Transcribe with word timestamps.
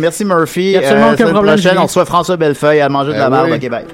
Merci 0.00 0.24
Murphy. 0.24 0.74
A 0.76 0.78
absolument 0.80 1.06
Euh, 1.08 1.12
aucun 1.12 1.16
semaine 1.18 1.32
problème, 1.34 1.54
prochaine, 1.56 1.78
on 1.78 1.82
reçoit 1.84 2.04
François 2.04 2.36
Bellefeuille 2.36 2.80
à 2.80 2.88
manger 2.88 3.12
de 3.12 3.18
la 3.18 3.26
Eh 3.26 3.30
barbe 3.30 3.48
oui. 3.50 3.56
au 3.56 3.60
Québec. 3.60 3.84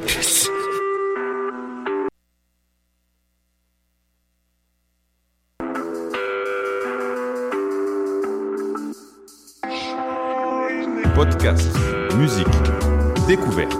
Podcast, 11.14 11.68
musique, 12.18 12.46
découverte. 13.26 13.72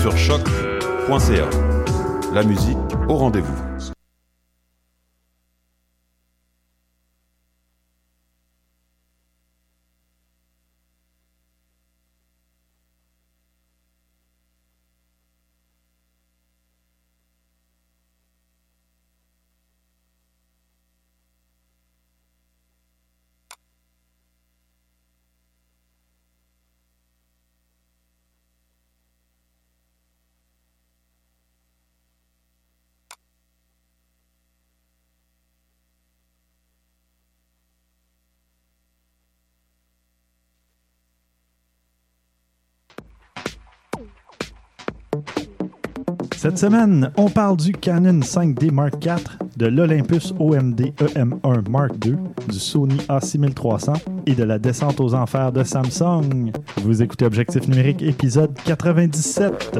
Sur 0.00 0.16
choc.ca. 0.16 1.48
La 2.32 2.42
musique 2.42 2.78
au 3.08 3.16
rendez-vous. 3.16 3.56
Cette 46.42 46.58
semaine, 46.58 47.12
on 47.16 47.28
parle 47.28 47.56
du 47.56 47.70
Canon 47.70 48.18
5D 48.18 48.72
Mark 48.72 48.94
IV, 49.06 49.38
de 49.56 49.66
l'Olympus 49.66 50.34
OMD 50.40 50.92
EM1 50.98 51.70
Mark 51.70 51.92
II, 52.04 52.16
du 52.48 52.58
Sony 52.58 52.96
A6300 53.08 53.94
et 54.26 54.34
de 54.34 54.42
la 54.42 54.58
descente 54.58 54.98
aux 54.98 55.14
enfers 55.14 55.52
de 55.52 55.62
Samsung. 55.62 56.50
Vous 56.78 57.00
écoutez 57.00 57.26
Objectif 57.26 57.68
numérique 57.68 58.02
épisode 58.02 58.52
97. 58.64 59.78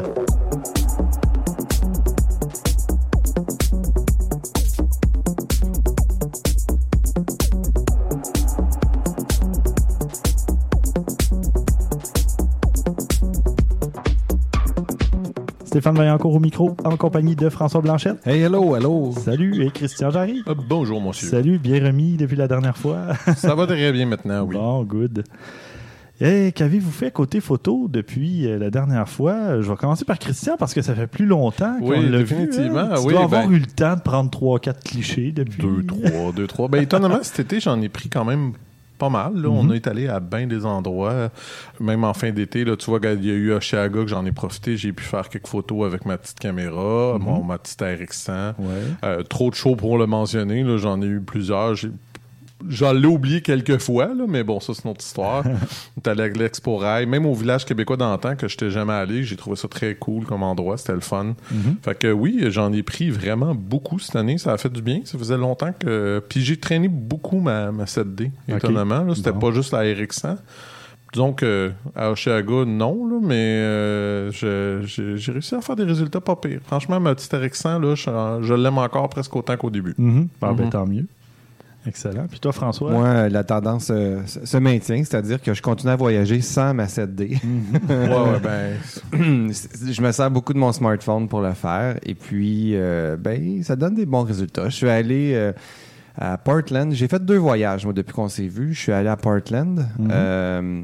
Stéphane 15.72 15.94
Vaillancourt 15.96 16.34
au 16.34 16.38
micro, 16.38 16.76
en 16.84 16.98
compagnie 16.98 17.34
de 17.34 17.48
François 17.48 17.80
Blanchette. 17.80 18.18
Hey, 18.26 18.42
hello, 18.42 18.76
hello. 18.76 19.10
Salut, 19.16 19.64
et 19.64 19.70
Christian 19.70 20.10
Jarry. 20.10 20.42
Ah, 20.46 20.52
bonjour, 20.54 21.00
monsieur. 21.00 21.26
Salut, 21.28 21.58
bien 21.58 21.82
remis 21.82 22.18
depuis 22.18 22.36
la 22.36 22.46
dernière 22.46 22.76
fois. 22.76 22.98
Ça 23.36 23.54
va 23.54 23.66
très 23.66 23.90
bien 23.90 24.04
maintenant, 24.04 24.42
oui. 24.42 24.54
Bon, 24.54 24.84
good. 24.84 25.24
Et 26.20 26.52
qu'avez-vous 26.52 26.90
fait 26.90 27.10
côté 27.10 27.40
photo 27.40 27.88
depuis 27.88 28.46
euh, 28.46 28.58
la 28.58 28.68
dernière 28.68 29.08
fois? 29.08 29.62
Je 29.62 29.70
vais 29.70 29.76
commencer 29.76 30.04
par 30.04 30.18
Christian 30.18 30.56
parce 30.58 30.74
que 30.74 30.82
ça 30.82 30.94
fait 30.94 31.06
plus 31.06 31.24
longtemps 31.24 31.78
qu'on 31.80 31.88
Oui, 31.88 32.06
l'a 32.06 32.18
vu. 32.18 32.24
définitivement, 32.24 32.78
hein. 32.80 32.94
Tu 32.96 33.06
oui, 33.06 33.14
dois 33.14 33.22
avoir 33.24 33.48
ben- 33.48 33.52
eu 33.54 33.58
le 33.58 33.64
temps 33.66 33.96
de 33.96 34.02
prendre 34.02 34.28
3-4 34.30 34.82
clichés 34.84 35.32
depuis. 35.32 35.62
Deux, 35.62 35.84
trois, 35.86 36.32
deux, 36.36 36.46
trois. 36.46 36.68
Ben, 36.68 36.82
étonnamment, 36.82 37.20
cet 37.22 37.40
été, 37.40 37.60
j'en 37.60 37.80
ai 37.80 37.88
pris 37.88 38.10
quand 38.10 38.26
même 38.26 38.52
pas 39.02 39.08
mal. 39.08 39.32
là. 39.42 39.48
On 39.48 39.64
Mhm. 39.64 39.74
est 39.74 39.86
allé 39.88 40.06
à 40.06 40.20
bien 40.20 40.46
des 40.46 40.64
endroits. 40.64 41.30
Même 41.80 42.04
en 42.04 42.14
fin 42.14 42.30
d'été, 42.30 42.64
tu 42.76 42.86
vois, 42.90 43.00
il 43.02 43.24
y 43.24 43.30
a 43.30 43.34
eu 43.34 43.52
Oshiaga 43.52 44.02
que 44.02 44.06
j'en 44.06 44.24
ai 44.26 44.30
profité. 44.32 44.76
J'ai 44.76 44.92
pu 44.92 45.02
faire 45.02 45.28
quelques 45.28 45.48
photos 45.48 45.84
avec 45.86 46.06
ma 46.06 46.16
petite 46.18 46.38
caméra, 46.38 47.18
Mhm. 47.18 47.24
mon, 47.24 47.42
ma 47.42 47.58
petite 47.58 47.82
RX100. 47.82 48.54
Ouais. 48.60 48.66
Euh, 49.04 49.22
trop 49.24 49.50
de 49.50 49.56
shows 49.56 49.74
pour 49.74 49.98
le 49.98 50.06
mentionner. 50.06 50.64
J'en 50.78 51.02
ai 51.02 51.06
eu 51.06 51.20
plusieurs. 51.20 51.74
J'ai- 51.74 51.90
J'en 52.68 52.92
l'ai 52.92 53.06
oublié 53.06 53.40
quelques 53.42 53.78
fois, 53.78 54.06
là, 54.06 54.24
mais 54.28 54.42
bon, 54.44 54.60
ça, 54.60 54.72
c'est 54.74 54.84
notre 54.84 55.00
histoire. 55.04 55.44
On 55.96 56.00
est 56.00 56.08
allé 56.08 56.22
à 56.22 56.28
l'Expo 56.28 56.76
Rail, 56.76 57.06
même 57.06 57.26
au 57.26 57.34
village 57.34 57.64
québécois 57.64 57.96
d'antan 57.96 58.36
que 58.36 58.48
je 58.48 58.54
n'étais 58.54 58.70
jamais 58.70 58.92
allé. 58.92 59.24
J'ai 59.24 59.36
trouvé 59.36 59.56
ça 59.56 59.68
très 59.68 59.94
cool 59.94 60.24
comme 60.24 60.42
endroit. 60.42 60.76
C'était 60.78 60.94
le 60.94 61.00
fun. 61.00 61.34
Mhm. 61.50 61.76
Fait 61.82 61.98
que 61.98 62.10
oui, 62.12 62.38
j'en 62.48 62.72
ai 62.72 62.82
pris 62.82 63.10
vraiment 63.10 63.54
beaucoup 63.54 63.98
cette 63.98 64.16
année. 64.16 64.38
Ça 64.38 64.52
a 64.52 64.58
fait 64.58 64.72
du 64.72 64.82
bien. 64.82 65.00
Ça 65.04 65.18
faisait 65.18 65.36
longtemps 65.38 65.72
que. 65.78 66.22
Puis 66.28 66.40
j'ai 66.42 66.56
traîné 66.56 66.88
beaucoup 66.88 67.40
ma, 67.40 67.70
ma 67.72 67.84
7D, 67.86 68.30
Ok. 68.48 68.56
étonnamment. 68.56 69.02
là. 69.04 69.14
C'était 69.14 69.32
Bon. 69.32 69.38
pas 69.50 69.52
juste 69.52 69.72
la 69.72 69.82
RX100. 69.82 70.36
Disons 71.12 71.34
que 71.34 71.72
à 71.94 72.10
Oshiaga, 72.10 72.64
non, 72.64 73.06
là, 73.06 73.18
mais 73.22 73.34
euh, 73.36 74.30
j'ai 74.32 75.30
réussi 75.32 75.54
à 75.54 75.60
faire 75.60 75.76
des 75.76 75.84
résultats 75.84 76.22
pas 76.22 76.36
pires. 76.36 76.60
Franchement, 76.66 76.98
ma 77.00 77.14
petite 77.14 77.30
RX100, 77.32 77.80
là, 77.82 77.94
je, 77.94 78.46
je 78.46 78.54
l'aime 78.54 78.78
encore 78.78 79.10
presque 79.10 79.36
autant 79.36 79.56
qu'au 79.58 79.68
début. 79.68 79.94
Mhm. 79.98 80.28
Ah, 80.40 80.52
ben, 80.54 80.64
Mhm. 80.64 80.70
tant 80.70 80.86
mieux. 80.86 81.06
Excellent. 81.86 82.26
Puis 82.30 82.38
toi, 82.38 82.52
François? 82.52 82.90
Moi, 82.92 83.06
euh, 83.06 83.28
la 83.28 83.42
tendance 83.42 83.88
euh, 83.90 84.20
se 84.26 84.56
maintient, 84.56 84.98
c'est-à-dire 84.98 85.42
que 85.42 85.52
je 85.52 85.60
continue 85.60 85.92
à 85.92 85.96
voyager 85.96 86.40
sans 86.40 86.72
ma 86.74 86.86
7D. 86.86 87.40
ouais, 87.88 88.08
ouais, 88.08 88.40
ben. 88.42 88.78
je 89.12 90.02
me 90.02 90.12
sers 90.12 90.30
beaucoup 90.30 90.52
de 90.52 90.58
mon 90.58 90.72
smartphone 90.72 91.28
pour 91.28 91.40
le 91.40 91.52
faire 91.52 91.96
et 92.04 92.14
puis, 92.14 92.76
euh, 92.76 93.16
ben, 93.16 93.62
ça 93.64 93.74
donne 93.76 93.94
des 93.94 94.06
bons 94.06 94.22
résultats. 94.22 94.68
Je 94.68 94.76
suis 94.76 94.88
allé 94.88 95.32
euh, 95.34 95.52
à 96.16 96.38
Portland. 96.38 96.92
J'ai 96.92 97.08
fait 97.08 97.24
deux 97.24 97.38
voyages, 97.38 97.84
moi, 97.84 97.92
depuis 97.92 98.12
qu'on 98.12 98.28
s'est 98.28 98.48
vu. 98.48 98.74
Je 98.74 98.80
suis 98.80 98.92
allé 98.92 99.08
à 99.08 99.16
Portland. 99.16 99.84
Mhm. 99.98 100.08
euh, 100.12 100.82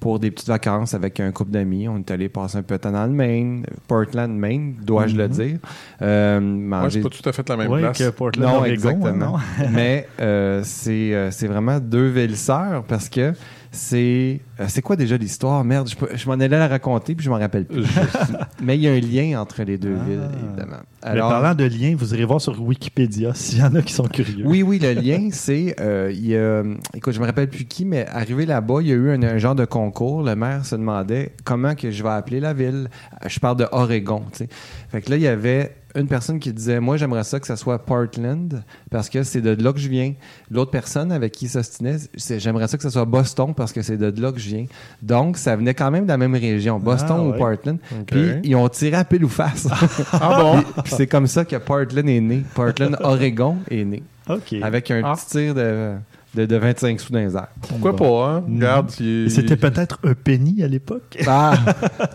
pour 0.00 0.18
des 0.18 0.30
petites 0.30 0.48
vacances 0.48 0.94
avec 0.94 1.18
un 1.20 1.32
couple 1.32 1.50
d'amis. 1.52 1.88
On 1.88 1.98
est 1.98 2.10
allé 2.10 2.28
passer 2.28 2.58
un 2.58 2.62
peu 2.62 2.76
de 2.76 2.80
temps 2.80 2.92
dans 2.92 3.06
le 3.06 3.12
Maine, 3.12 3.64
Portland, 3.88 4.30
Maine, 4.36 4.76
dois-je 4.82 5.16
le 5.16 5.24
Mhm. 5.28 5.32
dire. 5.32 5.58
Euh, 6.02 6.40
manger 6.40 7.00
c'est 7.02 7.08
pas 7.08 7.16
tout 7.16 7.28
à 7.28 7.32
fait 7.32 7.48
la 7.48 7.56
même 7.56 7.70
Ouais, 7.70 7.80
place. 7.80 7.98
que 7.98 8.10
Portland, 8.10 8.46
non, 8.46 8.58
Oregon, 8.58 8.72
exactement. 8.74 9.06
hein, 9.06 9.62
non? 9.62 9.68
Mais 9.72 10.06
euh, 10.20 10.60
c'est 10.64 11.14
euh, 11.14 11.30
c'est 11.30 11.46
vraiment 11.46 11.80
deux 11.80 12.08
villes 12.08 12.36
sœurs 12.36 12.84
parce 12.84 13.08
que 13.08 13.32
c'est 13.76 14.40
euh, 14.60 14.64
c'est 14.68 14.82
quoi 14.82 14.96
déjà 14.96 15.16
l'histoire? 15.16 15.62
Merde, 15.64 15.88
je, 15.88 16.16
je 16.16 16.26
m'en 16.26 16.32
allais 16.34 16.48
la 16.48 16.66
raconter 16.68 17.14
puis 17.14 17.24
je 17.24 17.30
m'en 17.30 17.38
rappelle 17.38 17.64
plus. 17.66 17.84
Mais 18.62 18.76
il 18.76 18.82
y 18.82 18.88
a 18.88 18.92
un 18.92 19.00
lien 19.00 19.40
entre 19.40 19.62
les 19.62 19.78
deux 19.78 19.96
Ah. 20.00 20.04
villes 20.04 20.28
évidemment. 20.48 20.78
Mais 21.04 21.20
parlant 21.20 21.54
de 21.54 21.64
liens, 21.64 21.94
vous 21.96 22.14
irez 22.14 22.24
voir 22.24 22.40
sur 22.40 22.60
Wikipédia 22.60 23.32
s'il 23.34 23.58
y 23.58 23.62
en 23.62 23.74
a 23.74 23.82
qui 23.82 23.92
sont 23.92 24.08
curieux. 24.08 24.44
oui, 24.46 24.62
oui, 24.62 24.78
le 24.80 24.92
lien, 24.94 25.28
c'est. 25.30 25.76
euh, 25.80 26.10
il 26.12 26.26
y 26.26 26.36
a, 26.36 26.62
écoute, 26.94 27.12
je 27.14 27.20
me 27.20 27.26
rappelle 27.26 27.48
plus 27.48 27.64
qui, 27.64 27.84
mais 27.84 28.06
arrivé 28.08 28.46
là-bas, 28.46 28.78
il 28.80 28.88
y 28.88 28.92
a 28.92 28.94
eu 28.94 29.10
un, 29.10 29.22
un 29.22 29.38
genre 29.38 29.54
de 29.54 29.64
concours. 29.64 30.22
Le 30.22 30.34
maire 30.34 30.64
se 30.64 30.74
demandait 30.74 31.32
comment 31.44 31.74
que 31.74 31.90
je 31.90 32.02
vais 32.02 32.08
appeler 32.10 32.40
la 32.40 32.54
ville. 32.54 32.88
Je 33.26 33.38
parle 33.38 33.58
de 33.58 33.66
Oregon, 33.70 34.22
tu 34.32 34.38
sais. 34.38 34.48
Fait 34.90 35.00
que 35.02 35.10
là, 35.10 35.16
il 35.16 35.22
y 35.22 35.28
avait 35.28 35.76
une 35.96 36.06
personne 36.06 36.38
qui 36.38 36.52
disait 36.52 36.78
Moi, 36.80 36.96
j'aimerais 36.96 37.24
ça 37.24 37.40
que 37.40 37.46
ça 37.46 37.56
soit 37.56 37.78
Portland 37.84 38.62
parce 38.90 39.08
que 39.08 39.22
c'est 39.22 39.40
de 39.40 39.60
là 39.62 39.72
que 39.72 39.78
je 39.78 39.88
viens. 39.88 40.14
L'autre 40.50 40.70
personne 40.70 41.10
avec 41.12 41.32
qui 41.32 41.48
s'ostinait, 41.48 41.96
c'est 42.16 42.38
J'aimerais 42.38 42.68
ça 42.68 42.76
que 42.76 42.82
ça 42.82 42.90
soit 42.90 43.04
Boston 43.04 43.54
parce 43.54 43.72
que 43.72 43.82
c'est 43.82 43.96
de 43.96 44.20
là 44.20 44.32
que 44.32 44.38
je 44.38 44.48
viens. 44.48 44.66
Donc, 45.02 45.36
ça 45.38 45.56
venait 45.56 45.74
quand 45.74 45.90
même 45.90 46.04
de 46.04 46.08
la 46.08 46.18
même 46.18 46.34
région, 46.34 46.78
Boston 46.78 47.16
Ah, 47.18 47.22
ou 47.22 47.30
ouais. 47.32 47.38
Portland. 47.38 47.78
Puis, 48.06 48.32
ils 48.44 48.54
ont 48.56 48.68
tiré 48.68 48.96
à 48.96 49.04
pile 49.04 49.24
ou 49.24 49.28
face. 49.28 49.66
Ah 50.12 50.38
bon? 50.40 50.62
Puis, 50.62 50.82
puis 50.84 50.92
c'est 50.96 51.06
comme 51.06 51.26
ça 51.26 51.44
que 51.44 51.56
Portland 51.56 52.08
est 52.08 52.20
né. 52.20 52.42
Portland, 52.54 52.96
Oregon 53.02 53.56
est 53.70 53.84
né. 53.84 54.02
OK. 54.28 54.54
Avec 54.62 54.90
un 54.90 55.02
Ah. 55.04 55.14
petit 55.14 55.26
tir 55.26 55.54
de, 55.54 55.94
de, 56.36 56.46
de 56.46 56.56
25 56.56 57.00
sous 57.00 57.12
dans 57.12 57.18
les 57.18 57.34
airs. 57.34 57.48
Pourquoi 57.68 57.92
Bon. 57.92 57.98
pas, 58.22 58.28
hein? 58.36 58.44
Regarde, 58.48 58.92
il, 59.00 59.26
Et 59.26 59.30
C'était 59.30 59.56
peut-être 59.56 59.98
un 60.04 60.14
penny 60.14 60.62
à 60.62 60.68
l'époque. 60.68 61.16
Ah, 61.26 61.54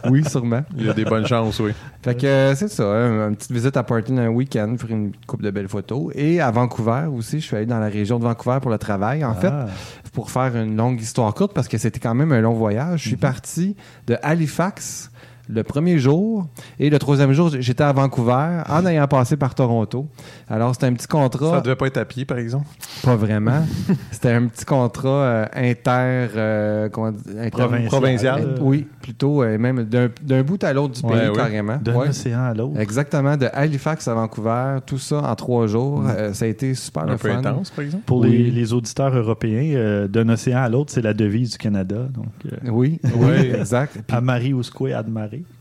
oui, 0.10 0.24
sûrement. 0.30 0.62
il 0.78 0.86
y 0.86 0.90
a 0.90 0.94
des 0.94 1.04
bonnes 1.06 1.26
chances, 1.28 1.60
oui. 1.60 1.72
Fait 2.04 2.16
que 2.16 2.26
euh, 2.26 2.56
c'est 2.56 2.68
ça, 2.70 2.84
hein, 2.84 3.30
une 3.30 3.36
petite 3.36 3.52
visite 3.52 3.76
à 3.78 3.84
Portland 3.84 4.18
un 4.20 4.30
week-end, 4.30 4.76
faire 4.80 4.90
une 4.92 5.12
coupe 5.28 5.42
de 5.42 5.52
belles 5.52 5.68
photos. 5.68 6.12
Et 6.16 6.40
à 6.40 6.50
Vancouver 6.52 7.08
aussi, 7.12 7.40
je 7.40 7.46
suis 7.48 7.56
allé 7.58 7.66
dans 7.66 7.80
la 7.80 7.88
région 7.90 8.18
de 8.20 8.24
Vancouver 8.24 8.60
pour 8.62 8.72
le 8.72 8.78
travail. 8.78 9.24
En 9.26 9.34
fait, 9.36 9.50
Ah. 9.52 9.68
pour 10.14 10.32
faire 10.32 10.56
une 10.56 10.76
longue 10.78 11.00
histoire 11.02 11.34
courte, 11.34 11.54
parce 11.54 11.68
que 11.68 11.78
c'était 11.78 12.00
quand 12.00 12.16
même 12.16 12.32
un 12.32 12.42
long 12.42 12.54
voyage, 12.54 13.04
je 13.04 13.08
suis 13.10 13.18
parti 13.18 13.76
de 14.08 14.18
Halifax 14.24 15.12
le 15.50 15.64
premier 15.64 16.00
jour 16.00 16.48
et 16.80 16.90
le 16.90 16.98
troisième 17.00 17.34
jour, 17.34 17.50
j'étais 17.60 17.84
à 17.84 17.92
Vancouver 17.94 18.62
en 18.70 18.86
ayant 18.86 19.08
passé 19.08 19.38
par 19.38 19.54
Toronto. 19.56 20.08
Alors, 20.50 20.74
c'était 20.74 20.88
un 20.88 20.94
petit 20.94 21.08
contrat. 21.08 21.52
Ça 21.56 21.62
devait 21.62 21.76
pas 21.76 21.88
être 21.88 21.98
à 21.98 22.06
pied, 22.06 22.26
par 22.26 22.38
exemple? 22.38 22.66
Pas 23.04 23.16
vraiment. 23.16 23.66
C'était 24.12 24.32
un 24.32 24.48
petit 24.48 24.66
contrat 24.66 25.10
euh, 25.10 25.46
inter, 25.56 26.30
euh, 26.36 26.90
comment 26.90 27.12
dire, 27.12 27.22
inter- 27.38 27.50
Provincial. 27.50 27.88
provincial. 27.90 28.42
Euh, 28.42 28.58
Oui, 28.62 28.88
plutôt 29.02 29.44
euh, 29.44 29.58
même 29.58 29.84
d'un 29.84 30.44
bout 30.44 30.64
à 30.64 30.74
l'autre 30.74 31.02
du 31.02 31.06
Ouais, 31.08 31.28
pays 31.28 31.36
carrément. 31.36 31.78
D'un 31.82 31.96
Ouais. 31.96 32.10
océan 32.10 32.44
à 32.44 32.54
l'autre. 32.54 32.80
Exactement, 32.80 33.38
de 33.38 33.48
Halifax 33.54 34.08
à 34.08 34.14
Vancouver, 34.14 34.78
tout 34.86 34.98
ça 35.00 35.18
en 35.24 35.36
trois 35.36 35.68
jours. 35.68 36.04
Euh, 36.08 36.34
ça 36.34 36.46
a 36.46 36.48
été 36.48 36.74
super 36.76 37.04
Un 37.04 37.12
le 37.12 37.18
peu 37.18 37.30
fun. 37.30 37.38
intense, 37.40 37.70
par 37.72 37.84
exemple? 37.86 38.04
Pour 38.06 38.20
Oui. 38.20 38.30
les, 38.32 38.52
les 38.52 38.74
auditeurs 38.74 39.16
européens, 39.16 39.76
euh, 39.76 40.08
d'un 40.08 40.28
océan 40.30 40.60
à 40.60 40.70
l'autre, 40.70 40.92
c'est 40.94 41.02
la 41.02 41.14
devise 41.14 41.52
du 41.52 41.58
Canada. 41.58 42.08
Donc, 42.14 42.28
euh, 42.46 42.70
Oui, 42.72 43.00
oui, 43.16 43.52
exact. 43.60 43.94
Puis- 44.08 44.18
Amari 44.18 44.52
usque 44.54 44.80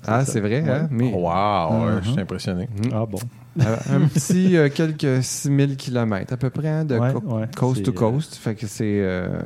ah, 0.07 0.25
c'est 0.25 0.41
vrai, 0.41 0.63
hein? 0.69 0.89
Mais 0.91 1.13
Wow, 1.13 2.01
je 2.03 2.11
suis 2.11 2.21
impressionné. 2.21 2.69
Mhm. 2.85 2.91
Ah 2.93 3.07
bon. 3.07 3.19
Euh, 3.61 3.77
un 3.91 4.01
petit 4.07 4.57
euh, 4.57 4.69
quelques 4.69 5.23
6000 5.25 5.77
km 5.77 6.33
à 6.33 6.37
peu 6.37 6.51
près 6.51 6.69
hein, 6.69 6.85
de 6.85 6.97
Ouais, 6.97 7.13
co- 7.13 7.21
ouais, 7.37 7.47
coast 7.57 7.83
to 7.85 7.91
euh, 7.91 7.95
coast. 7.95 8.37
Fait 8.37 8.55
que 8.55 8.67
c'est 8.67 9.01
euh, 9.01 9.41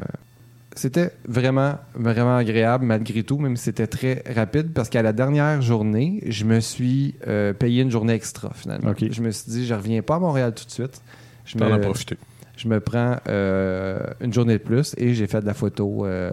c'était 0.76 1.11
vraiment, 1.26 1.76
vraiment 1.94 2.37
agréable 2.37 2.85
malgré 2.85 3.23
tout, 3.23 3.38
même 3.38 3.56
si 3.56 3.65
c'était 3.65 3.87
très 3.87 4.23
rapide, 4.35 4.73
parce 4.75 4.88
qu'à 4.91 5.03
la 5.03 5.12
dernière 5.12 5.62
journée, 5.62 6.21
je 6.26 6.44
me 6.44 6.61
suis 6.61 7.15
euh, 7.29 7.53
payé 7.55 7.82
une 7.82 7.91
journée 7.91 8.12
extra 8.12 8.50
finalement. 8.55 8.91
Ok. 8.91 9.05
Je 9.11 9.23
me 9.23 9.31
suis 9.31 9.50
dit, 9.50 9.67
je 9.67 9.75
reviens 9.75 10.03
pas 10.03 10.17
à 10.17 10.19
Montréal 10.19 10.53
tout 10.55 10.65
de 10.67 10.71
suite. 10.71 11.00
Je 11.47 11.56
T'en 11.56 11.73
as 11.73 11.79
me, 11.79 11.82
profité. 11.82 12.17
je 12.56 12.69
me 12.69 12.81
prends 12.81 13.17
euh, 13.29 14.00
une 14.21 14.32
journée 14.32 14.55
de 14.55 14.62
plus 14.62 14.94
et 14.99 15.15
j'ai 15.15 15.26
fait 15.26 15.41
de 15.41 15.47
la 15.47 15.55
photo 15.55 16.05
euh, 16.06 16.32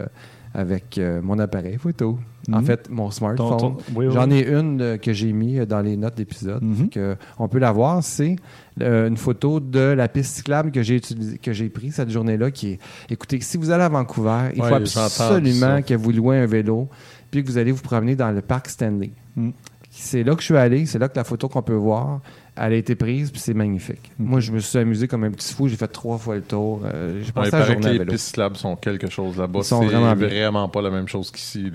avec 0.54 0.98
euh, 0.98 1.22
mon 1.22 1.40
appareil 1.40 1.78
photo. 1.78 2.20
En 2.52 2.60
Mhm. 2.60 2.66
fait, 2.66 2.90
mon 2.90 3.12
smartphone. 3.12 3.58
ton- 3.58 3.78
oui, 3.96 4.08
oui. 4.08 4.14
J'en 4.14 4.30
ai 4.32 4.48
une 4.48 4.82
euh, 4.82 4.98
que 4.98 5.14
j'ai 5.14 5.32
mis 5.32 5.60
euh, 5.60 5.66
dans 5.66 5.80
les 5.82 5.96
notes 5.96 6.18
d'épisode. 6.18 6.64
Mhm. 6.64 6.90
On 7.38 7.48
peut 7.48 7.60
la 7.60 7.72
voir. 7.72 8.04
C'est 8.04 8.36
euh, 8.82 9.08
une 9.08 9.18
photo 9.18 9.60
de 9.60 9.80
la 9.80 10.08
piste 10.08 10.36
cyclable 10.38 10.72
que 10.72 10.82
j'ai 10.82 11.00
que 11.42 11.54
j'ai 11.54 11.70
prise 11.70 11.96
cette 11.96 12.10
journée-là. 12.10 12.50
Qui 12.52 12.72
est, 12.72 12.80
écoutez, 13.10 13.40
si 13.42 13.58
vous 13.58 13.70
allez 13.70 13.84
à 13.84 13.90
Vancouver, 13.90 14.50
il 14.56 14.62
Ouais, 14.62 14.70
faut 14.70 15.00
absolument 15.00 15.82
que 15.84 15.94
vous 15.94 16.12
louez 16.12 16.38
un 16.40 16.46
vélo, 16.48 16.90
puis 17.30 17.44
que 17.44 17.48
vous 17.48 17.58
allez 17.58 17.72
vous 17.72 17.82
promener 17.84 18.16
dans 18.16 18.32
le 18.32 18.42
parc 18.42 18.68
Stanley. 18.70 19.12
Mhm. 19.36 19.54
C'est 19.92 20.24
là 20.24 20.34
que 20.36 20.40
je 20.42 20.46
suis 20.46 20.58
allé. 20.58 20.86
C'est 20.86 21.00
là 21.00 21.10
que 21.10 21.18
la 21.18 21.24
photo 21.26 21.48
qu'on 21.50 21.62
peut 21.62 21.74
voir, 21.76 22.22
elle 22.56 22.74
a 22.74 22.76
été 22.76 22.96
prise, 22.96 23.32
puis 23.32 23.40
c'est 23.40 23.54
magnifique. 23.54 24.12
Moi, 24.20 24.40
je 24.40 24.52
me 24.52 24.60
suis 24.60 24.78
amusé 24.78 25.08
comme 25.08 25.24
un 25.24 25.32
petit 25.32 25.54
fou. 25.54 25.68
J'ai 25.68 25.78
fait 25.78 25.88
trois 25.88 26.18
fois 26.18 26.36
le 26.36 26.42
tour. 26.42 26.82
Euh, 26.84 27.22
j'ai 27.24 27.32
passé 27.32 27.52
la 27.52 27.66
journée 27.66 27.98
que 27.98 28.04
les 28.04 28.06
pistes 28.06 28.40
sont 28.56 28.76
quelque 28.76 29.10
chose 29.10 29.38
là-bas. 29.38 29.62
C'est 29.64 29.76
vraiment 29.76 30.16
vraiment 30.16 30.70
pas 30.70 30.82
la 30.82 30.90
même 30.90 31.08
chose 31.08 31.32
qu'ici. 31.32 31.72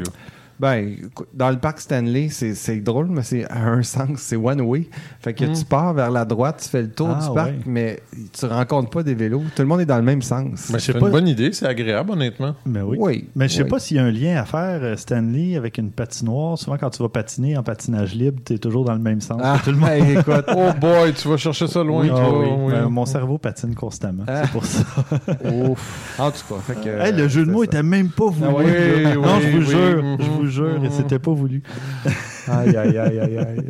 Ben, 0.58 0.97
dans 1.35 1.50
le 1.50 1.58
parc 1.58 1.81
Stanley, 1.81 2.29
c'est 2.31 2.76
drôle, 2.81 3.08
mais 3.11 3.23
c'est 3.23 3.44
à 3.50 3.64
un 3.67 3.82
sens, 3.82 4.08
c'est 4.17 4.37
one 4.37 4.61
way. 4.62 4.88
Fait 5.20 5.35
que 5.35 5.44
Mm. 5.44 5.53
tu 5.53 5.64
pars 5.67 5.93
vers 5.94 6.11
la 6.11 6.25
droite, 6.25 6.61
tu 6.64 6.69
fais 6.70 6.82
le 6.82 6.91
tour 6.91 7.11
Ah, 7.14 7.26
du 7.29 7.35
parc, 7.35 7.49
ouais. 7.50 7.58
mais 7.67 8.00
tu 8.32 8.47
rencontres 8.47 8.91
pas 8.91 9.03
des 9.03 9.14
vélos. 9.14 9.43
Tout 9.55 9.62
le 9.62 9.69
monde 9.69 9.81
est 9.81 9.87
dans 9.87 9.97
le 9.99 10.03
même 10.03 10.23
sens. 10.23 10.70
Mais 10.73 10.79
sais 10.79 10.93
c'est 10.93 10.99
pas- 10.99 11.06
une 11.06 11.12
bonne 11.12 11.29
idée, 11.29 11.53
c'est 11.53 11.67
agréable, 11.67 12.11
honnêtement. 12.12 12.55
Mais 12.64 12.81
oui. 12.81 12.97
Oui. 12.99 13.29
Mais 13.37 13.49
je 13.49 13.55
sais 13.56 13.62
oui. 13.64 13.69
pas 13.69 13.79
s'il 13.79 13.99
y 13.99 14.00
a 14.00 14.05
un 14.05 14.11
lien 14.11 14.37
à 14.41 14.44
faire, 14.47 14.81
euh, 14.82 14.97
Stanley, 14.97 15.56
avec 15.56 15.76
une 15.79 15.91
patinoire. 15.91 16.56
Souvent, 16.58 16.79
quand 16.79 16.91
tu 16.91 17.03
vas 17.03 17.08
patiner 17.11 17.56
en 17.56 17.62
patinage 17.62 18.14
libre, 18.14 18.41
tu 18.44 18.55
es 18.55 18.58
toujours 18.58 18.85
dans 18.85 18.94
le 18.94 19.00
même 19.00 19.20
sens. 19.20 19.41
Ah, 19.44 19.58
Tout 19.62 19.70
le 19.73 19.76
monde. 19.76 19.91
hey, 19.91 20.12
écoute. 20.19 20.44
Oh 20.56 20.70
boy, 20.81 21.12
tu 21.12 21.29
vas 21.29 21.37
chercher 21.37 21.67
ça 21.67 21.82
loin, 21.85 22.03
Oui, 22.03 22.08
toi. 22.08 22.23
ah 22.25 22.31
oui. 22.32 22.47
oui. 22.61 22.73
Ben, 22.73 22.88
mon 22.88 23.05
cerveau 23.05 23.37
patine 23.38 23.75
constamment. 23.75 24.25
Ah. 24.26 24.43
C'est 24.44 24.53
pour 24.53 24.64
ça. 24.64 24.82
Ouf. 25.44 26.14
En 26.19 26.31
tout 26.31 26.38
cas, 26.49 26.61
fait 26.67 26.75
que, 26.82 26.88
Hey, 26.88 27.12
le 27.12 27.29
jeu 27.29 27.44
de 27.44 27.50
mots 27.50 27.61
ça. 27.62 27.67
était 27.67 27.82
même 27.82 28.08
pas 28.08 28.26
voulu. 28.31 28.47
Ah 28.49 28.55
oui, 28.56 28.64
là. 28.64 29.11
oui, 29.11 29.14
non, 29.23 29.41
je 29.41 29.49
vous 29.50 29.58
oui, 29.58 29.67
jure, 29.67 30.03
mhm, 30.03 30.17
je 30.20 30.31
vous 30.31 30.45
jure, 30.46 30.76
et 30.76 30.88
mhm. 30.88 30.90
c'était 30.90 31.19
pas 31.19 31.32
voulu. 31.32 31.62
Aïe, 32.48 32.76
aïe, 32.76 32.98
aïe, 32.98 33.19
aïe, 33.20 33.38
aïe. 33.38 33.64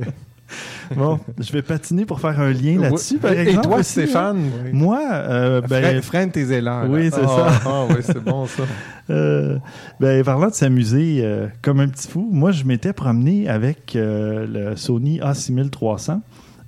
Bon, 0.95 1.19
je 1.41 1.51
vais 1.53 1.63
patiner 1.63 2.05
pour 2.05 2.21
faire 2.21 2.39
un 2.41 2.53
lien 2.53 2.79
là-dessus, 2.79 3.19
par 3.19 3.33
Et 3.33 3.41
exemple. 3.41 3.67
toi, 3.67 3.79
aussi, 3.79 4.01
hein. 4.01 4.05
Stéphane? 4.05 4.51
Moi, 4.73 5.01
euh, 5.03 5.61
ben, 5.61 5.83
Freine, 5.83 6.03
freine 6.03 6.31
tes 6.31 6.53
élans. 6.53 6.83
là. 6.83 6.89
oui, 6.89 7.11
c'est 7.13 7.23
Ah, 7.25 7.27
ça. 7.27 7.61
Ah, 7.67 7.85
oui, 7.89 7.97
c'est 8.03 8.23
bon, 8.23 8.47
ça. 8.47 8.63
Euh, 9.09 9.59
ben, 10.01 10.25
parlant 10.25 10.49
de 10.49 10.55
s'amuser 10.55 11.21
euh, 11.23 11.47
comme 11.63 11.79
un 11.79 11.87
petit 11.87 12.09
fou, 12.09 12.29
moi, 12.33 12.51
je 12.51 12.65
m'étais 12.65 12.93
promené 12.93 13.49
avec 13.49 13.95
euh, 13.95 14.47
le 14.49 14.75
Sony 14.75 15.21
A6300 15.21 16.23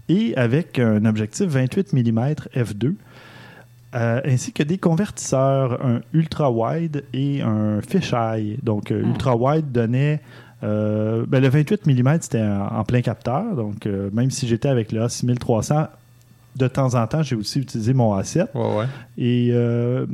et 0.09 0.37
avec 0.37 0.79
un 0.79 1.05
objectif 1.05 1.47
28 1.47 1.93
mm 1.95 2.35
f2, 2.55 2.95
euh, 3.95 4.21
ainsi 4.25 4.53
que 4.53 4.63
des 4.63 4.79
convertisseurs, 4.79 5.85
un 5.85 6.01
ultra-wide 6.13 7.05
et 7.13 7.41
un 7.43 7.81
fisheye. 7.81 8.59
Donc, 8.63 8.91
euh, 8.91 9.01
ultra-wide 9.03 9.73
donnait... 9.73 10.21
euh, 10.63 11.25
ben, 11.29 11.41
le 11.41 11.49
28 11.49 11.87
mm, 11.87 12.19
c'était 12.21 12.43
en, 12.43 12.85
plein 12.85 13.01
capteur. 13.01 13.55
Donc, 13.57 13.87
euh, 13.87 14.11
même 14.13 14.31
si 14.31 14.47
j'étais 14.47 14.69
avec 14.69 14.93
le 14.93 15.01
A6300, 15.07 15.89
de 16.57 16.67
temps 16.69 16.95
en 16.95 17.07
temps, 17.07 17.23
j'ai 17.23 17.37
aussi 17.37 17.61
utilisé 17.61 17.95
mon 17.95 18.19
A7. 18.19 18.47
Ouais, 18.55 18.79
ouais. 18.79 18.85
Et 19.17 19.51
euh, 19.53 20.07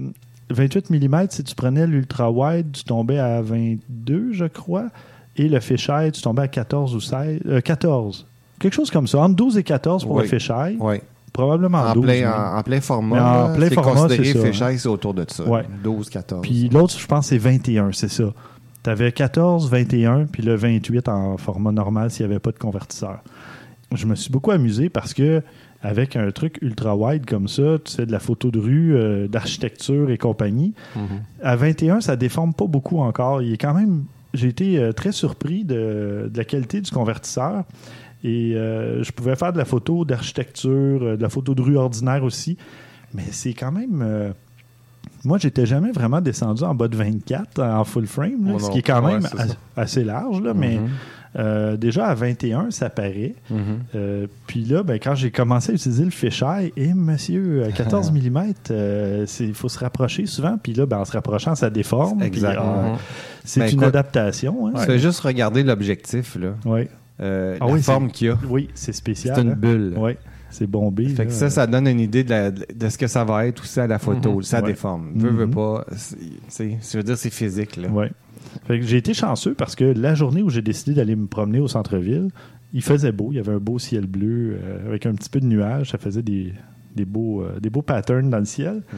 28 0.51 0.91
mm, 0.91 1.27
si 1.31 1.43
tu 1.45 1.55
prenais 1.55 1.87
l'ultra 1.87 2.31
wide, 2.31 2.73
tu 2.73 2.85
tombais 2.85 3.19
à 3.19 3.41
22, 3.41 4.33
je 4.33 4.45
crois. 4.45 4.87
Et 5.37 5.49
le 5.49 5.59
fisheye, 5.61 6.13
tu 6.13 6.21
tombais 6.23 6.43
à 6.43 6.49
14 6.49 6.95
ou 6.95 7.01
16. 7.01 7.41
euh, 7.47 7.61
14. 7.61 8.27
Quelque 8.61 8.75
chose 8.75 8.91
comme 8.91 9.09
ça. 9.09 9.19
Entre 9.21 9.35
12 9.37 9.59
et 9.59 9.63
14 9.65 10.05
pour 10.05 10.17
Oui. 10.17 10.23
le 10.23 10.29
fisheye. 10.29 10.77
Oui. 10.79 10.97
Probablement 11.35 11.79
En, 11.79 11.95
12. 11.95 12.05
plein, 12.05 12.33
en, 12.33 12.59
en 12.59 12.63
plein 12.63 12.81
format. 12.81 13.47
En 13.51 13.55
plein 13.55 13.69
c'est 13.69 13.75
format, 13.75 14.03
considéré 14.03 14.25
c'est 14.25 14.53
ça, 14.53 14.79
c'est 14.79 14.89
autour 14.89 15.15
de 15.15 15.27
ça. 15.29 15.45
Ouais. 15.45 15.65
12, 15.83 16.09
14. 16.09 16.43
Puis 16.43 16.69
l'autre, 16.69 16.97
je 16.97 17.07
pense, 17.07 17.27
c'est 17.27 17.39
21, 17.39 17.91
c'est 17.93 18.09
ça. 18.09 18.33
Tu 18.85 18.91
avais 18.91 19.11
14, 19.11 19.69
21, 19.69 20.27
puis 20.27 20.45
le 20.45 20.55
28 20.55 21.09
en 21.09 21.37
format 21.37 21.73
normal 21.73 22.13
s'il 22.13 22.25
n'y 22.25 22.33
avait 22.33 22.39
pas 22.41 22.53
de 22.53 22.59
convertisseur. 22.59 23.19
Je 23.93 24.07
me 24.07 24.15
suis 24.15 24.31
beaucoup 24.31 24.53
amusé 24.53 24.89
parce 24.89 25.13
que 25.13 25.43
avec 25.83 26.15
un 26.15 26.31
truc 26.31 26.59
ultra 26.63 26.95
wide 26.97 27.27
comme 27.27 27.49
ça, 27.49 27.79
tu 27.85 27.91
sais, 27.91 28.07
de 28.07 28.13
la 28.13 28.21
photo 28.21 28.53
de 28.53 28.61
rue, 28.61 28.95
euh, 28.95 29.27
d'architecture 29.27 30.11
et 30.11 30.19
compagnie, 30.19 30.73
à 31.43 31.57
21, 31.57 32.01
ça 32.01 32.15
déforme 32.15 32.55
pas 32.55 32.67
beaucoup 32.67 33.01
encore. 33.01 33.43
Il 33.43 33.53
est 33.53 33.59
quand 33.59 33.75
même. 33.75 34.05
J'ai 34.35 34.49
été 34.49 34.79
euh, 34.79 34.93
très 34.93 35.13
surpris 35.13 35.65
de, 35.65 36.31
de 36.33 36.39
la 36.39 36.45
qualité 36.45 36.81
du 36.81 36.91
convertisseur. 36.91 37.65
Et 38.25 38.55
euh, 38.57 39.03
je 39.05 39.13
pouvais 39.13 39.37
faire 39.37 39.53
de 39.53 39.59
la 39.59 39.65
photo 39.67 40.05
d'architecture, 40.05 40.71
euh, 41.03 41.17
de 41.17 41.23
la 41.23 41.29
photo 41.29 41.55
de 41.55 41.61
rue 41.63 41.77
ordinaire 41.77 42.25
aussi. 42.25 42.57
Mais 43.13 43.25
c'est 43.31 43.53
quand 43.55 43.71
même. 43.71 44.03
euh, 44.03 44.33
moi, 45.25 45.39
j'étais 45.39 45.67
jamais 45.67 45.93
vraiment 45.93 46.21
descendu 46.21 46.63
en 46.65 46.75
bas 46.75 46.89
de 46.89 46.97
24 46.97 47.63
en 47.63 47.85
full 47.85 48.07
frame, 48.07 48.45
là, 48.47 48.53
Moi 48.53 48.61
ce 48.61 48.71
qui 48.71 48.79
est 48.79 48.83
quand 48.83 49.03
Ouais, 49.05 49.15
même 49.15 49.27
as- 49.39 49.57
assez 49.81 50.05
large. 50.05 50.41
Là, 50.43 50.53
Mais 50.55 50.77
Mhm. 50.77 50.89
euh, 51.39 51.77
déjà 51.77 52.07
à 52.07 52.15
21, 52.15 52.71
ça 52.71 52.89
paraît. 52.91 53.35
Mhm. 53.51 53.59
Euh, 53.95 54.27
puis 54.47 54.65
là, 54.65 54.83
ben, 54.83 54.99
quand 54.99 55.15
j'ai 55.15 55.31
commencé 55.31 55.73
à 55.73 55.75
utiliser 55.75 56.05
le 56.05 56.11
fisheye, 56.11 56.73
et 56.77 56.93
monsieur, 56.95 57.65
à 57.65 57.73
14 57.73 58.11
mm, 58.13 58.53
il 59.41 59.55
faut 59.55 59.69
se 59.69 59.79
rapprocher 59.79 60.27
souvent. 60.27 60.59
Puis 60.63 60.73
là, 60.75 60.85
ben, 60.87 60.99
en 60.99 61.05
se 61.05 61.13
rapprochant, 61.13 61.55
ça 61.55 61.71
déforme. 61.71 62.19
puis, 62.19 62.27
Exact. 62.29 62.59
ah, 62.61 62.97
c'est 63.45 63.61
Ben, 63.61 63.67
une 63.67 63.73
écoute, 63.75 63.85
adaptation. 63.89 64.69
Hein? 64.69 64.73
Tu 64.81 64.85
fais 64.87 64.99
juste 64.99 65.21
regarder 65.21 65.63
l'objectif, 65.63 66.37
là. 66.37 66.55
Euh, 67.21 67.57
Ah 67.61 67.67
la 67.67 67.73
oui, 67.73 67.83
forme 67.83 68.11
qu'il 68.11 68.27
y 68.29 68.31
a. 68.31 68.39
Oui, 68.49 68.69
c'est 68.75 68.93
spécial. 68.93 69.37
C'est 69.37 69.43
une 69.43 69.51
hein? 69.51 69.57
bulle. 69.57 69.95
Ouais, 69.97 70.19
c'est 70.51 70.67
bombé. 70.67 71.07
Fait 71.09 71.25
là. 71.25 71.27
que 71.27 71.33
ça, 71.33 71.49
ça 71.51 71.67
donne 71.67 71.87
une 71.87 72.01
idée 72.01 72.25
de, 72.25 72.31
la- 72.31 72.51
de 72.51 72.89
ce 72.89 72.99
que 72.99 73.07
ça 73.07 73.25
va 73.25 73.47
être 73.47 73.63
aussi 73.63 73.79
à 73.81 73.87
la 73.87 73.99
photo. 73.99 74.37
Mhm. 74.37 74.43
Ça 74.43 74.61
Ouais. 74.61 74.67
déforme. 74.73 75.13
Veux, 75.15 75.31
veux 75.31 75.47
Mhm. 75.47 75.55
pas. 75.55 75.85
c'est- 75.97 76.17
c'est- 76.49 76.79
Je 76.93 76.97
veux 76.99 77.05
dire, 77.05 77.17
c'est 77.17 77.31
physique. 77.33 77.77
Là. 77.77 77.89
Ouais. 77.89 78.11
Fait 78.67 78.79
que 78.81 78.87
j'ai 78.87 78.97
été 78.99 79.15
chanceux 79.15 79.55
parce 79.55 79.75
que 79.77 79.85
la 79.85 80.15
journée 80.15 80.43
où 80.43 80.51
j'ai 80.51 80.63
décidé 80.63 80.95
d'aller 80.95 81.17
me 81.17 81.27
promener 81.27 81.61
au 81.61 81.69
centre-ville, 81.69 82.29
il 82.73 82.83
faisait 82.83 83.13
beau. 83.13 83.29
Il 83.31 83.37
y 83.37 83.39
avait 83.41 83.53
un 83.53 83.59
beau 83.59 83.79
ciel 83.79 84.07
bleu 84.07 84.59
euh, 84.63 84.87
avec 84.89 85.07
un 85.07 85.15
petit 85.15 85.29
peu 85.31 85.41
de 85.41 85.47
nuages. 85.47 85.91
Ça 85.91 85.99
faisait 85.99 86.23
des, 86.23 86.53
des, 86.97 87.05
beaux, 87.05 87.43
euh, 87.43 87.59
des 87.61 87.71
beaux 87.71 87.83
patterns 87.83 88.29
dans 88.31 88.39
le 88.39 88.45
ciel. 88.45 88.83
Mm. 88.93 88.97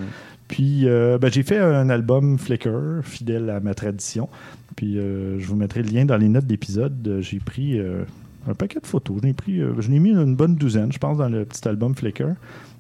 Puis 0.49 0.83
euh, 0.89 1.19
ben, 1.19 1.31
j'ai 1.31 1.43
fait 1.43 1.59
un 1.59 1.91
album 1.91 2.39
Flickr, 2.39 3.01
fidèle 3.03 3.51
à 3.51 3.61
ma 3.61 3.75
tradition. 3.75 4.29
Puis 4.77 4.99
euh, 4.99 5.39
je 5.41 5.47
vous 5.47 5.57
mettrai 5.57 5.83
le 5.83 5.91
lien 5.91 6.05
dans 6.05 6.17
les 6.17 6.29
notes 6.29 6.47
d'épisode. 6.47 6.97
Euh, 7.09 7.21
J'ai 7.23 7.39
pris 7.41 7.79
euh, 7.79 8.05
un 8.49 8.55
paquet 8.55 8.79
de 8.81 8.87
photos. 8.87 9.19
J'en 9.23 9.29
ai 9.29 9.33
pris, 9.33 9.61
euh, 9.61 9.73
j'en 9.81 9.93
ai 9.93 9.99
mis 9.99 10.11
une 10.11 10.37
bonne 10.37 10.57
douzaine, 10.57 10.93
je 10.93 10.99
pense, 10.99 11.19
dans 11.19 11.29
le 11.29 11.45
petit 11.45 11.67
album 11.67 11.95
Flickr. 11.95 12.35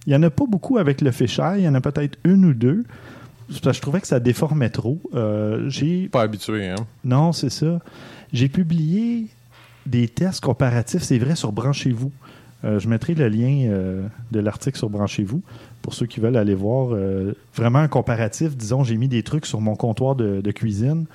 Il 0.06 0.11
n'y 0.11 0.14
en 0.16 0.23
a 0.23 0.30
pas 0.30 0.44
beaucoup 0.49 0.78
avec 0.78 1.00
le 1.00 1.11
fisheye. 1.11 1.59
Il 1.59 1.64
y 1.64 1.68
en 1.68 1.75
a 1.75 1.80
peut-être 1.80 2.18
une 2.25 2.44
ou 2.44 2.54
deux. 2.54 2.85
C'est 3.50 3.62
parce 3.62 3.76
que 3.76 3.78
je 3.78 3.82
trouvais 3.82 4.00
que 4.00 4.06
ça 4.06 4.21
déformait 4.21 4.71
trop. 4.71 5.00
J'ai 5.68 6.09
Pas 6.09 6.23
habitué, 6.23 6.68
hein. 6.68 6.76
non, 7.04 7.32
c'est 7.32 7.50
ça. 7.50 7.80
J'ai 8.32 8.49
publié 8.49 9.26
des 9.87 10.09
tests 10.09 10.40
comparatifs, 10.40 11.02
c'est 11.02 11.18
vrai, 11.18 11.37
sur 11.37 11.52
Branchez-vous. 11.52 12.11
Euh, 12.64 12.78
je 12.80 12.88
mettrai 12.88 13.14
le 13.14 13.28
lien 13.28 13.68
euh, 13.68 14.06
de 14.32 14.40
l'article 14.40 14.76
sur 14.78 14.90
Branchez-vous 14.90 15.42
pour 15.82 15.94
ceux 15.94 16.06
qui 16.06 16.18
veulent 16.21 16.37
aller 16.37 16.54
voir. 16.54 16.88
euh, 16.92 17.35
vraiment 17.54 17.78
un 17.80 17.88
comparatif. 17.88 18.56
Disons, 18.56 18.82
j'ai 18.82 18.97
mis 18.97 19.09
des 19.09 19.23
trucs 19.23 19.47
sur 19.47 19.61
mon 19.61 19.76
comptoir 19.76 20.16
de, 20.16 20.40
de 20.40 20.50
cuisine. 20.50 21.06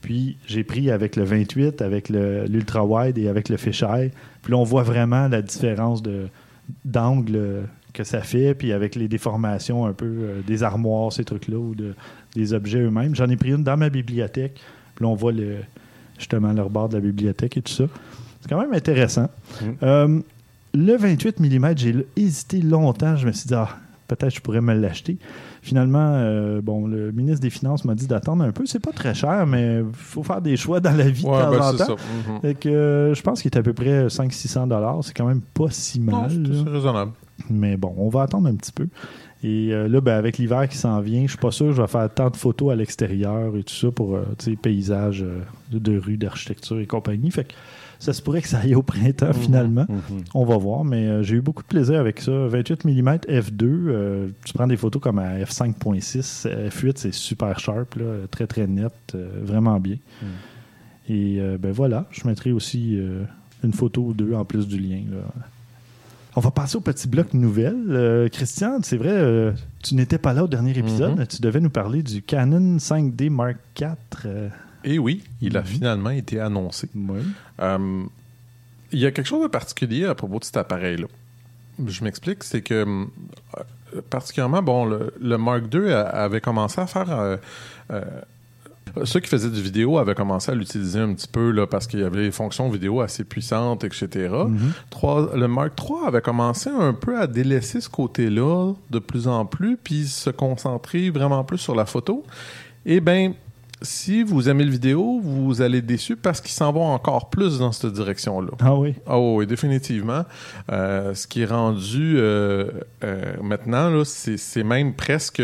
Puis 0.00 0.36
j'ai 0.46 0.64
pris 0.64 0.90
avec 0.90 1.16
le 1.16 1.24
28, 1.24 1.82
avec 1.82 2.08
le- 2.08 2.44
l'ultra-wide 2.46 3.18
et 3.18 3.28
avec 3.28 3.48
le 3.48 3.56
fisheye. 3.56 4.10
Puis 4.42 4.52
là, 4.52 4.58
on 4.58 4.64
voit 4.64 4.82
vraiment 4.82 5.28
la 5.28 5.42
différence 5.42 6.02
d'angle 6.84 7.64
que 7.92 8.04
ça 8.04 8.20
fait. 8.20 8.54
Puis 8.54 8.72
avec 8.72 8.94
les 8.94 9.08
déformations 9.08 9.86
un 9.86 9.92
peu 9.92 10.06
euh, 10.06 10.40
des 10.46 10.62
armoires, 10.62 11.12
ces 11.12 11.24
trucs-là, 11.24 11.56
ou 11.58 11.74
de, 11.74 11.94
des 12.34 12.52
objets 12.54 12.78
eux-mêmes. 12.80 13.14
J'en 13.14 13.28
ai 13.28 13.36
pris 13.36 13.50
une 13.50 13.64
dans 13.64 13.76
ma 13.76 13.90
bibliothèque. 13.90 14.60
Puis 14.94 15.04
là, 15.04 15.08
on 15.10 15.14
voit 15.14 15.32
le, 15.32 15.56
justement 16.18 16.52
le 16.52 16.62
rebord 16.62 16.88
de 16.88 16.94
la 16.94 17.00
bibliothèque 17.00 17.56
et 17.56 17.62
tout 17.62 17.72
ça. 17.72 17.84
C'est 18.40 18.48
quand 18.48 18.60
même 18.60 18.72
intéressant. 18.72 19.28
Mhm. 19.62 19.76
Euh, 19.82 20.20
le 20.72 20.96
28 20.96 21.40
mm, 21.40 21.72
j'ai 21.76 21.94
hésité 22.16 22.62
longtemps. 22.62 23.16
Je 23.16 23.26
me 23.26 23.32
suis 23.32 23.48
dit, 23.48 23.54
ah, 23.54 23.76
peut-être 24.16 24.34
je 24.34 24.40
pourrais 24.40 24.60
me 24.60 24.74
l'acheter. 24.74 25.18
Finalement, 25.62 26.12
euh, 26.14 26.60
bon, 26.62 26.86
le 26.86 27.12
ministre 27.12 27.40
des 27.40 27.50
Finances 27.50 27.84
m'a 27.84 27.94
dit 27.94 28.06
d'attendre 28.06 28.44
un 28.44 28.52
peu. 28.52 28.64
C'est 28.66 28.78
pas 28.80 28.92
très 28.92 29.14
cher, 29.14 29.46
mais 29.46 29.78
il 29.80 29.84
faut 29.92 30.22
faire 30.22 30.40
des 30.40 30.56
choix 30.56 30.80
dans 30.80 30.96
la 30.96 31.08
vie 31.08 31.24
Ouais, 31.24 31.38
de 31.38 31.42
temps 31.44 31.50
ben 31.50 31.60
en 31.60 31.72
temps. 31.72 31.84
ça. 31.84 31.96
Mhm. 32.42 32.54
Que, 32.54 32.68
euh, 32.68 33.14
je 33.14 33.22
pense 33.22 33.42
qu'il 33.42 33.50
est 33.50 33.58
à 33.58 33.62
peu 33.62 33.72
près 33.72 34.06
500-600 34.08 34.66
dollars. 34.68 34.98
C'est 35.02 35.14
quand 35.14 35.26
même 35.26 35.40
pas 35.42 35.70
si 35.70 36.00
mal. 36.00 36.30
c'est 36.30 36.70
raisonnable. 36.70 37.12
Mais 37.48 37.76
bon, 37.76 37.94
on 37.96 38.08
va 38.08 38.22
attendre 38.22 38.48
un 38.48 38.54
petit 38.54 38.72
peu. 38.72 38.88
Et 39.42 39.72
euh, 39.72 39.88
là, 39.88 40.00
ben, 40.02 40.16
avec 40.18 40.36
l'hiver 40.36 40.68
qui 40.68 40.76
s'en 40.76 41.00
vient, 41.00 41.22
je 41.22 41.28
suis 41.28 41.38
pas 41.38 41.50
sûr 41.50 41.66
que 41.68 41.72
je 41.72 41.80
vais 41.80 41.88
faire 41.88 42.12
tant 42.12 42.28
de 42.28 42.36
photos 42.36 42.72
à 42.72 42.76
l'extérieur 42.76 43.56
et 43.56 43.62
tout 43.62 43.74
ça 43.74 43.90
pour 43.90 44.14
euh, 44.16 44.24
sais, 44.38 44.54
paysages 44.54 45.22
euh, 45.22 45.40
de, 45.72 45.78
de 45.78 45.98
rue, 45.98 46.18
d'architecture 46.18 46.78
et 46.78 46.86
compagnie. 46.86 47.30
Fait 47.30 47.44
que 47.44 47.54
Ça 48.00 48.12
se 48.12 48.20
pourrait 48.22 48.40
que 48.42 48.48
ça 48.48 48.58
aille 48.58 48.74
au 48.74 48.82
printemps 48.82 49.32
finalement. 49.34 49.86
On 50.34 50.44
va 50.44 50.56
voir, 50.56 50.84
mais 50.84 51.06
euh, 51.06 51.22
j'ai 51.22 51.36
eu 51.36 51.40
beaucoup 51.40 51.62
de 51.62 51.68
plaisir 51.68 52.00
avec 52.00 52.20
ça. 52.20 52.32
28 52.32 52.84
mm 52.86 53.08
f2, 53.28 53.62
euh, 53.62 54.28
tu 54.44 54.52
prends 54.54 54.66
des 54.66 54.76
photos 54.78 55.00
comme 55.02 55.18
à 55.18 55.36
f5.6, 55.38 56.48
f8 56.70 56.92
c'est 56.96 57.12
super 57.14 57.58
sharp, 57.60 57.94
là, 57.96 58.26
très 58.30 58.46
très 58.46 58.66
net, 58.66 58.92
euh, 59.14 59.28
vraiment 59.42 59.78
bien. 59.78 59.96
Et 61.08 61.36
euh, 61.40 61.58
ben 61.58 61.72
voilà, 61.72 62.06
je 62.10 62.26
mettrai 62.26 62.52
aussi 62.52 62.96
euh, 62.98 63.22
une 63.64 63.72
photo 63.72 64.02
ou 64.06 64.12
deux 64.14 64.32
en 64.34 64.44
plus 64.44 64.66
du 64.66 64.78
lien. 64.78 65.02
là. 65.10 65.18
On 66.36 66.40
va 66.40 66.52
passer 66.52 66.76
au 66.76 66.80
petit 66.80 67.08
bloc 67.08 67.34
nouvelles. 67.34 67.74
Euh, 67.90 68.28
Christian, 68.28 68.78
c'est 68.82 68.96
vrai, 68.96 69.10
euh, 69.10 69.50
tu 69.82 69.96
n'étais 69.96 70.18
pas 70.18 70.32
là 70.32 70.44
au 70.44 70.48
dernier 70.48 70.78
épisode. 70.78 71.26
Tu 71.28 71.42
devais 71.42 71.58
nous 71.60 71.70
parler 71.70 72.02
du 72.04 72.22
Canon 72.22 72.76
5D 72.78 73.28
Mark 73.30 73.56
IV. 73.78 73.88
euh, 74.26 74.48
Et 74.84 74.98
oui, 74.98 75.22
il 75.40 75.56
a 75.56 75.60
Mhm. 75.60 75.66
finalement 75.66 76.10
été 76.10 76.40
annoncé. 76.40 76.88
Euh, 77.60 78.02
il 78.92 78.98
y 78.98 79.06
a 79.06 79.10
quelque 79.10 79.26
chose 79.26 79.42
de 79.42 79.48
particulier 79.48 80.04
à 80.06 80.14
propos 80.14 80.38
de 80.38 80.44
cet 80.44 80.56
appareil-là. 80.56 81.06
Je 81.86 82.04
m'explique, 82.04 82.44
c'est 82.44 82.62
que 82.62 82.74
euh, 82.74 83.04
particulièrement, 84.10 84.62
bon, 84.62 84.84
le, 84.86 85.12
le 85.20 85.38
Mark 85.38 85.64
II 85.72 85.90
avait 85.92 86.40
commencé 86.40 86.80
à 86.80 86.86
faire. 86.86 87.10
euh, 87.10 87.36
ceux 89.04 89.20
qui 89.20 89.28
faisaient 89.28 89.50
du 89.50 89.62
vidéo 89.62 89.98
avaient 89.98 90.16
commencé 90.16 90.50
à 90.50 90.54
l'utiliser 90.54 90.98
un 90.98 91.14
petit 91.14 91.28
peu 91.28 91.52
là, 91.52 91.64
parce 91.66 91.86
qu'il 91.86 92.00
y 92.00 92.02
avait 92.02 92.22
des 92.24 92.30
fonctions 92.32 92.68
vidéo 92.68 93.00
assez 93.00 93.22
puissantes, 93.22 93.84
etc. 93.84 94.08
Mhm. 94.48 94.72
Trois- 94.90 95.30
le 95.36 95.46
Mark 95.46 95.72
III 95.80 96.08
avait 96.08 96.20
commencé 96.20 96.70
un 96.70 96.92
peu 96.92 97.18
à 97.20 97.28
délaisser 97.28 97.80
ce 97.80 97.88
côté-là 97.88 98.72
de 98.90 98.98
plus 98.98 99.28
en 99.28 99.44
plus, 99.46 99.76
puis 99.76 100.06
se 100.08 100.30
concentrer 100.30 101.10
vraiment 101.10 101.44
plus 101.44 101.58
sur 101.58 101.74
la 101.76 101.84
photo. 101.86 102.24
Eh 102.84 102.98
bien, 103.00 103.32
si 103.82 104.22
vous 104.22 104.48
aimez 104.48 104.64
le 104.64 104.70
vidéo, 104.70 105.20
vous 105.22 105.62
allez 105.62 105.78
être 105.78 105.86
déçu 105.86 106.16
parce 106.16 106.40
qu'ils 106.40 106.50
s'en 106.52 106.72
vont 106.72 106.84
encore 106.92 107.30
plus 107.30 107.58
dans 107.58 107.72
cette 107.72 107.92
direction-là. 107.92 108.50
Ah 108.60 108.74
oui? 108.74 108.94
Ah 109.06 109.18
oui, 109.18 109.46
définitivement. 109.46 110.24
Euh, 110.70 111.14
ce 111.14 111.26
qui 111.26 111.42
est 111.42 111.46
rendu 111.46 112.16
euh, 112.18 112.70
euh, 113.04 113.34
maintenant, 113.42 114.02
c'est, 114.04 114.62
même 114.64 114.94
presque 114.94 115.42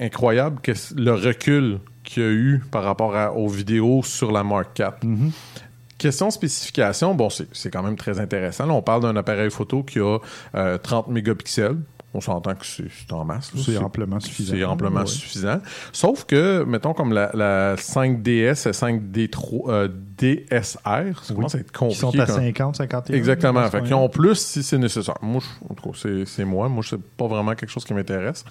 incroyable 0.00 0.60
que 0.62 0.72
le 0.96 1.12
recul 1.12 1.78
qu'il 2.04 2.22
y 2.22 2.26
a 2.26 2.30
eu 2.30 2.62
par 2.70 2.84
rapport 2.84 3.14
à- 3.16 3.32
aux 3.32 3.48
vidéos 3.48 4.02
sur 4.02 4.32
la 4.32 4.42
Mark 4.44 4.78
IV. 4.78 4.90
Mhm. 5.02 5.30
Question 5.98 6.30
spécification, 6.30 7.14
bon, 7.14 7.30
c'est, 7.30 7.48
c'est 7.52 7.70
quand 7.70 7.82
même 7.82 7.96
très 7.96 8.20
intéressant. 8.20 8.66
Là, 8.66 8.74
on 8.74 8.82
parle 8.82 9.02
d'un 9.02 9.16
appareil 9.16 9.50
photo 9.50 9.82
qui 9.82 9.98
a 9.98 10.18
euh, 10.54 10.76
30 10.78 11.08
mégapixels. 11.08 11.76
On 12.16 12.20
s'entend 12.22 12.54
que 12.54 12.64
c'est, 12.64 12.84
en 13.12 13.24
masse. 13.26 13.52
C'est 13.56 13.76
amplement 13.76 14.18
suffisant. 14.20 14.54
C'est 14.54 14.64
amplement 14.64 15.00
Ouais. 15.00 15.06
suffisant. 15.06 15.60
Sauf 15.92 16.24
que, 16.24 16.64
mettons, 16.64 16.94
comme 16.94 17.12
la, 17.12 17.30
la 17.34 17.76
5DS 17.76 18.66
et 18.66 18.72
5D3, 18.72 19.70
euh, 19.70 19.88
DSR, 20.18 21.22
ça 21.22 21.34
commence 21.34 21.54
à 21.54 21.58
être 21.58 21.72
compliqué. 21.72 22.00
sont 22.00 22.18
à 22.18 22.26
quand- 22.26 22.34
50, 22.36 22.76
51. 22.76 23.14
Exactement. 23.16 23.68
Fait 23.70 23.82
qu'ils 23.82 23.94
ont 23.94 24.08
plus 24.08 24.36
si 24.36 24.62
c'est 24.62 24.78
nécessaire. 24.78 25.16
Moi, 25.20 25.42
je- 25.42 25.64
en 25.70 25.74
tout 25.74 25.90
cas, 25.90 25.98
c'est, 26.24 26.44
moi. 26.44 26.68
Moi, 26.68 26.82
c'est 26.88 27.00
pas 27.00 27.26
vraiment 27.26 27.54
quelque 27.54 27.70
chose 27.70 27.84
qui 27.84 27.92
m'intéresse. 27.94 28.44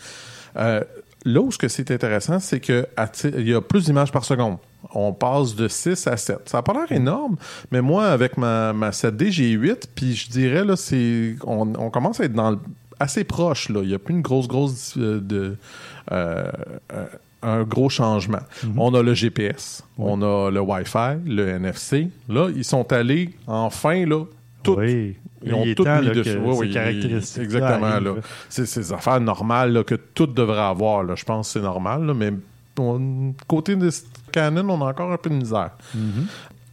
Euh, 0.58 0.82
là 1.26 1.42
où 1.42 1.52
ce 1.52 1.58
que 1.58 1.68
c'est 1.68 1.90
intéressant, 1.92 2.40
c'est 2.40 2.60
que 2.60 2.88
à 2.96 3.08
ti- 3.08 3.32
il 3.36 3.50
y 3.50 3.54
a 3.56 3.62
plus 3.62 3.86
d'images 3.86 4.12
par 4.12 4.24
seconde. 4.26 4.58
On 4.94 5.12
passe 5.14 5.56
de 5.56 5.68
6 5.68 6.06
à 6.06 6.16
7. 6.16 6.48
Ça 6.48 6.60
n'a 6.60 6.62
pas 6.62 6.74
l'air 6.74 6.92
énorme, 6.92 7.36
mais 7.72 7.82
moi, 7.82 8.06
avec 8.06 8.38
ma, 8.38 8.72
ma 8.72 8.92
7D, 8.92 9.32
j'ai 9.32 9.50
8, 9.50 9.90
puis 9.96 10.14
je 10.16 10.30
dirais, 10.30 10.64
là, 10.64 10.76
c'est, 10.76 11.36
on, 11.44 11.74
on 11.76 11.90
commence 11.90 12.20
à 12.20 12.26
être 12.26 12.34
dans 12.34 12.52
le- 12.52 12.60
assez 13.00 13.24
proche. 13.24 13.70
Là. 13.70 13.82
Il 13.84 13.90
n'y 13.90 13.94
a 13.94 14.00
plus 14.00 14.14
une 14.14 14.22
grosse, 14.22 14.48
grosse 14.48 14.96
euh, 14.98 15.20
de, 15.20 15.58
euh, 16.12 16.52
euh, 16.94 17.06
un 17.42 17.64
gros 17.64 17.90
changement. 17.90 18.40
On 18.78 18.94
a 18.96 19.02
le 19.04 19.14
GPS, 19.14 19.84
on 19.98 20.22
a 20.22 20.50
le 20.52 20.60
Wi-Fi, 20.62 21.18
le 21.26 21.48
NFC. 21.50 22.10
Là, 22.30 22.50
ils 22.56 22.64
sont 22.64 22.92
allés 22.92 23.30
enfin 23.48 24.06
là, 24.06 24.24
tout 24.64 24.76
Oui. 24.80 25.16
ils 25.44 25.54
ont 25.54 25.64
tout 25.76 25.86
mis 25.86 26.10
dessus. 26.12 26.40
Oui, 26.44 26.72
caractéristiques 26.72 27.44
Exactement. 27.44 28.00
Là. 28.00 28.16
C'est 28.50 28.66
ces 28.66 28.92
affaires 28.92 29.22
normales 29.22 29.74
là, 29.74 29.84
que 29.84 29.96
tout 29.96 30.26
devrait 30.28 30.60
avoir. 30.60 31.04
Là. 31.04 31.14
Je 31.16 31.24
pense 31.24 31.48
que 31.54 31.60
c'est 31.60 31.64
normal. 31.64 32.06
là, 32.06 32.14
mais 32.16 32.32
on- 32.80 33.34
côté 33.48 33.76
de 33.76 33.90
Canon, 34.32 34.68
on 34.70 34.82
a 34.86 34.90
encore 34.90 35.12
un 35.12 35.18
peu 35.18 35.30
de 35.30 35.36
misère. 35.36 35.72
Mhm. 35.94 36.26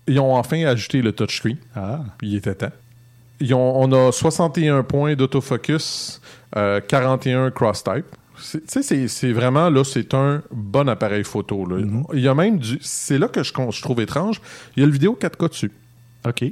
Ils 0.08 0.18
ont 0.18 0.34
enfin 0.34 0.64
ajouté 0.64 1.00
le 1.02 1.12
touchscreen. 1.12 1.58
Ah. 1.76 2.00
Il 2.22 2.34
était 2.34 2.54
temps. 2.54 2.72
Ils 3.42 3.54
ont- 3.54 3.80
on 3.82 3.92
a 3.92 4.12
61 4.12 4.82
points 4.82 5.14
d'autofocus, 5.14 6.20
euh, 6.56 6.80
41 6.87 7.50
cross-type. 7.50 8.04
C'est- 8.38 8.61
Tu 8.61 8.64
sais, 8.68 8.82
c'est- 8.82 9.08
c'est 9.08 9.32
vraiment, 9.32 9.68
là, 9.70 9.84
c'est 9.84 10.14
un 10.14 10.42
bon 10.50 10.88
appareil 10.88 11.25
photo. 11.25 11.64
Là. 11.66 11.76
Mhm. 11.76 12.04
Il 12.14 12.20
y 12.20 12.28
a 12.28 12.34
même 12.34 12.58
du... 12.58 12.78
C'est 12.80 13.18
là 13.18 13.28
que 13.28 13.42
je, 13.42 13.52
trouve 13.52 14.00
étrange. 14.00 14.40
Il 14.76 14.80
y 14.80 14.82
a 14.82 14.87
le 14.87 14.92
vidéo 14.92 15.14
4K 15.20 15.49
dessus. 15.49 15.70
OK. 16.26 16.44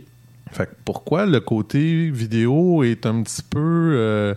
Fait 0.52 0.66
que 0.66 0.72
pourquoi 0.84 1.26
le 1.26 1.40
côté 1.40 2.10
vidéo 2.10 2.82
est 2.82 3.06
un 3.06 3.22
petit 3.22 3.42
peu 3.42 3.58
euh, 3.94 4.34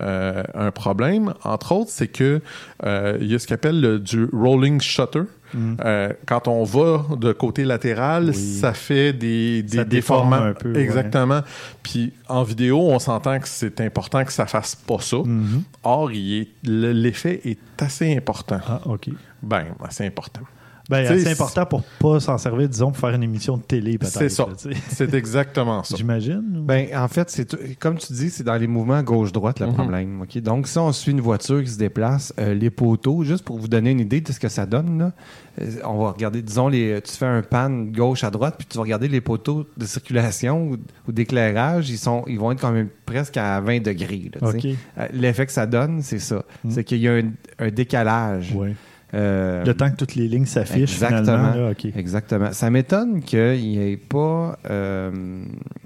euh, 0.00 0.42
un 0.54 0.70
problème, 0.70 1.34
entre 1.44 1.72
autres, 1.72 1.90
c'est 1.90 2.08
que 2.08 2.40
euh, 2.84 3.18
il 3.20 3.26
y 3.30 3.34
a 3.34 3.38
ce 3.38 3.46
qu'on 3.46 3.54
appelle 3.54 3.80
le- 3.80 3.98
du 3.98 4.26
rolling 4.32 4.80
shutter. 4.80 5.22
Mm. 5.54 5.74
Euh, 5.84 6.12
quand 6.26 6.48
on 6.48 6.64
va 6.64 7.04
de 7.16 7.32
côté 7.32 7.64
latéral, 7.64 8.26
Oui. 8.28 8.34
ça 8.34 8.72
fait 8.72 9.12
des, 9.12 9.62
des 9.62 9.78
Ça 9.78 9.84
déformants. 9.84 10.36
un 10.36 10.52
peu, 10.54 10.72
ouais. 10.72 10.80
Exactement. 10.80 11.40
Puis 11.82 12.12
en 12.28 12.42
vidéo, 12.42 12.78
on 12.80 12.98
s'entend 12.98 13.38
que 13.40 13.48
c'est 13.48 13.80
important 13.80 14.24
que 14.24 14.32
ça 14.32 14.46
fasse 14.46 14.74
pas 14.74 14.98
ça. 15.00 15.18
Mhm. 15.18 15.62
Or, 15.84 16.12
il 16.12 16.42
est- 16.42 16.48
l'effet 16.64 17.40
est 17.44 17.58
assez 17.82 18.16
important. 18.16 18.60
Ah, 18.66 18.80
OK. 18.86 19.08
Ben, 19.42 19.64
assez 19.84 20.06
important. 20.06 20.42
Ben, 20.90 21.06
c'est 21.20 21.30
important 21.30 21.64
pour 21.66 21.82
pas 21.98 22.20
s'en 22.20 22.36
servir, 22.36 22.68
disons, 22.68 22.88
pour 22.90 22.98
faire 22.98 23.14
une 23.14 23.22
émission 23.22 23.56
de 23.56 23.62
télé, 23.62 23.96
peut-être. 23.96 24.12
C'est 24.18 24.28
ça. 24.28 24.46
C'est 24.88 25.14
exactement 25.14 25.82
ça. 25.84 25.96
J'imagine. 25.96 26.42
ou- 26.58 26.62
Ben, 26.64 26.88
en 26.94 27.08
fait, 27.08 27.30
c'est 27.30 27.44
tout- 27.46 27.58
comme 27.78 27.96
tu 27.96 28.12
dis, 28.12 28.28
c'est 28.30 28.44
dans 28.44 28.56
les 28.56 28.66
mouvements 28.66 29.02
gauche-droite 29.02 29.60
le 29.60 29.66
Mhm. 29.68 29.74
problème. 29.74 30.20
ok? 30.22 30.38
Donc, 30.42 30.66
si 30.66 30.78
on 30.78 30.92
suit 30.92 31.12
une 31.12 31.20
voiture 31.20 31.62
qui 31.62 31.70
se 31.70 31.78
déplace, 31.78 32.34
euh, 32.38 32.54
les 32.54 32.70
poteaux, 32.70 33.22
juste 33.24 33.44
pour 33.44 33.58
vous 33.58 33.68
donner 33.68 33.90
une 33.92 34.00
idée 34.00 34.20
de 34.20 34.32
ce 34.32 34.40
que 34.40 34.48
ça 34.48 34.66
donne, 34.66 34.98
là, 34.98 35.12
euh, 35.60 35.70
on 35.84 36.02
va 36.04 36.10
regarder, 36.10 36.42
disons, 36.42 36.68
les, 36.68 37.00
tu 37.02 37.12
fais 37.12 37.26
un 37.26 37.42
pan 37.42 37.70
gauche 37.70 38.24
à 38.24 38.30
droite, 38.30 38.56
puis 38.58 38.66
tu 38.68 38.76
vas 38.76 38.82
regarder 38.82 39.08
les 39.08 39.20
poteaux 39.20 39.66
de 39.76 39.84
circulation 39.86 40.70
ou, 40.70 40.76
ou 41.08 41.12
d'éclairage, 41.12 41.88
ils, 41.90 41.98
sont, 41.98 42.24
ils 42.26 42.38
vont 42.38 42.50
être 42.52 42.60
quand 42.60 42.72
même 42.72 42.88
presque 43.06 43.36
à 43.36 43.60
20 43.60 43.80
degrés. 43.82 44.30
Euh, 44.42 45.06
L'effet 45.12 45.46
que 45.46 45.52
ça 45.52 45.66
donne, 45.66 46.02
c'est 46.02 46.18
ça. 46.18 46.44
Mhm. 46.64 46.70
C'est 46.72 46.84
qu'il 46.84 46.98
y 46.98 47.08
a 47.08 47.12
un, 47.14 47.30
un 47.58 47.70
décalage. 47.70 48.52
Ouais. 48.54 48.74
Euh, 49.12 49.64
Le 49.64 49.74
temps 49.74 49.90
que 49.90 49.96
toutes 49.96 50.14
les 50.14 50.28
lignes 50.28 50.46
s'affichent, 50.46 50.92
Exactement. 51.02 51.54
Là. 51.54 51.72
Exactement. 51.96 52.52
Ça 52.52 52.70
m'étonne 52.70 53.22
qu'il 53.22 53.78
n'ait 53.78 53.96
pas, 53.96 54.58
euh, 54.70 55.42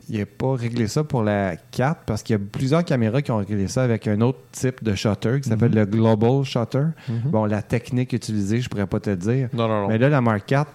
il 0.09 0.21
ait 0.21 0.27
pas 0.27 0.55
réglé 0.55 0.87
ça 0.89 1.05
pour 1.05 1.23
la 1.23 1.57
4 1.57 2.01
parce 2.07 2.23
qu'il 2.23 2.35
y 2.35 2.39
a 2.39 2.43
plusieurs 2.53 2.85
caméras 2.85 3.23
qui 3.23 3.31
ont 3.31 3.39
réglé 3.39 3.67
ça 3.69 3.83
avec 3.83 4.07
un 4.09 4.21
autre 4.21 4.41
type 4.53 4.85
de 4.85 4.95
shutter 4.95 5.41
qui 5.43 5.49
s'appelle 5.49 5.71
Mhm. 5.71 5.77
le 5.77 5.87
Global 5.87 6.45
Shutter. 6.45 6.85
Mhm. 7.09 7.31
Bon, 7.31 7.45
la 7.47 7.63
technique 7.63 8.13
utilisée, 8.13 8.61
je 8.61 8.69
pourrais 8.69 8.87
pas 8.87 9.01
te 9.01 9.11
dire. 9.11 9.49
Non, 9.55 9.69
non, 9.69 9.83
non. 9.83 9.89
Mais 9.89 9.99
là, 9.99 10.09
la 10.11 10.21
Mark 10.21 10.45
4, 10.47 10.71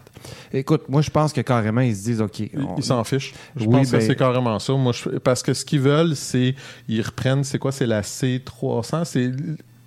écoute, 0.51 0.83
moi, 0.89 1.01
je 1.01 1.09
pense 1.11 1.31
que 1.31 1.41
carrément, 1.41 1.81
ils 1.81 1.95
se 1.95 2.03
disent, 2.03 2.21
OK, 2.21 2.39
Ils- 2.39 2.49
on- 2.57 2.75
Ils 2.77 2.83
s'en 2.83 3.03
fichent. 3.03 3.33
Je 3.55 3.65
Oui, 3.65 3.71
pense 3.71 3.91
ben- 3.91 3.99
que 3.99 4.05
c'est 4.05 4.15
carrément 4.15 4.57
ça. 4.59 4.73
Moi, 4.73 4.91
je- 4.93 5.17
parce 5.19 5.43
que 5.43 5.53
ce 5.53 5.63
qu'ils 5.63 5.81
veulent, 5.81 6.15
c'est 6.15 6.55
ils 6.87 7.01
reprennent, 7.01 7.43
c'est 7.43 7.59
quoi, 7.59 7.71
c'est 7.71 7.85
la 7.85 8.01
C300. 8.01 9.05
C'est 9.05 9.31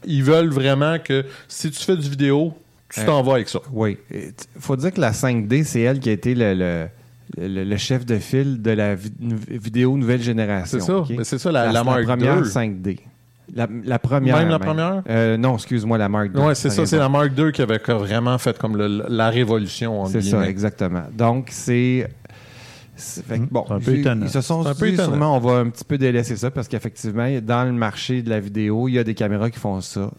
ils 0.04 0.23
veulent 0.23 0.50
vraiment 0.50 0.99
que 0.99 1.25
si 1.49 1.71
tu 1.71 1.82
fais 1.82 1.97
du 1.97 2.09
vidéo, 2.09 2.54
tu 2.92 3.00
Euh, 3.00 3.06
t'en 3.06 3.23
vas 3.23 3.35
avec 3.35 3.49
ça. 3.49 3.61
oui. 3.73 3.97
Il 4.12 4.32
faut 4.61 4.76
dire 4.76 4.92
que 4.92 5.00
la 5.00 5.12
5D, 5.12 5.64
c'est 5.64 5.80
elle 5.80 5.99
qui 6.00 6.09
a 6.11 6.12
été 6.12 6.35
le, 6.35 6.54
le- 6.54 6.87
le- 7.38 7.64
le 7.64 7.76
chef 7.78 8.04
de 8.04 8.18
file 8.18 8.61
de 8.61 8.71
la 8.73 8.94
vi- 8.94 9.12
vidéo 9.49 9.97
nouvelle 9.97 10.21
génération. 10.23 10.78
C'est 10.78 10.85
ça. 10.85 11.04
Mais 11.16 11.25
c'est 11.25 11.38
ça 11.38 11.50
la, 11.50 11.73
la, 11.73 11.82
Mark 11.85 12.04
première 12.04 12.38
II. 12.38 12.44
5D. 12.44 12.99
La, 13.54 13.66
la 13.85 13.99
première. 13.99 14.37
Même 14.38 14.49
la 14.49 14.59
première? 14.59 15.02
Euh, 15.11 15.37
non, 15.37 15.54
excuse-moi, 15.56 15.99
la 15.99 16.09
Mark 16.09 16.30
II. 16.35 16.40
Ouais, 16.40 16.54
c'est 16.54 16.71
ça. 16.71 16.87
C'est 16.87 16.97
la 16.99 17.09
Mark 17.09 17.32
II 17.37 17.52
qui 17.52 17.61
avait 17.62 17.78
vraiment 17.78 18.38
fait 18.38 18.56
comme 18.59 18.76
le- 18.76 19.04
la 19.09 19.28
révolution. 19.30 20.04
C'est 20.06 20.23
ça, 20.23 20.49
exactement. 20.49 21.02
Donc, 21.12 21.49
c'est. 21.50 22.09
C'est- 23.02 23.23
fait 23.26 23.38
que, 23.38 23.42
Hmm, 23.42 23.49
bon, 23.50 23.64
c'est 23.68 23.75
un 23.75 23.80
peu 23.80 23.92
ils- 23.92 24.00
étonnant. 24.00 24.26
Ils 24.26 24.30
se 24.30 24.40
sont 24.40 24.62
C'est 24.62 24.68
un 24.71 24.75
peu 24.75 24.88
dit, 24.88 24.94
étonnant. 24.94 25.09
sûrement, 25.11 25.37
on 25.37 25.40
va 25.40 25.52
un 25.59 25.68
petit 25.71 25.85
peu 25.85 25.99
délaisser 25.99 26.37
ça 26.37 26.50
parce 26.50 26.68
qu'effectivement, 26.68 27.28
dans 27.42 27.64
le 27.64 27.73
marché 27.73 28.23
de 28.23 28.30
la 28.30 28.40
vidéo, 28.40 28.88
il 28.88 28.92
y 28.94 28.99
a 28.99 29.04
des 29.04 29.14
caméras 29.14 29.50
qui 29.50 29.59
font 29.59 29.80
ça 29.80 30.11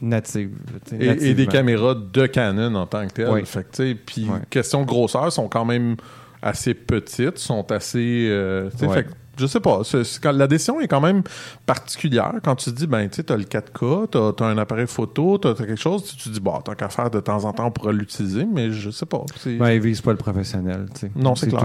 native. 0.00 0.50
Et, 0.98 1.06
et 1.30 1.34
des 1.34 1.46
caméras 1.46 1.94
de 1.94 2.26
Canon 2.26 2.74
en 2.74 2.86
tant 2.86 3.06
que 3.06 3.12
telles. 3.14 3.28
Oui. 3.30 3.40
Fait 3.46 3.66
que, 3.70 3.92
puis 3.94 4.24
Ouais. 4.28 4.38
question 4.50 4.82
de 4.82 4.86
grosseur, 4.86 5.32
sont 5.32 5.48
quand 5.48 5.64
même 5.64 5.96
assez 6.42 6.74
petites, 6.74 7.38
sont 7.38 7.70
assez. 7.72 8.28
euh, 8.30 8.68
tu 8.70 8.78
sais, 8.78 8.86
Ouais. 8.86 8.94
fait 8.94 9.04
que, 9.04 9.10
je 9.38 9.46
sais 9.46 9.60
pas. 9.60 9.82
quand- 10.22 10.32
la 10.32 10.46
décision 10.46 10.80
est 10.80 10.88
quand 10.88 11.00
même 11.00 11.22
particulière. 11.66 12.32
Quand 12.42 12.56
tu 12.56 12.70
te 12.70 12.76
dis, 12.76 12.86
ben, 12.86 13.08
tu 13.08 13.16
sais, 13.16 13.22
t'as 13.24 13.36
le 13.36 13.44
4K, 13.44 14.08
t'as 14.10 14.44
as 14.44 14.48
un 14.48 14.58
appareil 14.58 14.86
photo, 14.86 15.38
t'as 15.38 15.50
as 15.50 15.54
quelque 15.54 15.76
chose, 15.76 16.04
tu 16.16 16.28
dis, 16.28 16.40
bon, 16.40 16.60
tant 16.60 16.74
qu'à 16.74 16.88
faire 16.88 17.10
de 17.10 17.20
temps 17.20 17.44
en 17.44 17.52
temps, 17.52 17.66
on 17.66 17.70
pourra 17.70 17.92
l'utiliser, 17.92 18.44
mais 18.46 18.72
je 18.72 18.90
sais 18.90 19.06
pas. 19.06 19.24
Ben, 19.58 19.70
ils 19.72 19.80
visent 19.80 20.00
pas 20.00 20.12
le 20.12 20.16
professionnel. 20.18 20.86
tu 20.94 21.00
sais. 21.00 21.10
non, 21.16 21.34
c'est 21.34 21.46
clair. 21.50 21.62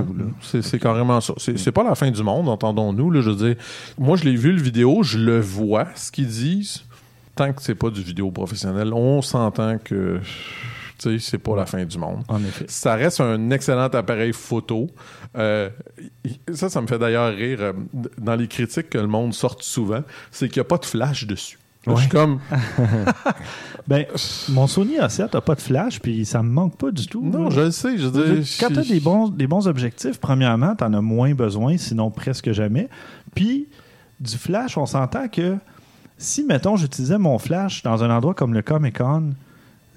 C'est 0.62 0.80
carrément 0.80 1.22
ça. 1.22 1.34
C'est 1.38 1.58
c'est 1.58 1.72
pas 1.72 1.84
la 1.84 1.96
fin 1.96 2.10
du 2.12 2.24
monde, 2.24 2.50
entendons-nous. 2.50 3.12
Là, 3.12 3.22
je 3.22 3.30
veux 3.30 3.36
dire, 3.48 3.56
moi, 3.98 4.18
je 4.18 4.24
l'ai 4.26 4.36
vu 4.36 4.52
le 4.52 4.62
vidéo, 4.62 5.04
je 5.04 5.18
le 5.18 5.40
vois, 5.40 5.88
ce 5.96 6.12
qu'ils 6.12 6.28
disent. 6.28 6.84
Tant 7.36 7.54
que 7.54 7.62
c'est 7.62 7.76
pas 7.76 7.90
du 7.90 8.02
vidéo 8.02 8.30
professionnel, 8.32 8.92
on 8.94 9.22
s'entend 9.22 9.78
que. 9.78 10.20
Tu 11.02 11.10
Tu 11.10 11.20
sais, 11.20 11.30
c'est 11.32 11.38
pas 11.38 11.56
la 11.56 11.66
fin 11.66 11.84
du 11.84 11.98
monde. 11.98 12.24
En 12.28 12.40
effet. 12.44 12.66
Ça 12.68 12.96
reste 12.96 13.22
un 13.22 13.50
excellent 13.50 13.88
appareil 13.88 14.34
photo. 14.34 14.88
Euh, 15.38 15.70
ça, 16.54 16.70
ça 16.70 16.82
me 16.82 16.88
fait 16.88 17.00
d'ailleurs 17.00 17.34
rire. 17.34 17.58
euh, 17.62 17.74
Dans 18.20 18.36
les 18.36 18.48
critiques 18.48 18.90
que 18.92 18.98
le 19.00 19.08
monde 19.08 19.34
sort 19.34 19.58
souvent, 19.62 20.04
c'est 20.32 20.48
qu'il 20.50 20.60
n'y 20.60 20.66
a 20.66 20.70
pas 20.70 20.78
de 20.78 20.86
flash 20.86 21.26
dessus. 21.26 21.58
Je 21.88 21.96
suis 21.96 22.10
comme, 22.10 22.40
Ben, 23.88 24.06
mon 24.50 24.68
Sony 24.68 24.98
A7 25.00 25.34
n'a 25.34 25.42
pas 25.42 25.56
de 25.56 25.62
flash, 25.62 26.00
puis 26.00 26.26
ça 26.26 26.44
me 26.44 26.50
manque 26.50 26.78
pas 26.78 26.92
du 26.92 27.08
tout. 27.08 27.24
non, 27.26 27.46
là. 27.46 27.50
je 27.50 27.62
le 27.62 27.72
sais. 27.72 27.98
Je 27.98 28.08
dire, 28.08 28.46
Quand 28.60 28.68
tu 28.72 28.80
as 28.80 28.84
des 28.84 29.00
bons, 29.00 29.28
des 29.30 29.48
bons 29.48 29.68
objectifs, 29.68 30.20
premièrement, 30.20 30.76
tu 30.76 30.84
en 30.84 30.94
as 30.94 31.02
moins 31.02 31.34
besoin, 31.34 31.78
sinon 31.78 32.12
presque 32.12 32.52
jamais. 32.52 32.88
Puis, 33.34 33.68
du 34.20 34.38
flash, 34.38 34.78
on 34.78 34.86
s'entend 34.86 35.28
que 35.28 35.58
si, 36.20 36.44
mettons, 36.44 36.76
j'utilisais 36.76 37.18
mon 37.18 37.40
flash 37.40 37.82
dans 37.82 38.04
un 38.04 38.16
endroit 38.16 38.36
comme 38.36 38.54
le 38.54 38.62
Comic 38.62 39.00
Con, 39.00 39.32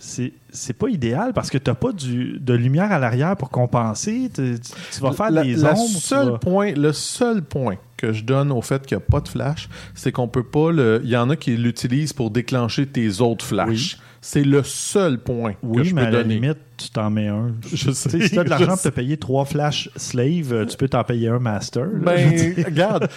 c'est 0.07 0.73
pas 0.75 0.89
idéal 0.89 1.33
parce 1.33 1.51
que 1.51 1.59
tu 1.59 1.71
n'as 1.71 1.75
pas 1.75 1.93
du, 1.93 2.39
de 2.39 2.55
lumière 2.55 2.93
à 2.93 2.99
l'arrière 2.99 3.37
pour 3.37 3.51
compenser. 3.51 4.31
Tu, 4.35 4.57
vas 5.01 5.13
faire 5.13 5.31
la, 5.31 5.43
des 5.45 5.55
la 5.57 5.73
ombres. 5.73 6.31
vas- 6.33 6.39
point, 6.39 6.73
le 6.73 6.93
seul 6.93 7.43
point 7.43 7.77
que 7.97 8.13
je 8.13 8.23
donne 8.25 8.53
au 8.53 8.61
fait 8.61 8.85
qu'il 8.87 8.97
n'y 8.99 9.03
a 9.03 9.07
pas 9.11 9.21
de 9.21 9.29
flash, 9.29 9.69
c'est 9.95 10.13
qu'on 10.13 10.29
peut 10.29 10.43
pas 10.45 10.71
le. 10.73 11.01
Il 11.05 11.11
y 11.11 11.17
en 11.17 11.31
a 11.31 11.37
qui 11.37 11.57
l'utilisent 11.57 12.13
pour 12.13 12.31
déclencher 12.31 12.87
tes 12.87 13.21
autres 13.21 13.45
flashs. 13.45 13.99
C'est 14.21 14.45
le 14.45 14.63
seul 14.63 15.19
point 15.19 15.53
que 15.53 15.59
Oui, 15.63 15.85
je 15.85 15.95
mais 15.95 16.03
peux 16.03 16.07
à 16.09 16.11
la 16.11 16.23
donner. 16.23 16.35
limite, 16.41 16.59
tu 16.77 16.91
t'en 16.91 17.11
mets 17.11 17.29
un. 17.29 17.53
Je 17.73 17.91
sais, 17.93 18.09
Tu 18.11 18.19
sais, 18.21 18.27
si 18.29 18.31
tu 18.35 18.39
as 18.39 18.45
de 18.45 18.49
l'argent 18.51 18.69
pour 18.73 18.81
te 18.83 18.89
payer 18.89 19.17
trois 19.17 19.45
flash 19.45 19.89
slave, 19.97 20.53
euh, 20.53 20.67
tu 20.67 20.77
peux 20.77 20.89
t'en 20.89 21.05
payer 21.05 21.29
un 21.29 21.39
master. 21.39 21.85
là. 21.87 21.91
Ben, 22.01 22.55
regarde, 22.65 23.09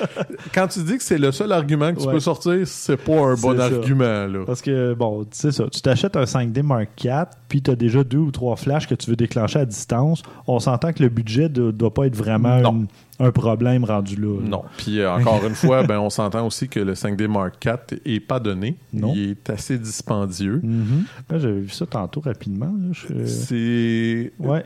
quand 0.54 0.68
tu 0.68 0.84
dis 0.84 0.98
que 0.98 1.04
c'est 1.04 1.18
le 1.18 1.32
seul 1.32 1.52
argument 1.52 1.94
que 1.94 2.00
tu 2.02 2.08
Ouais. 2.08 2.14
peux 2.14 2.20
sortir, 2.20 2.56
c'est 2.66 2.98
pas 2.98 3.14
un 3.20 3.36
bon 3.36 3.52
C'est 3.52 3.58
ça. 3.58 3.64
argument, 3.66 4.28
là. 4.28 4.44
Parce 4.46 4.62
que, 4.62 4.94
bon, 4.94 5.24
tu 5.24 5.30
sais 5.34 5.52
ça, 5.52 5.66
tu 5.72 5.82
t'achètes 5.82 6.16
un 6.16 6.24
5D 6.26 6.62
Mark 6.64 6.90
IV, 7.04 7.26
puis 7.50 7.62
tu 7.62 7.72
as 7.72 7.76
déjà 7.76 8.04
deux 8.04 8.18
ou 8.18 8.32
trois 8.32 8.56
flashs 8.56 8.88
que 8.88 8.96
tu 8.96 9.10
veux 9.10 9.16
déclencher 9.16 9.60
à 9.60 9.66
distance. 9.66 10.22
On 10.48 10.60
s'entend 10.60 10.94
que 10.94 11.02
le 11.04 11.10
budget 11.10 11.50
ne 11.50 11.72
doit 11.72 11.94
pas 11.94 12.06
être 12.08 12.16
vraiment 12.16 12.58
une- 12.60 12.88
un 13.20 13.32
problème 13.32 13.84
rendu 13.84 14.16
là. 14.16 14.40
là. 14.40 14.48
Non. 14.48 14.64
Puis 14.78 15.00
euh, 15.00 15.12
encore 15.12 15.44
une 15.44 15.56
fois, 15.56 15.82
ben, 15.82 15.98
on 15.98 16.12
s'entend 16.12 16.46
aussi 16.46 16.68
que 16.70 16.80
le 16.80 16.94
5D 16.94 17.28
Mark 17.28 17.56
IV 17.66 17.98
est 18.06 18.20
pas 18.20 18.40
donné. 18.40 18.76
Non. 18.94 19.12
Il 19.16 19.32
est 19.32 19.50
assez 19.50 19.80
dispendieux. 19.80 20.60
Mhm. 20.64 21.06
Ben, 21.28 21.40
J'avais 21.40 21.62
vu 21.62 21.70
ça 21.70 21.88
tantôt 21.88 22.20
rapidement. 22.22 22.68
là. 22.68 22.90
Je- 22.92 23.47
C'est. 23.48 24.32
Ouais. 24.40 24.66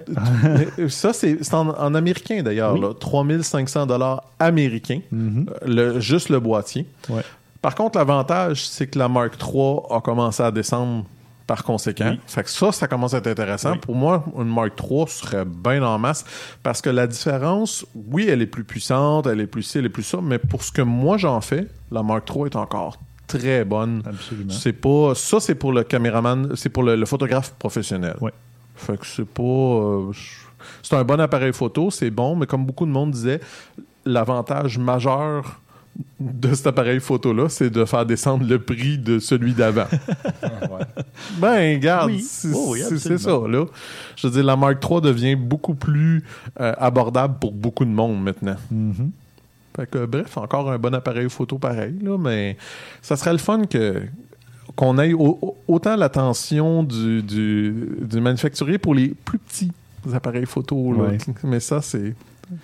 Mais 0.77 0.89
Ça, 0.89 1.13
c'est 1.13 1.38
en, 1.53 1.69
en 1.69 1.93
américain 1.95 2.41
d'ailleurs, 2.43 2.73
Oui. 2.73 2.81
là. 2.81 2.93
3500 3.00 3.85
dollars 3.85 4.23
américains, 4.39 5.01
Mhm. 5.11 5.45
euh, 5.50 5.67
le, 5.93 6.00
juste 6.00 6.29
le 6.29 6.39
boîtier. 6.39 6.85
Ouais. 7.09 7.21
Par 7.61 7.75
contre, 7.75 7.97
l'avantage, 7.97 8.65
c'est 8.67 8.88
que 8.88 8.97
la 8.97 9.07
Mark 9.07 9.33
III 9.41 9.77
a 9.91 10.01
commencé 10.01 10.41
à 10.41 10.51
descendre 10.51 11.05
par 11.45 11.63
conséquent. 11.63 12.11
Oui. 12.11 12.19
Fait 12.27 12.43
que 12.43 12.50
ça, 12.50 12.71
ça 12.71 12.88
commence 12.88 13.13
à 13.13 13.17
être 13.17 13.27
intéressant. 13.27 13.73
Oui. 13.73 13.77
Pour 13.79 13.95
moi, 13.95 14.23
une 14.38 14.45
Mark 14.53 14.71
III 14.81 15.05
serait 15.07 15.45
bien 15.45 15.83
en 15.83 16.00
masse 16.00 16.23
parce 16.63 16.81
que 16.81 16.89
la 16.89 17.05
différence, 17.07 17.85
oui, 17.93 18.25
elle 18.29 18.41
est 18.41 18.45
plus 18.47 18.63
puissante, 18.63 19.27
elle 19.27 19.41
est 19.41 19.47
plus 19.47 19.63
ci, 19.63 19.77
elle 19.77 19.85
est 19.85 19.89
plus 19.89 20.03
ça, 20.03 20.19
mais 20.23 20.39
pour 20.39 20.63
ce 20.63 20.71
que 20.71 20.81
moi 20.81 21.17
j'en 21.17 21.39
fais, 21.41 21.67
la 21.91 22.01
Mark 22.03 22.27
III 22.33 22.45
est 22.45 22.55
encore 22.55 22.97
très 23.27 23.63
bonne. 23.63 24.01
Absolument. 24.05 24.51
C'est 24.51 24.73
pas 24.73 25.13
ça, 25.15 25.39
c'est 25.39 25.55
pour 25.55 25.71
le 25.71 25.83
caméraman, 25.83 26.53
c'est 26.55 26.69
pour 26.69 26.83
le, 26.83 26.95
le 26.95 27.05
photographe 27.05 27.53
professionnel. 27.59 28.15
Ouais. 28.21 28.31
Fait 28.81 28.97
que 28.97 29.05
c'est 29.05 29.25
pas, 29.27 29.41
euh, 29.43 30.11
c'est 30.83 30.95
un 30.95 31.03
bon 31.03 31.19
appareil 31.19 31.53
photo, 31.53 31.91
c'est 31.91 32.09
bon, 32.09 32.35
mais 32.35 32.45
comme 32.45 32.65
beaucoup 32.65 32.85
de 32.85 32.91
monde 32.91 33.11
disait, 33.11 33.39
l'avantage 34.05 34.77
majeur 34.77 35.59
de 36.19 36.53
cet 36.53 36.67
appareil 36.67 37.00
photo-là, 37.00 37.50
c'est 37.50 37.69
de 37.69 37.83
faire 37.85 38.05
descendre 38.05 38.45
le 38.47 38.59
prix 38.59 38.97
de 38.97 39.19
celui 39.19 39.53
d'avant. 39.53 39.85
Ben, 41.39 41.75
regarde, 41.75 42.11
Oui. 42.11 42.21
c'est 42.21 42.50
Oh 42.53 42.71
oui, 42.71 42.81
ça, 42.81 43.29
là. 43.47 43.65
Je 44.15 44.27
veux 44.27 44.33
dire, 44.33 44.43
la 44.43 44.55
Mark 44.55 44.83
III 44.83 45.01
devient 45.01 45.35
beaucoup 45.35 45.75
plus 45.75 46.23
euh, 46.59 46.73
abordable 46.77 47.35
pour 47.39 47.51
beaucoup 47.51 47.85
de 47.85 47.89
monde 47.89 48.21
maintenant. 48.23 48.55
Mhm. 48.69 49.11
Fait 49.75 49.89
que, 49.89 50.05
bref, 50.05 50.38
encore 50.38 50.69
un 50.71 50.77
bon 50.77 50.93
appareil 50.93 51.29
photo 51.29 51.57
pareil, 51.57 51.95
là, 52.01 52.17
mais 52.17 52.57
ça 53.01 53.15
serait 53.15 53.31
le 53.31 53.38
fun 53.38 53.65
que 53.65 54.01
qu'on 54.75 54.97
ait 54.99 55.13
au- 55.13 55.37
au- 55.41 55.57
autant 55.67 55.95
l'attention 55.95 56.83
du, 56.83 57.21
du, 57.23 57.73
du 58.01 58.21
manufacturier 58.21 58.77
pour 58.77 58.93
les 58.95 59.09
plus 59.09 59.37
petits 59.39 59.71
appareils 60.13 60.45
photo. 60.45 60.93
Là. 60.93 60.99
Ouais. 61.09 61.17
Mais 61.43 61.59
ça, 61.59 61.81
c'est 61.81 62.13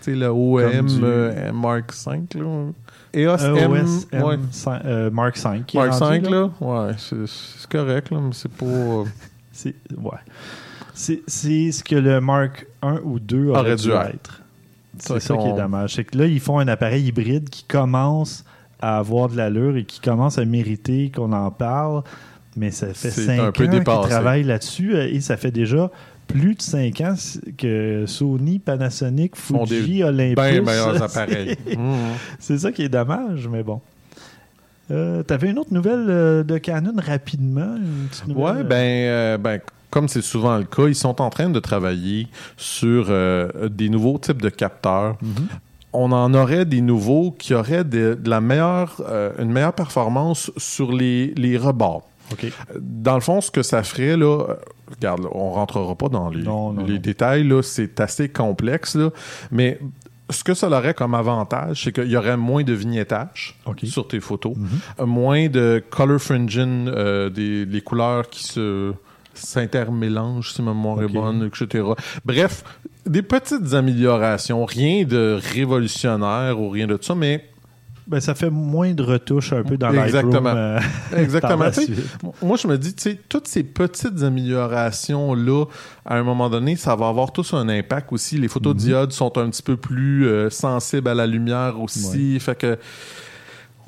le 0.07 0.27
OM 0.27 0.85
du- 0.87 0.99
euh, 1.03 1.51
Mark 1.53 1.91
5. 1.93 2.33
Là. 2.35 2.65
EOS 3.13 3.37
EOS 3.37 4.07
M, 4.11 4.23
ouais. 4.23 4.37
euh, 4.85 5.09
Mark 5.11 5.37
5. 5.37 5.65
qui 5.65 5.77
est 5.77 5.79
Mark 5.79 5.93
rendu, 5.99 6.21
5, 6.25 6.29
là, 6.29 6.49
ouais, 6.59 6.91
c'est 6.97 7.69
correct, 7.69 8.11
là, 8.11 8.19
mais 8.21 8.33
c'est 8.33 8.51
pas... 8.51 8.65
euh, 8.65 9.03
C'est 9.51 9.73
ouais. 9.97 10.19
Ce 10.93 11.83
que 11.83 11.95
le 11.95 12.19
Mark 12.21 12.67
1 12.81 12.99
ou 13.03 13.19
2 13.19 13.47
aurait, 13.49 13.59
Aurait 13.61 13.75
dû 13.75 13.89
être. 13.91 14.09
être. 14.13 14.41
C'est 14.99 15.19
ça 15.19 15.37
qui 15.37 15.47
est 15.47 15.53
dommage. 15.55 15.95
C'est 15.95 16.03
que 16.03 16.17
là, 16.17 16.25
ils 16.25 16.39
font 16.39 16.59
un 16.59 16.67
appareil 16.67 17.05
hybride 17.07 17.49
qui 17.49 17.63
commence 17.63 18.43
à 18.81 18.97
avoir 18.97 19.29
de 19.29 19.37
l'allure 19.37 19.75
et 19.77 19.83
qui 19.85 19.99
commence 19.99 20.37
à 20.37 20.45
mériter 20.45 21.11
qu'on 21.15 21.31
en 21.33 21.51
parle. 21.51 22.03
Mais 22.55 22.71
ça 22.71 22.87
fait 22.93 23.11
C'est 23.11 23.25
5 23.25 23.39
un 23.39 23.47
ans 23.49 23.51
qu'ils 23.51 24.09
travaillent 24.09 24.43
là-dessus 24.43 24.95
euh, 24.95 25.07
et 25.11 25.19
ça 25.21 25.37
fait 25.37 25.51
déjà 25.51 25.91
plus 26.27 26.55
de 26.55 26.61
5 26.61 27.01
ans 27.01 27.15
que 27.57 28.03
Sony, 28.07 28.59
Panasonic, 28.59 29.35
Fuji, 29.35 30.03
Olympus. 30.03 30.35
bien 30.35 30.61
meilleurs 30.61 31.01
appareils. 31.03 31.55
Mhm. 31.67 31.95
C'est 32.39 32.57
ça 32.57 32.71
qui 32.71 32.81
est 32.83 32.89
dommage, 32.89 33.47
mais 33.47 33.63
bon. 33.63 33.79
Euh, 34.89 35.21
T'avais 35.23 35.49
une 35.51 35.59
autre 35.59 35.73
nouvelle 35.73 36.05
euh, 36.09 36.43
de 36.43 36.57
Canon 36.57 36.93
rapidement? 36.97 37.75
Ouais, 38.27 38.51
euh, 38.57 38.63
ben, 38.63 38.75
euh, 38.75 39.37
ben, 39.37 39.59
comme 39.89 40.07
c'est 40.07 40.21
souvent 40.21 40.57
le 40.57 40.63
cas, 40.63 40.87
ils 40.87 40.95
sont 40.95 41.21
en 41.21 41.29
train 41.29 41.49
de 41.49 41.59
travailler 41.59 42.27
sur 42.55 43.07
euh, 43.09 43.67
des 43.69 43.89
nouveaux 43.89 44.17
types 44.17 44.41
de 44.41 44.49
capteurs. 44.49 45.17
mhm. 45.21 45.47
On 45.93 46.11
en 46.11 46.33
aurait 46.33 46.65
des 46.65 46.81
nouveaux 46.81 47.31
qui 47.31 47.53
auraient 47.53 47.83
de, 47.83 48.17
de 48.21 48.29
la 48.29 48.41
meilleure, 48.41 49.01
euh, 49.07 49.31
une 49.39 49.51
meilleure 49.51 49.73
performance 49.73 50.51
sur 50.57 50.91
les, 50.91 51.33
les 51.35 51.57
rebords. 51.57 52.07
Dans 52.77 53.15
le 53.15 53.21
fond, 53.21 53.39
ce 53.39 53.49
que 53.51 53.63
ça 53.63 53.83
ferait, 53.83 54.17
là, 54.17 54.41
euh, 54.49 54.55
regarde, 54.93 55.23
là, 55.23 55.29
on 55.31 55.51
rentrera 55.51 55.95
pas 55.95 56.09
dans 56.09 56.29
les, 56.29 56.43
Non, 56.43 56.73
non, 56.73 56.83
les 56.85 56.95
non. 56.95 56.99
détails, 56.99 57.47
là, 57.47 57.61
c'est 57.63 57.99
assez 58.01 58.27
complexe, 58.27 58.95
là, 58.95 59.11
mais 59.49 59.79
ce 60.29 60.43
que 60.43 60.53
ça 60.53 60.67
aurait 60.67 60.93
comme 60.93 61.13
avantage, 61.15 61.85
c'est 61.85 61.93
qu'il 61.93 62.11
y 62.11 62.17
aurait 62.17 62.35
moins 62.35 62.63
de 62.63 62.73
vignettage 62.73 63.57
sur 63.85 64.09
tes 64.09 64.19
photos, 64.19 64.57
Mhm. 64.57 65.05
moins 65.07 65.47
de 65.47 65.81
color 65.89 66.19
fringing, 66.19 66.89
euh, 66.89 67.29
des 67.29 67.63
les 67.63 67.79
couleurs 67.81 68.27
qui 68.29 68.43
se 68.43 68.91
s'intermélangent, 69.37 70.53
si 70.53 70.61
ma 70.61 70.73
mémoire 70.73 71.01
est 71.01 71.07
bonne, 71.07 71.45
etc. 71.45 71.85
Bref, 72.25 72.63
des 73.05 73.21
petites 73.21 73.73
améliorations, 73.73 74.65
rien 74.65 75.05
de 75.05 75.39
révolutionnaire 75.53 76.59
ou 76.59 76.69
rien 76.69 76.87
de 76.87 76.97
ça, 77.01 77.15
mais 77.15 77.45
Ben, 78.07 78.21
ça 78.21 78.35
fait 78.35 78.49
moins 78.49 78.93
de 78.93 79.03
retouches 79.03 79.51
un 79.51 79.63
peu 79.63 79.77
dans. 79.77 79.91
Exactement. 79.91 80.53
euh, 80.55 80.79
exactement. 81.17 81.65
la 81.65 81.71
moi, 82.41 82.55
je 82.55 82.67
me 82.67 82.77
dis, 82.77 82.93
tu 82.93 83.03
sais, 83.03 83.19
toutes 83.27 83.47
ces 83.47 83.63
petites 83.63 84.23
améliorations-là, 84.23 85.65
à 86.05 86.15
un 86.15 86.23
moment 86.23 86.49
donné, 86.49 86.77
ça 86.77 86.95
va 86.95 87.09
avoir 87.09 87.33
tous 87.33 87.53
un 87.53 87.67
impact 87.67 88.13
aussi. 88.13 88.37
Les 88.37 88.47
photodiodes 88.47 89.11
sont 89.11 89.37
un 89.37 89.49
petit 89.49 89.63
peu 89.63 89.75
plus 89.75 90.25
euh, 90.25 90.49
sensibles 90.49 91.09
à 91.09 91.15
la 91.15 91.27
lumière 91.27 91.81
aussi. 91.81 92.39
Fait 92.39 92.57
que 92.57 92.77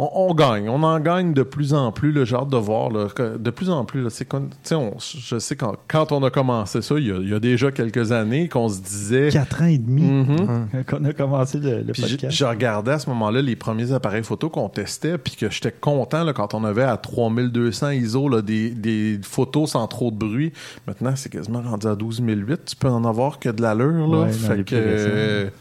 on, 0.02 0.10
on 0.30 0.34
gagne. 0.34 0.70
On 0.70 0.82
en 0.84 0.98
gagne 1.02 1.34
de 1.34 1.44
plus 1.44 1.74
en 1.74 1.92
plus. 1.92 2.14
Là, 2.14 2.24
j'ai 2.24 2.36
hâte 2.38 2.48
de 2.48 2.56
voir. 2.58 2.90
Là, 2.90 3.08
que 3.14 3.38
de 3.38 3.50
plus 3.50 3.70
en 3.70 3.84
plus, 3.84 4.02
là, 4.02 4.10
c'est 4.10 4.24
comme, 4.24 4.50
tu 4.50 4.56
sais, 4.64 4.76
on- 4.76 4.96
je 4.98 5.38
sais 5.40 5.56
quand, 5.58 5.76
quand 5.90 6.12
on 6.14 6.24
a 6.24 6.30
commencé 6.30 6.82
ça, 6.82 6.96
il 6.98 7.08
y 7.08 7.12
a, 7.12 7.18
il 7.18 7.28
y 7.30 7.34
a 7.34 7.40
déjà 7.40 7.72
quelques 7.72 8.14
années, 8.14 8.48
qu'on 8.48 8.70
se 8.70 8.80
disait... 8.82 9.28
Quatre 9.30 9.62
ans 9.62 9.66
et 9.66 9.78
demi 9.78 10.04
Mhm. 10.04 10.68
qu'on 10.88 11.04
a 11.04 11.12
commencé 11.14 11.60
le, 11.60 11.80
le 11.82 11.94
podcast. 11.94 12.30
je 12.32 12.46
regardais 12.46 12.92
à 12.94 13.00
ce 13.00 13.10
moment-là 13.10 13.42
les 13.42 13.56
premiers 13.58 13.92
appareils 13.92 14.24
photo 14.24 14.50
qu'on 14.50 14.70
testait, 14.70 15.18
puis 15.18 15.36
que 15.36 15.50
j'étais 15.50 15.72
content 15.74 16.24
là, 16.24 16.32
quand 16.32 16.54
on 16.54 16.64
avait 16.64 16.84
à 16.84 16.96
3200 16.96 17.90
ISO 17.92 18.30
là, 18.30 18.42
des, 18.42 18.70
des 18.70 19.20
photos 19.22 19.72
sans 19.72 19.86
trop 19.88 20.12
de 20.12 20.16
bruit. 20.18 20.54
Maintenant, 20.88 21.12
c'est 21.18 21.30
quasiment 21.30 21.62
rendu 21.62 21.88
à 21.88 21.96
12008. 21.96 22.62
Tu 22.66 22.76
peux 22.78 22.88
en 22.88 23.04
avoir 23.04 23.40
que 23.40 23.50
de 23.50 23.62
l'allure. 23.62 24.08
Là. 24.08 24.20
Ouais, 24.22 24.28
dans 24.28 24.34
fait 24.34 24.64
que, 24.64 24.76
euh, 24.76 25.46
tu 25.46 25.52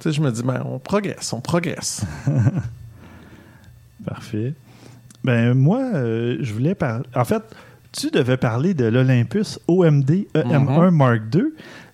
sais, 0.00 0.12
je 0.12 0.20
me 0.22 0.30
dis, 0.30 0.42
ben, 0.42 0.62
on 0.64 0.78
progresse, 0.78 1.32
on 1.32 1.40
progresse. 1.40 2.02
Parfait. 4.08 4.54
Ben, 5.24 5.54
moi, 5.54 5.80
euh, 5.94 6.36
je 6.40 6.52
voulais 6.52 6.74
parler. 6.74 7.04
En 7.14 7.24
fait, 7.24 7.42
tu 7.92 8.10
devais 8.10 8.36
parler 8.36 8.74
de 8.74 8.84
l'Olympus 8.84 9.58
OMD 9.66 10.26
EM1 10.34 10.90
Mhm. 10.90 10.96
Mark 10.96 11.22
II, 11.34 11.42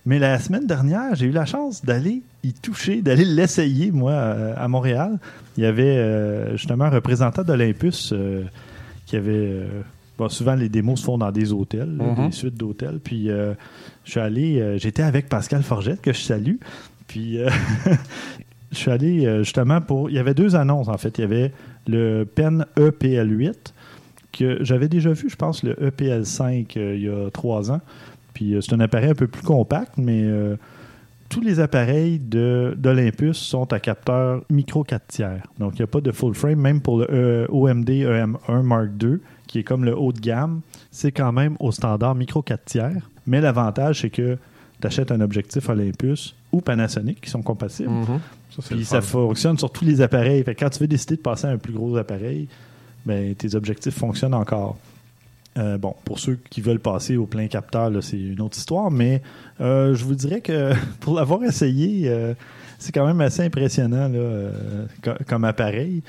mais 0.05 0.19
la 0.19 0.37
semaine 0.39 0.67
dernière, 0.67 1.15
j'ai 1.15 1.25
eu 1.27 1.31
la 1.31 1.45
chance 1.45 1.83
d'aller 1.83 2.21
y 2.43 2.53
toucher, 2.53 3.01
d'aller 3.01 3.25
l'essayer, 3.25 3.91
moi, 3.91 4.13
à 4.15 4.67
Montréal. 4.67 5.17
Il 5.57 5.63
y 5.63 5.65
avait 5.65 5.97
euh, 5.97 6.51
justement 6.57 6.85
un 6.85 6.89
représentant 6.89 7.43
d'Olympus 7.43 8.13
euh, 8.13 8.43
qui 9.05 9.15
avait. 9.15 9.31
euh, 9.33 9.81
bon, 10.17 10.29
souvent, 10.29 10.53
les 10.55 10.69
démos 10.69 10.99
se 10.99 11.05
font 11.05 11.17
dans 11.17 11.31
des 11.31 11.51
hôtels, 11.51 11.97
là, 11.97 12.03
Mhm. 12.03 12.25
des 12.27 12.31
suites 12.31 12.55
d'hôtels. 12.57 12.99
Puis, 13.03 13.29
euh, 13.31 13.53
je 14.03 14.11
suis 14.11 14.19
allé. 14.19 14.59
euh, 14.61 14.77
J'étais 14.77 15.03
avec 15.03 15.27
Pascal 15.29 15.63
Forgette, 15.63 16.01
que 16.01 16.13
je 16.13 16.19
salue. 16.21 16.55
Puis, 17.07 17.39
euh, 17.39 17.49
je 18.71 18.77
suis 18.77 18.91
allé 18.91 19.25
euh, 19.25 19.39
justement 19.39 19.81
pour. 19.81 20.09
Il 20.09 20.15
y 20.15 20.19
avait 20.19 20.33
deux 20.33 20.55
annonces, 20.55 20.87
en 20.87 20.97
fait. 20.97 21.17
Il 21.17 21.21
y 21.21 21.23
avait 21.23 21.51
le 21.87 22.23
Pen 22.23 22.65
E 22.77 22.89
EPL8, 22.89 23.73
que 24.31 24.63
j'avais 24.63 24.89
déjà 24.89 25.11
vu, 25.11 25.29
je 25.29 25.35
pense, 25.35 25.63
le 25.63 25.73
EPL5 25.73 26.77
euh, 26.77 26.95
il 26.95 27.03
y 27.03 27.09
a 27.09 27.29
trois 27.31 27.71
ans. 27.71 27.81
Puis 28.33 28.53
euh, 28.53 28.61
c'est 28.61 28.73
un 28.73 28.79
appareil 28.79 29.11
un 29.11 29.15
peu 29.15 29.27
plus 29.27 29.43
compact, 29.43 29.93
mais 29.97 30.23
euh, 30.23 30.57
tous 31.29 31.41
les 31.41 31.59
appareils 31.59 32.19
d'Olympus 32.19 33.37
sont 33.37 33.71
à 33.71 33.79
capteur 33.79 34.43
micro 34.49 34.83
4 34.83 35.07
tiers. 35.07 35.43
Donc 35.57 35.73
il 35.73 35.77
n'y 35.77 35.83
a 35.83 35.87
pas 35.87 36.01
de 36.01 36.11
full 36.11 36.35
frame, 36.35 36.59
même 36.59 36.81
pour 36.81 36.99
le 36.99 37.47
OMD 37.49 37.89
EM1 37.89 38.61
Mark 38.61 38.89
II, 39.01 39.19
qui 39.47 39.59
est 39.59 39.63
comme 39.63 39.85
le 39.85 39.97
haut 39.97 40.11
de 40.11 40.19
gamme, 40.19 40.61
c'est 40.91 41.11
quand 41.11 41.31
même 41.31 41.55
au 41.59 41.71
standard 41.71 42.15
micro 42.15 42.41
4 42.41 42.65
tiers. 42.65 43.09
Mais 43.25 43.41
l'avantage, 43.41 44.01
c'est 44.01 44.09
que 44.09 44.37
tu 44.81 44.87
achètes 44.87 45.11
un 45.11 45.21
objectif 45.21 45.69
Olympus 45.69 46.35
ou 46.51 46.61
Panasonic 46.61 47.21
qui 47.21 47.29
sont 47.29 47.41
compatibles. 47.41 47.89
Mhm. 47.89 48.19
Ça, 48.61 48.75
Puis 48.75 48.85
ça 48.85 49.01
fonctionne 49.01 49.57
sur 49.57 49.71
tous 49.71 49.85
les 49.85 50.01
appareils. 50.01 50.43
Fait 50.43 50.55
que 50.55 50.59
quand 50.59 50.69
tu 50.69 50.79
veux 50.79 50.87
décider 50.87 51.15
de 51.15 51.21
passer 51.21 51.47
à 51.47 51.49
un 51.49 51.57
plus 51.57 51.73
gros 51.73 51.95
appareil, 51.97 52.47
ben, 53.05 53.35
tes 53.35 53.55
objectifs 53.55 53.95
fonctionnent 53.95 54.33
encore. 54.33 54.77
Euh, 55.57 55.77
bon, 55.77 55.95
pour 56.03 56.19
ceux 56.19 56.37
qui 56.49 56.59
veulent 56.61 56.79
passer 56.79 57.15
au 57.15 57.25
plein 57.25 57.47
capteur, 57.47 57.91
c'est 58.01 58.19
une 58.19 58.41
autre 58.41 58.57
histoire, 58.57 58.91
mais 58.91 59.21
euh, 59.61 59.95
je 59.95 60.03
vous 60.03 60.15
dirais 60.15 60.41
que 60.41 60.73
pour 60.99 61.15
l'avoir 61.15 61.43
essayé, 61.43 62.09
euh, 62.09 62.33
c'est 62.77 62.91
quand 62.91 63.05
même 63.05 63.21
assez 63.21 63.41
impressionnant 63.41 64.09
là, 64.09 65.13
comme 65.27 65.45
appareil. 65.45 66.01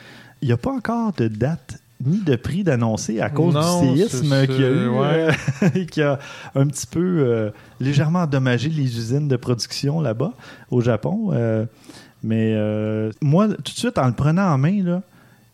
Il 0.42 0.48
n'y 0.48 0.52
a 0.52 0.56
pas 0.56 0.72
encore 0.72 1.12
de 1.12 1.28
date 1.28 1.80
ni 2.04 2.18
de 2.18 2.36
prix 2.36 2.62
d'annoncer 2.62 3.20
à 3.20 3.30
cause 3.30 3.54
Non, 3.54 3.92
du 3.92 3.98
séisme 3.98 4.26
y 4.26 4.64
a 4.64 4.68
eu, 4.68 4.88
ouais. 4.88 5.28
euh, 5.62 5.84
qui 5.90 6.02
a 6.02 6.18
un 6.54 6.66
petit 6.66 6.86
peu 6.86 7.00
euh, 7.00 7.50
légèrement 7.80 8.20
endommagé 8.20 8.68
les 8.68 8.98
usines 8.98 9.28
de 9.28 9.36
production 9.36 10.00
là-bas, 10.00 10.32
au 10.70 10.80
Japon. 10.80 11.30
Euh, 11.32 11.64
mais 12.26 12.52
euh, 12.54 13.10
moi, 13.22 13.48
tout 13.48 13.62
de 13.62 13.68
suite, 13.78 13.96
en 13.98 14.06
le 14.08 14.12
prenant 14.12 14.52
en 14.52 14.58
main, 14.58 14.82
là, 14.82 15.02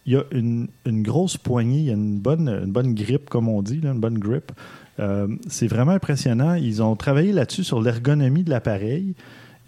il 0.06 0.14
y 0.14 0.16
a 0.16 0.24
une, 0.32 0.66
une 0.87 1.02
grosse 1.04 1.37
poignée, 1.37 1.78
il 1.78 1.85
y 1.85 1.90
a 1.90 1.94
une 1.94 2.18
bonne, 2.18 2.48
une 2.48 2.72
bonne 2.72 2.92
grippe, 2.94 3.28
comme 3.30 3.46
on 3.48 3.62
dit, 3.62 3.80
là, 3.80 3.90
une 3.92 4.00
bonne 4.00 4.18
grip. 4.18 4.50
Euh, 5.00 5.28
c'est 5.48 5.68
vraiment 5.68 5.92
impressionnant. 5.92 6.54
Ils 6.54 6.82
ont 6.82 6.96
travaillé 6.96 7.32
là-dessus 7.32 7.62
sur 7.64 7.80
l'ergonomie 7.80 8.42
de 8.42 8.50
l'appareil 8.50 9.14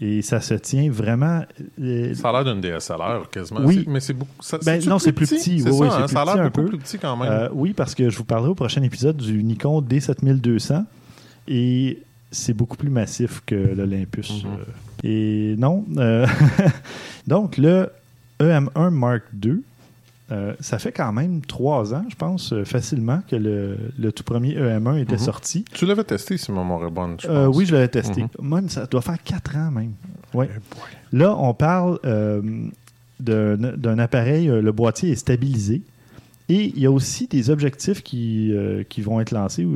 et 0.00 0.22
ça 0.22 0.40
se 0.40 0.54
tient 0.54 0.90
vraiment. 0.90 1.42
euh, 1.80 2.14
Ça 2.14 2.30
a 2.30 2.42
l'air 2.42 2.52
d'une 2.52 2.60
DSLR 2.60 3.30
quasiment. 3.30 3.60
Oui. 3.62 3.84
Mais 3.86 4.00
c'est 4.00 4.12
beaucoup. 4.12 4.30
ça- 4.40 4.58
Ben, 4.64 4.82
non, 4.86 4.98
c'est 4.98 5.12
plus 5.12 5.26
petit? 5.28 5.60
C'est 5.60 5.70
Oui, 5.70 5.76
ça, 5.78 5.82
oui, 5.84 5.88
hein? 5.92 6.04
plus 6.06 6.12
Ça 6.14 6.20
a 6.22 6.24
petit 6.24 6.34
l'air 6.34 6.44
un 6.44 6.48
beaucoup 6.48 6.62
peu. 6.62 6.68
plus 6.68 6.78
petit 6.78 6.98
quand 6.98 7.16
même. 7.16 7.30
Euh, 7.30 7.48
oui, 7.52 7.72
parce 7.72 7.94
que 7.94 8.10
je 8.10 8.16
vous 8.18 8.24
parlerai 8.24 8.50
au 8.50 8.54
prochain 8.56 8.82
épisode 8.82 9.16
du 9.16 9.42
Nikon 9.44 9.80
D7200 9.82 10.84
et 11.48 11.98
c'est 12.32 12.54
beaucoup 12.54 12.76
plus 12.76 12.90
massif 12.90 13.40
que 13.46 13.54
l'Olympus. 13.54 14.42
Mhm. 14.44 14.50
Et 15.04 15.54
non. 15.58 15.84
euh, 15.98 16.26
donc, 17.26 17.56
le 17.58 17.90
EM1 18.40 18.90
Mark 18.90 19.22
II, 19.44 19.62
euh, 20.32 20.54
ça 20.60 20.78
fait 20.78 20.90
quand 20.92 21.12
même 21.12 21.42
trois 21.42 21.92
ans, 21.94 22.04
je 22.08 22.16
pense, 22.16 22.52
euh, 22.54 22.64
facilement, 22.64 23.20
que 23.28 23.36
le, 23.36 23.76
le 23.98 24.10
tout 24.12 24.24
premier 24.24 24.54
EM1 24.56 24.96
était 25.02 25.12
Mhm. 25.12 25.18
sorti. 25.18 25.64
Tu 25.72 25.84
l'avais 25.86 26.04
testé, 26.04 26.38
si 26.38 26.50
ma 26.50 26.62
mémoire 26.62 26.86
est 26.86 26.90
bonne, 26.90 27.16
je 27.20 27.26
pense. 27.28 27.54
oui, 27.56 27.66
je 27.66 27.74
l'avais 27.74 27.88
testé. 27.88 28.22
Mhm. 28.22 28.48
Même, 28.48 28.68
ça 28.70 28.86
doit 28.86 29.02
faire 29.02 29.22
quatre 29.22 29.54
ans 29.56 29.70
même. 29.70 29.92
Ouais. 30.32 30.46
Boy. 30.48 30.48
Là, 31.12 31.36
on 31.38 31.52
parle 31.54 31.98
d'un 33.20 33.98
appareil, 33.98 34.46
le 34.46 34.72
boîtier 34.72 35.10
est 35.10 35.16
stabilisé. 35.16 35.82
Et 36.50 36.72
il 36.76 36.78
y 36.78 36.84
a 36.86 36.90
aussi 36.90 37.26
des 37.26 37.48
objectifs 37.48 38.02
qui, 38.02 38.52
euh, 38.52 38.82
qui 38.86 39.00
vont 39.00 39.18
être 39.20 39.30
lancés 39.30 39.66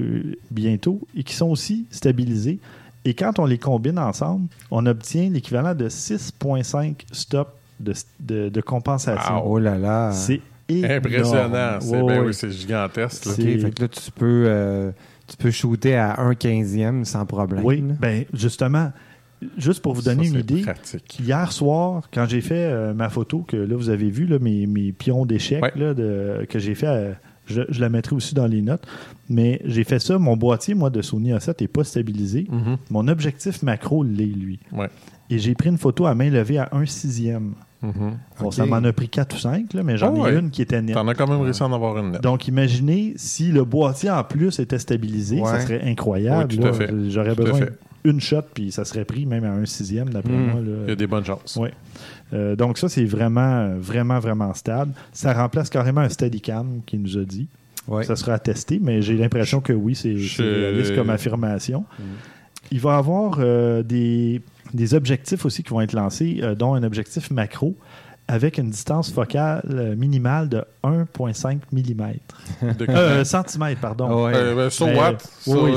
bientôt 0.51 1.01
et 1.17 1.23
qui 1.23 1.35
sont 1.35 1.47
aussi 1.49 1.87
stabilisés. 1.91 2.59
Et 3.05 3.15
quand 3.15 3.39
on 3.39 3.47
les 3.47 3.59
combine 3.59 3.99
ensemble, 3.99 4.49
on 4.71 4.85
obtient 4.87 5.31
l'équivalent 5.31 5.75
de 5.75 5.89
6,5 5.89 6.95
stops 7.13 7.51
de, 7.81 7.93
de, 8.21 8.49
de 8.49 8.61
compensation. 8.61 9.43
Oh 9.47 9.59
là 9.59 9.79
là. 9.79 10.11
C'est 10.13 10.41
énorme. 10.69 10.93
Impressionnant. 10.95 11.79
C'est 11.81 12.01
Ouais, 12.03 12.07
ben 12.17 12.27
oui, 12.27 12.35
c'est 12.35 12.51
gigantesque. 12.51 13.27
là. 13.27 13.33
Fait 13.35 13.71
que 13.71 13.83
là, 13.83 13.89
tu 13.89 14.11
peux, 14.11 14.45
euh, 14.47 14.91
tu 15.27 15.37
peux 15.37 15.51
shooter 15.51 15.95
à 15.97 16.21
1 16.21 16.35
quinzième 16.35 17.05
sans 17.05 17.25
problème. 17.25 17.65
Oui, 17.65 17.83
ben 18.01 18.25
justement, 18.35 18.93
juste 19.57 19.81
pour 19.81 19.95
vous 19.95 20.03
donner 20.03 20.25
Ça, 20.25 20.29
une 20.31 20.35
c'est 20.35 20.41
idée, 20.53 20.63
pratique. 20.63 21.21
Hier 21.21 21.53
soir, 21.53 22.03
quand 22.13 22.27
j'ai 22.29 22.41
fait 22.41 22.65
euh, 22.65 22.93
ma 22.95 23.09
photo, 23.09 23.45
que 23.47 23.57
là, 23.57 23.77
vous 23.77 23.89
avez 23.91 24.11
vu, 24.11 24.27
là, 24.27 24.39
mes, 24.41 24.67
mes 24.67 24.93
pions 24.93 25.25
d'échecs 25.25 25.63
Ouais. 25.63 25.73
là, 25.77 25.95
de- 25.95 26.45
que 26.49 26.59
j'ai 26.59 26.75
fait, 26.75 26.87
euh, 26.89 27.13
je, 27.49 27.63
je 27.69 27.81
la 27.81 27.89
mettrai 27.89 28.15
aussi 28.15 28.35
dans 28.35 28.47
les 28.47 28.63
notes. 28.63 28.87
Mais 29.29 29.61
j'ai 29.65 29.85
fait 29.85 29.99
ça, 29.99 30.19
mon 30.19 30.37
boîtier, 30.37 30.75
moi, 30.75 30.91
de 30.91 31.03
Sony 31.03 31.33
A7 31.33 31.61
n'est 31.61 31.69
pas 31.69 31.85
stabilisé. 31.85 32.47
Mhm. 32.51 32.77
Mon 32.91 33.09
objectif 33.09 33.63
macro 33.63 34.03
l'est, 34.03 34.25
lui. 34.27 34.59
Ouais. 34.73 34.89
Et 35.31 35.39
j'ai 35.39 35.55
pris 35.55 35.69
une 35.69 35.77
photo 35.79 36.07
à 36.07 36.15
main 36.15 36.31
levée 36.31 36.59
à 36.59 36.69
1 36.73 36.87
sixième. 36.87 37.53
Mhm. 37.83 37.93
Bon, 38.41 38.51
ça 38.51 38.67
m'en 38.67 38.77
a 38.77 38.93
pris 38.93 39.09
4 39.09 39.37
ou 39.37 39.39
5, 39.39 39.73
là, 39.75 39.83
mais 39.85 39.97
j'en 39.99 40.13
Ah 40.15 40.19
ai 40.31 40.33
ouais. 40.35 40.39
une 40.41 40.51
qui 40.51 40.63
était 40.63 40.81
nette. 40.83 40.95
T'en 40.95 41.07
as 41.07 41.15
quand 41.15 41.29
même 41.29 41.41
réussi 41.43 41.63
à 41.63 41.67
en 41.67 41.73
avoir 41.73 41.97
une 41.99 42.13
nette. 42.13 42.23
Donc, 42.23 42.49
imaginez 42.49 43.13
si 43.17 43.53
le 43.53 43.65
boîtier 43.65 44.11
en 44.11 44.25
plus 44.25 44.59
était 44.59 44.79
stabilisé, 44.79 45.41
ça 45.45 45.61
serait 45.61 45.83
incroyable. 45.85 46.49
Oui, 46.53 46.57
tout 46.59 46.65
là. 46.65 46.71
à 46.71 46.73
fait. 46.73 46.91
J'aurais 47.11 47.35
besoin 47.35 47.61
d'une 48.05 48.21
shot, 48.21 48.43
puis 48.55 48.73
ça 48.73 48.85
serait 48.85 49.05
pris 49.05 49.27
même 49.27 49.45
à 49.45 49.51
un 49.53 49.67
sixième, 49.67 50.09
d'après 50.09 50.33
Hmm. 50.33 50.47
moi. 50.47 50.61
là. 50.61 50.77
Il 50.87 50.89
y 50.89 50.93
a 50.93 50.97
des 50.97 51.07
bonnes 51.07 51.25
chances. 51.25 51.57
Ouais. 51.57 51.73
Euh, 52.33 52.57
donc 52.57 52.79
ça, 52.79 52.89
c'est 52.89 53.05
vraiment, 53.05 53.71
vraiment, 53.79 54.19
vraiment 54.19 54.53
stable. 54.55 54.93
Ça 55.13 55.33
remplace 55.33 55.71
carrément 55.71 56.01
un 56.01 56.09
Steadicam 56.09 56.81
qui 56.87 56.99
nous 56.99 57.19
a 57.19 57.25
dit. 57.25 57.49
Ouais. 57.87 58.05
Ça 58.05 58.17
sera 58.17 58.35
à 58.35 58.39
tester, 58.39 58.79
mais 58.83 59.01
j'ai 59.01 59.17
l'impression 59.17 59.61
que 59.61 59.73
oui, 59.73 59.95
c'est 59.95 60.15
réaliste 60.43 60.95
comme 60.95 61.11
affirmation. 61.11 61.85
Mm. 61.99 62.03
Il 62.71 62.81
va 62.81 62.97
y 62.97 62.99
avoir 62.99 63.39
euh, 63.39 63.83
des, 63.83 64.43
des 64.75 64.95
objectifs 64.95 65.47
aussi 65.47 65.63
qui 65.63 65.71
vont 65.71 65.81
être 65.81 65.95
lancés, 65.95 66.41
euh, 66.43 66.55
dont 66.55 66.75
un 66.75 66.83
objectif 66.83 67.31
macro 67.31 67.75
avec 68.31 68.59
une 68.59 68.69
distance 68.71 69.11
focale 69.11 69.63
euh, 69.71 69.97
minimale 69.97 70.49
de 70.51 70.63
1,5 70.85 71.59
mm. 71.73 71.83
De- 72.79 72.87
Euh, 72.89 73.25
centimètre, 73.25 73.81
pardon. 73.81 74.07
Ah 74.11 74.25
ouais. 74.25 74.33
Euh, 74.37 74.55
ben, 74.55 74.71
so 74.71 74.87
Mais- 74.87 74.97
what? 74.99 75.17
oui, 75.47 75.73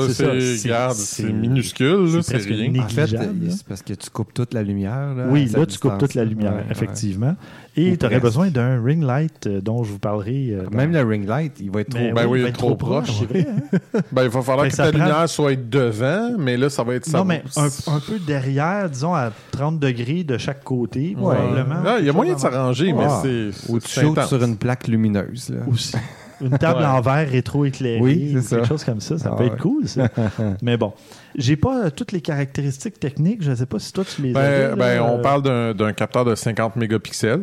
c'est 0.94 1.32
minuscule, 1.32 2.14
là, 2.14 2.22
c'est 2.22 2.36
rien. 2.36 2.82
En 2.82 2.88
fait, 2.88 3.06
c'est 3.06 3.66
parce 3.66 3.82
que 3.82 3.94
tu 3.94 4.10
coupes 4.10 4.34
toute 4.34 4.52
la 4.54 4.62
lumière. 4.62 5.14
Là, 5.14 5.26
Oui, 5.30 5.46
là, 5.46 5.64
tu 5.66 5.78
coupes 5.78 5.98
toute 5.98 6.14
la 6.14 6.24
lumière, 6.24 6.52
Ouais, 6.52 6.58
ouais. 6.58 6.66
effectivement. 6.70 7.36
Et 7.74 7.96
tu 7.96 8.04
aurais 8.04 8.20
besoin 8.20 8.50
d'un 8.50 8.82
ring 8.84 9.02
light 9.02 9.46
euh, 9.46 9.60
dont 9.62 9.82
je 9.82 9.92
vous 9.92 9.98
parlerai. 9.98 10.48
euh, 10.50 10.64
dans- 10.70 10.76
Même 10.76 10.92
le 10.92 11.00
ring 11.02 11.26
light, 11.26 11.54
il 11.60 11.70
va 11.70 11.80
être 11.80 11.88
trop. 11.90 12.12
Ben 12.14 12.26
oui, 12.26 12.40
il 12.40 12.42
va 12.42 12.48
il 12.48 12.50
est 12.50 12.52
trop 12.52 12.74
proche. 12.76 13.10
c'est 13.20 13.24
vrai. 13.24 13.46
hein? 13.48 13.78
Ben, 14.12 14.24
il 14.24 14.28
va 14.28 14.42
falloir 14.42 14.64
Ben, 14.64 14.68
que 14.70 14.74
ça 14.76 14.84
ta 14.84 14.92
prend- 14.92 15.06
lumière 15.06 15.28
soit 15.28 15.56
devant, 15.56 16.32
mais 16.38 16.56
là, 16.58 16.68
ça 16.68 16.82
va 16.82 16.94
être 16.96 17.06
ça. 17.06 17.18
non, 17.18 17.24
mais 17.24 17.42
un, 17.56 17.66
un 17.66 18.00
peu 18.00 18.18
derrière, 18.18 18.90
disons 18.90 19.14
à 19.14 19.30
30 19.52 19.78
degrés 19.78 20.22
de 20.22 20.36
chaque 20.36 20.62
côté, 20.64 21.16
Ouais. 21.18 21.34
probablement. 21.34 21.82
Ah, 21.86 21.96
il 21.98 22.04
y 22.04 22.10
a 22.10 22.12
moyen 22.12 22.34
de 22.34 22.40
s'arranger, 22.40 22.92
mais 22.92 23.04
Ah. 23.08 23.20
c'est. 23.22 23.50
Ou 23.72 23.78
tu 23.80 23.88
c'est 23.88 24.00
shootes 24.02 24.18
intense. 24.18 24.28
sur 24.28 24.42
une 24.44 24.56
plaque 24.58 24.86
lumineuse. 24.88 25.48
Là. 25.48 25.60
Aussi. 25.70 25.96
Une 26.42 26.58
table 26.58 26.80
Ouais. 26.80 26.86
en 26.86 27.00
verre 27.00 27.28
rétro-éclairée, 27.30 28.00
Oui, 28.00 28.30
c'est 28.32 28.38
ou 28.38 28.42
ça. 28.42 28.56
quelque 28.56 28.68
chose 28.68 28.82
comme 28.84 29.00
ça, 29.00 29.16
ça 29.16 29.30
Ah 29.32 29.36
peut 29.36 29.44
ouais. 29.44 29.50
être 29.50 29.58
cool, 29.58 29.86
ça. 29.86 30.08
mais 30.62 30.76
bon, 30.76 30.92
j'ai 31.36 31.56
pas 31.56 31.86
euh, 31.86 31.90
toutes 31.90 32.12
les 32.12 32.20
caractéristiques 32.20 32.98
techniques, 33.00 33.42
je 33.42 33.50
ne 33.50 33.56
sais 33.56 33.66
pas 33.66 33.78
si 33.78 33.92
toi 33.92 34.04
tu 34.04 34.22
les 34.22 34.32
Ben, 34.32 34.40
avais, 34.40 34.68
là, 34.68 34.76
ben, 34.76 35.00
on 35.02 35.18
euh, 35.18 35.22
parle 35.22 35.74
d'un, 35.74 35.92
capteur 35.92 36.24
de 36.24 36.34
50 36.34 36.76
mégapixels. 36.76 37.42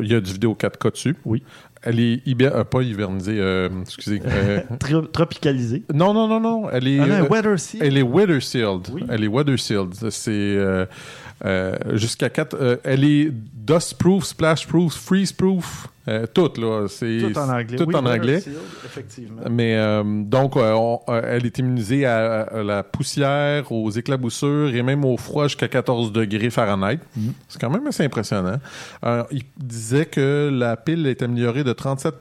Il 0.00 0.06
y 0.10 0.14
a 0.14 0.20
du 0.20 0.32
vidéo 0.32 0.56
4K 0.58 0.92
dessus. 0.92 1.16
Oui. 1.24 1.42
Elle 1.82 1.98
est 1.98 2.26
hiber- 2.26 2.52
euh, 2.54 2.64
pas 2.64 2.82
hivernisée, 2.82 3.38
euh, 3.38 3.68
excusez. 3.82 4.20
euh, 4.26 4.60
tro- 4.78 5.06
tropicalisé. 5.06 5.82
non, 5.94 6.12
non, 6.12 6.28
non, 6.28 6.40
non. 6.40 6.70
Elle 6.70 6.88
est, 6.88 7.00
Ah, 7.00 7.06
non, 7.20 7.28
weather 7.28 7.58
seal. 7.58 7.82
elle 7.82 7.96
est 7.96 8.02
weather 8.02 8.42
sealed. 8.42 8.88
Oui. 8.92 9.04
Elle 9.08 9.24
est 9.24 9.28
weather 9.28 9.58
sealed. 9.58 9.94
C'est 10.10 10.58
jusqu'à 11.94 12.28
4. 12.28 12.80
elle 12.84 13.04
est 13.04 13.30
dust 13.54 13.94
proof, 13.98 14.24
splash 14.24 14.66
proof, 14.66 14.92
freeze 14.94 15.32
proof. 15.32 15.88
Euh, 16.10 16.26
toutes, 16.32 16.58
là. 16.58 16.86
Tout 16.88 17.38
en 17.38 17.48
anglais. 17.48 17.76
Tout 17.76 17.94
en 17.94 18.06
anglais. 18.06 18.42
Effectivement. 18.84 19.42
Mais 19.48 19.76
euh, 19.76 20.02
donc, 20.04 20.56
euh, 20.56 20.96
elle 21.08 21.46
est 21.46 21.58
immunisée 21.58 22.04
à, 22.04 22.62
la 22.64 22.82
poussière, 22.82 23.70
aux 23.70 23.90
éclaboussures 23.90 24.74
et 24.74 24.82
même 24.82 25.04
au 25.04 25.16
froid 25.16 25.44
jusqu'à 25.44 25.68
14 25.68 26.12
degrés 26.12 26.50
Fahrenheit. 26.50 26.98
Mhm. 27.16 27.32
C'est 27.48 27.60
quand 27.60 27.70
même 27.70 27.86
assez 27.86 28.04
impressionnant. 28.04 28.58
il 29.30 29.42
disait 29.56 30.06
que 30.06 30.50
la 30.52 30.76
pile 30.76 31.06
est 31.06 31.22
améliorée 31.22 31.64
de 31.64 31.72
37 31.72 32.14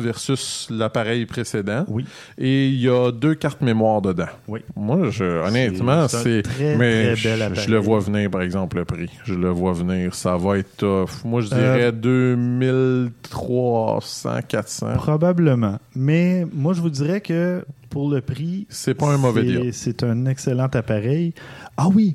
versus 0.00 0.68
l'appareil 0.70 1.26
précédent. 1.26 1.84
Oui. 1.88 2.04
Et 2.38 2.68
il 2.68 2.80
y 2.80 2.88
a 2.88 3.12
deux 3.12 3.34
cartes 3.34 3.60
mémoire 3.60 4.02
dedans. 4.02 4.26
Oui. 4.48 4.60
Moi, 4.74 5.10
je, 5.10 5.24
honnêtement, 5.24 6.08
c'est. 6.08 6.42
Mais 6.58 7.14
je, 7.14 7.70
le 7.70 7.78
vois 7.78 8.00
venir, 8.00 8.30
par 8.30 8.42
exemple, 8.42 8.78
le 8.78 8.84
prix. 8.84 9.10
Je 9.24 9.34
le 9.34 9.50
vois 9.50 9.72
venir. 9.72 10.14
Ça 10.14 10.36
va 10.36 10.58
être 10.58 10.76
tough. 10.78 11.24
Moi, 11.24 11.42
je 11.42 11.48
dirais 11.48 11.92
2030. 11.92 13.35
300, 13.36 14.40
400. 14.48 14.94
Probablement. 14.94 15.78
Mais 15.94 16.46
moi, 16.54 16.72
je 16.72 16.80
vous 16.80 16.88
dirais 16.88 17.20
que 17.20 17.64
pour 17.90 18.10
le 18.10 18.22
prix. 18.22 18.66
C'est 18.70 18.94
pas 18.94 19.08
un 19.08 19.18
mauvais 19.18 19.42
deal. 19.42 19.74
C'est 19.74 20.02
un 20.02 20.24
excellent 20.24 20.68
appareil. 20.72 21.34
Ah 21.76 21.88
oui! 21.88 22.14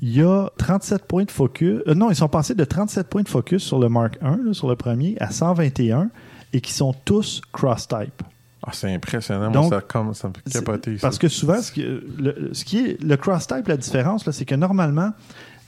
Il 0.00 0.16
y 0.16 0.22
a 0.22 0.48
37 0.56 1.04
points 1.04 1.24
de 1.24 1.30
focus. 1.30 1.80
Euh, 1.86 1.94
non, 1.94 2.10
ils 2.10 2.16
sont 2.16 2.28
passés 2.28 2.54
de 2.54 2.64
37 2.64 3.06
points 3.08 3.22
de 3.22 3.28
focus 3.28 3.62
sur 3.62 3.78
le 3.78 3.90
Mark 3.90 4.16
1, 4.22 4.54
sur 4.54 4.68
le 4.68 4.74
premier, 4.74 5.14
à 5.20 5.30
121 5.30 6.08
et 6.54 6.60
qui 6.62 6.72
sont 6.72 6.94
tous 7.04 7.42
cross-type. 7.52 8.22
Ah, 8.66 8.70
c'est 8.72 8.92
impressionnant. 8.92 9.50
Donc, 9.50 9.70
Moi, 9.70 10.14
ça, 10.14 10.28
me 10.28 10.34
fait 10.34 10.50
capoter. 10.50 10.96
Parce 11.00 11.18
que 11.18 11.28
souvent, 11.28 11.60
ce, 11.60 11.80
euh, 11.80 12.48
ce 12.52 12.64
qui 12.64 12.78
est 12.78 13.02
le 13.02 13.16
cross-type, 13.16 13.68
la 13.68 13.76
différence, 13.76 14.28
c'est 14.30 14.44
que 14.44 14.54
normalement, 14.54 15.12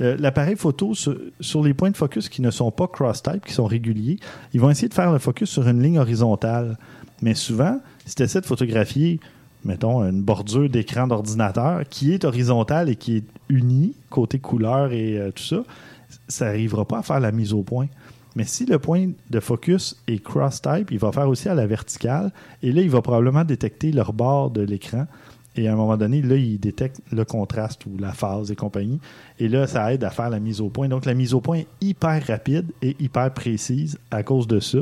l'appareil 0.01 0.57
photo, 0.57 0.95
sur, 0.95 1.17
sur 1.41 1.63
les 1.63 1.75
points 1.75 1.91
de 1.91 1.97
focus 1.97 2.29
qui 2.29 2.43
ne 2.43 2.51
sont 2.51 2.71
pas 2.71 2.89
cross-type, 2.89 3.45
qui 3.45 3.53
sont 3.53 3.67
réguliers, 3.67 4.19
ils 4.53 4.61
vont 4.61 4.71
essayer 4.71 4.89
de 4.89 4.95
faire 4.95 5.13
le 5.13 5.19
focus 5.19 5.51
sur 5.51 5.69
une 5.69 5.83
ligne 5.83 5.99
horizontale. 5.99 6.79
Mais 7.23 7.35
souvent, 7.35 7.81
si 8.05 8.15
tu 8.15 8.23
essaies 8.23 8.41
de 8.41 8.47
photographier 8.47 9.21
mettons, 9.65 10.03
une 10.05 10.23
bordure 10.23 10.69
d'écran 10.69 11.07
d'ordinateur 11.07 11.83
qui 11.89 12.13
est 12.13 12.25
horizontale 12.25 12.89
et 12.89 12.97
qui 12.97 13.17
est 13.17 13.25
unie, 13.49 13.95
côté 14.11 14.39
couleur 14.39 14.93
et 14.93 15.19
euh, 15.19 15.31
tout 15.31 15.43
ça, 15.43 15.65
ça 16.29 16.47
n'arrivera 16.47 16.85
pas 16.85 16.99
à 16.99 17.03
faire 17.03 17.21
la 17.21 17.33
mise 17.33 17.53
au 17.53 17.63
point. 17.63 17.87
Mais 18.37 18.45
si 18.45 18.67
le 18.67 18.79
point 18.79 19.11
de 19.31 19.41
focus 19.41 19.97
est 20.09 20.23
cross-type, 20.23 20.91
il 20.91 20.99
va 20.99 21.13
faire 21.13 21.29
aussi 21.29 21.49
à 21.49 21.55
la 21.55 21.67
verticale. 21.67 22.33
Et 22.63 22.73
là, 22.73 22.83
il 22.83 22.91
va 22.91 23.01
probablement 23.01 23.45
détecter 23.45 23.93
le 23.93 24.03
rebord 24.03 24.51
de 24.51 24.63
l'écran. 24.63 25.07
Et 25.57 25.69
à 25.69 25.73
un 25.73 25.77
moment 25.77 25.97
donné, 25.97 26.21
là, 26.21 26.37
il 26.37 26.59
détecte 26.59 27.01
le 27.13 27.25
contraste 27.25 27.87
ou 27.87 27.97
la 27.99 28.13
phase 28.13 28.51
et 28.51 28.57
compagnie. 28.57 28.99
Et 29.39 29.49
là, 29.49 29.67
ça 29.67 29.93
aide 29.93 30.03
à 30.05 30.11
faire 30.11 30.31
la 30.31 30.41
mise 30.41 30.61
au 30.61 30.69
point. 30.69 30.89
Donc, 30.89 31.05
la 31.05 31.15
mise 31.15 31.33
au 31.35 31.41
point 31.41 31.59
est 31.59 31.67
hyper 31.81 32.27
rapide 32.27 32.67
et 32.83 32.97
hyper 32.99 33.33
précise 33.33 33.99
à 34.11 34.23
cause 34.23 34.47
de 34.49 34.59
ça. 34.59 34.79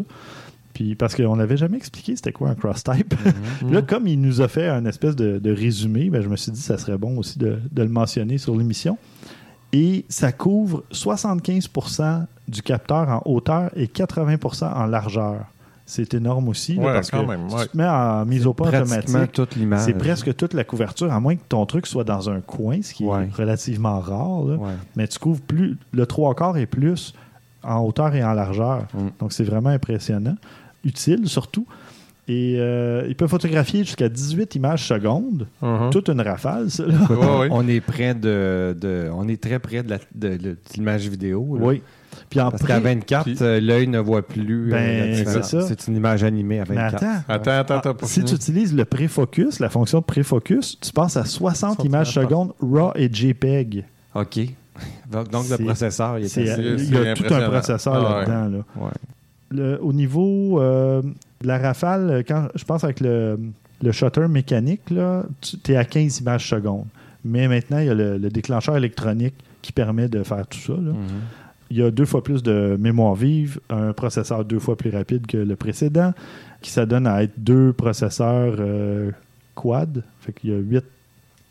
Puis, 0.72 0.94
parce 0.94 1.14
qu'on 1.14 1.36
n'avait 1.36 1.58
jamais 1.58 1.76
expliqué 1.76 2.16
c'était 2.16 2.32
quoi 2.32 2.48
un 2.48 2.54
cross-type. 2.54 3.14
là, 3.70 3.82
comme 3.82 4.06
il 4.06 4.20
nous 4.20 4.40
a 4.40 4.48
fait 4.48 4.68
un 4.68 4.86
espèce 4.86 5.14
de, 5.14 5.38
de 5.38 5.52
résumé, 5.52 6.08
ben, 6.08 6.22
je 6.22 6.28
me 6.28 6.36
suis 6.36 6.52
dit 6.52 6.60
que 6.60 6.64
ça 6.64 6.78
serait 6.78 6.96
bon 6.96 7.18
aussi 7.18 7.38
de, 7.38 7.58
de 7.70 7.82
le 7.82 7.90
mentionner 7.90 8.38
sur 8.38 8.56
l'émission. 8.56 8.96
Et 9.74 10.04
ça 10.08 10.32
couvre 10.32 10.84
75% 10.92 12.26
du 12.48 12.62
capteur 12.62 13.08
en 13.08 13.22
hauteur 13.24 13.70
et 13.76 13.86
80% 13.86 14.72
en 14.72 14.86
largeur. 14.86 15.46
C'est 15.94 16.14
énorme 16.14 16.48
aussi, 16.48 16.76
là, 16.76 16.94
parce 16.94 17.10
quand 17.10 17.22
que 17.24 17.28
même, 17.28 17.50
si 17.50 17.54
ouais. 17.54 17.62
tu 17.64 17.68
te 17.68 17.76
mets 17.76 17.86
en 17.86 18.24
mise 18.24 18.46
au 18.46 18.54
point 18.54 18.68
automatique, 18.68 19.32
toute 19.32 19.54
c'est 19.78 19.92
presque 19.92 20.34
toute 20.34 20.54
la 20.54 20.64
couverture, 20.64 21.12
à 21.12 21.20
moins 21.20 21.36
que 21.36 21.42
ton 21.48 21.66
truc 21.66 21.86
soit 21.86 22.04
dans 22.04 22.30
un 22.30 22.40
coin, 22.40 22.80
ce 22.80 22.94
qui 22.94 23.04
Ouais. 23.04 23.24
est 23.26 23.34
relativement 23.34 24.00
rare. 24.00 24.42
là. 24.44 24.54
Ouais. 24.56 24.72
Mais 24.96 25.06
tu 25.06 25.18
couvres 25.18 25.42
plus 25.42 25.76
le 25.92 26.06
trois 26.06 26.34
quarts 26.34 26.56
et 26.56 26.64
plus 26.64 27.12
en 27.62 27.80
hauteur 27.80 28.14
et 28.14 28.24
en 28.24 28.32
largeur. 28.32 28.86
Mm. 28.94 29.08
Donc 29.20 29.32
c'est 29.34 29.44
vraiment 29.44 29.68
impressionnant. 29.68 30.36
Utile 30.84 31.28
surtout. 31.28 31.66
Et 32.28 32.56
euh, 32.58 33.04
il 33.08 33.14
peut 33.16 33.26
photographier 33.26 33.84
jusqu'à 33.84 34.08
18 34.08 34.54
images 34.54 34.86
secondes. 34.86 35.46
Mhm. 35.60 35.90
Toute 35.90 36.08
une 36.08 36.20
rafale, 36.20 36.70
ça. 36.70 36.86
là. 36.86 36.94
Ouais, 37.10 37.38
ouais. 37.40 37.48
On 37.50 37.66
est 37.68 37.80
près 37.80 38.14
de, 38.14 38.76
de- 38.80 39.10
on 39.12 39.26
est 39.28 39.42
très 39.42 39.58
près 39.58 39.82
de 39.82 39.90
la- 39.90 39.98
de- 40.14 40.36
de 40.36 40.56
l'image 40.74 41.06
vidéo. 41.08 41.58
là. 41.58 41.66
Oui. 41.66 41.82
Puis 42.32 42.40
en 42.40 42.50
Parce 42.50 42.62
pré- 42.62 42.72
qu'à 42.72 42.80
24, 42.80 43.24
Puis- 43.24 43.36
euh, 43.42 43.60
l'œil 43.60 43.86
ne 43.88 43.98
voit 43.98 44.22
plus. 44.26 44.72
euh, 44.72 44.74
Ben, 44.74 45.24
c'est 45.26 45.44
ça. 45.44 45.60
C'est 45.66 45.86
une 45.86 45.96
image 45.96 46.24
animée 46.24 46.60
à 46.60 46.64
Mais 46.66 46.76
24. 46.76 46.94
attends. 47.04 47.22
Attends, 47.28 47.50
attends, 47.50 47.76
attends. 47.76 47.94
pas 47.94 48.06
si 48.06 48.24
tu 48.24 48.34
utilises 48.34 48.74
le 48.74 48.86
préfocus, 48.86 49.60
la 49.60 49.68
fonction 49.68 49.98
de 49.98 50.04
préfocus, 50.04 50.80
tu 50.80 50.92
passes 50.92 51.18
à 51.18 51.26
60 51.26 51.74
60 51.76 51.84
images 51.84 52.14
par- 52.14 52.24
secondes 52.24 52.52
RAW 52.62 52.92
et 52.96 53.10
JPEG. 53.12 53.84
OK. 54.14 54.38
Donc, 55.10 55.28
donc, 55.30 55.44
le 55.50 55.58
processeur, 55.62 56.18
il 56.18 56.22
est 56.24 56.26
assez- 56.26 56.40
il 56.42 56.94
y 56.94 56.96
a 56.96 57.12
tout 57.14 57.24
un 57.34 57.50
processeur 57.50 57.94
Ah 57.94 58.00
ouais. 58.20 58.26
là-dedans. 58.26 58.56
là. 58.78 58.84
Ouais. 58.86 58.90
Le- 59.50 59.78
au 59.82 59.92
niveau 59.92 60.58
euh, 60.62 61.02
de 61.02 61.46
la 61.46 61.58
rafale, 61.58 62.24
quand 62.26 62.48
je 62.54 62.64
pense 62.64 62.82
avec 62.82 63.00
le, 63.00 63.38
le 63.82 63.92
shutter 63.92 64.26
mécanique, 64.28 64.80
tu 65.42 65.72
es 65.72 65.76
à 65.76 65.84
15 65.84 66.20
images 66.20 66.48
secondes. 66.48 66.86
Mais 67.26 67.46
maintenant, 67.46 67.78
il 67.78 67.86
y 67.86 67.90
a 67.90 67.94
le, 67.94 68.16
le 68.16 68.30
déclencheur 68.30 68.76
électronique 68.78 69.34
qui 69.60 69.70
permet 69.72 70.08
de 70.08 70.22
faire 70.22 70.46
tout 70.46 70.58
ça. 70.58 70.72
là. 70.72 70.78
Mhm. 70.92 70.96
Il 71.72 71.78
y 71.78 71.82
a 71.82 71.90
deux 71.90 72.04
fois 72.04 72.22
plus 72.22 72.42
de 72.42 72.76
mémoire 72.78 73.14
vive, 73.14 73.58
un 73.70 73.94
processeur 73.94 74.44
deux 74.44 74.58
fois 74.58 74.76
plus 74.76 74.90
rapide 74.90 75.26
que 75.26 75.38
le 75.38 75.56
précédent, 75.56 76.12
qui 76.60 76.70
s'adonne 76.70 77.06
à 77.06 77.22
être 77.22 77.32
deux 77.38 77.72
processeurs 77.72 78.56
euh, 78.58 79.10
quad. 79.54 80.02
Fait 80.20 80.32
qu'il 80.32 80.50
y 80.50 80.54
a 80.54 80.82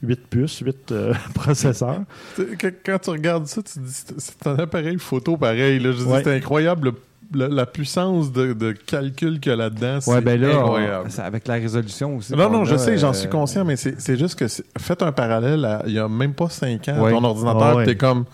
8, 0.03 0.19
puces, 0.29 0.59
8 0.59 0.93
processeurs. 1.33 2.01
Tu 2.35 2.43
sais, 2.43 2.55
que- 2.55 2.73
Quand 2.85 2.99
tu 2.99 3.09
regardes 3.09 3.47
ça, 3.47 3.61
tu 3.63 3.73
te 3.73 3.79
dis 3.79 4.03
c'est- 4.17 4.47
un 4.47 4.57
appareil 4.59 4.97
photo 4.99 5.37
pareil. 5.37 5.79
Là. 5.79 5.91
Je 5.91 5.97
dis, 5.97 6.03
Ouais. 6.03 6.21
C'est 6.23 6.35
incroyable 6.35 6.89
le- 7.33 7.39
le- 7.47 7.53
la 7.55 7.65
puissance 7.65 8.31
de, 8.31 8.53
de 8.53 8.73
calcul 8.73 9.39
qu'il 9.39 9.49
y 9.51 9.53
a 9.53 9.55
là-dedans. 9.55 9.95
Ouais, 9.95 10.01
c'est 10.01 10.21
ben 10.21 10.39
là, 10.39 10.49
incroyable. 10.59 11.09
on- 11.17 11.21
avec 11.21 11.47
la 11.47 11.53
résolution 11.55 12.17
aussi. 12.17 12.33
Non, 12.35 12.49
non, 12.49 12.63
je 12.65 12.75
a, 12.75 12.77
sais, 12.77 12.97
j'en 12.97 13.09
euh, 13.09 13.13
suis 13.13 13.29
conscient, 13.29 13.65
mais 13.65 13.75
c'est 13.75 13.99
c'est 13.99 14.17
juste 14.19 14.35
que 14.37 14.45
faites 14.77 15.01
un 15.01 15.11
parallèle 15.11 15.65
à 15.65 15.83
il 15.87 15.93
y 15.93 15.99
a 15.99 16.07
même 16.07 16.33
pas 16.33 16.49
5 16.49 16.87
ans, 16.89 17.01
Ouais. 17.01 17.11
ton 17.11 17.23
ordinateur, 17.23 17.77
ouais. 17.77 17.85
t'es 17.85 17.95
comme. 17.95 18.25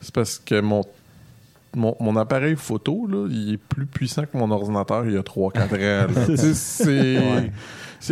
C'est 0.00 0.14
parce 0.14 0.38
que 0.38 0.60
mon, 0.60 0.82
mon, 1.76 1.94
mon 2.00 2.16
appareil 2.16 2.56
photo, 2.56 3.06
là, 3.06 3.26
il 3.30 3.54
est 3.54 3.58
plus 3.58 3.86
puissant 3.86 4.22
que 4.24 4.36
mon 4.36 4.50
ordinateur 4.50 5.04
il 5.06 5.12
y 5.14 5.16
a 5.16 5.22
3-4 5.22 5.58
ans. 5.58 6.34
c'est 6.54 7.18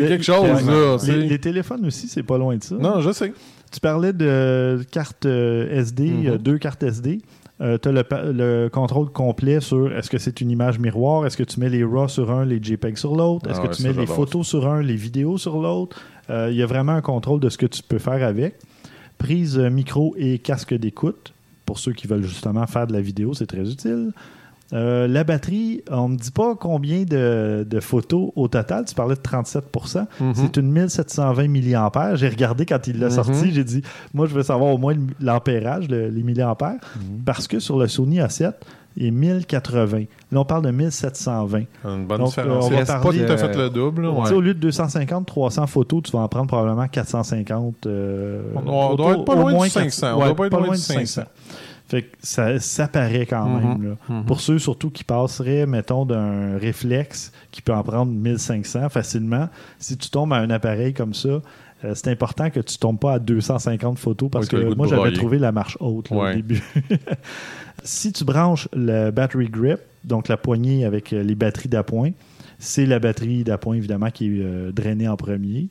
Ouais. 0.03 0.09
quelque 0.09 0.25
chose, 0.25 0.47
les- 0.67 0.73
là. 0.73 0.97
Les, 1.07 1.29
les 1.29 1.39
téléphones 1.39 1.85
aussi, 1.87 2.09
c'est 2.09 2.23
pas 2.23 2.39
loin 2.39 2.57
de 2.57 2.63
ça. 2.63 2.77
Non, 2.77 3.01
je 3.01 3.13
sais. 3.13 3.33
Tu 3.71 3.81
parlais 3.81 4.13
de 4.13 4.83
carte 4.91 5.27
euh, 5.27 5.79
SD, 5.81 6.05
Mhm. 6.11 6.27
euh, 6.27 6.39
deux 6.39 6.59
cartes 6.59 6.83
SD. 6.83 7.21
tu 7.61 7.65
as 7.89 7.93
le, 7.93 8.69
contrôle 8.69 9.11
complet 9.11 9.61
sur 9.61 9.93
est-ce 9.97 10.11
que 10.11 10.19
c'est 10.19 10.41
une 10.41 10.51
image 10.51 10.79
miroir, 10.81 11.27
est-ce 11.27 11.37
que 11.37 11.43
tu 11.45 11.61
mets 11.61 11.69
les 11.69 11.85
RAW 11.85 12.09
sur 12.09 12.31
un, 12.33 12.45
les 12.45 12.59
JPEG 12.63 12.97
sur 12.97 13.15
l'autre, 13.15 13.49
est-ce 13.49 13.59
Ah 13.61 13.63
que 13.63 13.69
ouais, 13.69 13.75
tu 13.75 13.83
mets 13.85 13.93
les 13.93 14.07
photos 14.07 14.47
sur 14.47 14.67
un, 14.69 14.83
les 14.83 14.97
vidéos 14.97 15.39
sur 15.39 15.61
l'autre? 15.61 16.01
Euh, 16.31 16.49
Il 16.51 16.57
y 16.57 16.63
a 16.63 16.67
vraiment 16.67 16.93
un 16.93 17.01
contrôle 17.03 17.39
de 17.41 17.49
ce 17.49 17.59
que 17.59 17.67
tu 17.67 17.83
peux 17.83 17.99
faire 17.99 18.27
avec. 18.27 18.57
Prise 19.19 19.59
euh, 19.59 19.71
micro 19.71 20.15
et 20.19 20.39
casque 20.39 20.75
d'écoute. 20.75 21.32
Pour 21.73 21.79
ceux 21.79 21.93
qui 21.95 22.07
veulent 22.07 22.23
justement 22.23 22.67
faire 22.67 22.87
de 22.87 22.93
la 22.93 23.01
vidéo, 23.01 23.33
c'est 23.33 23.47
très 23.47 23.63
utile. 23.63 24.11
Euh, 24.75 25.09
la 25.09 25.25
batterie, 25.25 25.83
on 25.91 26.11
ne 26.11 26.15
me 26.15 26.19
dit 26.19 26.31
pas 26.31 26.55
combien 26.55 27.05
de, 27.05 27.67
de 27.67 27.81
photos 27.81 28.31
au 28.37 28.47
total. 28.47 28.85
Tu 28.85 28.95
parlais 28.95 29.15
de 29.15 29.21
37 29.23 29.65
Mhm. 30.21 30.33
C'est 30.35 30.57
une 30.59 30.71
1720 30.71 31.49
mAh. 31.49 32.15
J'ai 32.17 32.29
regardé 32.29 32.67
quand 32.67 32.87
il 32.87 32.99
l'a 32.99 33.07
Mhm. 33.07 33.13
sorti. 33.15 33.53
J'ai 33.55 33.65
dit, 33.65 33.81
moi, 34.13 34.27
je 34.27 34.35
veux 34.35 34.43
savoir 34.43 34.75
au 34.75 34.77
moins 34.77 34.95
l'ampérage, 35.19 35.89
le- 35.89 36.09
les 36.11 36.23
milliampères. 36.23 36.77
Parce 37.25 37.49
que 37.49 37.59
sur 37.59 37.79
le 37.79 37.89
Sony 37.89 38.19
A7, 38.21 38.53
il 38.99 39.07
est 39.07 39.11
1080. 39.11 40.05
Là, 40.31 40.41
on 40.41 40.45
parle 40.45 40.65
de 40.65 40.71
1720. 40.71 41.65
Une 41.85 42.07
bonne 42.07 42.19
Donc, 42.19 42.29
différence. 42.29 42.65
euh, 42.65 42.69
on 42.69 42.71
va 42.71 42.79
C'est 42.85 42.93
pas 42.93 42.99
parler, 43.01 43.25
tout 43.27 43.33
à 43.33 43.37
fait 43.39 43.57
le 43.57 43.71
double. 43.71 44.07
ouais. 44.07 44.33
au 44.33 44.41
lieu 44.43 44.53
de 44.55 44.59
250, 44.61 45.27
300 45.27 45.67
photos, 45.67 46.03
tu 46.03 46.13
vas 46.13 46.21
en 46.21 46.29
prendre 46.29 46.47
probablement 46.49 46.87
450. 46.89 47.87
euh, 47.87 48.43
On 48.57 48.95
doit- 48.95 49.13
être 49.13 49.25
pas 49.25 49.33
au 49.35 49.37
loin 49.41 49.53
moins 49.53 49.65
du 49.67 49.71
500. 49.71 49.85
400. 50.09 50.15
On 50.17 50.21
Ouais, 50.21 50.27
doit 50.27 50.37
pas 50.37 50.47
être 50.47 50.53
loin 50.57 50.67
loin 50.67 50.75
du 50.75 50.81
du 50.81 50.87
500. 50.87 51.23
Fait 51.93 52.03
que 52.03 52.17
ça, 52.23 52.59
ça 52.59 52.89
paraît 52.89 53.27
quand 53.27 53.47
Mhm. 53.47 53.69
même. 53.69 53.89
là. 53.91 53.97
Mhm. 54.09 54.25
Pour 54.25 54.41
ceux 54.41 54.59
surtout 54.59 54.91
qui 54.91 55.05
passeraient, 55.05 55.67
mettons, 55.67 56.07
d'un 56.07 56.57
réflexe 56.59 57.33
qui 57.51 57.61
peut 57.63 57.75
en 57.75 57.83
prendre 57.83 58.11
1500 58.13 58.89
facilement, 58.89 59.49
si 59.79 59.97
tu 59.99 60.09
tombes 60.09 60.33
à 60.33 60.37
un 60.37 60.49
appareil 60.51 60.95
comme 60.95 61.13
ça, 61.13 61.29
euh, 61.85 61.93
c'est 61.95 62.09
important 62.09 62.49
que 62.49 62.61
tu 62.61 62.79
tombes 62.79 62.99
pas 62.99 63.15
à 63.15 63.19
250 63.19 63.99
photos 63.99 64.31
parce 64.31 64.47
Oui, 64.53 64.61
que 64.71 64.75
moi, 64.75 64.87
j'avais 64.87 65.13
trouvé 65.13 65.39
la 65.39 65.53
marche 65.53 65.77
haute 65.81 66.11
là, 66.11 66.17
au 66.31 66.35
début. 66.35 66.63
si 67.85 68.13
tu 68.13 68.25
branches 68.25 68.69
le 68.73 69.11
battery 69.11 69.49
grip, 69.49 69.81
donc 70.05 70.29
la 70.29 70.37
poignée 70.37 70.85
avec 70.85 71.13
euh, 71.13 71.23
les 71.23 71.35
batteries 71.35 71.69
d'appoint, 71.69 72.11
c'est 72.59 72.87
la 72.87 73.01
batterie 73.01 73.45
d'appoint 73.45 73.75
évidemment 73.77 74.11
qui 74.11 74.27
est 74.29 74.43
euh, 74.43 74.73
drainée 74.73 75.09
en 75.09 75.17
premier. 75.17 75.69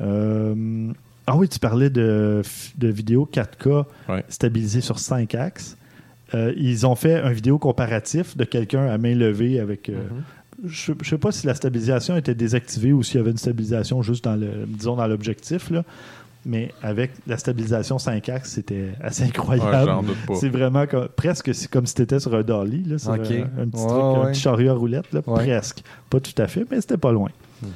Euh, 0.00 0.92
ah 1.30 1.36
oui, 1.36 1.48
tu 1.48 1.58
parlais 1.58 1.90
de, 1.90 2.42
de 2.78 2.88
vidéo 2.88 3.28
4K 3.32 3.84
Ouais. 4.08 4.24
stabilisée 4.28 4.80
sur 4.80 4.98
5 4.98 5.34
axes. 5.34 5.76
Euh, 6.34 6.52
ils 6.56 6.86
ont 6.86 6.94
fait 6.94 7.16
un 7.20 7.32
vidéo 7.32 7.58
comparatif 7.58 8.36
de 8.36 8.44
quelqu'un 8.44 8.86
à 8.86 8.98
main 8.98 9.14
levée 9.14 9.58
avec. 9.60 9.88
euh, 9.88 9.94
Mhm. 9.94 10.22
Je 10.66 10.92
ne 10.92 11.02
sais 11.04 11.16
pas 11.18 11.32
si 11.32 11.46
la 11.46 11.54
stabilisation 11.54 12.16
était 12.18 12.34
désactivée 12.34 12.92
ou 12.92 13.02
s'il 13.02 13.16
y 13.16 13.20
avait 13.20 13.30
une 13.30 13.38
stabilisation 13.38 14.02
juste 14.02 14.24
dans 14.24 14.36
le, 14.36 14.66
disons 14.66 14.94
dans 14.94 15.06
l'objectif, 15.06 15.70
mais 16.44 16.70
avec 16.82 17.12
la 17.26 17.38
stabilisation 17.38 17.98
5 17.98 18.28
axes, 18.28 18.52
c'était 18.52 18.90
assez 19.02 19.24
incroyable. 19.24 19.90
c'est 20.34 20.50
vraiment 20.50 20.86
comme- 20.86 21.08
presque 21.08 21.50
comme 21.70 21.86
si 21.86 21.94
tu 21.94 22.02
étais 22.02 22.20
sur 22.20 22.34
un 22.34 22.42
dolly, 22.42 22.82
là, 22.84 22.98
sur 22.98 23.12
un, 23.12 23.14
un 23.14 23.18
petit 23.20 23.32
Ouais, 23.32 23.68
truc, 23.70 23.90
un 23.90 24.20
ouais. 24.24 24.32
petit 24.32 24.40
chariot 24.40 24.70
à 24.70 24.74
roulette, 24.74 25.12
là, 25.14 25.22
presque. 25.22 25.82
Pas 26.10 26.20
tout 26.20 26.40
à 26.42 26.46
fait, 26.46 26.64
mais 26.70 26.80
c'était 26.82 26.98
pas 26.98 27.12
loin. 27.12 27.30
Hmm. 27.62 27.66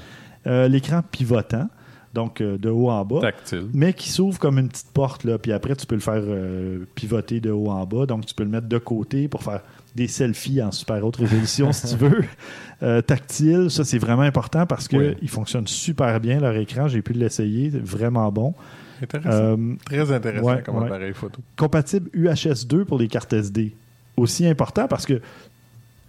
Euh, 0.46 0.68
L'écran 0.68 1.00
pivotant, 1.10 1.68
donc 2.14 2.40
euh, 2.40 2.56
de 2.56 2.70
haut 2.70 2.90
en 2.90 3.04
bas 3.04 3.20
Tactile. 3.20 3.66
mais 3.74 3.92
qui 3.92 4.08
s'ouvre 4.08 4.38
comme 4.38 4.58
une 4.58 4.68
petite 4.68 4.90
porte. 4.92 5.24
Là. 5.24 5.36
Puis 5.38 5.52
après, 5.52 5.74
tu 5.76 5.84
peux 5.86 5.94
le 5.96 6.00
faire 6.00 6.22
euh, 6.24 6.84
pivoter 6.94 7.40
de 7.40 7.50
haut 7.50 7.68
en 7.70 7.84
bas. 7.84 8.06
Donc, 8.06 8.24
tu 8.26 8.34
peux 8.34 8.44
le 8.44 8.50
mettre 8.50 8.68
de 8.68 8.78
côté 8.78 9.28
pour 9.28 9.42
faire 9.42 9.60
des 9.94 10.08
selfies 10.08 10.62
en 10.62 10.72
super 10.72 11.04
haute 11.04 11.16
résolution 11.16 11.72
si 11.72 11.88
tu 11.88 11.96
veux. 12.04 12.24
Euh, 12.82 13.00
tactile, 13.00 13.70
ça, 13.70 13.82
c'est 13.84 13.96
vraiment 13.98 14.22
important 14.22 14.66
parce 14.66 14.88
qu'ils 14.88 15.16
Oui. 15.22 15.28
fonctionnent 15.28 15.66
super 15.66 16.20
bien, 16.20 16.38
leur 16.38 16.54
écran. 16.56 16.86
J'ai 16.86 17.00
pu 17.00 17.14
l'essayer, 17.14 17.70
c'est 17.70 17.82
vraiment 17.82 18.30
bon. 18.30 18.52
Intéressant. 19.00 19.56
Très 19.86 20.12
intéressant 20.12 20.44
ouais, 20.46 20.62
comme 20.62 20.76
ouais. 20.78 20.86
appareil 20.86 21.14
photo. 21.14 21.40
compatible 21.56 22.10
UHS 22.12 22.66
2 22.68 22.84
pour 22.84 22.98
les 22.98 23.08
cartes 23.08 23.32
SD. 23.32 23.72
Aussi 24.18 24.46
important 24.46 24.86
parce 24.86 25.06
que 25.06 25.20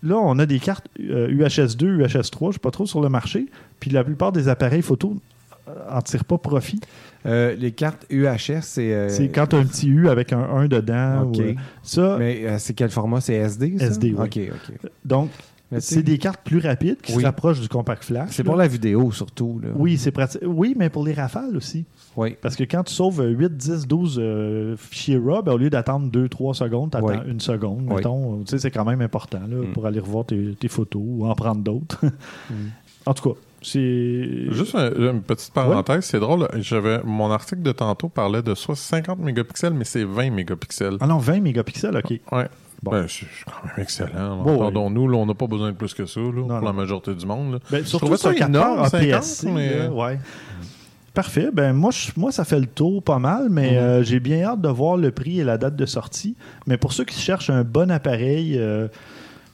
là, 0.03 0.17
on 0.17 0.37
a 0.39 0.45
des 0.45 0.59
cartes 0.59 0.87
euh, 0.99 1.29
UHS 1.29 1.77
2, 1.77 2.01
UHS 2.01 2.29
3, 2.31 2.47
je 2.47 2.47
ne 2.49 2.53
sais 2.53 2.59
pas 2.59 2.71
trop 2.71 2.85
sur 2.85 2.99
le 2.99 3.07
marché. 3.07 3.45
Puis 3.79 3.89
la 3.91 4.03
plupart 4.03 4.31
des 4.33 4.49
appareils 4.49 4.81
photo 4.81 5.15
en 5.89 6.01
tirent 6.01 6.25
pas 6.25 6.37
profit. 6.37 6.79
Euh, 7.25 7.55
les 7.55 7.71
cartes 7.71 8.05
UHS, 8.09 8.61
c'est. 8.61 8.93
euh, 8.93 9.09
C'est 9.09 9.29
quand 9.29 9.47
tu 9.47 9.55
as 9.55 9.59
un 9.59 9.65
petit 9.65 9.87
U 9.87 10.09
avec 10.09 10.31
un 10.33 10.43
1 10.43 10.67
dedans. 10.67 11.23
OK. 11.23 11.37
ou, 11.37 11.41
euh, 11.41 11.53
ça, 11.81 12.15
Mais 12.19 12.45
euh, 12.45 12.57
c'est 12.59 12.73
quel 12.73 12.89
format? 12.91 13.21
C'est 13.21 13.33
SD 13.33 13.77
ça? 13.79 13.85
SD, 13.87 14.13
oui. 14.17 14.25
OK, 14.25 14.39
OK. 14.53 14.89
donc, 15.03 15.29
c'est 15.79 16.03
des 16.03 16.19
cartes 16.19 16.41
plus 16.45 16.59
rapides 16.59 17.01
qui 17.01 17.13
Oui. 17.15 17.21
se 17.21 17.25
rapprochent 17.25 17.59
du 17.59 17.67
compact 17.67 18.03
flash. 18.03 18.29
C'est 18.31 18.43
pour 18.43 18.55
la 18.55 18.67
vidéo 18.67 19.11
surtout. 19.11 19.59
Là. 19.63 19.69
Oui, 19.75 19.97
c'est 19.97 20.11
pratique. 20.11 20.41
Oui, 20.45 20.75
mais 20.77 20.89
pour 20.89 21.03
les 21.03 21.13
rafales 21.13 21.57
aussi. 21.57 21.85
Oui. 22.15 22.37
Parce 22.39 22.55
que 22.55 22.63
quand 22.63 22.83
tu 22.83 22.93
sauves 22.93 23.19
euh, 23.21 23.29
8, 23.31 23.57
10, 23.57 23.87
12 23.87 24.19
euh, 24.21 24.77
fichiers 24.77 25.17
RAW, 25.17 25.41
ben, 25.41 25.53
au 25.53 25.57
lieu 25.57 25.71
d'attendre 25.71 26.09
2, 26.11 26.29
3 26.29 26.53
secondes, 26.53 26.91
tu 26.91 26.97
attends 26.97 27.07
Oui. 27.07 27.15
une 27.27 27.39
seconde, 27.39 27.85
Oui. 27.89 27.95
mettons. 27.95 28.37
Tu 28.43 28.51
sais, 28.51 28.59
c'est 28.59 28.71
quand 28.71 28.85
même 28.85 29.01
important 29.01 29.39
là, 29.49 29.57
Mm. 29.67 29.73
pour 29.73 29.87
aller 29.87 29.99
revoir 29.99 30.25
tes, 30.25 30.55
tes 30.57 30.67
photos 30.67 31.01
ou 31.03 31.25
en 31.25 31.33
prendre 31.33 31.61
d'autres. 31.63 32.05
Mm. 32.05 32.53
En 33.07 33.13
tout 33.13 33.29
cas. 33.33 33.39
Juste 33.73 34.75
un- 34.75 34.91
une 34.93 35.21
petite 35.21 35.51
parenthèse, 35.53 36.05
c'est 36.05 36.19
drôle. 36.19 36.47
J'avais 36.55 36.99
mon 37.03 37.31
article 37.31 37.61
de 37.61 37.71
tantôt 37.71 38.09
parlait 38.09 38.41
de 38.41 38.53
soit 38.55 38.75
50 38.75 39.19
mégapixels, 39.19 39.73
mais 39.73 39.85
c'est 39.85 40.03
20 40.03 40.29
mégapixels. 40.31 40.97
Ah 40.99 41.07
non, 41.07 41.17
20 41.17 41.41
mégapixels, 41.41 41.95
OK. 41.97 42.19
Ouais. 42.31 42.47
Bon. 42.83 42.91
Ben, 42.91 43.05
c'est 43.07 43.25
quand 43.45 43.65
même 43.65 43.73
excellent. 43.77 44.43
Bon, 44.43 44.55
Entendons-nous, 44.61 45.07
là, 45.07 45.17
on 45.17 45.25
n'a 45.25 45.33
pas 45.33 45.47
besoin 45.47 45.71
de 45.71 45.75
plus 45.75 45.93
que 45.93 46.05
ça 46.05 46.19
là, 46.19 46.31
pour 46.31 46.47
non. 46.47 46.59
la 46.61 46.73
majorité 46.73 47.15
du 47.15 47.25
monde. 47.25 47.59
Ben, 47.71 47.79
Je 47.83 47.87
surtout 47.89 48.15
ça 48.17 48.29
un 48.29 48.33
énorme, 48.33 48.51
capteur 48.81 48.87
50, 48.89 49.13
APS-C, 49.13 49.51
mais- 49.51 49.79
là, 49.79 49.89
ouais. 49.91 50.19
Parfait. 51.13 51.47
Ben 51.53 51.71
moi, 51.71 51.91
je- 51.91 52.11
moi, 52.17 52.33
ça 52.33 52.43
fait 52.43 52.59
le 52.59 52.65
tour 52.65 53.01
pas 53.01 53.19
mal, 53.19 53.47
mais 53.49 53.71
Mhm. 53.71 53.77
euh, 53.77 54.03
j'ai 54.03 54.19
bien 54.19 54.43
hâte 54.43 54.59
de 54.61 54.67
voir 54.67 54.97
le 54.97 55.11
prix 55.11 55.39
et 55.39 55.45
la 55.45 55.57
date 55.57 55.77
de 55.77 55.85
sortie. 55.85 56.35
Mais 56.67 56.75
pour 56.77 56.91
ceux 56.91 57.05
qui 57.05 57.17
cherchent 57.17 57.49
un 57.49 57.63
bon 57.63 57.89
appareil 57.89 58.57
euh, 58.57 58.89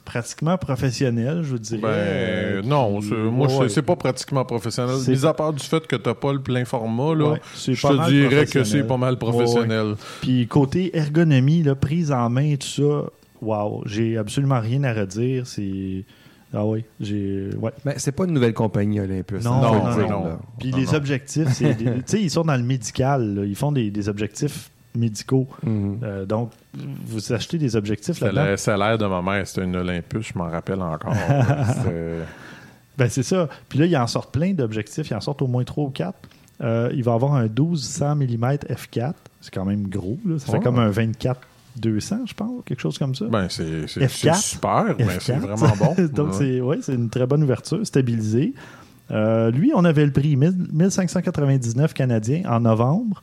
pratiquement 0.04 0.58
professionnel, 0.58 1.42
je 1.42 1.50
vous 1.50 1.58
dirais. 1.58 1.80
Ben, 1.80 1.88
euh, 1.88 2.62
non, 2.62 3.00
qui- 3.00 3.12
moi, 3.14 3.46
ouais, 3.46 3.68
c'est- 3.68 3.82
pas 3.82 3.96
pratiquement 3.96 4.44
professionnel. 4.44 4.96
C'est- 4.98 5.12
Mis 5.12 5.24
à 5.26 5.32
part 5.34 5.52
du 5.52 5.62
fait 5.64 5.86
que 5.86 5.96
t'as 5.96 6.14
pas 6.14 6.32
le 6.32 6.40
plein 6.40 6.64
format, 6.64 7.14
là, 7.14 7.30
ouais, 7.32 7.40
c'est 7.54 7.74
je 7.74 7.82
pas 7.82 8.06
te 8.06 8.10
dirais 8.10 8.46
que 8.46 8.64
c'est 8.64 8.84
pas 8.86 8.96
mal 8.96 9.16
professionnel. 9.16 9.94
Puis 10.20 10.46
côté 10.48 10.96
ergonomie, 10.96 11.62
là, 11.62 11.74
prise 11.74 12.10
en 12.12 12.28
main, 12.30 12.54
tout 12.56 12.66
ça, 12.66 13.04
waouh, 13.40 13.82
j'ai 13.86 14.16
absolument 14.18 14.60
rien 14.60 14.82
à 14.84 14.92
redire. 14.92 15.46
C'est. 15.46 16.04
Ah 16.54 16.66
oui, 16.66 16.84
j'ai. 17.00 17.48
Ouais. 17.60 17.70
Mais 17.86 17.94
c'est 17.96 18.12
pas 18.12 18.24
une 18.24 18.32
nouvelle 18.32 18.52
compagnie 18.52 19.00
Olympus. 19.00 19.42
Non, 19.42 19.52
hein, 19.54 19.96
non, 19.96 19.96
non, 19.96 20.08
non. 20.24 20.38
Puis 20.58 20.70
les 20.72 20.84
non. 20.84 20.94
objectifs, 20.94 21.48
c'est. 21.52 21.74
des- 21.74 21.84
Tu 21.84 22.02
sais, 22.04 22.20
ils 22.20 22.30
sont 22.30 22.42
dans 22.44 22.56
le 22.56 22.62
médical, 22.62 23.36
là. 23.36 23.44
ils 23.46 23.54
font 23.56 23.72
des, 23.72 23.90
des 23.90 24.08
objectifs 24.10 24.70
médicaux. 24.94 25.46
Mhm. 25.62 25.98
Euh, 26.02 26.24
donc, 26.26 26.50
vous 27.06 27.32
achetez 27.32 27.58
des 27.58 27.76
objectifs 27.76 28.20
là-dedans? 28.20 28.44
la 28.44 28.56
salaire 28.56 28.98
de 28.98 29.06
ma 29.06 29.22
mère, 29.22 29.46
c'était 29.46 29.64
une 29.64 29.76
Olympus, 29.76 30.28
je 30.32 30.38
m'en 30.38 30.48
rappelle 30.50 30.80
encore. 30.82 31.14
C'était- 31.76 32.18
Ben, 32.98 33.08
c'est 33.08 33.22
ça. 33.22 33.48
Puis 33.68 33.78
là, 33.78 33.86
ils 33.86 33.96
en 33.96 34.06
sortent 34.06 34.32
plein 34.32 34.52
d'objectifs. 34.52 35.08
Ils 35.10 35.14
en 35.14 35.20
sortent 35.20 35.40
au 35.42 35.46
moins 35.46 35.64
3 35.64 35.84
ou 35.84 35.90
4. 35.90 36.14
il 36.60 37.02
va 37.02 37.14
avoir 37.14 37.34
un 37.34 37.44
1200 37.48 38.16
mm 38.16 38.56
f4. 38.68 39.14
C'est 39.40 39.52
quand 39.52 39.64
même 39.64 39.88
gros. 39.88 40.18
Là. 40.26 40.38
Ça 40.38 40.52
fait 40.52 40.60
comme 40.60 40.78
un 40.78 40.90
24-200, 40.90 42.26
je 42.26 42.34
pense, 42.34 42.62
quelque 42.64 42.80
chose 42.80 42.98
comme 42.98 43.14
ça. 43.14 43.24
ben, 43.26 43.46
c'est 43.48 43.88
c'est- 43.88 44.00
F4. 44.00 44.08
c'est 44.08 44.34
super, 44.36 44.94
ben, 44.96 45.08
c'est 45.20 45.32
F4. 45.34 45.38
vraiment 45.40 45.74
bon. 45.76 45.94
Donc, 46.14 46.38
Ouais. 46.40 46.78
c'est 46.82 46.94
une 46.94 47.08
très 47.10 47.26
bonne 47.26 47.42
ouverture, 47.42 47.84
stabilisée. 47.86 48.52
Euh, 49.10 49.50
lui, 49.50 49.72
on 49.74 49.84
avait 49.84 50.04
le 50.06 50.12
prix 50.12 50.36
1000 50.36 50.68
1599 50.72 51.92
canadiens 51.94 52.42
en 52.48 52.60
novembre. 52.60 53.22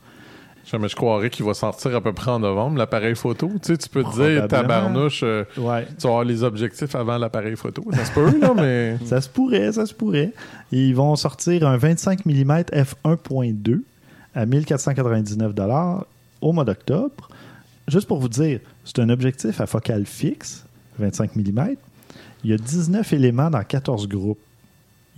Jamais 0.70 0.88
je 0.88 0.94
croirais 0.94 1.30
qu'il 1.30 1.44
va 1.44 1.54
sortir 1.54 1.96
à 1.96 2.00
peu 2.00 2.12
près 2.12 2.30
en 2.30 2.38
novembre, 2.38 2.78
l'appareil 2.78 3.16
photo. 3.16 3.50
Tu 3.60 3.72
sais, 3.72 3.76
tu 3.76 3.88
peux 3.88 4.04
te 4.04 4.14
dire, 4.14 4.46
tabarnouche, 4.46 5.22
euh, 5.24 5.44
Ouais. 5.56 5.86
tu 5.98 6.02
vas 6.04 6.10
avoir 6.10 6.24
les 6.24 6.44
objectifs 6.44 6.94
avant 6.94 7.18
l'appareil 7.18 7.56
photo. 7.56 7.84
Ça 7.92 8.04
se 8.04 8.12
peut, 8.12 8.38
là, 8.38 8.52
mais... 8.54 8.96
Ça 9.06 9.20
se 9.20 9.28
pourrait, 9.28 9.72
ça 9.72 9.84
se 9.86 9.94
pourrait. 9.94 10.32
Ils 10.70 10.94
vont 10.94 11.16
sortir 11.16 11.66
un 11.66 11.76
25 11.76 12.24
mm 12.24 12.52
f1.2 12.72 13.80
à 14.34 14.46
1499 14.46 15.52
au 16.40 16.52
mois 16.52 16.64
d'octobre. 16.64 17.28
Juste 17.88 18.06
pour 18.06 18.20
vous 18.20 18.28
dire, 18.28 18.60
c'est 18.84 19.00
un 19.00 19.08
objectif 19.08 19.60
à 19.60 19.66
focale 19.66 20.06
fixe, 20.06 20.64
25 20.98 21.34
mm. 21.34 21.74
Il 22.44 22.50
y 22.50 22.54
a 22.54 22.56
19 22.56 23.12
éléments 23.12 23.50
dans 23.50 23.62
14 23.64 24.06
groupes. 24.06 24.38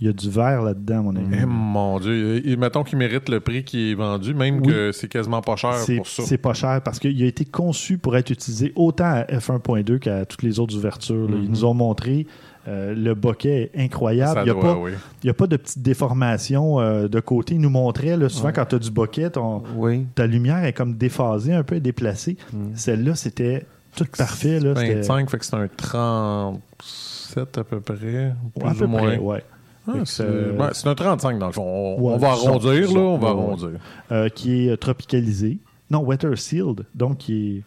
Il 0.03 0.07
y 0.07 0.09
a 0.09 0.11
du 0.13 0.29
vert 0.29 0.61
là-dedans, 0.63 1.03
mon 1.03 1.15
ami. 1.15 1.33
Eh, 1.41 1.45
mon 1.45 1.97
Dieu, 1.97 2.45
et 2.45 2.57
mettons 2.57 2.83
qu'il 2.83 2.97
mérite 2.97 3.29
le 3.29 3.39
prix 3.39 3.63
qui 3.63 3.91
est 3.91 3.95
vendu, 3.95 4.33
même 4.33 4.59
Oui. 4.59 4.67
que 4.67 4.91
c'est 4.91 5.07
quasiment 5.07 5.39
pas 5.41 5.55
cher 5.55 5.75
C'est 5.75 5.95
pour 5.95 6.07
ça. 6.07 6.23
c'est 6.23 6.37
pas 6.37 6.53
cher 6.53 6.81
parce 6.83 6.99
qu'il 6.99 7.23
a 7.23 7.25
été 7.25 7.45
conçu 7.45 7.97
pour 7.97 8.17
être 8.17 8.29
utilisé 8.29 8.73
autant 8.75 9.05
à 9.05 9.23
f1.2 9.23 9.99
qu'à 9.99 10.25
toutes 10.25 10.43
les 10.43 10.59
autres 10.59 10.75
ouvertures. 10.75 11.29
Ils 11.29 11.35
Mhm. 11.43 11.47
nous 11.47 11.63
ont 11.63 11.73
montré 11.73 12.27
euh, 12.67 12.93
le 12.93 13.13
bokeh 13.13 13.71
est 13.73 13.81
incroyable. 13.81 14.33
Ça 14.33 14.41
Il 14.41 14.43
n'y 14.45 14.49
a, 14.49 14.53
doit, 14.53 14.63
pas- 14.63 14.77
oui. 14.77 14.91
il 15.23 15.27
y 15.27 15.29
a 15.29 15.33
pas 15.33 15.47
de 15.47 15.55
petites 15.55 15.81
déformations 15.81 16.81
euh, 16.81 17.07
de 17.07 17.19
côté. 17.21 17.55
Ils 17.55 17.61
nous 17.61 17.69
montraient 17.69 18.17
là, 18.17 18.27
souvent 18.27 18.47
Ouais. 18.47 18.53
quand 18.53 18.65
tu 18.65 18.75
as 18.75 18.79
du 18.79 18.91
bokeh, 18.91 19.29
ton- 19.31 19.63
Oui. 19.77 20.05
ta 20.15 20.27
lumière 20.27 20.65
est 20.65 20.73
comme 20.73 20.95
déphasée, 20.95 21.53
un 21.53 21.63
peu 21.63 21.79
déplacée. 21.79 22.35
Mhm. 22.51 22.71
Celle-là, 22.75 23.15
c'était 23.15 23.65
tout 23.95 24.05
parfait. 24.17 24.59
Là, 24.59 24.73
C'était- 24.75 24.95
25, 24.95 25.29
fait 25.29 25.37
que 25.39 25.45
c'est 25.45 25.55
un 25.55 25.67
37 25.77 27.57
à 27.57 27.63
peu 27.63 27.79
près, 27.79 27.95
plus 27.95 28.07
Ouais, 28.17 28.33
à 28.69 28.73
peu 28.73 28.85
ou 28.85 28.87
moins. 28.87 29.01
près, 29.03 29.17
ouais. 29.17 29.43
Ah, 29.87 29.91
que 29.99 30.05
c'est 30.05 30.23
ouais, 30.23 30.69
un 30.85 30.95
35 30.95 31.39
dans 31.39 31.47
le 31.47 31.51
fond. 31.51 31.63
On, 31.63 32.01
Ouais, 32.01 32.13
on 32.13 32.17
va 32.17 32.29
arrondir, 32.29 32.91
là, 32.93 32.99
on 32.99 33.17
va 33.17 33.29
arrondir. 33.29 33.69
Euh, 34.11 34.29
qui 34.29 34.67
est 34.67 34.71
euh, 34.71 34.77
tropicalisé. 34.77 35.57
Non, 35.91 36.01
weather 36.03 36.37
sealed. 36.37 36.85
Donc, 36.95 37.17
qui 37.19 37.57
est... 37.57 37.61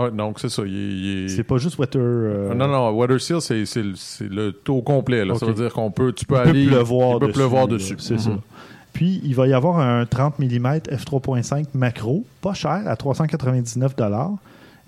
Ah, 0.00 0.10
donc 0.10 0.38
c'est 0.40 0.48
ça. 0.48 0.62
Est- 0.62 1.28
c'est 1.28 1.42
pas 1.42 1.58
juste 1.58 1.76
weather. 1.78 2.00
euh, 2.00 2.54
Non, 2.54 2.68
non, 2.68 2.90
Weather 2.96 3.20
Seal, 3.20 3.40
c'est 3.42 3.64
le, 3.82 3.94
le 4.28 4.52
taux 4.52 4.80
complet. 4.80 5.24
Là. 5.24 5.34
Ça 5.34 5.46
veut 5.46 5.54
dire 5.54 5.72
qu'on 5.72 5.90
peut, 5.90 6.12
tu 6.12 6.24
peux 6.24 6.36
il 6.36 6.42
peut 6.42 6.48
aller. 6.48 6.66
pleuvoir 6.68 7.14
il 7.16 7.18
peut 7.18 7.26
dessus. 7.26 7.32
pleuvoir 7.38 7.68
dessus. 7.68 7.96
C'est 7.98 8.14
Mhm. 8.14 8.18
ça. 8.20 8.30
Puis, 8.92 9.20
il 9.24 9.34
va 9.34 9.46
y 9.48 9.52
avoir 9.52 9.78
un 9.80 10.06
30 10.06 10.38
mm 10.38 10.78
f3.5 10.90 11.66
macro, 11.74 12.24
pas 12.40 12.54
cher, 12.54 12.82
à 12.86 12.96
399 12.96 13.94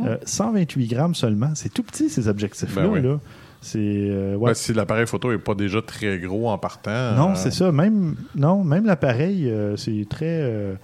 euh, 0.03 0.17
128 0.25 0.87
grammes 0.87 1.15
seulement. 1.15 1.51
C'est 1.55 1.73
tout 1.73 1.83
petit, 1.83 2.09
ces 2.09 2.27
objectifs-là. 2.29 2.83
Ben 2.83 2.89
oui. 2.91 3.03
là. 3.03 3.19
C'est... 3.63 3.79
euh, 3.79 4.37
ouais. 4.37 4.51
Ben, 4.51 4.55
si 4.55 4.73
l'appareil 4.73 5.07
photo 5.07 5.31
n'est 5.31 5.39
pas 5.39 5.55
déjà 5.55 5.83
très 5.83 6.19
gros 6.19 6.49
en 6.49 6.57
partant. 6.59 7.13
Non, 7.15 7.31
euh, 7.31 7.35
c'est 7.35 7.51
ça. 7.53 7.71
Même, 7.73 8.17
non, 8.35 8.65
même 8.65 8.87
l'appareil, 8.87 9.49
euh, 9.51 9.77
c'est 9.77 10.07
très. 10.09 10.77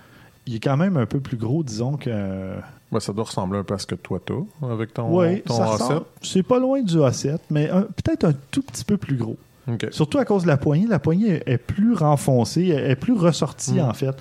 il 0.47 0.57
est 0.57 0.61
quand 0.61 0.77
même 0.77 0.97
un 0.97 1.07
peu 1.07 1.21
plus 1.21 1.37
gros, 1.39 1.63
disons 1.63 1.97
que. 1.97 2.11
ben, 2.93 3.01
ça 3.01 3.13
doit 3.13 3.25
ressembler 3.25 3.59
un 3.59 3.65
peu 3.65 3.75
à 3.75 3.79
ce 3.79 3.87
que 3.87 3.95
toi 3.95 4.21
t'as 4.25 4.69
avec 4.71 4.93
ton, 4.95 5.17
Oui, 5.19 5.41
ton 5.43 5.55
ça 5.55 5.65
A7. 5.65 5.71
ressemble- 5.73 6.05
C'est 6.23 6.43
pas 6.43 6.59
loin 6.59 6.83
du 6.83 6.97
A7, 6.97 7.39
mais 7.51 7.69
peut-être 8.05 8.25
un 8.25 8.35
tout 8.51 8.63
petit 8.63 8.85
peu 8.85 8.97
plus 8.99 9.17
gros. 9.17 9.37
Surtout 9.91 10.19
à 10.19 10.25
cause 10.25 10.43
de 10.45 10.49
la 10.49 10.57
poignée. 10.59 10.87
La 10.87 11.01
poignée 11.01 11.43
est, 11.47 11.59
plus 11.59 11.95
renfoncée, 11.95 12.69
elle 12.69 12.91
est 12.93 12.95
plus 12.97 13.15
ressortie, 13.15 13.75
Mm. 13.81 13.81
en 13.81 13.93
fait. 13.95 14.15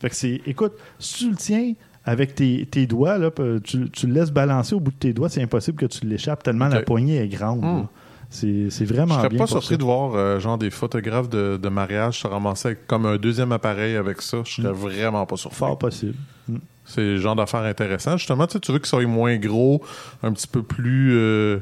Fait 0.00 0.10
que 0.10 0.14
c'est. 0.16 0.40
Écoute, 0.46 0.72
si 1.00 1.24
tu 1.24 1.30
le 1.30 1.36
tiens 1.36 1.72
avec 2.04 2.34
tes, 2.36 2.66
tes 2.70 2.86
doigts, 2.86 3.16
là, 3.18 3.30
tu, 3.64 3.88
tu 3.90 4.06
le 4.06 4.12
laisses 4.12 4.30
balancer 4.30 4.74
au 4.74 4.80
bout 4.80 4.90
de 4.92 4.96
tes 4.96 5.12
doigts, 5.12 5.28
c'est 5.28 5.42
impossible 5.42 5.76
que 5.78 5.86
tu 5.86 6.06
l'échappes 6.06 6.42
tellement 6.42 6.68
la 6.68 6.82
poignée 6.82 7.16
est 7.16 7.28
grande. 7.28 7.62
Mm. 7.62 7.86
C'est 8.34 8.70
c'est 8.70 8.86
Je 8.86 8.94
vraiment 8.94 9.16
serais 9.16 9.28
bien. 9.28 9.38
pas 9.40 9.46
surpris 9.46 9.68
ça. 9.74 9.76
de 9.76 9.84
voir 9.84 10.14
euh, 10.14 10.40
genre 10.40 10.56
des 10.56 10.70
photographes 10.70 11.28
de, 11.28 11.58
de 11.62 11.68
mariage 11.68 12.20
se 12.20 12.26
ramasser 12.26 12.68
avec 12.68 12.86
comme 12.86 13.04
un 13.06 13.16
deuxième 13.16 13.52
appareil 13.52 13.94
avec 13.94 14.22
ça. 14.22 14.38
Je 14.44 14.52
serais 14.62 14.68
Mm. 14.72 14.76
vraiment 14.76 15.26
pas 15.26 15.36
surpris. 15.36 15.58
Fort 15.58 15.78
possible. 15.78 16.14
Mm. 16.48 16.56
C'est 16.86 17.02
le 17.02 17.18
genre 17.18 17.36
d'affaires 17.36 17.60
intéressant. 17.62 18.16
Justement, 18.16 18.46
tu 18.46 18.54
sais, 18.54 18.60
tu 18.60 18.72
veux 18.72 18.78
qu'il 18.78 18.86
soit 18.88 19.04
moins 19.06 19.36
gros, 19.36 19.82
un 20.22 20.32
petit 20.32 20.46
peu 20.48 20.62
plus. 20.62 21.12
euh, 21.14 21.58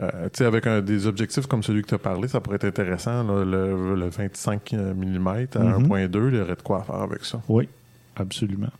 euh, 0.00 0.10
tu 0.32 0.38
sais, 0.38 0.44
avec 0.46 0.66
un- 0.66 0.80
des 0.80 1.06
objectifs 1.06 1.46
comme 1.46 1.62
celui 1.62 1.82
que 1.82 1.88
tu 1.88 1.94
as 1.94 1.98
parlé, 1.98 2.26
ça 2.28 2.40
pourrait 2.40 2.56
être 2.56 2.64
intéressant. 2.64 3.22
là, 3.24 3.44
le, 3.44 3.94
le 3.96 4.08
25 4.08 4.72
mm 4.72 5.26
à 5.56 5.58
Mhm. 5.58 5.86
1.2, 5.88 6.28
il 6.30 6.36
y 6.38 6.40
aurait 6.40 6.56
de 6.56 6.62
quoi 6.62 6.82
faire 6.84 6.94
avec 7.02 7.24
ça. 7.24 7.42
Oui, 7.48 7.68
absolument. 8.16 8.70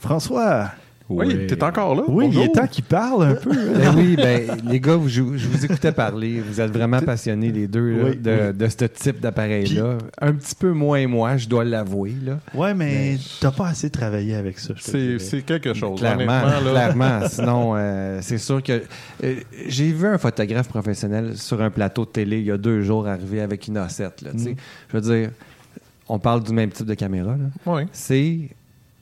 François, 0.00 0.70
Oui, 1.10 1.46
t'es 1.46 1.62
encore 1.64 1.94
là? 1.94 2.02
oui, 2.06 2.26
il 2.26 2.34
Bonjour. 2.34 2.44
est 2.44 2.48
temps 2.60 2.66
qu'il 2.66 2.84
parle 2.84 3.24
un 3.24 3.34
peu. 3.34 3.50
hein. 3.50 3.72
Ben 3.78 3.94
oui, 3.96 4.14
ben, 4.16 4.46
les 4.66 4.78
gars, 4.78 4.96
vous- 4.96 5.08
je, 5.08 5.22
je 5.36 5.48
vous 5.48 5.64
écoutais 5.64 5.90
parler. 5.92 6.40
Vous 6.40 6.60
êtes 6.60 6.70
vraiment 6.70 7.00
passionnés, 7.00 7.50
les 7.50 7.66
deux, 7.66 7.90
là, 7.96 8.04
Oui, 8.10 8.16
de, 8.16 8.52
de 8.52 8.68
ce 8.68 8.84
type 8.84 9.18
d'appareil-là. 9.20 9.96
Un 10.20 10.32
petit 10.34 10.54
peu 10.54 10.72
moins 10.72 11.06
moi, 11.06 11.36
je 11.38 11.48
dois 11.48 11.64
l'avouer. 11.64 12.14
là. 12.22 12.40
Ouais, 12.54 12.74
mais 12.74 13.12
Mais- 13.12 13.18
t'as 13.40 13.50
pas 13.52 13.68
assez 13.68 13.88
travaillé 13.88 14.34
avec 14.34 14.58
ça. 14.58 14.74
C'est 14.76 15.42
quelque 15.46 15.72
chose. 15.72 15.98
Clairement, 15.98 16.26
là. 16.26 16.60
clairement. 16.60 17.20
Sinon, 17.30 17.72
euh, 17.76 18.18
c'est 18.20 18.38
sûr 18.38 18.62
que. 18.62 18.82
euh, 19.24 19.34
J'ai 19.66 19.92
vu 19.92 20.06
un 20.06 20.18
photographe 20.18 20.68
professionnel 20.68 21.36
sur 21.38 21.62
un 21.62 21.70
plateau 21.70 22.04
de 22.04 22.10
télé 22.10 22.38
il 22.40 22.44
y 22.44 22.50
a 22.50 22.58
deux 22.58 22.82
jours 22.82 23.06
arriver 23.08 23.40
avec 23.40 23.66
une 23.68 23.78
A7. 23.78 24.02
Là, 24.02 24.10
tu 24.32 24.38
sais. 24.40 24.50
Mm. 24.50 24.56
Je 24.92 24.96
veux 24.98 25.16
dire, 25.16 25.30
on 26.08 26.18
parle 26.18 26.42
du 26.42 26.52
même 26.52 26.70
type 26.70 26.86
de 26.86 26.94
caméra. 26.94 27.36
là. 27.36 27.72
Ouais. 27.72 27.86
C'est. 27.92 28.50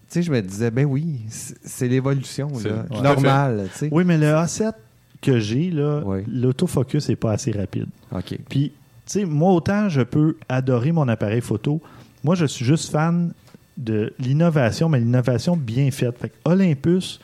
Tu 0.09 0.15
sais, 0.15 0.23
je 0.23 0.31
me 0.31 0.41
disais, 0.41 0.71
ben 0.71 0.85
oui, 0.87 1.21
c'est 1.29 1.89
l'évolution. 1.89 2.49
Ouais. 2.53 3.03
Normal, 3.03 3.69
tu 3.73 3.79
sais. 3.79 3.89
Oui, 3.91 4.05
mais 4.05 4.17
le 4.19 4.27
A7 4.27 4.73
que 5.21 5.39
j'ai, 5.41 5.71
là, 5.71 6.03
Oui. 6.05 6.21
l'autofocus 6.29 7.09
est 7.09 7.17
pas 7.17 7.33
assez 7.33 7.51
rapide. 7.51 7.87
OK. 8.13 8.39
Puis, 8.49 8.71
tu 8.71 8.75
sais, 9.07 9.25
moi, 9.25 9.53
autant 9.53 9.89
je 9.89 10.03
peux 10.03 10.37
adorer 10.49 10.93
mon 10.93 11.09
appareil 11.09 11.41
photo, 11.41 11.81
moi, 12.23 12.35
je 12.35 12.47
suis 12.47 12.65
juste 12.65 12.91
fan 12.93 13.33
de 13.77 14.13
l'innovation, 14.19 14.89
mais 14.89 15.01
l'innovation 15.01 15.57
bien 15.57 15.91
faite. 15.91 16.17
Fait 16.19 16.29
que 16.31 16.35
Olympus, 16.45 17.21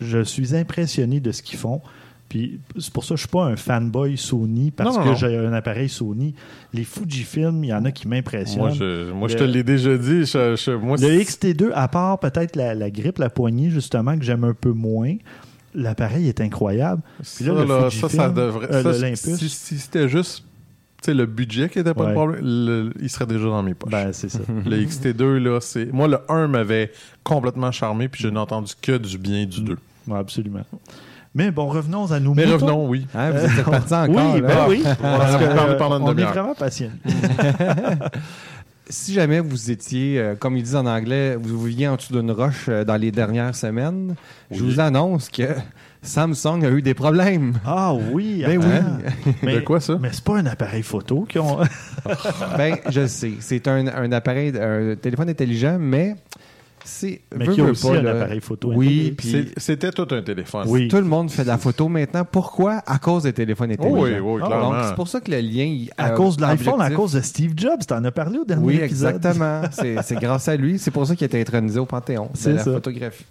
je 0.00 0.22
suis 0.22 0.54
impressionné 0.56 1.20
de 1.20 1.32
ce 1.32 1.42
qu'ils 1.42 1.58
font. 1.58 1.80
Puis 2.28 2.58
c'est 2.78 2.92
pour 2.92 3.04
ça 3.04 3.10
que 3.10 3.16
je 3.16 3.20
suis 3.22 3.28
pas 3.28 3.44
un 3.44 3.56
fanboy 3.56 4.16
Sony 4.16 4.70
parce 4.72 4.96
Non, 4.96 5.04
non, 5.04 5.12
que 5.14 5.18
j'ai 5.18 5.36
un 5.36 5.52
appareil 5.52 5.88
Sony. 5.88 6.34
Les 6.74 6.82
Fujifilm, 6.84 7.62
il 7.62 7.68
y 7.68 7.72
en 7.72 7.84
a 7.84 7.92
qui 7.92 8.08
m'impressionnent. 8.08 8.58
Moi, 8.60 8.70
je, 8.70 9.12
moi, 9.12 9.28
je 9.28 9.34
Le- 9.34 9.40
te 9.40 9.44
l'ai 9.44 9.62
déjà 9.62 9.96
dit. 9.96 10.24
je- 10.26 10.56
je- 10.56 10.72
moi, 10.76 10.96
Le 10.96 11.06
c'est- 11.06 11.18
XT2, 11.24 11.70
à 11.74 11.86
part 11.88 12.18
peut-être 12.18 12.56
la, 12.56 12.74
la 12.74 12.90
grippe, 12.90 13.18
la 13.18 13.30
poignée, 13.30 13.70
justement, 13.70 14.18
que 14.18 14.24
j'aime 14.24 14.42
un 14.44 14.54
peu 14.54 14.72
moins, 14.72 15.14
l'appareil 15.74 16.28
est 16.28 16.40
incroyable. 16.40 17.00
Ça, 17.22 17.44
là, 17.44 17.52
le 17.62 17.68
là, 17.68 17.80
ça, 17.82 17.90
Fujifilm, 17.90 18.10
ça 18.22 18.28
devrait. 18.30 18.72
euh, 18.72 18.82
ça, 18.92 19.36
si 19.36 19.48
si 19.48 19.78
c'était 19.78 20.08
juste 20.08 20.44
le 21.06 21.24
budget 21.26 21.68
qui 21.68 21.78
était 21.78 21.94
pas 21.94 22.00
Ouais. 22.02 22.08
le 22.08 22.14
problème, 22.14 22.40
le- 22.42 22.92
il 23.00 23.08
serait 23.08 23.26
déjà 23.26 23.44
dans 23.44 23.62
mes 23.62 23.74
poches. 23.74 23.92
Ben, 23.92 24.12
c'est 24.12 24.28
ça. 24.28 24.40
le 24.66 24.76
XT2, 24.84 25.38
là, 25.38 25.60
c'est. 25.60 25.86
Moi, 25.92 26.08
le 26.08 26.18
1 26.28 26.48
m'avait 26.48 26.90
complètement 27.22 27.70
charmé, 27.70 28.08
puis 28.08 28.20
je 28.24 28.28
n'ai 28.28 28.38
entendu 28.40 28.72
que 28.82 28.98
du 28.98 29.16
bien 29.16 29.46
du 29.46 29.60
2. 29.60 29.76
Ouais, 30.08 30.18
absolument. 30.18 30.64
Mais 31.36 31.50
bon, 31.50 31.66
revenons 31.68 32.10
à 32.12 32.18
nos 32.18 32.32
Mais 32.32 32.46
moutons. 32.46 32.54
revenons, 32.66 32.88
oui. 32.88 33.06
Hein, 33.14 33.30
vous 33.32 33.44
êtes 33.60 33.64
partis 33.66 33.92
encore. 33.92 34.34
oui, 34.34 34.40
là. 34.40 34.48
ben 34.48 34.64
oui. 34.70 34.82
Parce 35.02 35.36
que, 35.36 35.44
euh, 35.44 35.78
on 36.00 36.16
est 36.16 36.22
vraiment 36.24 36.54
passionnés. 36.54 36.94
si 38.88 39.12
jamais 39.12 39.40
vous 39.40 39.70
étiez, 39.70 40.18
euh, 40.18 40.34
comme 40.34 40.56
ils 40.56 40.62
disent 40.62 40.76
en 40.76 40.86
anglais, 40.86 41.36
vous 41.36 41.62
viviez 41.64 41.88
en 41.88 41.96
dessous 41.96 42.14
d'une 42.18 42.30
roche 42.30 42.66
euh, 42.70 42.84
dans 42.84 42.96
les 42.96 43.10
dernières 43.10 43.54
semaines, 43.54 44.14
je 44.50 44.64
vous 44.64 44.80
annonce 44.80 45.28
que 45.28 45.42
Samsung 46.00 46.64
a 46.64 46.70
eu 46.70 46.80
des 46.80 46.94
problèmes. 46.94 47.52
Ah 47.66 47.92
oui, 47.92 48.42
Ben 48.46 48.58
oui. 48.58 49.34
mais, 49.42 49.56
De 49.56 49.60
quoi 49.60 49.80
ça? 49.80 49.98
Mais 50.00 50.08
c'est 50.12 50.24
pas 50.24 50.38
un 50.38 50.46
appareil 50.46 50.82
photo 50.82 51.26
qui 51.28 51.38
ont. 51.38 51.58
ben, 52.56 52.76
je 52.88 53.00
le 53.02 53.08
sais. 53.08 53.32
C'est 53.40 53.68
un, 53.68 53.88
un 53.88 54.10
appareil, 54.12 54.54
un 54.58 54.94
téléphone 54.96 55.28
intelligent, 55.28 55.76
mais 55.78 56.16
c'est. 56.86 57.20
mais 57.36 57.46
qui 57.48 57.60
aussi 57.60 57.86
pas, 57.86 57.96
un 57.98 58.02
là. 58.02 58.10
appareil 58.12 58.40
photo. 58.40 58.72
Oui, 58.74 59.12
puis- 59.16 59.50
C'était 59.56 59.90
tout 59.90 60.06
un 60.10 60.22
téléphone. 60.22 60.64
Oui. 60.68 60.88
Tout 60.88 60.96
le 60.96 61.02
monde 61.04 61.30
fait 61.30 61.42
de 61.42 61.48
la 61.48 61.58
photo 61.58 61.88
maintenant. 61.88 62.24
Pourquoi? 62.24 62.82
À 62.86 62.98
cause 62.98 63.24
des 63.24 63.32
téléphones 63.32 63.72
intelligents. 63.72 63.96
Oui, 64.00 64.10
oui, 64.20 64.40
Ah, 64.42 64.46
clairement. 64.46 64.70
Donc, 64.72 64.82
c'est 64.88 64.94
pour 64.94 65.08
ça 65.08 65.20
que 65.20 65.30
le 65.30 65.38
lien. 65.40 65.64
il- 65.64 65.90
À 65.98 66.10
euh, 66.12 66.14
cause 66.16 66.36
de 66.36 66.42
l'iPhone, 66.42 66.80
à 66.80 66.90
cause 66.90 67.12
de 67.12 67.20
Steve 67.20 67.52
Jobs, 67.56 67.80
t'en 67.86 68.02
as 68.04 68.10
parlé 68.12 68.38
au 68.38 68.44
dernier 68.44 68.64
Oui, 68.64 68.76
épisode. 68.76 69.16
exactement. 69.16 69.62
C'est 70.02 70.16
grâce 70.20 70.48
à 70.48 70.56
lui. 70.56 70.78
C'est 70.78 70.90
pour 70.90 71.06
ça 71.06 71.14
qu'il 71.14 71.24
a 71.24 71.26
été 71.26 71.40
intronisé 71.40 71.78
au 71.78 71.86
Panthéon 71.86 72.24
de 72.32 72.38
C'est 72.38 72.52
la 72.52 72.58
ça. 72.64 72.72
photographie. 72.72 73.24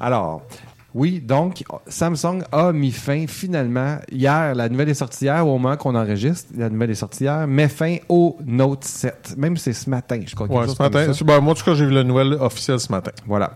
Alors, 0.00 0.42
oui, 0.94 1.20
donc, 1.20 1.64
Samsung 1.88 2.44
a 2.52 2.72
mis 2.72 2.92
fin 2.92 3.26
finalement. 3.26 3.98
Hier, 4.12 4.54
la 4.54 4.68
nouvelle 4.68 4.90
est 4.90 4.94
sortie 4.94 5.24
hier, 5.24 5.44
au 5.44 5.58
moment 5.58 5.76
qu'on 5.76 5.96
enregistre, 5.96 6.52
la 6.56 6.70
nouvelle 6.70 6.90
est 6.90 6.94
sortie 6.94 7.24
hier, 7.24 7.48
met 7.48 7.68
fin 7.68 7.96
au 8.08 8.38
Note 8.46 8.84
7. 8.84 9.34
Même 9.36 9.56
c'est 9.56 9.72
ce 9.72 9.90
matin, 9.90 10.20
je 10.24 10.36
crois. 10.36 10.46
Ouais, 10.46 10.68
ce 10.68 10.80
matin. 10.80 11.10
ben, 11.24 11.40
moi, 11.40 11.52
en 11.52 11.56
tout 11.56 11.64
cas, 11.64 11.74
j'ai 11.74 11.84
vu 11.84 11.92
la 11.92 12.04
nouvelle 12.04 12.34
officielle 12.34 12.78
ce 12.78 12.92
matin. 12.92 13.10
Voilà. 13.26 13.54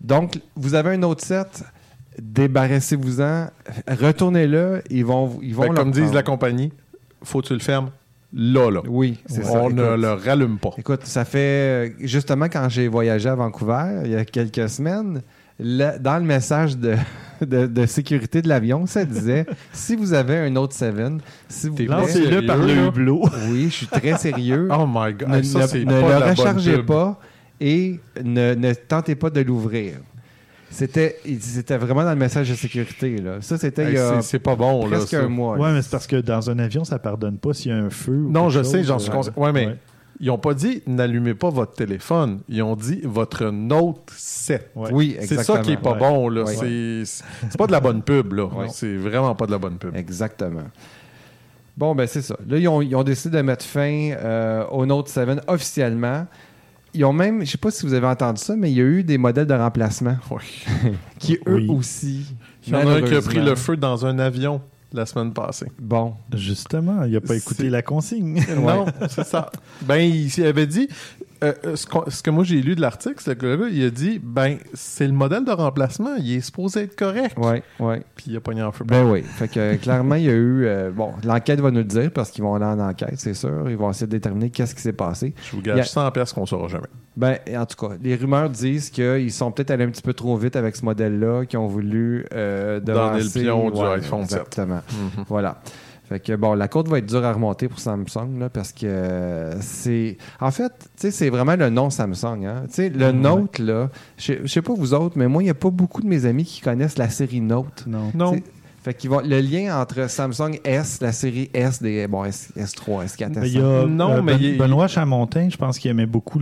Donc, 0.00 0.40
vous 0.54 0.74
avez 0.74 0.90
un 0.90 0.98
Note 0.98 1.20
7, 1.20 1.64
débarrassez-vous-en, 2.22 3.48
retournez-le, 3.88 4.82
ils 4.90 5.04
vont, 5.04 5.40
ils 5.42 5.54
vont 5.54 5.64
le 5.64 5.74
comme 5.74 5.90
disent 5.90 6.14
la 6.14 6.22
compagnie, 6.22 6.72
faut 7.24 7.40
que 7.40 7.48
tu 7.48 7.54
le 7.54 7.58
fermes 7.58 7.90
là, 8.32 8.70
là. 8.70 8.82
Oui, 8.86 9.18
c'est 9.26 9.44
ça. 9.44 9.60
On 9.60 9.70
ne 9.70 9.96
le 9.96 10.12
rallume 10.12 10.58
pas. 10.58 10.70
Écoute, 10.78 11.04
ça 11.04 11.24
fait 11.24 11.96
justement 11.98 12.46
quand 12.46 12.68
j'ai 12.68 12.86
voyagé 12.86 13.28
à 13.28 13.34
Vancouver 13.34 14.02
il 14.04 14.12
y 14.12 14.14
a 14.14 14.24
quelques 14.24 14.68
semaines, 14.68 15.22
le- 15.62 15.98
dans 15.98 16.18
le 16.18 16.24
message 16.24 16.76
de, 16.78 16.94
de, 17.40 17.66
de 17.66 17.86
sécurité 17.86 18.42
de 18.42 18.48
l'avion, 18.48 18.86
ça 18.86 19.04
disait 19.04 19.46
si 19.72 19.96
vous 19.96 20.12
avez 20.12 20.36
un 20.38 20.50
Note 20.50 20.72
7, 20.72 20.94
s'il 21.48 21.70
vous 21.70 21.76
Lancez-le 21.86 22.46
par 22.46 22.58
le 22.58 22.66
là? 22.74 22.86
hublot. 22.86 23.22
oui, 23.50 23.64
je 23.64 23.74
suis 23.74 23.86
très 23.86 24.16
sérieux. 24.18 24.68
Oh 24.70 24.86
my 24.88 25.12
God. 25.14 25.28
ne 25.28 25.42
ça, 25.42 25.66
ne- 25.78 25.84
ne 25.84 26.00
le 26.00 26.30
rechargez 26.30 26.82
pas 26.82 27.18
et 27.60 28.00
ne, 28.24 28.54
ne 28.54 28.72
tentez 28.74 29.14
pas 29.14 29.30
de 29.30 29.40
l'ouvrir. 29.40 29.94
C'était 30.72 31.16
c'était 31.40 31.76
vraiment 31.78 32.04
dans 32.04 32.10
le 32.10 32.16
message 32.16 32.48
de 32.48 32.54
sécurité. 32.54 33.16
Là. 33.18 33.38
Ça, 33.40 33.58
c'était 33.58 33.86
il 33.88 33.94
y 33.94 33.98
a 33.98 34.22
c'est- 34.22 34.38
pas 34.38 34.54
bon, 34.54 34.82
là. 34.84 34.98
presque 34.98 35.08
ça. 35.10 35.22
un 35.24 35.28
mois. 35.28 35.56
là. 35.56 35.62
Ouais, 35.64 35.72
mais 35.72 35.82
c'est 35.82 35.90
parce 35.90 36.06
que 36.06 36.14
dans 36.16 36.48
un 36.48 36.58
avion, 36.60 36.84
ça 36.84 36.98
pardonne 37.00 37.38
pas 37.38 37.52
s'il 37.52 37.72
y 37.72 37.74
a 37.74 37.78
un 37.78 37.90
feu. 37.90 38.12
ou 38.12 38.30
Non, 38.30 38.50
je 38.50 38.62
sais, 38.62 38.84
j'en 38.84 39.00
suis 39.00 39.10
euh, 39.10 39.14
conscient. 39.14 39.32
Ouais, 39.36 39.50
mais 39.52 39.66
ouais. 39.66 39.76
Ils 40.20 40.26
n'ont 40.26 40.38
pas 40.38 40.54
dit 40.54 40.82
n'allumez 40.86 41.34
pas 41.34 41.48
votre 41.50 41.72
téléphone. 41.74 42.40
Ils 42.48 42.62
ont 42.62 42.76
dit 42.76 43.00
votre 43.04 43.46
Note 43.50 44.10
7. 44.16 44.70
Ouais. 44.76 44.90
Oui, 44.92 45.16
C'est 45.18 45.32
exactement. 45.32 45.56
ça 45.58 45.62
qui 45.62 45.72
est 45.72 45.76
pas 45.76 45.92
Ouais. 45.94 45.98
bon, 45.98 46.28
là. 46.28 46.44
Ouais. 46.44 46.54
C'est 46.54 47.22
c'est 47.48 47.56
pas 47.58 47.66
de 47.66 47.72
la 47.72 47.80
bonne 47.80 48.02
pub, 48.02 48.34
là. 48.34 48.44
Ouais. 48.46 48.66
C'est 48.70 48.96
vraiment 48.96 49.34
pas 49.34 49.46
de 49.46 49.50
la 49.52 49.58
bonne 49.58 49.78
pub. 49.78 49.96
Exactement. 49.96 50.64
Bon, 51.76 51.94
ben 51.94 52.06
c'est 52.06 52.20
ça. 52.22 52.36
Là, 52.46 52.58
ils 52.58 52.68
ont, 52.68 52.82
ils 52.82 52.94
ont 52.94 53.02
décidé 53.02 53.38
de 53.38 53.42
mettre 53.42 53.64
fin 53.64 54.10
euh, 54.12 54.66
au 54.66 54.84
Note 54.84 55.08
7 55.08 55.40
officiellement. 55.46 56.26
Ils 56.92 57.04
ont 57.04 57.12
même, 57.12 57.44
je 57.46 57.52
sais 57.52 57.58
pas 57.58 57.70
si 57.70 57.86
vous 57.86 57.94
avez 57.94 58.06
entendu 58.08 58.42
ça, 58.42 58.56
mais 58.56 58.70
il 58.70 58.76
y 58.76 58.80
a 58.80 58.84
eu 58.84 59.04
des 59.04 59.16
modèles 59.16 59.46
de 59.46 59.54
remplacement 59.54 60.16
Oui. 60.30 60.64
qui, 61.18 61.38
eux 61.46 61.54
Oui. 61.54 61.68
aussi. 61.70 62.34
Il 62.66 62.72
y 62.72 62.76
en 62.76 62.86
a 62.86 62.94
un 62.96 63.02
qui 63.02 63.14
a 63.14 63.22
pris 63.22 63.38
le 63.40 63.54
feu 63.54 63.76
dans 63.76 64.04
un 64.04 64.18
avion 64.18 64.60
la 64.92 65.06
semaine 65.06 65.32
passée. 65.32 65.66
Bon. 65.78 66.14
Justement, 66.34 67.04
il 67.04 67.16
a 67.16 67.20
pas 67.20 67.36
écouté 67.36 67.70
la 67.70 67.82
consigne. 67.82 68.44
Non, 68.60 68.86
c'est 69.08 69.26
ça. 69.26 69.50
Ben, 69.82 69.96
il, 69.96 70.26
il 70.26 70.44
avait 70.44 70.66
dit, 70.66 70.88
euh, 71.42 71.52
euh, 71.64 71.76
ce, 71.76 72.22
que 72.22 72.30
moi 72.30 72.44
j'ai 72.44 72.60
lu 72.62 72.74
de 72.74 72.80
l'article, 72.80 73.16
c'est 73.18 73.36
que 73.36 73.46
le 73.46 73.56
gars, 73.56 73.68
il 73.70 73.84
a 73.84 73.90
dit, 73.90 74.20
ben, 74.22 74.58
c'est 74.74 75.06
le 75.06 75.12
modèle 75.12 75.44
de 75.44 75.50
remplacement, 75.50 76.14
il 76.16 76.32
est 76.36 76.40
supposé 76.40 76.82
être 76.82 76.96
correct. 76.96 77.36
Ouais, 77.38 77.62
ouais. 77.78 78.02
Puis 78.16 78.26
il 78.28 78.36
a 78.36 78.40
pogné 78.40 78.62
en 78.62 78.72
feu. 78.72 78.84
Ben 78.86 79.04
oui. 79.10 79.22
Fait 79.22 79.48
que 79.48 79.58
euh, 79.60 79.76
clairement, 79.76 80.16
il 80.16 80.24
y 80.24 80.28
a 80.28 80.32
eu. 80.32 80.66
euh, 80.66 80.90
bon, 80.90 81.12
l'enquête 81.24 81.60
va 81.60 81.70
nous 81.70 81.78
le 81.78 81.84
dire 81.84 82.10
parce 82.12 82.30
qu'ils 82.30 82.44
vont 82.44 82.54
aller 82.54 82.64
en 82.66 82.78
enquête, 82.78 83.14
c'est 83.16 83.34
sûr. 83.34 83.68
Ils 83.70 83.76
vont 83.76 83.90
essayer 83.90 84.06
de 84.06 84.12
déterminer 84.12 84.50
qu'est-ce 84.50 84.74
qui 84.74 84.82
s'est 84.82 84.92
passé. 84.92 85.34
Je 85.50 85.56
vous 85.56 85.62
gage 85.62 85.78
a- 85.80 85.84
100 85.84 86.10
pièces 86.10 86.32
qu'on 86.32 86.46
saura 86.46 86.68
jamais. 86.68 86.86
Ben, 87.16 87.36
en 87.56 87.66
tout 87.66 87.76
cas, 87.86 87.94
les 88.02 88.14
rumeurs 88.14 88.48
disent 88.50 88.88
qu'ils 88.90 89.32
sont 89.32 89.50
peut-être 89.50 89.70
allés 89.72 89.84
un 89.84 89.90
petit 89.90 90.02
peu 90.02 90.14
trop 90.14 90.36
vite 90.36 90.56
avec 90.56 90.76
ce 90.76 90.84
modèle-là, 90.84 91.44
qu'ils 91.44 91.58
ont 91.58 91.66
voulu 91.66 92.24
euh, 92.32 92.80
Donner 92.80 93.20
le 93.22 93.40
pion 93.42 93.70
du 93.70 93.80
iPhone 93.80 94.26
7. 94.26 94.38
Exactement. 94.38 94.80
Voilà. 95.28 95.60
Fait 96.10 96.18
que 96.20 96.34
bon, 96.34 96.54
la 96.54 96.66
côte 96.68 96.88
va 96.88 96.98
être 96.98 97.06
dure 97.06 97.24
à 97.24 97.32
remonter 97.32 97.68
pour 97.68 97.78
Samsung 97.78 98.38
là, 98.38 98.50
parce 98.50 98.72
que 98.72 98.84
euh, 98.84 99.54
c'est. 99.60 100.18
En 100.40 100.50
fait, 100.50 100.72
tu 100.72 100.86
sais, 100.96 101.10
c'est 101.12 101.30
vraiment 101.30 101.54
le 101.56 101.70
nom 101.70 101.88
Samsung. 101.88 102.44
Hein? 102.44 102.64
Tu 102.66 102.74
sais, 102.74 102.88
le 102.90 103.12
Note, 103.12 103.58
là, 103.60 103.90
je 104.18 104.46
sais- 104.46 104.60
pas 104.62 104.74
vous 104.74 104.92
autres, 104.92 105.16
mais 105.16 105.28
moi, 105.28 105.40
il 105.42 105.46
n'y 105.46 105.50
a 105.50 105.54
pas 105.54 105.70
beaucoup 105.70 106.02
de 106.02 106.08
mes 106.08 106.24
amis 106.26 106.44
qui 106.44 106.60
connaissent 106.60 106.98
la 106.98 107.08
série 107.08 107.40
Note. 107.40 107.84
Non. 107.86 108.10
Non. 108.14 108.36
Fait 108.82 108.92
qu'ils 108.94 109.08
vont, 109.10 109.20
le 109.20 109.40
lien 109.40 109.78
entre 109.80 110.10
Samsung 110.10 110.58
S, 110.64 111.00
la 111.00 111.12
série 111.12 111.48
S 111.54 111.80
des 111.82 112.08
bon, 112.08 112.24
S, 112.24 112.50
3 112.74 113.04
S4, 113.04 113.32
Ben, 113.34 113.42
S5. 113.44 113.46
il 113.46 113.52
y 113.52 113.58
a, 113.58 113.86
Non, 113.86 114.10
euh, 114.14 114.22
mais 114.22 114.32
Ben- 114.32 114.40
il- 114.42 114.58
Benoît 114.58 114.88
Chamontin, 114.88 115.48
je 115.50 115.56
pense 115.58 115.78
qu'il 115.78 115.90
aimait 115.92 116.06
beaucoup 116.06 116.40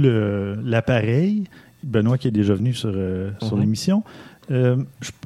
l'appareil. 0.64 1.44
Benoît 1.82 2.18
qui 2.18 2.28
est 2.28 2.32
déjà 2.32 2.54
venu 2.54 2.74
sur, 2.74 2.90
euh, 2.94 3.30
sur 3.42 3.56
Mhm. 3.56 3.60
l'émission. 3.62 4.02
Euh, 4.50 4.76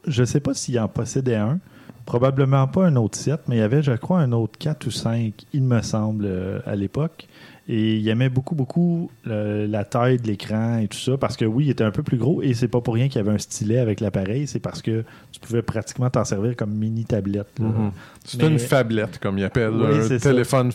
je 0.06 0.20
ne 0.22 0.26
sais 0.26 0.40
pas 0.40 0.52
s'il 0.54 0.78
en 0.80 0.88
possédait 0.88 1.36
un. 1.36 1.58
Probablement 2.06 2.66
pas 2.66 2.86
un 2.86 2.96
autre 2.96 3.16
7, 3.16 3.40
mais 3.48 3.56
il 3.56 3.58
y 3.60 3.62
avait, 3.62 3.82
je 3.82 3.92
crois, 3.92 4.20
un 4.20 4.32
autre 4.32 4.58
4 4.58 4.86
ou 4.86 4.90
5, 4.90 5.32
il 5.52 5.62
me 5.62 5.80
semble, 5.82 6.24
euh, 6.26 6.58
à 6.66 6.74
l'époque. 6.74 7.28
Et 7.68 7.94
il 7.96 8.08
aimait 8.08 8.28
beaucoup, 8.28 8.56
beaucoup 8.56 9.08
la 9.24 9.84
taille 9.84 10.16
de 10.18 10.26
l'écran 10.26 10.78
et 10.78 10.88
tout 10.88 10.98
ça, 10.98 11.16
parce 11.16 11.36
que 11.36 11.44
oui, 11.44 11.66
il 11.66 11.70
était 11.70 11.84
un 11.84 11.92
peu 11.92 12.02
plus 12.02 12.16
gros, 12.18 12.42
et 12.42 12.54
c'est 12.54 12.66
pas 12.66 12.80
pour 12.80 12.94
rien 12.94 13.06
qu'il 13.06 13.16
y 13.16 13.20
avait 13.20 13.30
un 13.30 13.38
stylet 13.38 13.78
avec 13.78 14.00
l'appareil, 14.00 14.48
c'est 14.48 14.58
parce 14.58 14.82
que 14.82 15.04
tu 15.30 15.38
pouvais 15.38 15.62
pratiquement 15.62 16.10
t'en 16.10 16.24
servir 16.24 16.56
comme 16.56 16.72
mini 16.74 17.04
tablette. 17.04 17.60
Mhm. 17.60 17.92
C'est 18.24 18.42
Mais- 18.42 18.48
une 18.48 18.58
fablette, 18.58 19.20
comme 19.20 19.38
ils 19.38 19.44
appellent. 19.44 19.70
Oui, 19.74 20.12
un 20.12 20.18
téléphone 20.18 20.72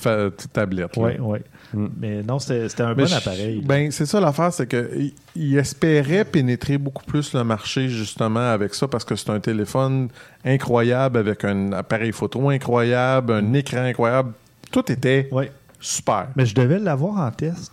tablette. 0.53 0.95
là. 0.95 1.03
Ouais, 1.03 1.19
ouais. 1.19 1.43
Mm. 1.73 1.87
Mais 1.99 2.23
non, 2.23 2.39
c'était 2.39 2.81
un 2.81 2.93
Mais 2.95 3.03
bon 3.05 3.13
appareil. 3.13 3.61
Ben, 3.63 3.91
c'est 3.91 4.05
ça 4.05 4.19
l'affaire, 4.19 4.53
c'est 4.53 4.67
qu'il 4.67 5.13
il 5.35 5.57
espérait 5.57 6.25
pénétrer 6.25 6.77
beaucoup 6.77 7.03
plus 7.03 7.33
le 7.33 7.43
marché 7.43 7.89
justement 7.89 8.51
avec 8.51 8.73
ça 8.73 8.87
parce 8.87 9.03
que 9.03 9.15
c'est 9.15 9.29
un 9.29 9.39
téléphone 9.39 10.09
incroyable 10.45 11.17
avec 11.19 11.43
un 11.43 11.71
appareil 11.73 12.11
photo 12.11 12.49
incroyable, 12.49 13.33
un 13.33 13.53
écran 13.53 13.83
incroyable. 13.83 14.33
Tout 14.71 14.91
était 14.91 15.27
Ouais. 15.31 15.51
super. 15.79 16.27
Mais 16.35 16.45
je 16.45 16.55
devais 16.55 16.79
l'avoir 16.79 17.17
en 17.19 17.31
test. 17.31 17.71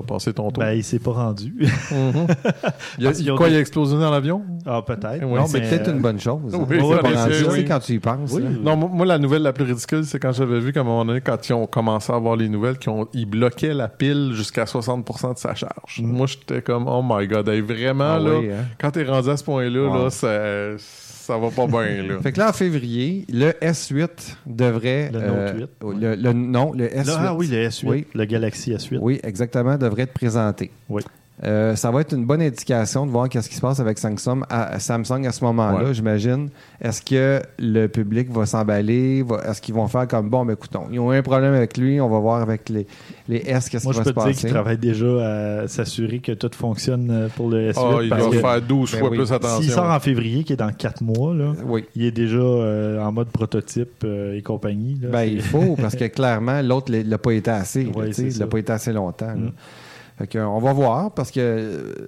Passé 0.00 0.32
ton 0.32 0.50
tour. 0.50 0.62
Ben, 0.62 0.72
il 0.72 0.82
s'est 0.84 0.98
pas 0.98 1.12
rendu. 1.12 1.54
Il 2.98 3.04
y 3.04 3.06
a, 3.30 3.34
quoi, 3.36 3.46
des- 3.48 3.54
il 3.54 3.56
a 3.56 3.60
explosé 3.60 3.96
dans 3.98 4.10
l'avion? 4.10 4.42
ah, 4.66 4.82
peut-être. 4.86 5.24
Ouais, 5.24 5.38
Non, 5.40 5.46
c'est 5.46 5.60
mais, 5.60 5.68
peut-être 5.68 5.88
euh, 5.88 5.92
une 5.92 6.00
bonne 6.02 6.20
chose. 6.20 6.54
hein. 6.54 6.66
Oui, 6.68 6.78
Ouais, 6.80 6.96
pas 7.00 7.08
bien 7.10 7.22
rendu, 7.22 7.34
tu 7.42 7.50
oui. 7.50 7.64
quand 7.64 7.78
tu 7.80 7.92
y 7.94 7.98
penses. 7.98 8.30
Oui. 8.32 8.42
là. 8.42 8.48
Non, 8.62 8.76
moi, 8.76 9.06
la 9.06 9.18
nouvelle 9.18 9.42
la 9.42 9.52
plus 9.52 9.64
ridicule, 9.64 10.04
c'est 10.04 10.18
quand 10.18 10.32
j'avais 10.32 10.60
vu 10.60 10.72
qu'à 10.72 10.80
un 10.80 10.84
moment 10.84 11.04
donné, 11.04 11.20
quand 11.20 11.48
ils 11.48 11.52
ont 11.52 11.66
commencé 11.66 12.12
à 12.12 12.16
avoir 12.16 12.36
les 12.36 12.48
nouvelles, 12.48 12.78
qu'ils 12.78 12.90
ont- 12.92 13.08
ils 13.12 13.26
bloquaient 13.26 13.74
la 13.74 13.88
pile 13.88 14.30
jusqu'à 14.34 14.64
60% 14.66 15.32
de 15.34 15.38
sa 15.38 15.54
charge. 15.54 16.00
Mm. 16.00 16.06
Moi, 16.06 16.26
j'étais 16.26 16.62
comme, 16.62 16.86
oh 16.88 17.02
my 17.04 17.26
god, 17.26 17.48
hey, 17.48 17.60
vraiment, 17.60 18.14
Ah 18.14 18.18
là, 18.18 18.38
oui, 18.38 18.50
hein. 18.50 18.64
quand 18.78 18.90
t'es 18.92 19.04
rendu 19.04 19.28
à 19.30 19.36
ce 19.36 19.44
point-là, 19.44 19.88
Wow. 19.88 20.04
là, 20.04 20.10
ça, 20.10 20.28
ça 21.22 21.38
va 21.38 21.50
pas 21.50 21.66
bien, 21.66 22.02
là. 22.02 22.20
Fait 22.20 22.32
que 22.32 22.38
là, 22.38 22.50
en 22.50 22.52
février, 22.52 23.24
le 23.32 23.50
S8 23.62 24.36
devrait. 24.46 25.10
Le 25.12 25.20
Note 25.20 25.56
8, 25.56 25.62
euh, 25.84 25.94
le, 26.00 26.14
le- 26.16 26.32
non, 26.32 26.72
le 26.72 26.86
S8. 26.88 27.06
Là, 27.06 27.16
ah 27.28 27.34
oui, 27.34 27.46
le 27.46 27.68
S8, 27.68 27.86
Oui. 27.88 28.06
le 28.14 28.24
Galaxy 28.24 28.72
S8. 28.72 28.98
Oui, 29.00 29.20
exactement, 29.22 29.76
devrait 29.78 30.02
être 30.02 30.12
présenté. 30.12 30.70
Oui. 30.88 31.02
Euh, 31.44 31.74
ça 31.74 31.90
va 31.90 32.02
être 32.02 32.14
une 32.14 32.24
bonne 32.24 32.42
indication 32.42 33.04
de 33.04 33.10
voir 33.10 33.28
qu'est-ce 33.28 33.48
qui 33.48 33.56
se 33.56 33.60
passe 33.60 33.80
avec 33.80 33.98
Samsung 33.98 34.42
à, 34.48 34.78
Samsung 34.78 35.26
à 35.26 35.32
ce 35.32 35.42
moment-là, 35.44 35.86
Ouais. 35.88 35.94
j'imagine. 35.94 36.50
Est-ce 36.80 37.02
que 37.02 37.42
le 37.58 37.88
public 37.88 38.30
va 38.30 38.46
s'emballer? 38.46 39.24
Est-ce 39.48 39.60
qu'ils 39.60 39.74
vont 39.74 39.88
faire 39.88 40.06
comme, 40.06 40.28
bon, 40.28 40.44
mais 40.44 40.52
écoutons, 40.52 40.84
ils 40.92 41.00
ont 41.00 41.10
un 41.10 41.22
problème 41.22 41.54
avec 41.54 41.76
lui, 41.78 42.00
on 42.00 42.08
va 42.08 42.20
voir 42.20 42.42
avec 42.42 42.68
les, 42.68 42.86
les 43.28 43.38
S 43.38 43.68
qu'est-ce 43.68 43.84
Moi, 43.84 43.92
qui 43.94 43.98
je 43.98 44.04
va 44.04 44.10
se 44.10 44.10
peux 44.10 44.20
te 44.20 44.20
dire 44.20 44.34
passer. 44.34 44.40
qu'il 44.42 44.50
travaille 44.50 44.78
déjà 44.78 45.62
à 45.62 45.68
s'assurer 45.68 46.20
que 46.20 46.30
tout 46.32 46.50
fonctionne 46.54 47.08
euh, 47.10 47.28
pour 47.34 47.48
le 47.48 47.72
S8. 47.72 47.78
Ah, 47.78 47.98
il 48.04 48.08
parce 48.10 48.30
doit 48.30 48.40
faire 48.40 48.62
12 48.62 48.92
Ben 48.92 48.98
fois 49.00 49.10
oui. 49.10 49.16
plus 49.16 49.26
S'il 49.26 49.34
attention. 49.34 49.74
sort 49.74 49.90
en 49.90 50.00
février, 50.00 50.44
qui 50.44 50.52
est 50.52 50.56
dans 50.56 50.70
4 50.72 51.02
mois, 51.02 51.34
là, 51.34 51.54
Oui. 51.66 51.86
il 51.96 52.04
est 52.04 52.12
déjà 52.12 52.36
euh, 52.38 53.00
en 53.02 53.10
mode 53.10 53.28
prototype 53.28 54.04
euh, 54.04 54.36
et 54.36 54.42
compagnie. 54.42 54.96
là. 55.02 55.08
Ben, 55.08 55.22
il 55.24 55.42
faut, 55.42 55.74
parce 55.80 55.96
que 55.96 56.04
clairement, 56.04 56.62
l'autre 56.62 56.92
ne 56.92 57.02
l'a 57.02 57.18
pas 57.18 57.32
été 57.32 57.50
assez. 57.50 57.86
Ouais, 57.96 58.10
il 58.10 58.38
l'a 58.38 58.46
pas 58.46 58.58
été 58.58 58.72
assez 58.72 58.92
longtemps. 58.92 59.26
là. 59.26 59.34
Mm. 59.34 59.52
Fait 60.18 60.26
que, 60.26 60.38
euh, 60.38 60.46
on 60.46 60.58
va 60.60 60.72
voir, 60.72 61.10
parce 61.12 61.30
que 61.30 61.40
euh, 61.40 62.06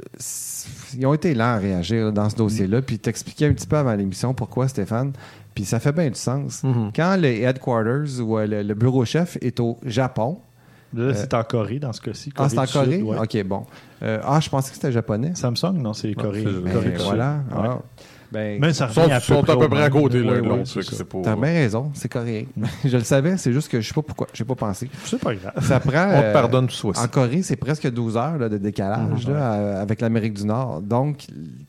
ils 0.96 1.06
ont 1.06 1.14
été 1.14 1.34
lents 1.34 1.54
à 1.54 1.58
réagir 1.58 2.06
là, 2.06 2.10
dans 2.12 2.28
ce 2.30 2.36
dossier-là. 2.36 2.82
Puis 2.82 2.98
t'expliquais 2.98 3.46
un 3.46 3.52
petit 3.52 3.66
peu 3.66 3.76
avant 3.76 3.94
l'émission 3.94 4.34
pourquoi, 4.34 4.68
Stéphane. 4.68 5.12
Puis 5.54 5.64
ça 5.64 5.80
fait 5.80 5.92
bien 5.92 6.08
du 6.08 6.14
sens. 6.18 6.62
Mhm. 6.64 6.90
Quand 6.94 7.16
le 7.16 7.28
headquarters 7.28 8.20
ou 8.20 8.38
euh, 8.38 8.46
le, 8.46 8.62
le 8.62 8.74
bureau 8.74 9.04
chef 9.04 9.38
est 9.40 9.58
au 9.60 9.78
Japon, 9.84 10.38
Là, 10.96 11.12
c'est 11.12 11.34
en 11.34 11.42
Corée 11.42 11.80
dans 11.80 11.92
ce 11.92 12.00
cas-ci. 12.00 12.32
ah, 12.36 12.48
c'est 12.48 12.56
en 12.56 12.66
Corée? 12.66 12.98
Sud, 12.98 13.02
ouais. 13.06 13.18
Ok, 13.18 13.42
bon. 13.44 13.64
Euh, 14.04 14.20
ah, 14.22 14.38
je 14.38 14.48
pensais 14.48 14.68
que 14.70 14.76
c'était 14.76 14.92
japonais. 14.92 15.32
Samsung, 15.34 15.72
non, 15.74 15.92
c'est 15.92 16.14
Corée. 16.14 16.44
voilà. 17.00 17.40
Ouais. 17.50 17.68
Ah. 17.68 17.78
Ben, 18.34 18.58
Mais 18.60 18.72
ça 18.74 18.88
Ils 18.90 18.94
sont, 18.94 19.00
à 19.02 19.14
peu 19.14 19.20
sont 19.20 19.42
près 19.42 19.52
à 19.52 19.56
peu 19.56 19.64
au 19.64 19.68
près 19.68 19.78
à 19.80 19.82
même. 19.88 19.90
côté 20.02 20.18
l'un 20.22 20.32
Oui, 20.32 20.36
de 20.36 20.40
oui, 20.42 20.48
l'autre. 20.48 21.22
T'as 21.22 21.36
bien 21.36 21.44
raison, 21.52 21.90
c'est 21.94 22.08
correct. 22.12 22.48
je 22.84 22.96
le 22.96 23.04
savais, 23.04 23.36
c'est 23.36 23.52
juste 23.52 23.68
que 23.70 23.80
je 23.80 23.88
sais 23.88 23.94
pas 23.94 24.02
pourquoi. 24.02 24.26
J'ai 24.34 24.44
pas 24.44 24.54
pensé. 24.56 24.90
C'est 25.04 25.18
pas 25.20 25.34
grave. 25.34 25.52
Ça 25.62 25.80
prend. 25.80 26.08
On 26.08 26.20
te 26.20 26.24
euh, 26.26 26.32
pardonne 26.32 26.66
tout 26.66 26.74
ça 26.74 26.88
aussi. 26.88 27.00
En 27.00 27.08
Corée, 27.08 27.42
c'est 27.42 27.56
presque 27.56 27.88
12 27.90 28.16
heures 28.16 28.36
là, 28.38 28.48
de 28.48 28.58
décalage 28.58 29.26
là, 29.28 29.52
à- 29.52 29.80
avec 29.80 30.00
l'Amérique 30.00 30.34
du 30.34 30.44
Nord. 30.44 30.82
Donc, 30.82 31.26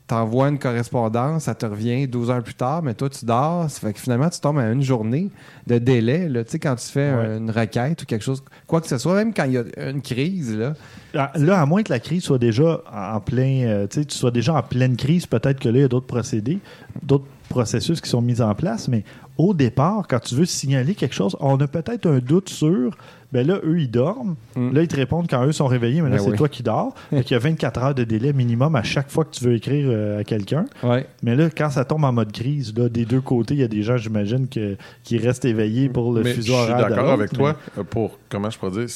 t'envoies 0.07 0.49
une 0.49 0.59
correspondance, 0.59 1.43
ça 1.43 1.55
te 1.55 1.65
revient 1.65 2.07
12 2.07 2.29
heures 2.31 2.43
plus 2.43 2.55
tard, 2.55 2.81
mais 2.83 2.93
toi, 2.93 3.09
tu 3.09 3.25
dors. 3.25 3.69
Ça 3.69 3.79
fait 3.79 3.93
que 3.93 3.99
finalement, 3.99 4.29
tu 4.29 4.39
tombes 4.39 4.57
à 4.59 4.69
une 4.71 4.81
journée 4.83 5.29
de 5.67 5.77
délai. 5.77 6.27
là. 6.29 6.43
Tu 6.43 6.51
sais, 6.51 6.59
quand 6.59 6.75
tu 6.75 6.87
fais 6.87 6.95
Ouais. 7.13 7.25
euh, 7.25 7.37
une 7.37 7.51
requête 7.51 8.01
ou 8.01 8.05
quelque 8.05 8.23
chose, 8.23 8.43
quoi 8.67 8.81
que 8.81 8.87
ce 8.87 8.97
soit, 8.97 9.13
même 9.15 9.33
quand 9.33 9.43
il 9.45 9.51
y 9.53 9.57
a 9.57 9.63
une 9.89 10.01
crise, 10.01 10.55
là, 10.57 10.73
Ah, 10.75 10.81
Là, 11.15 11.61
à 11.61 11.65
moins 11.65 11.81
que 11.83 11.91
la 11.93 11.99
crise 11.99 12.23
soit 12.23 12.37
déjà 12.39 12.81
en 12.93 13.19
plein, 13.19 13.63
euh, 13.65 13.87
tu 13.87 14.03
sois 14.09 14.31
déjà 14.31 14.53
en 14.55 14.61
pleine 14.63 14.95
crise, 14.97 15.25
peut-être 15.25 15.59
que 15.59 15.69
là, 15.69 15.77
il 15.77 15.81
y 15.81 15.85
a 15.85 15.87
d'autres 15.87 16.05
procédés, 16.07 16.59
d'autres 17.03 17.25
processus 17.49 18.01
qui 18.01 18.09
sont 18.09 18.21
mis 18.21 18.41
en 18.41 18.53
place, 18.55 18.87
mais 18.87 19.03
au 19.37 19.53
départ, 19.53 20.07
quand 20.09 20.19
tu 20.19 20.35
veux 20.35 20.45
signaler 20.45 20.95
quelque 20.95 21.13
chose, 21.15 21.35
on 21.39 21.57
a 21.59 21.67
peut-être 21.67 22.05
un 22.07 22.19
doute 22.19 22.49
sur, 22.49 22.97
ben 23.31 23.45
là, 23.45 23.59
eux, 23.63 23.79
ils 23.79 23.91
dorment. 23.91 24.35
Mm. 24.55 24.73
Là, 24.73 24.81
ils 24.81 24.87
te 24.87 24.95
répondent 24.95 25.27
quand 25.29 25.45
eux 25.45 25.51
sont 25.51 25.67
réveillés, 25.67 26.01
mais 26.01 26.09
là, 26.09 26.17
Ben 26.17 26.23
c'est 26.23 26.31
oui. 26.31 26.37
toi 26.37 26.49
qui 26.49 26.63
dors. 26.63 26.95
Fait 27.11 27.23
qu'il 27.23 27.33
y 27.33 27.35
a 27.35 27.39
24 27.39 27.83
heures 27.83 27.95
de 27.95 28.03
délai 28.03 28.33
minimum 28.33 28.75
à 28.75 28.83
chaque 28.83 29.09
fois 29.11 29.25
que 29.25 29.31
tu 29.31 29.43
veux 29.43 29.53
écrire 29.55 29.87
euh, 29.89 30.19
à 30.19 30.23
quelqu'un. 30.23 30.65
ouais. 30.83 31.05
Mais 31.21 31.35
là, 31.35 31.49
quand 31.55 31.69
ça 31.69 31.85
tombe 31.85 32.03
en 32.03 32.11
mode 32.13 32.31
crise, 32.31 32.73
là, 32.75 32.89
des 32.89 33.05
deux 33.05 33.21
côtés, 33.21 33.53
il 33.53 33.59
y 33.59 33.63
a 33.63 33.67
des 33.67 33.83
gens, 33.83 33.97
j'imagine, 33.97 34.47
que- 34.47 34.75
qui 35.03 35.17
restent 35.17 35.45
éveillés 35.45 35.87
pour 35.89 36.13
le 36.13 36.23
Mais 36.23 36.31
je 36.31 36.35
fuseau 36.41 36.55
suis 36.63 36.73
d'accord 36.73 37.11
avec 37.11 37.31
mais- 37.33 37.37
toi 37.37 37.55
euh, 37.77 37.83
pour, 37.83 38.17
comment 38.29 38.49
je 38.49 38.57
pourrais 38.57 38.71
dire, 38.85 38.89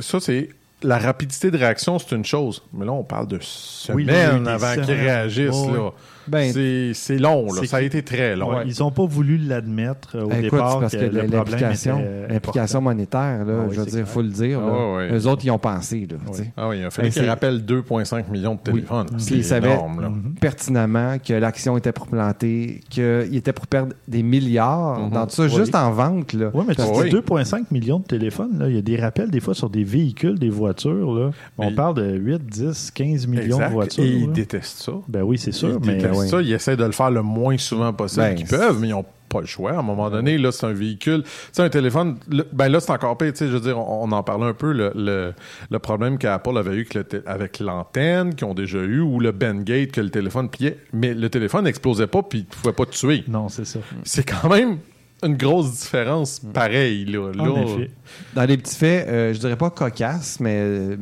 ça 0.00 0.20
c'est, 0.20 0.50
la 0.82 0.98
rapidité 0.98 1.50
de 1.50 1.58
réaction, 1.58 1.98
c'est 1.98 2.14
une 2.14 2.24
chose. 2.24 2.62
Mais 2.72 2.84
là, 2.84 2.92
on 2.92 3.04
parle 3.04 3.26
de 3.28 3.36
Oui, 3.36 3.42
semaines 3.44 4.44
là, 4.44 4.54
avant 4.54 4.74
qu'ils 4.74 4.94
réagissent. 4.94 5.50
Oh, 5.52 5.70
oui. 5.70 5.90
Ben, 6.28 6.52
c'est, 6.52 6.92
c'est 6.94 7.18
long, 7.18 7.46
là. 7.52 7.62
ça 7.66 7.78
a 7.78 7.82
été 7.82 8.02
très 8.02 8.36
long. 8.36 8.50
Ouais, 8.56 8.64
Ils 8.66 8.80
n'ont 8.80 8.90
pas 8.90 9.04
voulu 9.06 9.36
l'admettre 9.38 10.16
euh, 10.16 10.24
au 10.24 10.28
Ben, 10.28 10.38
écoute, 10.44 10.52
départ 10.58 10.80
parce 10.80 10.96
que, 10.96 11.04
l'implication, 11.04 11.98
était 11.98 12.32
l'implication 12.34 12.80
monétaire, 12.80 13.44
là, 13.44 13.54
Ah 13.60 13.64
oui, 13.68 13.74
je 13.74 13.80
veux 13.80 13.86
dire, 13.86 13.98
il 14.00 14.06
faut 14.06 14.22
le 14.22 14.28
dire. 14.28 14.60
Ah 14.62 14.66
ouais, 14.66 14.96
ouais. 14.96 15.18
Eux 15.18 15.26
autres, 15.26 15.44
ils 15.44 15.50
ont 15.50 15.58
pensé. 15.58 16.06
Là, 16.10 16.16
Oui. 16.32 16.44
Ah 16.56 16.68
oui, 16.68 16.78
il 16.80 16.84
a 16.84 16.90
fallu 16.90 17.08
Ben, 17.08 17.12
qu'ils 17.12 17.22
c'est- 17.22 17.28
rappellent 17.28 17.64
2,5 17.64 18.28
millions 18.30 18.54
de 18.54 18.58
Oui. 18.72 18.80
téléphones. 18.80 19.06
Ils 19.30 19.44
savaient. 19.44 19.76
Mhm. 19.76 20.34
pertinemment 20.40 21.16
que 21.18 21.32
l'action 21.34 21.76
était 21.76 21.92
pour 21.92 22.06
planter, 22.06 22.80
qu'il 22.90 23.34
était 23.36 23.52
pour 23.52 23.66
perdre 23.66 23.92
des 24.08 24.22
milliards 24.22 25.00
Mhm. 25.00 25.10
dans 25.10 25.26
tout 25.26 25.32
ça, 25.34 25.42
Oui. 25.44 25.50
juste 25.50 25.74
en 25.74 25.90
vente. 25.92 26.32
Là. 26.32 26.50
Oui, 26.54 26.64
mais 26.66 26.74
tu 26.74 26.82
Ah 26.82 26.90
dis 26.92 27.00
oui. 27.02 27.10
2,5 27.10 27.70
millions 27.70 27.98
de 27.98 28.04
téléphones. 28.04 28.58
Là. 28.58 28.68
Il 28.68 28.74
y 28.74 28.78
a 28.78 28.82
des 28.82 28.96
rappels 28.96 29.30
des 29.30 29.40
fois 29.40 29.54
sur 29.54 29.70
des 29.70 29.84
véhicules, 29.84 30.38
des 30.38 30.48
voitures. 30.50 31.14
Là. 31.14 31.30
On 31.58 31.72
parle 31.74 31.94
de 31.96 32.16
8, 32.16 32.44
10, 32.46 32.90
15 32.90 33.26
millions 33.26 33.58
de 33.58 33.64
voitures. 33.72 34.04
Et 34.04 34.08
ils 34.08 34.32
détestent 34.32 34.78
ça. 34.82 34.92
Ben 35.08 35.22
oui, 35.22 35.38
c'est 35.38 35.52
sûr. 35.52 35.78
mais 35.84 35.98
oui. 36.16 36.28
ça. 36.28 36.40
Ils 36.42 36.52
essaient 36.52 36.76
de 36.76 36.84
le 36.84 36.92
faire 36.92 37.10
le 37.10 37.22
moins 37.22 37.56
souvent 37.58 37.92
possible 37.92 38.22
Ben, 38.22 38.34
qu'ils 38.34 38.46
peuvent, 38.46 38.78
mais 38.80 38.88
ils 38.88 38.92
n'ont 38.92 39.04
pas 39.28 39.40
le 39.40 39.46
choix. 39.46 39.72
À 39.72 39.78
un 39.78 39.82
moment 39.82 40.08
donné, 40.08 40.38
là, 40.38 40.52
c'est 40.52 40.66
un 40.66 40.72
véhicule. 40.72 41.22
Tu 41.24 41.30
sais, 41.52 41.62
un 41.62 41.68
téléphone, 41.68 42.16
le- 42.30 42.46
ben 42.52 42.68
là, 42.68 42.78
c'est 42.80 42.92
encore 42.92 43.18
pire. 43.18 43.32
Tu 43.32 43.38
sais, 43.38 43.46
je 43.48 43.52
veux 43.54 43.60
dire, 43.60 43.76
on, 43.78 44.04
on 44.08 44.12
en 44.12 44.22
parlait 44.22 44.46
un 44.46 44.52
peu, 44.54 44.72
le, 44.72 44.92
le, 44.94 45.34
le 45.68 45.78
problème 45.80 46.16
qu'Apple 46.16 46.56
avait 46.56 46.70
eu 46.70 46.74
avec, 46.80 46.94
le 46.94 47.04
té- 47.04 47.20
avec 47.26 47.58
l'antenne, 47.58 48.34
qu'ils 48.36 48.46
ont 48.46 48.54
déjà 48.54 48.78
eu, 48.78 49.00
ou 49.00 49.18
le 49.18 49.32
Bengate, 49.32 49.90
que 49.90 50.00
le 50.00 50.10
téléphone 50.10 50.48
pliait. 50.48 50.78
Mais 50.92 51.12
le 51.12 51.28
téléphone 51.28 51.64
n'explosait 51.64 52.06
pas, 52.06 52.22
puis 52.22 52.38
il 52.38 52.42
ne 52.42 52.46
pouvait 52.62 52.72
pas 52.72 52.86
te 52.86 52.92
tuer. 52.96 53.24
non, 53.26 53.48
c'est 53.48 53.64
ça. 53.66 53.80
C'est 54.04 54.24
quand 54.24 54.48
même 54.48 54.78
une 55.22 55.36
grosse 55.36 55.72
différence 55.80 56.40
pareille, 56.52 57.04
là. 57.06 57.30
En 57.38 57.46
Là, 57.54 57.62
effet. 57.62 57.90
Dans 58.34 58.44
les 58.44 58.56
petits 58.58 58.76
faits, 58.76 59.08
euh, 59.08 59.32
je 59.34 59.38
dirais 59.38 59.56
pas 59.56 59.70
cocasses, 59.70 60.38
mais 60.40 60.56
euh, 60.58 60.96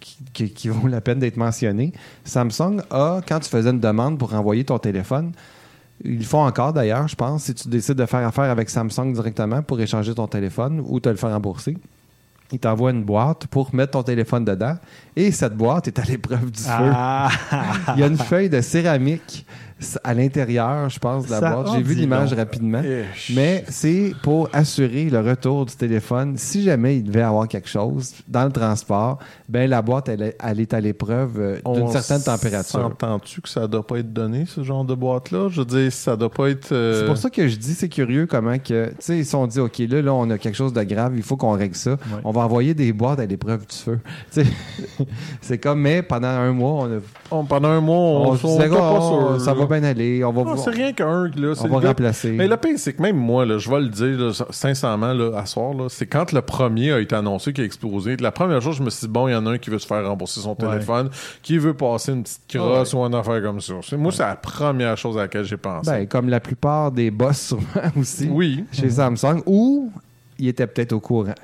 qui, 0.00 0.16
qui- 0.32 0.50
qui 0.50 0.68
vaut 0.68 0.88
la 0.88 1.00
peine 1.00 1.18
d'être 1.18 1.36
mentionnés, 1.36 1.92
Samsung 2.24 2.80
a, 2.90 3.20
quand 3.26 3.40
tu 3.40 3.50
faisais 3.50 3.70
une 3.70 3.80
demande 3.80 4.18
pour 4.18 4.32
envoyer 4.34 4.64
ton 4.64 4.78
téléphone, 4.78 5.32
ils 6.04 6.18
le 6.18 6.24
font 6.24 6.44
encore 6.44 6.72
d'ailleurs, 6.72 7.06
je 7.06 7.14
pense, 7.14 7.44
si 7.44 7.54
tu 7.54 7.68
décides 7.68 7.94
de 7.94 8.06
faire 8.06 8.26
affaire 8.26 8.50
avec 8.50 8.68
Samsung 8.70 9.12
directement 9.12 9.62
pour 9.62 9.80
échanger 9.80 10.14
ton 10.14 10.26
téléphone 10.26 10.82
ou 10.86 10.98
te 11.00 11.08
le 11.08 11.16
faire 11.16 11.30
rembourser. 11.30 11.76
Ils 12.52 12.58
t'envoient 12.58 12.90
une 12.90 13.04
boîte 13.04 13.46
pour 13.46 13.74
mettre 13.74 13.92
ton 13.92 14.02
téléphone 14.02 14.44
dedans 14.44 14.76
et 15.16 15.32
cette 15.32 15.54
boîte 15.56 15.86
est 15.88 15.98
à 15.98 16.02
l'épreuve 16.04 16.50
du 16.50 16.60
feu. 16.62 16.68
Ah, 16.70 17.28
Il 17.96 18.00
y 18.00 18.02
a 18.02 18.06
une 18.06 18.18
feuille 18.18 18.48
de 18.50 18.60
céramique 18.60 19.46
à 20.02 20.14
l'intérieur, 20.14 20.88
je 20.88 20.98
pense, 20.98 21.26
de 21.26 21.30
la 21.32 21.40
Ça 21.40 21.50
boîte. 21.50 21.66
J'ai 21.74 21.82
vu 21.82 21.94
l'image 21.94 22.32
rapidement. 22.32 22.80
Mais 23.34 23.64
c'est 23.68 24.12
pour 24.22 24.48
assurer 24.52 25.04
le 25.10 25.20
retour 25.20 25.66
du 25.66 25.74
téléphone. 25.74 26.34
Si 26.38 26.62
jamais 26.62 26.96
il 26.98 27.02
devait 27.04 27.22
avoir 27.22 27.48
quelque 27.48 27.68
chose 27.68 28.14
dans 28.28 28.44
le 28.44 28.52
transport, 28.52 29.18
ben 29.48 29.68
la 29.68 29.82
boîte, 29.82 30.08
elle, 30.08 30.22
est- 30.22 30.36
elle 30.42 30.60
est 30.60 30.72
à 30.74 30.80
l'épreuve 30.80 31.38
euh, 31.38 31.56
d'une 31.74 31.88
certaine 31.90 32.22
température. 32.22 32.80
S'entends-tu 32.80 33.40
que 33.40 33.48
ça 33.48 33.66
doit 33.66 33.86
pas 33.86 33.98
être 33.98 34.12
donné, 34.12 34.44
ce 34.46 34.62
genre 34.62 34.84
de 34.84 34.94
boîte-là? 34.94 35.48
Je 35.50 35.60
veux 35.60 35.66
dire, 35.66 35.92
ça 35.92 36.16
doit 36.16 36.30
pas 36.30 36.48
être... 36.50 36.72
euh, 36.72 37.00
C'est 37.00 37.06
pour 37.06 37.16
ça 37.18 37.28
que 37.30 37.46
je 37.48 37.56
dis, 37.56 37.74
c'est 37.74 37.88
curieux 37.88 38.26
comment 38.26 38.58
que, 38.58 38.88
tu 38.90 38.94
sais, 39.00 39.18
ils 39.18 39.24
se 39.24 39.32
sont 39.32 39.46
dit, 39.46 39.60
OK, 39.60 39.78
là, 39.78 40.00
là, 40.02 40.14
on 40.14 40.30
a 40.30 40.38
quelque 40.38 40.56
chose 40.56 40.72
de 40.72 40.82
grave, 40.82 41.12
il 41.16 41.22
faut 41.22 41.36
qu'on 41.36 41.52
règle 41.52 41.74
ça. 41.76 41.96
On 42.24 42.30
va 42.30 42.42
envoyer 42.42 42.74
des 42.74 42.92
boîtes 42.92 43.20
à 43.20 43.26
l'épreuve 43.26 43.66
du 43.66 43.76
feu. 43.76 43.98
Tu 44.32 44.42
sais, 44.44 44.46
c'est 45.40 45.58
comme, 45.58 45.80
mais 45.80 46.02
pendant 46.02 46.28
un 46.28 46.52
mois, 46.52 46.84
on 46.84 46.86
a, 46.86 46.98
on- 47.30 47.44
pendant 47.44 47.68
un 47.68 47.80
mois, 47.80 47.96
on, 47.96 48.30
on, 48.32 48.36
on, 48.44 48.58
pas 49.36 49.38
ça 49.40 49.54
là. 49.54 49.63
Va 49.66 49.78
bien 49.80 49.88
aller, 49.88 50.24
on 50.24 50.32
va, 50.32 50.42
Non, 50.44 50.56
c'est 50.56 50.70
rien 50.70 50.92
qu'un, 50.92 51.28
là. 51.36 51.52
on 51.60 51.68
va 51.68 51.88
remplacer. 51.88 52.30
Mais 52.32 52.46
le 52.48 52.56
pire, 52.56 52.78
c'est 52.78 52.92
que 52.92 53.02
même 53.02 53.16
moi, 53.16 53.44
là, 53.46 53.58
je 53.58 53.70
vais 53.70 53.80
le 53.80 53.88
dire, 53.88 54.18
là, 54.18 54.32
sincèrement, 54.50 55.12
là, 55.12 55.38
à 55.38 55.46
soir, 55.46 55.74
c'est 55.88 56.06
quand 56.06 56.32
le 56.32 56.42
premier 56.42 56.92
a 56.92 57.00
été 57.00 57.14
annoncé 57.14 57.52
qu'il 57.52 57.62
a 57.62 57.66
explosé. 57.66 58.16
La 58.16 58.32
première 58.32 58.60
chose, 58.62 58.76
je 58.76 58.82
me 58.82 58.90
suis 58.90 59.06
dit, 59.06 59.12
bon, 59.12 59.28
il 59.28 59.32
y 59.32 59.34
en 59.34 59.46
a 59.46 59.50
un 59.52 59.58
qui 59.58 59.70
veut 59.70 59.78
se 59.78 59.86
faire 59.86 60.06
rembourser 60.06 60.40
son 60.40 60.54
téléphone, 60.54 61.10
qui 61.42 61.58
veut 61.58 61.74
passer 61.74 62.12
une 62.12 62.22
petite 62.22 62.42
crosse 62.48 62.94
ou 62.94 62.98
une 63.00 63.14
affaire 63.14 63.42
comme 63.42 63.60
ça. 63.60 63.74
Moi, 63.96 64.12
c'est 64.12 64.22
la 64.22 64.36
première 64.36 64.96
chose 64.96 65.16
à 65.18 65.22
laquelle 65.22 65.44
j'ai 65.44 65.56
pensé. 65.56 65.90
Ben, 65.90 66.06
comme 66.06 66.28
la 66.28 66.40
plupart 66.40 66.90
des 66.92 67.10
boss, 67.10 67.40
sûrement 67.48 67.90
aussi. 67.98 68.28
oui. 68.30 68.64
chez 68.72 68.90
Samsung 68.90 69.42
ou 69.46 69.90
ils 70.38 70.48
étaient 70.48 70.66
peut-être 70.66 70.92
au 70.92 71.00
courant. 71.00 71.34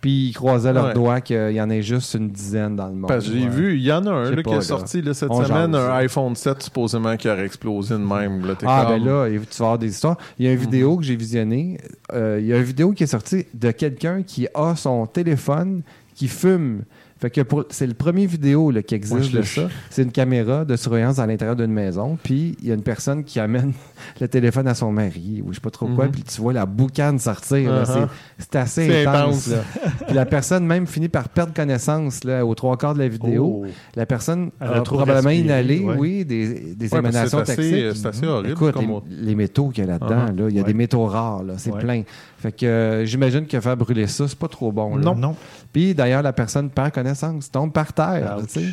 Puis 0.00 0.28
ils 0.28 0.32
croisaient 0.32 0.72
leurs 0.72 0.86
Ouais. 0.88 0.94
doigts 0.94 1.20
qu'il 1.20 1.50
y 1.52 1.60
en 1.60 1.68
ait 1.70 1.82
juste 1.82 2.14
une 2.14 2.28
dizaine 2.30 2.76
dans 2.76 2.86
le 2.86 2.94
monde. 2.94 3.08
Parce 3.08 3.26
que 3.26 3.32
j'ai 3.32 3.44
Ouais. 3.44 3.48
vu, 3.48 3.76
il 3.76 3.82
y 3.82 3.92
en 3.92 4.06
a 4.06 4.10
un 4.10 4.30
là, 4.30 4.36
pas, 4.36 4.42
qui 4.50 4.54
est 4.56 4.60
sorti 4.62 5.02
là, 5.02 5.12
cette 5.14 5.30
On 5.30 5.44
semaine, 5.44 5.74
un 5.74 5.90
iPhone 5.96 6.36
7 6.36 6.62
supposément 6.62 7.16
qui 7.16 7.28
aurait 7.28 7.44
explosé 7.46 7.94
de 7.94 7.98
même. 8.00 8.46
Là, 8.46 8.54
Ah, 8.64 8.86
ben 8.88 9.04
là, 9.04 9.26
tu 9.28 9.38
vas 9.58 9.64
avoir 9.66 9.78
des 9.78 9.88
histoires? 9.88 10.16
Il 10.38 10.46
y 10.46 10.48
a 10.48 10.52
une 10.52 10.58
vidéo 10.58 10.92
Mhm. 10.92 10.98
que 10.98 11.02
j'ai 11.04 11.16
visionnée. 11.16 11.78
Euh, 12.12 12.38
il 12.40 12.46
y 12.46 12.52
a 12.52 12.56
une 12.58 12.62
vidéo 12.62 12.92
qui 12.92 13.02
est 13.02 13.06
sortie 13.08 13.46
de 13.54 13.70
quelqu'un 13.72 14.22
qui 14.22 14.46
a 14.54 14.76
son 14.76 15.06
téléphone 15.06 15.82
qui 16.14 16.28
fume. 16.28 16.82
Fait 17.20 17.30
que 17.30 17.40
pour- 17.40 17.64
c'est 17.70 17.86
le 17.86 17.94
premier 17.94 18.26
vidéo 18.26 18.70
là, 18.70 18.82
qui 18.82 18.94
existe 18.94 19.32
de 19.32 19.42
ça. 19.42 19.68
C'est 19.90 20.02
une 20.02 20.12
caméra 20.12 20.64
de 20.64 20.76
surveillance 20.76 21.18
à 21.18 21.26
l'intérieur 21.26 21.56
d'une 21.56 21.72
maison. 21.72 22.16
Puis 22.22 22.56
il 22.62 22.68
y 22.68 22.70
a 22.70 22.74
une 22.74 22.82
personne 22.82 23.24
qui 23.24 23.40
amène 23.40 23.72
le 24.20 24.28
téléphone 24.28 24.68
à 24.68 24.74
son 24.74 24.92
mari 24.92 25.42
ou 25.44 25.50
je 25.50 25.56
sais 25.56 25.60
pas 25.60 25.70
trop 25.70 25.86
quoi. 25.88 26.04
Mhm. 26.06 26.12
Puis 26.12 26.22
tu 26.22 26.40
vois 26.40 26.52
la 26.52 26.64
boucane 26.66 27.18
sortir. 27.18 27.72
là. 27.72 27.82
Uh-huh. 27.84 28.06
C'est- 28.38 28.56
assez 28.56 28.86
C'est 28.86 29.06
intense. 29.06 29.48
intense. 29.48 29.48
là. 29.48 29.80
puis 30.06 30.14
la 30.14 30.26
personne 30.26 30.64
même 30.64 30.86
finit 30.86 31.08
par 31.08 31.28
perdre 31.28 31.52
connaissance 31.52 32.22
là, 32.24 32.46
aux 32.46 32.54
trois 32.54 32.76
quarts 32.76 32.94
de 32.94 33.00
la 33.00 33.08
vidéo. 33.08 33.62
Oh. 33.64 33.66
La 33.96 34.06
personne 34.06 34.50
Elle 34.60 34.68
a 34.68 34.74
a, 34.76 34.80
probablement 34.82 35.16
respiré, 35.28 35.38
inhalé, 35.38 35.80
ouais. 35.80 35.96
oui, 35.98 36.24
des, 36.24 36.74
des 36.76 36.92
Ouais, 36.92 36.98
émanations 37.00 37.42
c'est 37.44 37.52
assez, 37.52 37.70
toxiques. 37.70 37.96
c'est 38.02 38.08
assez 38.08 38.26
horrible. 38.26 38.52
Écoute, 38.52 38.72
comme- 38.74 39.00
les, 39.10 39.26
les 39.26 39.34
métaux 39.34 39.68
qu'il 39.70 39.84
y 39.84 39.86
a 39.88 39.90
là-dedans, 39.90 40.26
Uh-huh. 40.28 40.36
là, 40.42 40.46
il 40.50 40.56
y 40.56 40.60
a 40.60 40.62
des 40.62 40.74
métaux 40.74 41.04
rares, 41.06 41.42
là, 41.42 41.54
c'est 41.56 41.76
plein. 41.76 42.02
Fait 42.38 42.52
que 42.52 42.64
euh, 42.66 43.04
j'imagine 43.04 43.46
que 43.46 43.60
faire 43.60 43.76
brûler 43.76 44.06
ça, 44.06 44.28
c'est 44.28 44.38
pas 44.38 44.48
trop 44.48 44.70
bon. 44.72 44.96
là. 44.96 45.02
Non, 45.04 45.14
non. 45.16 45.36
Puis 45.72 45.94
d'ailleurs, 45.94 46.22
la 46.22 46.32
personne 46.32 46.70
perd 46.70 46.92
connaissance, 46.92 47.50
tombe 47.50 47.72
par 47.72 47.92
terre. 47.92 48.36
Ouch. 48.38 48.46
tu 48.52 48.60
sais. 48.60 48.66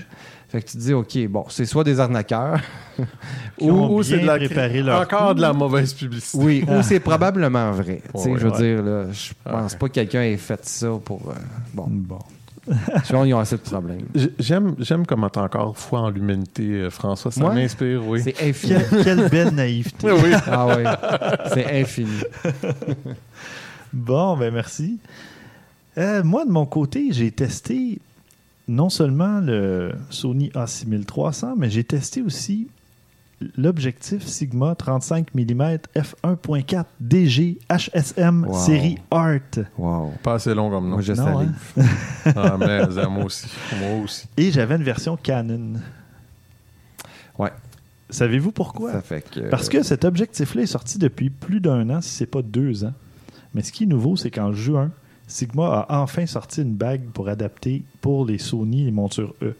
Fait 0.48 0.62
que 0.62 0.68
tu 0.68 0.74
te 0.74 0.82
dis, 0.84 0.94
OK, 0.94 1.18
bon, 1.28 1.46
c'est 1.50 1.66
soit 1.66 1.84
des 1.84 2.00
arnaqueurs, 2.00 2.60
ou 3.60 4.04
c'est 4.04 4.20
de 4.20 4.26
la 4.28 4.38
préparé 4.38 4.84
leur 4.84 5.02
encore 5.02 5.30
coup. 5.30 5.34
de 5.34 5.42
la 5.42 5.52
mauvaise 5.54 5.94
publicité. 5.94 6.44
oui, 6.44 6.64
ou 6.68 6.82
c'est 6.84 7.00
probablement 7.00 7.72
vrai. 7.72 8.02
Tu 8.16 8.22
sais, 8.22 8.30
Ouais, 8.30 8.40
je 8.40 8.48
veux 8.48 8.52
ouais. 8.52 8.58
dire, 8.76 8.84
là, 8.84 9.06
je 9.12 9.34
pense 9.44 9.74
pas 9.76 9.88
que 9.90 9.94
quelqu'un 9.94 10.22
ait 10.22 10.38
fait 10.38 10.64
ça 10.64 10.88
pour. 11.04 11.22
euh, 11.30 11.34
bon, 11.74 11.88
Bon. 11.90 12.20
qu'ils 13.06 13.34
ont 13.36 13.40
assez 13.40 13.58
de 13.58 13.62
problèmes. 13.62 14.06
J'aime, 14.40 14.74
j'aime 14.80 15.06
comment 15.06 15.30
t'as 15.30 15.44
encore 15.44 15.78
foi 15.78 16.00
en 16.00 16.10
l'humanité, 16.10 16.64
euh, 16.64 16.90
François. 16.90 17.32
Ça 17.32 17.42
m'inspire, 17.50 18.02
oui. 18.08 18.22
C'est 18.24 18.42
infini. 18.44 18.74
Quelle, 18.90 19.04
quelle 19.04 19.30
belle 19.30 19.54
naïveté. 19.54 20.12
Oui, 20.12 20.20
oui. 20.24 20.32
ah 20.48 20.68
oui, 20.76 20.84
c'est 21.54 21.80
infini. 21.82 22.22
Bon, 23.96 24.36
ben 24.38 24.54
merci. 24.54 25.00
Euh, 25.98 26.22
moi, 26.24 26.46
de 26.46 26.52
mon 26.52 26.66
côté, 26.66 27.08
j'ai 27.12 27.32
testé 27.32 28.00
non 28.68 28.90
seulement 28.90 29.40
le 29.40 29.94
Sony 30.10 30.50
A6300, 30.50 31.54
mais 31.58 31.70
j'ai 31.70 31.84
testé 31.86 32.22
aussi 32.22 32.68
l'objectif 33.58 34.26
Sigma 34.26 34.76
35 34.76 35.34
mm 35.34 35.78
f1.4 35.96 36.86
DG 37.00 37.58
HSM 37.70 38.46
Wow. 38.48 38.54
série 38.66 38.98
Art. 39.12 39.40
Wow. 39.78 40.14
Pas 40.24 40.34
assez 40.36 40.54
long 40.54 40.70
comme 40.70 40.86
nom. 40.86 40.96
Moi, 40.96 41.02
je 41.02 41.14
Non, 41.14 41.24
salive. 41.26 41.52
hein? 41.78 41.84
Ah, 42.36 42.58
mais 42.60 42.86
moi 43.08 43.26
aussi. 43.26 43.48
Moi 43.80 44.04
aussi. 44.04 44.28
Et 44.36 44.52
j'avais 44.52 44.76
une 44.76 44.84
version 44.84 45.16
Canon. 45.16 45.74
Ouais. 47.38 47.52
Savez-vous 48.10 48.52
pourquoi? 48.52 48.92
Ça 48.94 49.02
fait 49.02 49.22
que. 49.30 49.40
Parce 49.50 49.70
que 49.70 49.84
cet 49.84 50.06
objectif-là 50.06 50.64
est 50.64 50.68
sorti 50.68 50.98
depuis 50.98 51.30
plus 51.30 51.60
d'un 51.60 51.90
an, 51.90 52.02
si 52.02 52.10
c'est 52.10 52.26
pas 52.26 52.42
deux 52.42 52.84
ans. 52.84 52.94
Mais 53.56 53.64
ce 53.64 53.72
qui 53.72 53.84
est 53.84 53.88
nouveau, 53.88 54.16
c'est 54.16 54.30
qu'en 54.30 54.52
juin, 54.54 54.92
Sigma 55.28 55.88
a 55.90 56.00
enfin 56.02 56.28
sorti 56.28 56.62
une 56.62 56.76
bague 56.76 57.06
pour 57.14 57.28
adapter 57.30 57.82
pour 58.02 58.26
les 58.26 58.38
Sony 58.38 58.84
les 58.86 58.92
montures 58.92 59.34
E. 59.42 59.56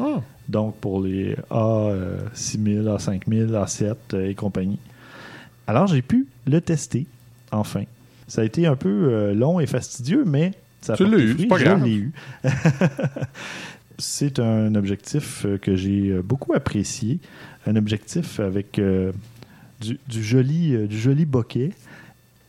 Ah. 0.00 0.20
donc 0.48 0.76
pour 0.76 1.00
les 1.00 1.36
A6000, 1.50 2.84
A5000, 2.98 3.50
A7 3.52 3.94
euh, 4.14 4.28
et 4.28 4.34
compagnie. 4.34 4.78
Alors, 5.68 5.86
j'ai 5.86 6.02
pu 6.02 6.26
le 6.46 6.60
tester, 6.60 7.06
enfin. 7.52 7.84
Ça 8.28 8.40
a 8.40 8.44
été 8.44 8.66
un 8.66 8.74
peu 8.76 8.88
euh, 8.88 9.34
long 9.34 9.60
et 9.60 9.66
fastidieux, 9.66 10.24
mais 10.26 10.52
ça 10.80 10.94
a 10.94 10.96
Tu 10.96 11.04
porté 11.04 11.16
l'as 11.16 11.22
eu, 11.22 11.36
c'est 11.38 11.46
pas 11.46 11.58
Je 11.58 11.64
grave. 11.64 11.84
l'ai 11.84 11.94
eu. 11.94 12.12
c'est 13.98 14.38
un 14.38 14.74
objectif 14.74 15.44
euh, 15.46 15.58
que 15.58 15.76
j'ai 15.76 16.10
euh, 16.10 16.22
beaucoup 16.22 16.52
apprécié. 16.54 17.18
Un 17.66 17.76
objectif 17.76 18.40
avec 18.40 18.78
euh, 18.78 19.12
du, 19.80 19.98
du 20.08 20.22
joli, 20.22 20.86
du 20.88 20.98
joli 20.98 21.24
bokeh. 21.24 21.72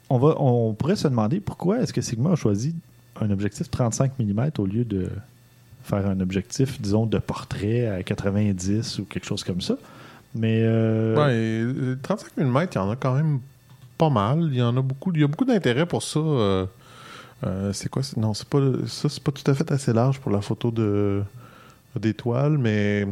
On, 0.09 0.73
pourrait 0.73 0.95
se 0.95 1.07
demander 1.07 1.39
pourquoi 1.39 1.79
est-ce 1.79 1.91
que 1.91 2.01
Sigma 2.01 2.31
a 2.31 2.35
choisi 2.35 2.75
un 3.19 3.29
objectif 3.29 3.69
35 3.69 4.13
mm 4.19 4.51
au 4.57 4.65
lieu 4.65 4.85
de 4.85 5.09
faire 5.83 6.07
un 6.07 6.19
objectif, 6.19 6.81
disons, 6.81 7.05
de 7.05 7.17
portrait 7.17 7.87
à 7.87 8.03
90 8.03 8.99
ou 8.99 9.05
quelque 9.05 9.25
chose 9.25 9.43
comme 9.43 9.61
ça. 9.61 9.75
Mais 10.35 10.61
euh, 10.63 11.15
Ouais, 11.15 11.35
et, 11.35 11.61
euh, 11.61 11.99
35 12.01 12.37
mm, 12.37 12.67
il 12.71 12.75
y 12.75 12.77
en 12.77 12.89
a 12.91 12.95
quand 12.95 13.15
même 13.15 13.39
pas 13.97 14.09
mal. 14.09 14.49
Il 14.51 14.57
y 14.57 14.61
en 14.61 14.75
a 14.77 14.81
beaucoup. 14.81 15.11
Il 15.13 15.21
y 15.21 15.23
a 15.23 15.27
beaucoup 15.27 15.45
d'intérêt 15.45 15.85
pour 15.85 16.03
ça. 16.03 16.19
euh, 16.19 16.65
euh, 17.45 17.73
c'est 17.73 17.89
quoi 17.89 18.01
Non, 18.15 18.33
c'est 18.33 18.47
pas 18.47 18.59
ça, 18.87 19.09
c'est 19.09 19.23
pas 19.23 19.31
tout 19.31 19.49
à 19.49 19.53
fait 19.53 19.71
assez 19.71 19.93
large 19.93 20.19
pour 20.19 20.31
la 20.31 20.41
photo 20.41 20.71
de 20.71 21.23
d'étoile, 21.99 22.57
mais 22.57 23.07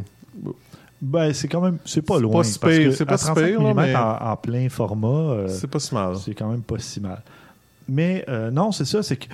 ben, 1.00 1.32
c'est 1.32 1.48
quand 1.48 1.60
même 1.60 1.78
c'est 1.84 2.02
pas 2.02 2.16
C'est 2.16 2.22
loin. 2.22 2.32
pas 2.40 2.44
si 2.44 2.58
pire, 2.58 2.92
c'est 2.94 3.04
pas 3.04 3.18
si 3.18 3.24
35 3.26 3.44
pire, 3.46 3.62
là, 3.62 3.74
mm 3.74 3.76
mais- 3.76 3.96
en, 3.96 4.30
en 4.32 4.36
plein 4.36 4.68
format, 4.68 5.08
euh, 5.08 5.48
c'est 5.48 5.66
pas 5.66 5.78
si 5.78 5.94
mal. 5.94 6.16
c'est 6.16 6.34
quand 6.34 6.48
même 6.50 6.62
pas 6.62 6.78
si 6.78 7.00
mal. 7.00 7.22
Mais 7.88 8.24
euh, 8.28 8.50
non, 8.50 8.72
c'est 8.72 8.84
ça, 8.84 9.02
c'est 9.02 9.16
que 9.16 9.26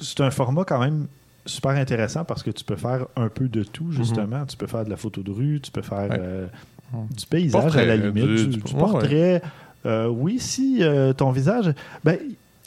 c'est 0.00 0.20
un 0.20 0.30
format 0.30 0.64
quand 0.64 0.78
même 0.80 1.06
super 1.44 1.70
intéressant 1.72 2.24
parce 2.24 2.42
que 2.42 2.50
tu 2.50 2.64
peux 2.64 2.76
faire 2.76 3.06
un 3.16 3.28
peu 3.28 3.48
de 3.48 3.62
tout, 3.62 3.92
justement. 3.92 4.44
Tu 4.46 4.56
peux 4.56 4.66
faire 4.66 4.84
de 4.84 4.90
la 4.90 4.96
photo 4.96 5.22
de 5.22 5.30
rue, 5.30 5.60
tu 5.62 5.70
peux 5.70 5.82
faire 5.82 6.04
Mhm. 6.04 6.10
Ouais. 6.10 6.18
euh, 6.20 6.46
du 7.16 7.26
paysage 7.26 7.62
Portrait, 7.62 7.82
à 7.82 7.86
la 7.86 7.96
limite, 7.96 8.24
du- 8.24 8.36
du, 8.36 8.46
du- 8.48 8.56
du 8.62 8.72
ouais, 8.74 8.78
portrait. 8.80 9.42
Oui, 10.08 10.38
si 10.40 10.82
ton 11.16 11.30
visage. 11.30 11.72
Ben, 12.02 12.18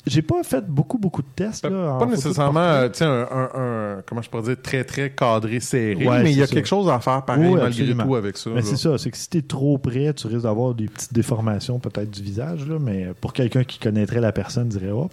j'ai 0.08 0.22
pas 0.22 0.44
fait 0.44 0.66
beaucoup, 0.66 0.98
beaucoup 0.98 1.22
de 1.22 1.28
tests. 1.36 1.66
Là, 1.66 1.98
pas 2.00 2.06
nécessairement, 2.06 2.54
portrait. 2.54 2.84
euh, 2.86 2.90
tu 2.90 2.98
sais, 3.00 3.06
un, 3.06 3.28
un- 3.32 3.98
un- 3.98 4.02
comment 4.06 4.22
je 4.22 4.30
pourrais 4.30 4.44
dire, 4.44 4.62
très 4.62 4.84
très 4.84 5.10
cadré, 5.12 5.60
serré, 5.60 6.08
Ouais, 6.08 6.24
mais 6.24 6.32
il 6.32 6.38
y 6.38 6.42
a 6.42 6.48
ça. 6.48 6.54
quelque 6.54 6.68
chose 6.68 6.90
à 6.90 7.00
faire 7.00 7.24
pareil 7.24 7.44
Oui, 7.46 7.50
malgré 7.60 7.68
absolument. 7.68 8.04
tout 8.06 8.16
avec 8.16 8.38
ça. 8.38 8.50
Mais 8.54 8.62
c'est 8.62 8.78
ça, 8.78 8.98
c'est 8.98 9.12
que 9.12 9.18
si 9.18 9.30
t'es 9.30 9.42
trop 9.42 9.78
près, 9.78 10.14
tu 10.14 10.28
risques 10.28 10.44
d'avoir 10.44 10.74
des 10.74 10.86
petites 10.88 11.14
déformations 11.14 11.80
peut-être 11.80 12.10
du 12.12 12.22
visage, 12.24 12.68
là, 12.68 12.78
mais 12.80 13.08
pour 13.22 13.34
quelqu'un 13.34 13.64
qui 13.64 13.78
connaîtrait 13.80 14.22
la 14.22 14.32
personne, 14.32 14.68
dirait 14.70 14.92
oh, 14.92 15.10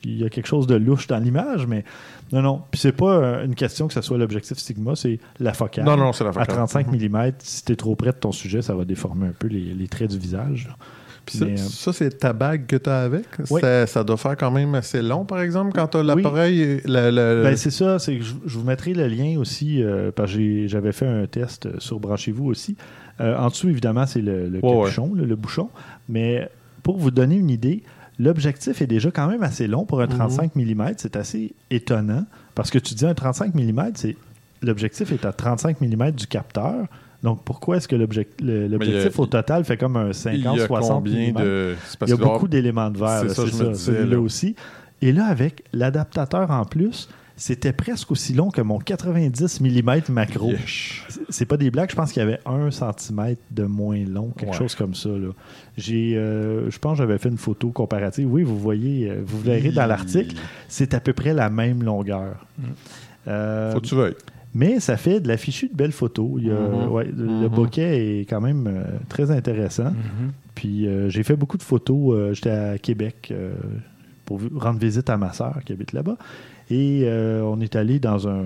puis 0.00 0.10
il 0.12 0.18
y 0.20 0.24
a 0.24 0.28
quelque 0.30 0.46
chose 0.46 0.66
de 0.66 0.74
louche 0.76 1.06
dans 1.06 1.18
l'image, 1.18 1.66
mais 1.66 1.84
non, 2.32 2.42
non. 2.42 2.62
Puis 2.70 2.80
c'est 2.80 2.92
pas 2.92 3.14
euh, 3.16 3.44
une 3.44 3.54
question 3.54 3.86
que 3.88 3.94
ce 3.94 4.00
soit 4.02 4.18
l'objectif 4.18 4.58
Sigma, 4.58 4.96
c'est 4.96 5.18
la 5.40 5.52
focale. 5.54 5.84
Non, 5.84 5.96
non, 5.96 6.12
c'est 6.12 6.24
la 6.24 6.30
À 6.30 6.32
focale. 6.32 6.46
35 6.56 6.86
Mhm. 6.92 7.08
mm, 7.10 7.32
si 7.38 7.64
t'es 7.64 7.76
trop 7.76 7.94
près 7.96 8.10
de 8.12 8.16
ton 8.16 8.32
sujet, 8.32 8.60
ça 8.62 8.74
va 8.74 8.84
déformer 8.84 9.28
un 9.28 9.34
peu 9.38 9.46
les, 9.48 9.60
les 9.74 9.88
traits 9.88 10.10
du 10.10 10.18
visage. 10.18 10.66
là. 10.68 10.76
Puis 11.26 11.38
ça, 11.38 11.44
Mais, 11.46 11.52
euh, 11.52 11.56
ça, 11.56 11.92
c'est 11.92 12.18
ta 12.18 12.32
bague 12.32 12.66
que 12.66 12.76
tu 12.76 12.90
as 12.90 13.00
avec? 13.00 13.24
Oui. 13.50 13.60
Ça, 13.60 13.86
ça 13.86 14.04
doit 14.04 14.16
faire 14.16 14.36
quand 14.36 14.50
même 14.50 14.74
assez 14.74 15.00
long, 15.02 15.24
par 15.24 15.40
exemple, 15.40 15.72
quand 15.74 15.86
tu 15.88 15.96
as 15.96 16.02
l'appareil. 16.02 16.60
et 16.60 16.80
la- 16.84 17.10
la- 17.10 17.42
Ben, 17.42 17.56
c'est 17.56 17.70
ça, 17.70 17.98
c'est 17.98 18.18
que 18.18 18.24
je, 18.24 18.34
je 18.44 18.58
vous 18.58 18.64
mettrai 18.64 18.92
le 18.94 19.06
lien 19.08 19.38
aussi, 19.38 19.82
euh, 19.82 20.10
parce 20.14 20.32
que 20.34 20.66
j'avais 20.66 20.92
fait 20.92 21.06
un 21.06 21.26
test 21.26 21.66
euh, 21.66 21.74
sur 21.78 21.98
Branchez-vous 22.00 22.46
aussi. 22.46 22.76
Euh, 23.20 23.36
en 23.36 23.48
dessous, 23.48 23.68
évidemment, 23.68 24.06
c'est 24.06 24.20
le, 24.20 24.50
capuchon, 24.60 25.12
le, 25.14 25.24
le 25.24 25.36
bouchon. 25.36 25.70
Mais 26.08 26.48
pour 26.82 26.98
vous 26.98 27.10
donner 27.10 27.36
une 27.36 27.50
idée, 27.50 27.82
l'objectif 28.18 28.82
est 28.82 28.86
déjà 28.86 29.10
quand 29.10 29.28
même 29.28 29.42
assez 29.42 29.66
long 29.66 29.84
pour 29.84 30.00
un 30.00 30.06
35 30.06 30.54
mm. 30.56 30.92
C'est 30.98 31.16
assez 31.16 31.54
étonnant, 31.70 32.24
parce 32.54 32.70
que 32.70 32.78
tu 32.78 32.94
dis 32.94 33.06
un 33.06 33.14
35 33.14 33.54
mm, 33.54 33.92
c'est 33.94 34.16
l'objectif 34.62 35.12
est 35.12 35.24
à 35.24 35.32
35 35.32 35.80
mm 35.80 36.10
du 36.12 36.26
capteur. 36.26 36.86
Donc, 37.24 37.42
pourquoi 37.42 37.78
est-ce 37.78 37.88
que 37.88 37.96
l'objectif 37.96 39.18
au 39.18 39.26
total 39.26 39.64
fait 39.64 39.78
comme 39.78 39.96
un 39.96 40.10
il 40.10 40.42
y 40.42 40.46
a 40.46 40.54
50-60 40.66 40.88
combien 40.88 41.30
mm? 41.30 41.34
de. 41.34 41.74
Il 42.02 42.08
y 42.10 42.12
a 42.12 42.16
beaucoup 42.16 42.46
d'éléments 42.48 42.90
de 42.90 42.98
verre, 42.98 43.24
C'est 43.30 43.42
là, 43.46 43.50
ça, 43.50 43.74
celui-là 43.74 44.04
là. 44.04 44.20
aussi. 44.20 44.54
Et 45.00 45.10
là, 45.10 45.24
avec 45.26 45.64
l'adaptateur 45.72 46.50
en 46.50 46.64
plus, 46.66 47.08
c'était 47.36 47.72
presque 47.72 48.10
aussi 48.12 48.32
long 48.34 48.50
que 48.50 48.60
mon 48.60 48.78
90 48.78 49.60
mm 49.62 50.02
macro. 50.10 50.50
Yesh. 50.50 51.06
C'est- 51.30 51.46
pas 51.46 51.56
des 51.56 51.70
blagues, 51.70 51.90
je 51.90 51.96
pense 51.96 52.12
qu'il 52.12 52.20
y 52.22 52.26
avait 52.26 52.38
un 52.46 52.70
centimètre 52.70 53.40
de 53.50 53.64
moins 53.64 54.04
long, 54.04 54.28
quelque 54.36 54.52
Ouais. 54.52 54.58
chose 54.58 54.74
comme 54.74 54.94
ça. 54.94 55.08
là. 55.08 55.30
J'ai, 55.78 56.16
euh, 56.16 56.70
je 56.70 56.78
pense 56.78 56.92
que 56.92 56.98
j'avais 57.04 57.18
fait 57.18 57.30
une 57.30 57.38
photo 57.38 57.70
comparative. 57.70 58.30
Oui, 58.30 58.42
vous 58.44 58.58
voyez, 58.58 59.10
euh, 59.10 59.22
vous 59.24 59.40
verrez 59.40 59.70
dans 59.70 59.86
l'article, 59.86 60.36
c'est 60.68 60.94
à 60.94 61.00
peu 61.00 61.12
près 61.14 61.32
la 61.32 61.48
même 61.50 61.82
longueur. 61.82 62.46
Euh, 63.26 63.72
Faut 63.72 63.80
que 63.80 63.86
tu 63.86 63.94
veuilles. 63.94 64.14
Mais 64.54 64.80
ça 64.80 64.96
fait 64.96 65.20
de 65.20 65.28
la 65.28 65.36
fichue 65.36 65.68
de 65.68 65.74
belles 65.74 65.92
photos. 65.92 66.30
Il 66.38 66.46
y 66.46 66.50
a- 66.50 66.54
Mhm. 66.54 66.88
ouais, 66.90 67.04
le- 67.04 67.24
Mhm. 67.24 67.48
bokeh 67.48 68.20
est 68.20 68.26
quand 68.28 68.40
même 68.40 68.66
euh, 68.66 68.84
très 69.08 69.30
intéressant. 69.30 69.92
Puis 70.54 70.86
euh, 70.86 71.08
j'ai 71.10 71.22
fait 71.22 71.36
beaucoup 71.36 71.56
de 71.58 71.62
photos. 71.62 72.14
euh, 72.14 72.32
J'étais 72.34 72.50
à 72.50 72.78
Québec 72.78 73.32
pour 74.24 74.40
rendre 74.54 74.78
visite 74.78 75.10
à 75.10 75.16
ma 75.16 75.32
sœur 75.32 75.58
qui 75.64 75.72
habite 75.72 75.92
là-bas. 75.92 76.16
Et 76.70 77.06
on 77.42 77.60
est 77.60 77.76
allé 77.76 77.98
dans 77.98 78.28
un 78.28 78.42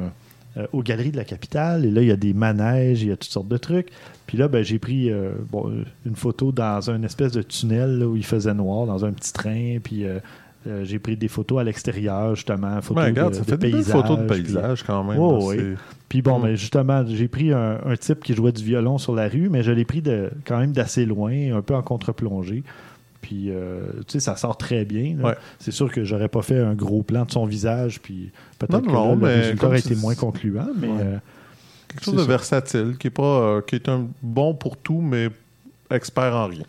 aux 0.73 0.83
galeries 0.83 1.13
de 1.13 1.17
la 1.17 1.25
capitale. 1.25 1.85
Et 1.85 1.91
là, 1.93 2.03
il 2.03 2.09
y 2.09 2.11
a 2.11 2.17
des 2.17 2.35
manèges, 2.35 3.03
il 3.03 3.09
y 3.11 3.13
a 3.13 3.17
toutes 3.17 3.31
sortes 3.31 3.47
de 3.49 3.59
trucs. 3.59 3.91
Puis 4.27 4.37
là, 4.37 4.49
ben, 4.49 4.65
j'ai 4.65 4.81
pris 4.81 5.09
bon, 5.53 5.71
une 6.05 6.17
photo 6.17 6.51
dans 6.51 6.91
un 6.91 7.03
espèce 7.05 7.31
de 7.33 7.43
tunnel 7.43 7.99
là, 8.01 8.09
où 8.09 8.17
il 8.17 8.25
faisait 8.25 8.55
noir, 8.55 8.87
dans 8.87 9.05
un 9.05 9.13
petit 9.13 9.33
train. 9.33 9.77
Puis 9.83 10.05
euh, 10.05 10.19
j'ai 10.83 10.99
pris 10.99 11.17
des 11.17 11.29
photos 11.29 11.61
à 11.61 11.65
l'extérieur, 11.65 12.35
justement. 12.35 12.81
Photos 12.83 13.05
Ouais, 13.05 13.11
regarde, 13.11 13.31
de, 13.35 13.37
ça 13.37 13.43
de 13.45 13.51
fait 13.51 13.57
des 13.59 13.83
photos 13.83 14.19
de 14.19 14.25
puis- 14.27 14.43
paysage 14.43 14.83
quand 14.83 15.05
même. 15.05 15.19
Oh, 15.21 15.39
oui. 15.49 15.59
Puis 16.09 16.23
bon, 16.23 16.39
Mm. 16.39 16.43
ben, 16.43 16.55
justement, 16.57 17.05
j'ai 17.07 17.29
pris 17.29 17.53
un, 17.53 17.79
un 17.85 17.97
type 17.97 18.23
qui 18.23 18.35
jouait 18.35 18.53
du 18.53 18.65
violon 18.65 18.99
sur 18.99 19.15
la 19.15 19.29
rue, 19.29 19.49
mais 19.51 19.63
je 19.63 19.73
l'ai 19.73 19.85
pris 19.85 20.01
de, 20.03 20.31
quand 20.45 20.59
même 20.59 20.73
d'assez 20.73 21.05
loin, 21.07 21.33
un 21.57 21.63
peu 21.63 21.75
en 21.75 21.83
contre-plongée. 21.83 22.63
Puis, 23.21 23.51
euh, 23.51 23.81
tu 24.07 24.13
sais, 24.15 24.21
ça 24.21 24.37
sort 24.37 24.57
très 24.57 24.85
bien. 24.85 25.17
Ouais. 25.23 25.35
C'est 25.59 25.73
sûr 25.73 25.91
que 25.91 26.05
j'aurais 26.05 26.29
pas 26.29 26.41
fait 26.43 26.61
un 26.61 26.75
gros 26.75 27.03
plan 27.03 27.25
de 27.25 27.31
son 27.33 27.45
visage, 27.47 28.01
puis 28.01 28.31
peut-être 28.59 28.87
que 28.87 28.93
là, 28.93 29.15
le 29.15 29.27
résultat 29.27 29.67
aurait 29.67 29.81
été 29.81 29.97
moins 29.97 30.15
concluant, 30.15 30.69
mais 30.81 30.87
Ouais. 30.89 30.95
euh, 31.01 31.17
Quelque 31.89 32.05
chose 32.05 32.15
de 32.15 32.21
ça. 32.21 32.27
versatile, 32.27 32.97
qui 32.99 33.07
est 33.09 33.11
pas 33.11 33.23
euh, 33.41 33.61
qui 33.61 33.75
est 33.75 33.89
un 33.89 34.07
bon 34.23 34.55
pour 34.55 34.77
tout, 34.77 35.01
mais 35.01 35.29
expert 35.91 36.35
en 36.35 36.47
rien. 36.47 36.65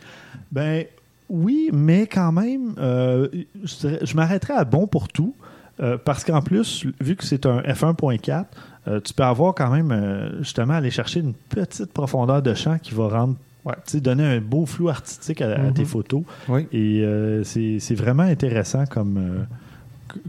Ben 0.52 0.86
oui, 1.30 1.70
mais 1.74 2.08
quand 2.08 2.32
même, 2.32 2.74
euh, 2.80 3.28
je, 3.64 4.16
m'arrêterais 4.16 4.54
à 4.56 4.64
bon 4.66 4.88
pour 4.88 5.08
tout. 5.08 5.36
euh, 5.82 5.98
parce 6.04 6.24
qu'en 6.26 6.42
plus, 6.42 6.86
vu 7.00 7.16
que 7.16 7.24
c'est 7.24 7.46
un 7.46 7.60
F1.4, 7.62 8.46
euh, 8.90 9.00
tu 9.00 9.14
peux 9.14 9.24
avoir 9.24 9.54
quand 9.56 9.70
même, 9.70 9.92
euh, 9.92 10.40
justement, 10.40 10.74
aller 10.74 10.92
chercher 10.92 11.20
une 11.20 11.34
petite 11.34 11.92
profondeur 11.94 12.42
de 12.42 12.54
champ 12.54 12.78
qui 12.80 12.94
va 12.94 13.08
rendre, 13.08 13.36
Ouais. 13.66 13.76
donner 14.02 14.24
un 14.26 14.40
beau 14.42 14.66
flou 14.66 14.90
artistique 14.90 15.42
à, 15.42 15.54
à 15.54 15.58
Mhm. 15.60 15.74
tes 15.74 15.86
photos. 15.86 16.24
Oui. 16.48 16.68
Et 16.72 17.02
euh, 17.04 17.44
c'est 17.44 17.96
vraiment 17.96 18.24
intéressant 18.24 18.86
comme, 18.86 19.18
euh, 19.18 19.44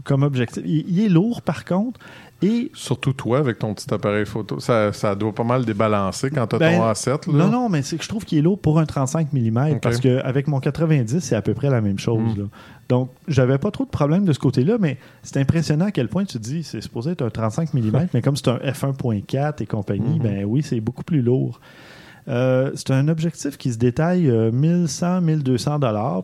comme 0.03 0.23
objectif. 0.23 0.61
Il, 0.65 0.85
il 0.89 1.05
est 1.05 1.09
lourd, 1.09 1.41
par 1.41 1.65
contre. 1.65 1.99
Et 2.43 2.71
Surtout 2.73 3.13
toi, 3.13 3.37
avec 3.39 3.59
ton 3.59 3.73
petit 3.73 3.93
appareil 3.93 4.25
photo. 4.25 4.59
Ça, 4.59 4.91
ça 4.93 5.13
doit 5.15 5.33
pas 5.33 5.43
mal 5.43 5.63
débalancer 5.65 6.29
quand 6.31 6.47
tu 6.47 6.55
as 6.55 6.59
Ben, 6.59 6.77
ton 6.79 6.85
A7. 6.91 7.31
Là. 7.31 7.45
Non, 7.45 7.51
non, 7.51 7.69
mais 7.69 7.81
c'est 7.83 7.97
que 7.97 8.03
je 8.03 8.09
trouve 8.09 8.25
qu'il 8.25 8.37
est 8.39 8.41
lourd 8.41 8.59
pour 8.59 8.79
un 8.79 8.85
35 8.85 9.31
mm 9.33 9.57
Ok. 9.73 9.81
parce 9.81 9.99
qu'avec 9.99 10.47
mon 10.47 10.59
90, 10.59 11.19
c'est 11.19 11.35
à 11.35 11.41
peu 11.41 11.53
près 11.53 11.69
la 11.69 11.81
même 11.81 11.99
chose. 11.99 12.35
Mm. 12.35 12.39
là. 12.39 12.45
Donc, 12.89 13.11
j'avais 13.27 13.57
pas 13.57 13.71
trop 13.71 13.85
de 13.85 13.89
problème 13.89 14.25
de 14.25 14.33
ce 14.33 14.39
côté-là, 14.39 14.77
mais 14.79 14.97
c'est 15.23 15.37
impressionnant 15.37 15.85
à 15.85 15.91
quel 15.91 16.07
point 16.09 16.25
tu 16.25 16.37
te 16.39 16.43
dis 16.43 16.63
c'est 16.63 16.81
supposé 16.81 17.11
être 17.11 17.21
un 17.21 17.29
35 17.29 17.73
mm, 17.73 18.07
mais 18.13 18.21
comme 18.21 18.35
c'est 18.35 18.47
un 18.49 18.57
f1.4 18.57 19.61
et 19.61 19.65
compagnie, 19.65 20.17
Mhm. 20.17 20.23
ben 20.23 20.45
oui, 20.45 20.63
c'est 20.63 20.79
beaucoup 20.81 21.03
plus 21.03 21.21
lourd. 21.21 21.59
Euh, 22.27 22.71
c'est 22.75 22.91
un 22.91 23.07
objectif 23.07 23.57
qui 23.57 23.71
se 23.73 23.77
détaille 23.77 24.29
euh, 24.29 24.51
1100, 24.51 25.21
1200 25.21 25.79
dollars. 25.79 26.23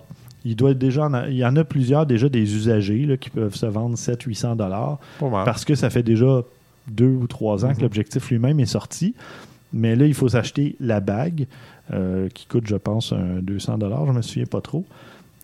Il 0.49 0.55
doit 0.55 0.71
être 0.71 0.77
déjà, 0.77 1.05
en 1.05 1.13
a- 1.13 1.27
il 1.27 1.35
y 1.37 1.45
en 1.45 1.55
a 1.55 1.63
plusieurs 1.63 2.05
déjà 2.05 2.29
des 2.29 2.55
usagers 2.55 3.05
là, 3.05 3.17
qui 3.17 3.29
peuvent 3.29 3.55
se 3.55 3.65
vendre 3.65 3.97
700, 3.97 4.27
800 4.29 4.55
dollars 4.55 4.99
parce 5.45 5.65
que 5.65 5.75
ça 5.75 5.89
fait 5.89 6.03
déjà 6.03 6.41
deux 6.87 7.09
ou 7.21 7.27
trois 7.27 7.65
ans 7.65 7.69
que 7.71 7.77
Mhm. 7.77 7.81
l'objectif 7.83 8.29
lui-même 8.29 8.59
est 8.59 8.65
sorti. 8.65 9.13
Mais 9.73 9.95
là, 9.97 10.05
il 10.05 10.13
faut 10.13 10.29
s'acheter 10.29 10.75
la 10.79 10.99
bague 11.01 11.47
euh, 11.93 12.27
qui 12.33 12.45
coûte, 12.47 12.67
je 12.67 12.75
pense, 12.75 13.13
un 13.13 13.41
200 13.41 13.77
dollars. 13.77 14.05
Je 14.07 14.11
me 14.11 14.21
souviens 14.21 14.45
pas 14.45 14.61
trop. 14.61 14.85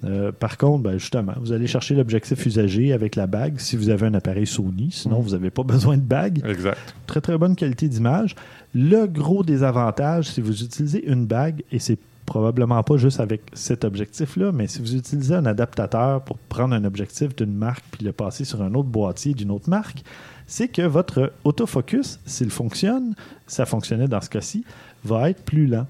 Euh, 0.06 0.34
par 0.34 0.58
contre, 0.58 0.84
ben, 0.84 0.98
justement, 0.98 1.32
vous 1.40 1.54
allez 1.54 1.68
chercher 1.68 1.96
l'objectif 1.96 2.46
usagé 2.46 2.92
avec 2.92 3.16
la 3.16 3.28
bague 3.28 3.56
si 3.60 3.78
vous 3.78 3.88
avez 3.90 4.08
un 4.08 4.14
appareil 4.14 4.46
Sony. 4.46 4.90
Sinon, 4.92 5.18
Mhm. 5.20 5.24
vous 5.24 5.30
n'avez 5.32 5.50
pas 5.50 5.64
besoin 5.94 5.96
de 5.98 6.02
bague. 6.02 6.42
Exact. 6.46 6.78
Très, 7.08 7.22
très 7.22 7.38
bonne 7.38 7.56
qualité 7.56 7.88
d'image. 7.88 8.36
Le 8.76 9.06
gros 9.06 9.44
désavantage, 9.44 10.26
si 10.30 10.42
vous 10.42 10.64
utilisez 10.64 11.06
une 11.10 11.26
bague, 11.26 11.64
et 11.72 11.80
c'est 11.80 11.98
probablement 12.26 12.82
pas 12.84 12.98
juste 12.98 13.20
avec 13.20 13.42
cet 13.54 13.84
objectif-là, 13.84 14.52
mais 14.52 14.68
si 14.68 14.80
vous 14.80 14.96
utilisez 14.96 15.36
un 15.36 15.46
adaptateur 15.46 16.22
pour 16.22 16.38
prendre 16.38 16.74
un 16.74 16.84
objectif 16.86 17.36
d'une 17.36 17.54
marque 17.54 17.84
puis 17.92 18.06
le 18.06 18.12
passer 18.12 18.46
sur 18.46 18.62
un 18.62 18.74
autre 18.74 18.90
boîtier 18.90 19.34
d'une 19.34 19.52
autre 19.52 19.70
marque, 19.70 20.04
c'est 20.48 20.68
que 20.68 20.82
votre 20.82 21.34
autofocus, 21.44 22.20
s'il 22.26 22.50
fonctionne, 22.50 23.16
ça 23.48 23.66
fonctionnait 23.66 24.08
dans 24.08 24.22
ce 24.22 24.30
cas-ci, 24.30 24.64
va 25.04 25.30
être 25.30 25.44
plus 25.44 25.68
lent. 25.68 25.88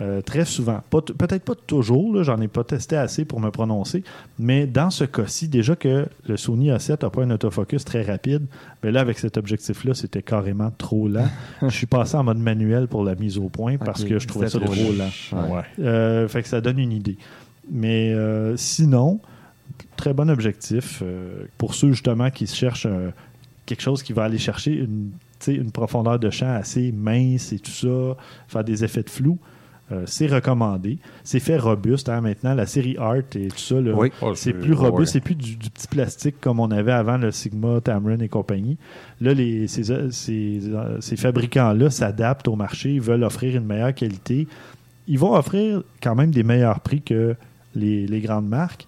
Euh, 0.00 0.22
très 0.22 0.44
souvent. 0.44 0.80
Peut-être 0.90 1.44
pas 1.44 1.54
toujours, 1.54 2.22
j'en 2.22 2.40
ai 2.40 2.48
pas 2.48 2.64
testé 2.64 2.96
assez 2.96 3.24
pour 3.24 3.40
me 3.40 3.50
prononcer, 3.50 4.02
mais 4.38 4.66
dans 4.66 4.90
ce 4.90 5.04
cas-ci, 5.04 5.48
déjà 5.48 5.76
que 5.76 6.06
le 6.26 6.36
Sony 6.36 6.70
A7 6.70 7.02
n'a 7.02 7.10
pas 7.10 7.22
un 7.22 7.30
autofocus 7.30 7.84
très 7.84 8.02
rapide, 8.02 8.46
mais 8.82 8.92
là, 8.92 9.00
avec 9.00 9.18
cet 9.18 9.36
objectif-là, 9.36 9.94
c'était 9.94 10.22
carrément 10.22 10.70
trop 10.76 11.08
lent. 11.08 11.28
je 11.62 11.68
suis 11.68 11.86
passé 11.86 12.16
en 12.16 12.24
mode 12.24 12.38
manuel 12.38 12.88
pour 12.88 13.04
la 13.04 13.14
mise 13.14 13.38
au 13.38 13.48
point 13.48 13.76
parce 13.76 14.04
que 14.04 14.18
je 14.18 14.26
trouvais 14.26 14.48
ça 14.48 14.58
trop 14.58 14.72
trop 14.74 14.92
lent. 14.92 15.54
Ouais. 15.54 15.62
Euh, 15.80 16.28
fait 16.28 16.42
que 16.42 16.48
ça 16.48 16.60
donne 16.60 16.78
une 16.78 16.92
idée. 16.92 17.18
Mais 17.70 18.12
euh, 18.12 18.56
sinon, 18.56 19.20
très 19.96 20.14
bon 20.14 20.30
objectif 20.30 21.02
pour 21.58 21.74
ceux 21.74 21.92
justement 21.92 22.30
qui 22.30 22.46
cherchent 22.46 22.88
quelque 23.66 23.82
chose 23.82 24.02
qui 24.02 24.12
va 24.12 24.24
aller 24.24 24.38
chercher 24.38 24.72
une, 24.72 25.10
une 25.48 25.72
profondeur 25.72 26.18
de 26.20 26.30
champ 26.30 26.54
assez 26.54 26.92
mince 26.92 27.52
et 27.52 27.58
tout 27.58 27.70
ça, 27.72 28.16
faire 28.46 28.62
des 28.64 28.84
effets 28.84 29.02
de 29.02 29.10
flou. 29.10 29.38
euh, 29.90 30.04
c'est 30.06 30.26
recommandé. 30.26 30.98
C'est 31.24 31.40
fait 31.40 31.58
robuste. 31.58 32.08
hein, 32.08 32.20
maintenant, 32.22 32.54
la 32.54 32.64
série 32.66 32.96
Art 32.98 33.16
et 33.34 33.48
tout 33.48 33.58
ça, 33.58 33.80
là, 33.80 33.92
Oui. 33.94 34.10
Oh, 34.22 34.34
c'est 34.34 34.52
plus 34.54 34.72
robuste. 34.72 35.12
C'est 35.14 35.20
plus 35.20 35.34
du, 35.34 35.56
du 35.56 35.68
petit 35.68 35.88
plastique 35.88 36.36
comme 36.40 36.60
on 36.60 36.70
avait 36.70 36.92
avant, 36.92 37.18
le 37.18 37.30
Sigma, 37.30 37.80
Tamron 37.82 38.18
et 38.20 38.28
compagnie. 38.28 38.78
Là, 39.20 39.34
les, 39.34 39.66
ces, 39.68 40.10
ces, 40.10 40.60
ces 41.00 41.16
fabricants-là 41.16 41.90
s'adaptent 41.90 42.48
au 42.48 42.56
marché. 42.56 42.94
Ils 42.94 43.00
veulent 43.02 43.24
offrir 43.24 43.56
une 43.56 43.66
meilleure 43.66 43.92
qualité. 43.94 44.46
Ils 45.08 45.18
vont 45.18 45.34
offrir 45.34 45.82
quand 46.02 46.14
même 46.14 46.30
des 46.30 46.44
meilleurs 46.44 46.80
prix 46.80 47.02
que 47.02 47.34
les, 47.74 48.06
les 48.06 48.20
grandes 48.20 48.48
marques, 48.48 48.86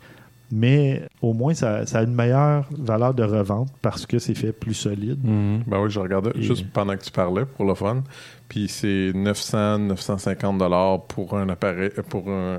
mais 0.52 1.02
au 1.22 1.32
moins, 1.32 1.54
ça, 1.54 1.84
ça 1.86 1.98
a 2.00 2.02
une 2.04 2.14
meilleure 2.14 2.66
valeur 2.70 3.14
de 3.14 3.22
revente 3.24 3.68
parce 3.82 4.06
que 4.06 4.18
c'est 4.18 4.34
fait 4.34 4.52
plus 4.52 4.74
solide. 4.74 5.18
Mhm. 5.24 5.64
Ben 5.66 5.80
oui, 5.80 5.90
je 5.90 5.98
regardais 5.98 6.30
Et- 6.34 6.42
juste 6.42 6.66
pendant 6.72 6.96
que 6.96 7.02
tu 7.02 7.10
parlais 7.10 7.44
pour 7.44 7.64
le 7.64 7.74
fun. 7.74 8.02
Puis 8.48 8.68
c'est 8.68 9.10
900, 9.14 9.78
950 9.78 10.58
dollars 10.58 11.02
pour 11.06 11.36
un 11.36 11.48
appareil, 11.48 11.90
pour 12.08 12.28
un, 12.28 12.58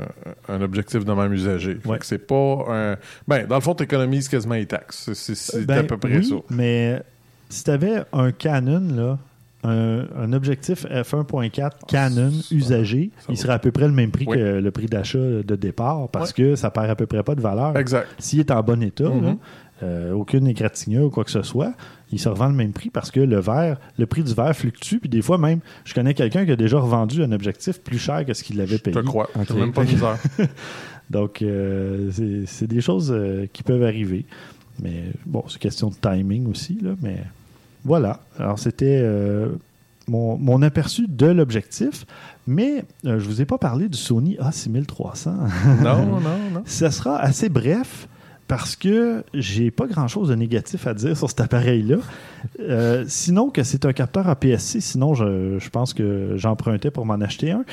un 0.50 0.62
objectif 0.62 1.06
de 1.06 1.14
même 1.14 1.32
usagé. 1.32 1.78
Ouais. 1.86 2.00
c'est 2.02 2.18
pas 2.28 2.66
un. 2.68 2.96
Ben, 3.28 3.46
dans 3.48 3.56
le 3.56 3.62
fond, 3.62 3.76
tu 3.76 3.84
économises 3.84 4.28
quasiment 4.28 4.56
les 4.56 4.66
taxes. 4.66 5.14
C'est- 5.14 5.66
Ben, 5.66 5.80
à 5.80 5.84
peu 5.84 5.98
près 5.98 6.18
oui, 6.18 6.26
ça. 6.26 6.36
Mais 6.50 7.02
si 7.50 7.64
tu 7.64 7.70
avais 7.72 8.02
un 8.12 8.32
Canon, 8.32 8.82
là, 8.96 9.20
un, 9.68 10.06
un 10.18 10.34
objectif 10.34 10.86
f1.4 10.86 11.72
Canon 11.88 12.32
ça- 12.32 12.56
usagé, 12.56 13.12
ça 13.20 13.26
il 13.30 13.38
serait 13.38 13.54
à 13.54 13.60
peu 13.60 13.72
près 13.72 13.88
le 13.88 13.94
même 13.94 14.12
prix 14.12 14.26
Oui. 14.28 14.38
que 14.38 14.60
le 14.60 14.72
prix 14.72 14.86
d'achat 14.88 15.18
de 15.20 15.56
départ 15.56 16.10
parce 16.10 16.34
que 16.34 16.56
ça 16.56 16.70
perd 16.72 16.90
à 16.90 16.96
peu 16.96 17.06
près 17.06 17.24
pas 17.24 17.36
de 17.36 17.42
valeur. 17.42 17.78
Exact. 17.78 18.08
S'il 18.20 18.40
est 18.40 18.52
en 18.52 18.62
bon 18.64 18.82
état, 18.84 19.10
Mhm. 19.10 19.24
là, 19.26 19.36
euh, 19.84 20.14
aucune 20.14 20.48
égratignure 20.48 21.06
ou 21.06 21.10
quoi 21.10 21.24
que 21.26 21.32
ce 21.32 21.42
soit, 21.42 21.74
il 22.12 22.20
se 22.20 22.30
revend 22.30 22.48
le 22.48 22.54
même 22.54 22.72
prix 22.72 22.90
parce 22.90 23.12
que 23.12 23.20
le 23.20 23.40
verre, 23.40 23.78
le 23.98 24.06
prix 24.06 24.24
du 24.24 24.34
verre 24.34 24.56
fluctue. 24.56 25.00
Puis 25.00 25.10
des 25.10 25.22
fois 25.22 25.38
même, 25.38 25.60
je 25.84 25.94
connais 25.94 26.14
quelqu'un 26.14 26.46
qui 26.46 26.52
a 26.52 26.56
déjà 26.56 26.78
revendu 26.80 27.22
un 27.24 27.32
objectif 27.34 27.82
plus 27.82 27.98
cher 28.00 28.26
que 28.26 28.34
ce 28.34 28.44
qu'il 28.44 28.62
avait 28.62 28.78
Je 28.78 28.82
payé. 28.82 28.96
te 28.96 29.02
crois. 29.02 29.30
Ok. 29.36 29.48
J'ai 29.50 29.56
même 29.60 29.74
pas 29.74 29.84
misère. 29.84 30.18
Donc, 31.10 31.42
euh, 31.42 32.10
c'est- 32.12 32.46
c'est 32.46 32.68
des 32.68 32.82
choses 32.82 33.12
euh, 33.12 33.46
qui 33.52 33.64
peuvent 33.64 33.84
arriver. 33.84 34.26
Mais 34.82 35.04
bon, 35.26 35.44
c'est 35.48 35.60
question 35.60 35.90
de 35.90 35.96
timing 35.96 36.50
aussi. 36.50 36.78
Là, 36.82 36.92
mais 37.02 37.18
voilà. 37.86 38.20
Alors, 38.40 38.60
c'était 38.60 39.00
euh, 39.02 39.50
mon, 40.08 40.38
mon 40.38 40.62
aperçu 40.62 41.06
de 41.08 41.28
l'objectif. 41.28 42.06
Mais 42.48 42.84
euh, 43.06 43.20
je 43.20 43.26
vous 43.28 43.42
ai 43.42 43.46
pas 43.46 43.58
parlé 43.58 43.88
du 43.90 43.98
Sony 43.98 44.38
A6300. 44.42 45.30
non, 45.84 46.06
non, 46.06 46.20
non. 46.54 46.64
Ça 46.66 46.92
sera 46.92 47.18
assez 47.18 47.50
bref 47.50 48.08
parce 48.48 48.76
que 48.76 49.24
j'ai 49.34 49.72
pas 49.72 49.88
grand 49.88 50.08
chose 50.08 50.30
de 50.30 50.36
négatif 50.36 50.86
à 50.88 50.94
dire 50.94 51.18
sur 51.18 51.30
cet 51.30 51.42
appareil-là. 51.42 51.98
Euh, 52.60 53.04
sinon 53.08 53.50
que 53.50 53.64
c'est 53.64 53.86
un 53.86 53.94
capteur 53.94 54.30
APS-C, 54.30 54.82
sinon 54.82 55.16
je, 55.16 55.58
je 55.58 55.70
pense 55.70 55.94
que 55.94 56.34
j'empruntais 56.36 56.92
pour 56.92 57.06
m'en 57.06 57.16
acheter 57.16 57.52
un. 57.52 57.66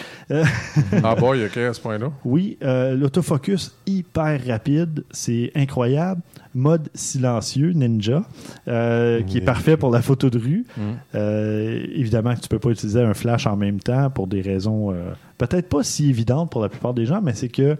Ah 1.05 1.15
boy, 1.15 1.45
ok, 1.45 1.57
à 1.59 1.75
ce 1.75 1.81
point-là. 1.81 2.11
Oui, 2.25 2.57
euh, 2.63 2.95
l'autofocus 2.95 3.75
hyper 3.87 4.41
rapide, 4.47 5.05
c'est 5.11 5.53
incroyable. 5.55 6.23
Mode 6.55 6.91
silencieux, 6.95 7.73
Ninja, 7.73 8.25
euh, 8.69 9.23
qui 9.23 9.39
est 9.39 9.43
parfait 9.43 9.79
pour 9.79 9.91
la 9.91 10.03
photo 10.03 10.29
de 10.29 10.39
rue. 10.39 10.67
Euh, 11.15 11.83
évidemment 11.95 12.35
que 12.35 12.41
tu 12.41 12.49
peux 12.49 12.59
pas 12.59 12.71
utiliser 12.71 13.01
un 13.01 13.15
flash 13.15 13.47
en 13.47 13.57
même 13.57 13.81
temps 13.81 14.11
pour 14.11 14.27
des 14.27 14.43
raisons 14.43 14.93
euh, 14.93 15.13
peut-être 15.39 15.69
pas 15.69 15.83
si 15.83 16.11
évidentes 16.11 16.51
pour 16.51 16.61
la 16.63 16.69
plupart 16.69 16.93
des 16.95 17.07
gens, 17.07 17.21
mais 17.23 17.33
c'est 17.35 17.49
que 17.49 17.77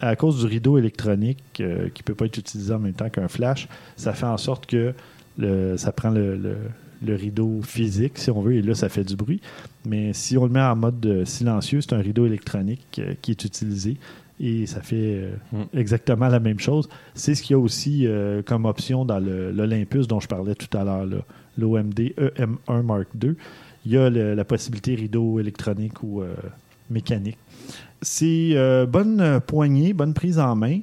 à 0.00 0.16
cause 0.16 0.40
du 0.40 0.46
rideau 0.46 0.76
électronique 0.78 1.38
euh, 1.60 1.88
qui 1.94 2.02
peut 2.02 2.14
pas 2.14 2.26
être 2.26 2.36
utilisé 2.38 2.72
en 2.74 2.78
même 2.78 2.92
temps 2.94 3.08
qu'un 3.10 3.28
flash, 3.28 3.68
ça 3.96 4.12
fait 4.12 4.26
en 4.26 4.36
sorte 4.36 4.66
que 4.66 4.92
le- 5.38 5.76
ça 5.76 5.92
prend 5.92 6.10
le, 6.10 6.36
le- 6.36 6.56
le 7.04 7.14
rideau 7.16 7.60
physique, 7.62 8.16
si 8.18 8.30
on 8.30 8.40
veut, 8.40 8.54
et 8.54 8.62
là, 8.62 8.74
ça 8.74 8.88
fait 8.88 9.04
du 9.04 9.14
bruit. 9.16 9.40
Mais 9.84 10.12
si 10.14 10.38
on 10.38 10.44
le 10.44 10.50
met 10.50 10.60
en 10.62 10.74
mode 10.76 11.04
euh, 11.04 11.24
silencieux, 11.26 11.80
c'est 11.82 11.92
un 11.92 11.98
rideau 12.00 12.24
électronique 12.26 12.98
euh, 12.98 13.14
qui 13.20 13.32
est 13.32 13.44
utilisé 13.44 13.96
et 14.40 14.66
ça 14.66 14.80
fait 14.80 14.96
euh, 15.22 15.30
Mm. 15.52 15.62
exactement 15.78 16.28
la 16.28 16.40
même 16.40 16.58
chose. 16.58 16.88
C'est 17.14 17.34
ce 17.34 17.42
qu'il 17.42 17.54
y 17.54 17.56
a 17.56 17.58
aussi 17.60 18.06
comme 18.46 18.64
option 18.64 19.04
dans 19.04 19.18
l'Olympus 19.20 20.08
dont 20.08 20.18
je 20.20 20.28
parlais 20.28 20.54
tout 20.54 20.76
à 20.76 20.82
l'heure, 20.84 21.06
l'OMD 21.58 22.00
EM1 22.18 22.82
Mark 22.82 23.08
II. 23.22 23.34
Il 23.86 23.92
y 23.92 23.96
a 23.98 24.08
la 24.10 24.44
possibilité 24.44 24.94
rideau 24.94 25.38
électronique 25.38 26.02
ou 26.02 26.22
mécanique. 26.90 27.36
C'est 28.04 28.50
euh, 28.52 28.84
bonne 28.84 29.20
euh, 29.22 29.40
poignée, 29.40 29.94
bonne 29.94 30.12
prise 30.12 30.38
en 30.38 30.54
main. 30.54 30.80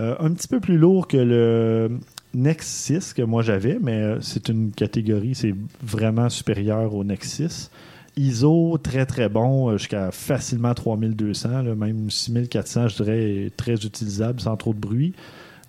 Euh, 0.00 0.16
un 0.18 0.32
petit 0.32 0.48
peu 0.48 0.58
plus 0.58 0.76
lourd 0.76 1.06
que 1.06 1.16
le 1.16 2.00
Nex 2.34 2.66
6 2.66 3.14
que 3.14 3.22
moi 3.22 3.42
j'avais, 3.42 3.78
mais 3.80 4.16
c'est 4.20 4.48
une 4.48 4.72
catégorie, 4.72 5.36
c'est 5.36 5.54
vraiment 5.82 6.28
supérieur 6.28 6.92
au 6.94 7.04
Nex 7.04 7.30
6. 7.30 7.70
ISO 8.16 8.76
très 8.82 9.06
très 9.06 9.28
bon, 9.28 9.76
jusqu'à 9.76 10.10
facilement 10.10 10.74
3200, 10.74 11.62
là, 11.62 11.74
même 11.76 12.10
6400, 12.10 12.88
je 12.88 13.02
dirais, 13.02 13.52
très 13.56 13.74
utilisable 13.74 14.40
sans 14.40 14.56
trop 14.56 14.74
de 14.74 14.80
bruit. 14.80 15.14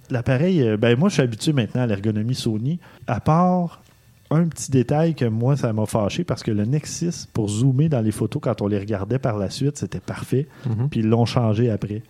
L'appareil, 0.09 0.75
ben 0.77 0.97
moi 0.97 1.09
je 1.09 1.15
suis 1.15 1.23
habitué 1.23 1.53
maintenant 1.53 1.81
à 1.81 1.87
l'ergonomie 1.87 2.35
Sony, 2.35 2.79
à 3.05 3.19
part 3.19 3.83
un 4.31 4.47
petit 4.47 4.71
détail 4.71 5.13
que 5.15 5.25
moi 5.25 5.55
ça 5.55 5.71
m'a 5.73 5.85
fâché 5.85 6.23
parce 6.23 6.41
que 6.43 6.51
le 6.51 6.65
Nexus, 6.65 7.27
pour 7.33 7.47
zoomer 7.49 7.89
dans 7.89 8.01
les 8.01 8.11
photos 8.11 8.41
quand 8.41 8.61
on 8.61 8.67
les 8.67 8.79
regardait 8.79 9.19
par 9.19 9.37
la 9.37 9.49
suite, 9.49 9.77
c'était 9.77 9.99
parfait, 9.99 10.47
Mhm. 10.65 10.89
puis 10.89 11.01
ils 11.01 11.07
l'ont 11.07 11.25
changé 11.25 11.69
après. 11.69 12.01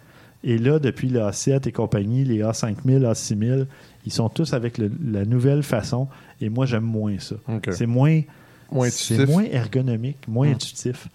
Et 0.44 0.58
là, 0.58 0.78
depuis 0.80 1.10
le 1.10 1.22
A7 1.22 1.68
et 1.68 1.72
compagnie, 1.72 2.24
les 2.24 2.42
A5000, 2.44 3.04
A6000, 3.06 3.66
ils 4.06 4.12
sont 4.12 4.30
tous 4.30 4.54
avec 4.54 4.78
le- 4.78 4.92
la 5.04 5.26
nouvelle 5.26 5.64
façon. 5.64 6.08
Et 6.40 6.50
moi, 6.50 6.66
j'aime 6.68 6.84
moins 6.84 7.18
ça. 7.20 7.36
C'est 7.72 7.88
moins, 7.88 8.22
Moins 8.72 8.88
moins 9.28 9.44
ergonomique, 9.44 10.28
moins 10.28 10.48
Hmm. 10.50 10.54
intuitif. 10.54 11.08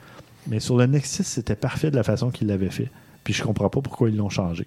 Mais 0.48 0.60
sur 0.60 0.76
le 0.76 0.86
Nexus, 0.86 1.24
c'était 1.24 1.56
parfait 1.56 1.90
de 1.90 1.96
la 1.96 2.02
façon 2.02 2.30
qu'ils 2.30 2.46
l'avaient 2.48 2.70
fait. 2.70 2.90
Puis 3.24 3.34
je 3.34 3.42
comprends 3.42 3.68
pas 3.68 3.80
pourquoi 3.80 4.08
ils 4.10 4.16
l'ont 4.16 4.28
changé. 4.30 4.66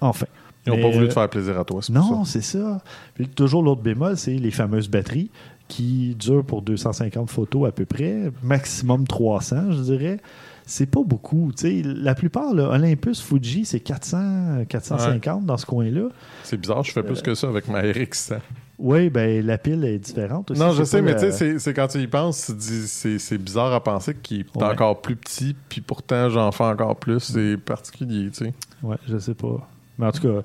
Enfin. 0.00 0.26
Ils 0.66 0.70
n'ont 0.72 0.82
pas 0.82 0.90
voulu 0.90 1.04
euh, 1.06 1.08
te 1.08 1.14
faire 1.14 1.28
plaisir 1.30 1.58
à 1.58 1.64
toi, 1.64 1.80
c'est 1.82 1.92
non, 1.94 2.24
ça. 2.24 2.30
c'est 2.32 2.42
ça. 2.42 2.82
Puis 3.14 3.26
toujours 3.28 3.62
l'autre 3.62 3.80
bémol, 3.80 4.18
c'est 4.18 4.34
les 4.34 4.50
fameuses 4.50 4.88
batteries 4.88 5.30
qui 5.68 6.14
durent 6.18 6.44
pour 6.44 6.62
250 6.62 7.30
photos 7.30 7.68
à 7.68 7.72
peu 7.72 7.84
près, 7.84 8.32
maximum 8.42 9.06
300, 9.06 9.72
je 9.72 9.80
dirais. 9.82 10.18
C'est 10.66 10.86
pas 10.86 11.02
beaucoup. 11.04 11.50
La 11.62 12.14
plupart, 12.14 12.52
là, 12.54 12.68
Olympus, 12.70 13.22
Fuji, 13.22 13.64
c'est 13.64 13.80
400, 13.80 14.64
450 14.68 15.46
dans 15.46 15.56
ce 15.56 15.64
coin-là. 15.66 16.08
C'est 16.42 16.58
bizarre, 16.58 16.82
je 16.84 16.92
fais 16.92 17.02
plus 17.02 17.22
que 17.22 17.34
ça 17.34 17.48
avec 17.48 17.68
ma 17.68 17.80
RX100. 17.82 18.38
Oui, 18.80 19.10
ben 19.10 19.44
la 19.44 19.58
pile 19.58 19.84
est 19.84 19.98
différente 19.98 20.50
aussi. 20.50 20.60
Non, 20.60 20.70
je 20.72 20.84
sais, 20.84 21.02
mais 21.02 21.12
la- 21.14 21.20
tu 21.30 21.32
sais, 21.32 21.58
c'est- 21.58 21.74
quand 21.74 21.88
tu 21.88 21.98
y 21.98 22.06
penses, 22.06 22.46
tu 22.46 22.52
te 22.52 22.58
dis, 22.58 23.18
c'est 23.18 23.38
bizarre 23.38 23.72
à 23.72 23.82
penser 23.82 24.14
qu'il 24.22 24.40
est 24.40 24.56
Ouais. 24.56 24.62
encore 24.64 25.00
plus 25.00 25.16
petit, 25.16 25.56
puis 25.68 25.80
pourtant 25.80 26.28
j'en 26.30 26.52
fais 26.52 26.64
encore 26.64 26.94
plus. 26.96 27.18
C'est 27.20 27.56
particulier, 27.56 28.30
tu 28.30 28.44
sais. 28.44 28.54
Ouais, 28.82 28.96
je 29.08 29.18
sais 29.18 29.34
pas. 29.34 29.68
Mais 29.98 30.06
en 30.06 30.12
tout 30.12 30.22
cas, 30.22 30.42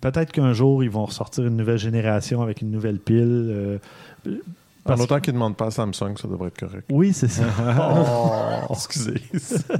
peut-être 0.00 0.30
qu'un 0.30 0.52
jour, 0.52 0.84
ils 0.84 0.90
vont 0.90 1.06
ressortir 1.06 1.46
une 1.46 1.56
nouvelle 1.56 1.78
génération 1.78 2.42
avec 2.42 2.60
une 2.62 2.70
nouvelle 2.70 2.98
pile. 3.00 3.48
euh, 3.50 3.78
En 4.26 4.88
parce- 4.88 5.00
autant 5.00 5.20
qu'ils 5.20 5.32
ne 5.32 5.38
demandent 5.38 5.56
pas 5.56 5.66
à 5.66 5.70
Samsung, 5.70 6.16
ça 6.20 6.28
devrait 6.28 6.48
être 6.48 6.58
correct. 6.58 6.84
Oui, 6.90 7.12
c'est 7.12 7.28
ça. 7.28 7.44
Oh, 7.80 8.66
excusez. 8.74 9.14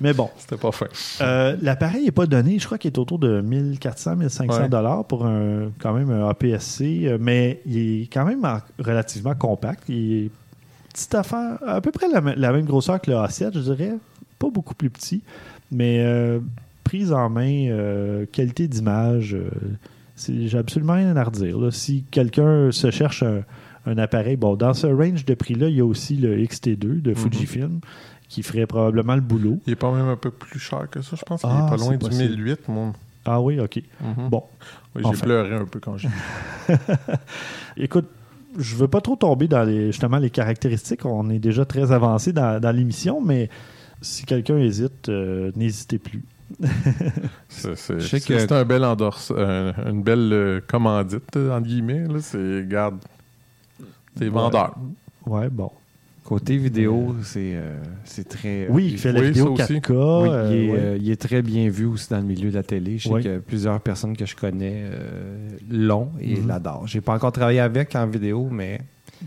Mais 0.00 0.12
bon, 0.12 0.28
C'était 0.36 0.56
pas 0.56 0.72
fin. 0.72 0.86
Euh, 1.20 1.56
L'appareil 1.62 2.04
n'est 2.04 2.10
pas 2.10 2.26
donné. 2.26 2.58
Je 2.58 2.66
crois 2.66 2.78
qu'il 2.78 2.90
est 2.90 2.98
autour 2.98 3.18
de 3.18 3.40
1400, 3.40 4.16
1500 4.16 4.62
Ouais. 4.62 4.68
dollars 4.68 5.04
pour 5.04 5.24
un, 5.24 5.70
quand 5.78 5.92
même 5.94 6.10
un 6.10 6.28
APS-C, 6.28 7.02
euh, 7.04 7.18
mais 7.20 7.60
il 7.64 8.02
est 8.02 8.12
quand 8.12 8.24
même 8.24 8.44
en- 8.44 8.58
relativement 8.82 9.34
compact. 9.36 9.84
Il 9.88 10.24
est 10.26 10.30
petite 10.92 11.14
affaire, 11.14 11.58
à 11.66 11.80
peu 11.80 11.92
près 11.92 12.08
la, 12.08 12.20
me- 12.20 12.34
la 12.34 12.52
même 12.52 12.64
grosseur 12.66 13.00
que 13.00 13.10
le 13.10 13.16
A7, 13.16 13.54
je 13.54 13.60
dirais. 13.72 13.94
Pas 14.38 14.50
beaucoup 14.50 14.74
plus 14.74 14.90
petit, 14.90 15.22
mais 15.70 16.00
euh, 16.04 16.40
prise 16.82 17.12
en 17.12 17.30
main, 17.30 17.68
euh, 17.70 18.26
qualité 18.30 18.66
d'image, 18.66 19.36
j'ai 20.16 20.58
absolument 20.58 20.94
rien 20.94 21.16
à 21.16 21.24
redire. 21.24 21.58
là. 21.58 21.70
Si 21.70 22.04
quelqu'un 22.10 22.70
se 22.70 22.90
cherche 22.90 23.22
un, 23.22 23.42
un 23.86 23.98
appareil, 23.98 24.36
bon, 24.36 24.54
dans 24.56 24.74
ce 24.74 24.86
range 24.86 25.24
de 25.24 25.34
prix-là, 25.34 25.68
il 25.68 25.76
y 25.76 25.80
a 25.80 25.84
aussi 25.84 26.16
le 26.16 26.36
XT2 26.36 27.02
de 27.02 27.14
Fujifilm 27.14 27.80
qui 28.28 28.42
ferait 28.42 28.66
probablement 28.66 29.14
le 29.14 29.20
boulot. 29.20 29.60
Il 29.66 29.72
est 29.72 29.76
pas 29.76 29.92
même 29.92 30.08
un 30.08 30.16
peu 30.16 30.30
plus 30.30 30.58
cher 30.58 30.88
que 30.90 31.02
ça, 31.02 31.16
je 31.16 31.22
pense. 31.24 31.42
qu'il 31.42 31.50
Ah, 31.52 31.66
est 31.66 31.70
pas 31.70 31.76
loin 31.76 31.92
du 31.92 31.98
possible. 31.98 32.36
1008, 32.36 32.68
moi. 32.68 32.92
Ah 33.26 33.40
oui, 33.40 33.58
ok. 33.60 33.80
Mhm. 34.00 34.28
Bon, 34.28 34.42
Oui, 34.94 35.02
j'ai 35.02 35.08
enfin. 35.08 35.24
pleuré 35.24 35.54
un 35.54 35.64
peu 35.66 35.80
quand 35.80 35.96
j'ai. 35.98 36.08
Écoute, 37.76 38.06
je 38.58 38.76
veux 38.76 38.88
pas 38.88 39.00
trop 39.00 39.16
tomber 39.16 39.48
dans 39.48 39.62
les, 39.64 39.86
justement 39.92 40.18
les 40.18 40.30
caractéristiques. 40.30 41.04
On 41.04 41.28
est 41.30 41.38
déjà 41.38 41.64
très 41.64 41.90
avancé 41.92 42.32
dans, 42.32 42.60
dans 42.60 42.70
l'émission, 42.70 43.20
mais 43.20 43.48
Si 44.00 44.24
quelqu'un 44.26 44.58
hésite, 44.58 45.08
euh, 45.08 45.50
n'hésitez 45.56 45.98
plus. 45.98 46.22
C'est 47.48 47.76
c'est- 47.76 48.00
Je 48.00 48.06
sais 48.06 48.18
c'est- 48.20 48.28
que- 48.34 48.38
c'est 48.38 48.52
un 48.52 48.64
bel 48.64 48.84
endorse, 48.84 49.32
euh, 49.36 49.72
une 49.86 50.02
belle 50.02 50.30
euh, 50.32 50.60
commandite, 50.66 51.36
entre 51.36 51.60
guillemets. 51.66 52.06
là. 52.06 52.18
C'est, 52.20 52.66
garde, 52.68 52.98
c'est 54.16 54.28
vendeur. 54.28 54.74
Ouais, 55.26 55.48
bon. 55.48 55.70
Côté 56.24 56.56
vidéo, 56.56 57.14
c'est 57.22 57.52
euh, 57.54 57.76
c'est 58.04 58.26
très. 58.26 58.66
Oui, 58.70 58.90
il 58.92 58.98
fait 58.98 59.12
la 59.12 59.20
oui, 59.20 59.26
vidéo 59.26 59.54
ça 59.58 59.64
aussi. 59.64 59.74
4K. 59.74 59.90
Oui, 60.22 60.28
euh, 60.30 60.48
il, 60.50 60.56
est, 60.56 60.70
ouais. 60.72 60.78
euh, 60.78 60.98
il 60.98 61.10
est 61.10 61.20
très 61.20 61.42
bien 61.42 61.68
vu 61.68 61.84
aussi 61.84 62.08
dans 62.08 62.16
le 62.16 62.22
milieu 62.24 62.50
de 62.50 62.54
la 62.54 62.62
télé. 62.62 62.96
Je 62.96 63.08
sais 63.08 63.14
Oui. 63.14 63.22
que 63.22 63.38
plusieurs 63.40 63.78
personnes 63.80 64.16
que 64.16 64.24
je 64.24 64.34
connais 64.34 64.84
euh, 64.86 65.50
l'ont 65.70 66.08
et 66.20 66.36
Mhm. 66.36 66.48
l'adorent. 66.48 66.86
J'ai 66.86 67.02
pas 67.02 67.12
encore 67.14 67.32
travaillé 67.32 67.60
avec 67.60 67.94
en 67.94 68.06
vidéo, 68.06 68.48
mais 68.50 68.80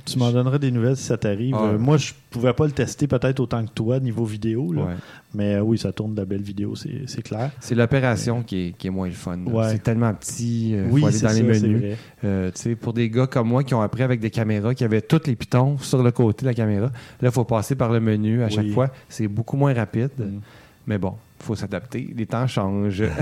Tu 0.05 0.17
m'en 0.17 0.31
donneras 0.31 0.57
des 0.57 0.71
nouvelles 0.71 0.97
si 0.97 1.03
ça 1.03 1.17
t'arrive. 1.17 1.55
Ah. 1.57 1.65
Euh, 1.65 1.77
moi, 1.77 1.97
je 1.97 2.13
pouvais 2.29 2.53
pas 2.53 2.65
le 2.65 2.71
tester 2.71 3.07
peut-être 3.07 3.39
autant 3.39 3.65
que 3.65 3.71
toi, 3.71 3.99
niveau 3.99 4.25
vidéo. 4.25 4.73
là. 4.73 4.83
ouais. 4.83 4.93
Mais 5.33 5.55
euh, 5.55 5.61
oui, 5.61 5.77
ça 5.77 5.91
tourne 5.91 6.15
de 6.15 6.23
belles 6.23 6.41
vidéos, 6.41 6.75
c'est 6.75 7.01
c'est 7.05 7.21
clair. 7.21 7.51
c'est 7.59 7.75
l'opération 7.75 8.43
qui 8.43 8.67
est, 8.67 8.71
qui 8.77 8.87
est 8.87 8.89
moins 8.89 9.07
le 9.07 9.13
fun. 9.13 9.37
Ouais. 9.45 9.69
C'est 9.71 9.83
tellement 9.83 10.13
petit, 10.13 10.71
il 10.71 10.87
oui, 10.89 11.01
faut 11.01 11.07
aller 11.07 11.17
c'est 11.17 11.25
dans 11.27 11.47
les 11.47 11.59
ça, 11.59 11.67
menus. 11.67 11.97
Euh, 12.23 12.51
pour 12.79 12.93
des 12.93 13.09
gars 13.09 13.27
comme 13.27 13.49
moi 13.49 13.63
qui 13.63 13.73
ont 13.73 13.81
appris 13.81 14.03
avec 14.03 14.19
des 14.19 14.29
caméras, 14.29 14.73
qui 14.73 14.83
avaient 14.83 15.01
tous 15.01 15.27
les 15.27 15.35
pitons 15.35 15.77
sur 15.77 16.01
le 16.01 16.11
côté 16.11 16.43
de 16.43 16.47
la 16.47 16.53
caméra, 16.53 16.87
là, 16.87 17.29
il 17.29 17.31
faut 17.31 17.43
passer 17.43 17.75
par 17.75 17.91
le 17.91 17.99
menu 17.99 18.41
à 18.43 18.49
chaque 18.49 18.69
fois. 18.69 18.89
C'est 19.09 19.27
beaucoup 19.27 19.57
moins 19.57 19.73
rapide. 19.73 20.11
Mm. 20.17 20.39
Mais 20.87 20.97
bon, 20.97 21.15
il 21.39 21.45
faut 21.45 21.55
s'adapter. 21.55 22.13
Les 22.15 22.25
temps 22.25 22.47
changent. 22.47 23.03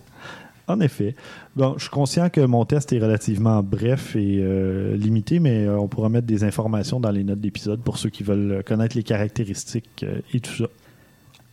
En 0.66 0.80
effet. 0.80 1.14
Bon, 1.56 1.74
je 1.76 1.82
suis 1.82 1.90
conscient 1.90 2.30
que 2.30 2.40
mon 2.40 2.64
test 2.64 2.92
est 2.92 2.98
relativement 2.98 3.62
bref 3.62 4.16
et 4.16 4.38
euh, 4.40 4.96
limité, 4.96 5.38
mais 5.38 5.66
euh, 5.66 5.78
on 5.78 5.88
pourra 5.88 6.08
mettre 6.08 6.26
des 6.26 6.42
informations 6.42 7.00
dans 7.00 7.10
les 7.10 7.22
notes 7.22 7.40
d'épisode 7.40 7.80
pour 7.80 7.98
ceux 7.98 8.08
qui 8.08 8.22
veulent 8.22 8.62
connaître 8.64 8.96
les 8.96 9.02
caractéristiques 9.02 10.04
euh, 10.04 10.20
et 10.32 10.40
tout 10.40 10.54
ça. 10.54 10.64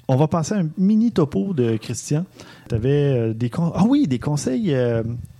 On 0.07 0.15
va 0.15 0.27
passer 0.27 0.55
à 0.55 0.59
un 0.59 0.69
mini 0.77 1.11
topo 1.11 1.53
de 1.53 1.77
Christian. 1.77 2.25
Tu 2.69 2.75
avais 2.75 3.33
des, 3.33 3.49
con- 3.49 3.71
ah 3.75 3.83
oui, 3.87 4.07
des 4.07 4.19
conseils 4.19 4.75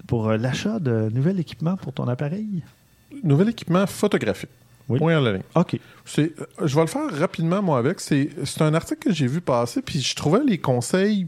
pour 0.08 0.32
l'achat 0.32 0.80
de 0.80 1.10
nouvel 1.14 1.40
équipement 1.40 1.76
pour 1.78 1.94
ton 1.94 2.08
appareil? 2.08 2.64
Nouvel 3.24 3.50
équipement 3.50 3.86
photographique. 3.88 4.50
Oui. 4.88 5.00
Point 5.00 5.18
à 5.18 5.22
la 5.22 5.34
ligne. 5.34 5.42
OK. 5.56 5.78
Je 6.06 6.22
vais 6.22 6.82
le 6.82 6.88
faire 6.88 7.10
rapidement, 7.12 7.62
moi, 7.62 7.80
avec. 7.80 8.00
C'est, 8.00 8.30
c'est 8.46 8.62
un 8.62 8.74
article 8.74 9.10
que 9.10 9.14
j'ai 9.14 9.28
vu 9.28 9.42
passer, 9.42 9.82
puis 9.82 10.00
je 10.00 10.16
trouvais 10.16 10.44
les 10.46 10.58
conseils. 10.58 11.28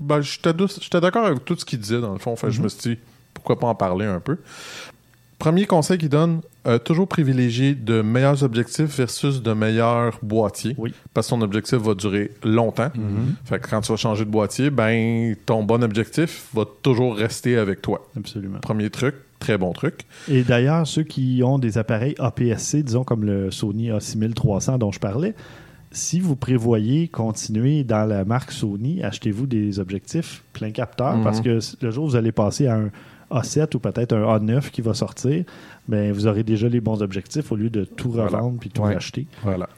Ben, 0.00 0.20
j'étais, 0.20 1.00
d'accord 1.00 1.26
avec 1.26 1.44
tout 1.44 1.56
ce 1.56 1.64
qu'il 1.64 1.78
disait, 1.78 2.00
dans 2.00 2.12
le 2.12 2.18
fond. 2.18 2.36
Fait, 2.36 2.50
Je 2.50 2.62
me 2.62 2.68
suis 2.68 2.96
dit, 2.96 3.00
pourquoi 3.34 3.58
pas 3.58 3.66
en 3.66 3.74
parler 3.74 4.06
un 4.06 4.20
peu. 4.20 4.38
Premier 5.38 5.66
conseil 5.66 5.98
qu'il 5.98 6.08
donne, 6.08 6.40
euh, 6.66 6.78
toujours 6.78 7.06
privilégier 7.06 7.74
de 7.74 8.02
meilleurs 8.02 8.42
objectifs 8.42 8.96
versus 8.96 9.40
de 9.40 9.52
meilleurs 9.52 10.18
boîtiers. 10.20 10.74
Oui. 10.76 10.92
Parce 11.14 11.28
que 11.28 11.30
ton 11.30 11.42
objectif 11.42 11.78
va 11.78 11.94
durer 11.94 12.32
longtemps. 12.42 12.90
Fait 13.44 13.60
que 13.60 13.70
quand 13.70 13.80
tu 13.80 13.92
vas 13.92 13.96
changer 13.96 14.24
de 14.24 14.30
boîtier, 14.30 14.70
ben, 14.70 15.36
ton 15.46 15.62
bon 15.62 15.84
objectif 15.84 16.48
va 16.54 16.64
toujours 16.82 17.14
rester 17.14 17.56
avec 17.56 17.82
toi. 17.82 18.04
Absolument. 18.16 18.58
Premier 18.58 18.90
truc, 18.90 19.14
très 19.38 19.56
bon 19.56 19.72
truc. 19.72 20.00
Et 20.28 20.42
d'ailleurs, 20.42 20.86
ceux 20.88 21.04
qui 21.04 21.40
ont 21.44 21.60
des 21.60 21.78
appareils 21.78 22.16
APS-C, 22.18 22.82
disons 22.82 23.04
comme 23.04 23.24
le 23.24 23.52
Sony 23.52 23.90
A6300 23.90 24.78
dont 24.78 24.90
je 24.90 24.98
parlais, 24.98 25.34
si 25.90 26.20
vous 26.20 26.36
prévoyez 26.36 27.08
continuer 27.08 27.84
dans 27.84 28.04
la 28.06 28.24
marque 28.24 28.52
Sony, 28.52 29.02
achetez-vous 29.02 29.46
des 29.46 29.78
objectifs 29.80 30.42
plein 30.52 30.70
capteur 30.70 31.16
Mhm. 31.16 31.24
parce 31.24 31.40
que 31.40 31.58
le 31.80 31.90
jour 31.90 32.04
où 32.04 32.08
vous 32.10 32.16
allez 32.16 32.32
passer 32.32 32.66
à 32.66 32.76
un 32.76 32.90
A7 33.30 33.76
ou 33.76 33.78
peut-être 33.78 34.14
un 34.14 34.22
A9 34.38 34.70
qui 34.70 34.80
va 34.80 34.94
sortir, 34.94 35.44
ben 35.86 36.12
vous 36.12 36.26
aurez 36.26 36.42
déjà 36.44 36.66
les 36.66 36.80
bons 36.80 37.02
objectifs 37.02 37.52
au 37.52 37.56
lieu 37.56 37.68
de 37.68 37.84
tout 37.84 38.10
revendre 38.10 38.58
puis 38.58 38.70
tout 38.70 38.80
Ouais. 38.82 38.96
acheter. 38.96 39.26
Voilà. 39.42 39.68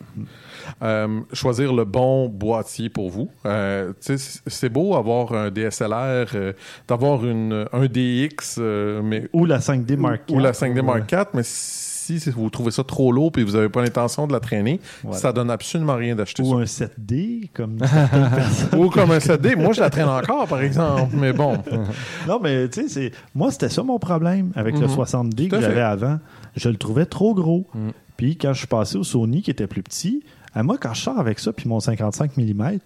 Euh, 0.83 1.21
choisir 1.33 1.73
le 1.73 1.85
bon 1.85 2.29
boîtier 2.29 2.89
pour 2.91 3.11
vous. 3.11 3.29
Euh, 3.47 3.93
c'est 4.01 4.69
beau 4.69 4.95
avoir 4.95 5.33
un 5.33 5.51
DSLR, 5.51 6.27
euh, 6.35 6.53
d'avoir 6.87 7.25
une, 7.27 7.67
un 7.73 7.87
DX, 7.87 8.59
mais 9.03 9.29
Ou 9.33 9.47
la 9.47 9.59
5D 9.61 9.97
Mark 9.97 10.23
ou 10.31 10.39
la 10.39 10.51
IV, 10.51 10.55
5D 10.55 10.83
Mark 10.83 11.11
IV, 11.11 11.25
mais 11.35 11.43
si 11.43 11.90
c'est- 12.19 12.31
vous 12.33 12.51
trouvez 12.51 12.71
ça 12.71 12.83
trop 12.83 13.13
lourd 13.13 13.31
et 13.39 13.45
vous 13.45 13.53
n'avez 13.53 13.69
pas 13.69 13.83
l'intention 13.83 14.27
de 14.27 14.33
la 14.33 14.41
traîner, 14.41 14.81
Voilà. 15.05 15.19
ça 15.19 15.33
donne 15.33 15.51
absolument 15.51 15.95
rien 15.95 16.17
d'acheter 16.17 16.43
Ou 16.43 16.51
ça. 16.51 16.57
un 16.57 16.67
7D, 16.67 17.51
comme. 17.55 17.79
Ou 18.77 18.89
comme 18.91 19.11
un 19.13 19.19
7D. 19.21 19.55
Moi, 19.57 19.73
je 19.73 19.81
la 19.81 19.91
traîne 19.91 20.09
encore, 20.09 20.47
par 20.49 20.61
exemple, 20.63 21.15
mais 21.17 21.33
bon. 21.33 21.59
Non, 22.27 22.41
mais 22.43 22.69
tu 22.69 22.89
sais, 22.89 23.13
moi, 23.35 23.51
c'était 23.51 23.69
ça 23.69 23.83
mon 23.83 23.99
problème 23.99 24.51
avec 24.57 24.75
le 24.79 24.87
Mhm. 24.87 24.95
60D 24.95 25.49
Tout 25.49 25.57
que 25.57 25.63
j'avais 25.63 25.81
avant. 25.81 26.19
Je 26.57 26.69
le 26.69 26.77
trouvais 26.77 27.07
trop 27.07 27.35
gros. 27.35 27.67
Mhm. 27.75 27.93
Puis 28.17 28.37
quand 28.37 28.53
je 28.53 28.59
suis 28.59 28.67
passé 28.67 28.97
au 28.99 29.05
Sony 29.05 29.43
qui 29.43 29.51
était 29.51 29.67
plus 29.67 29.83
petit, 29.83 30.23
à 30.55 30.63
moi, 30.63 30.77
quand 30.81 30.93
je 30.95 31.03
sors 31.03 31.19
avec 31.19 31.39
ça, 31.39 31.53
puis 31.53 31.69
mon 31.69 31.81
55 31.81 32.37
mm, 32.37 32.79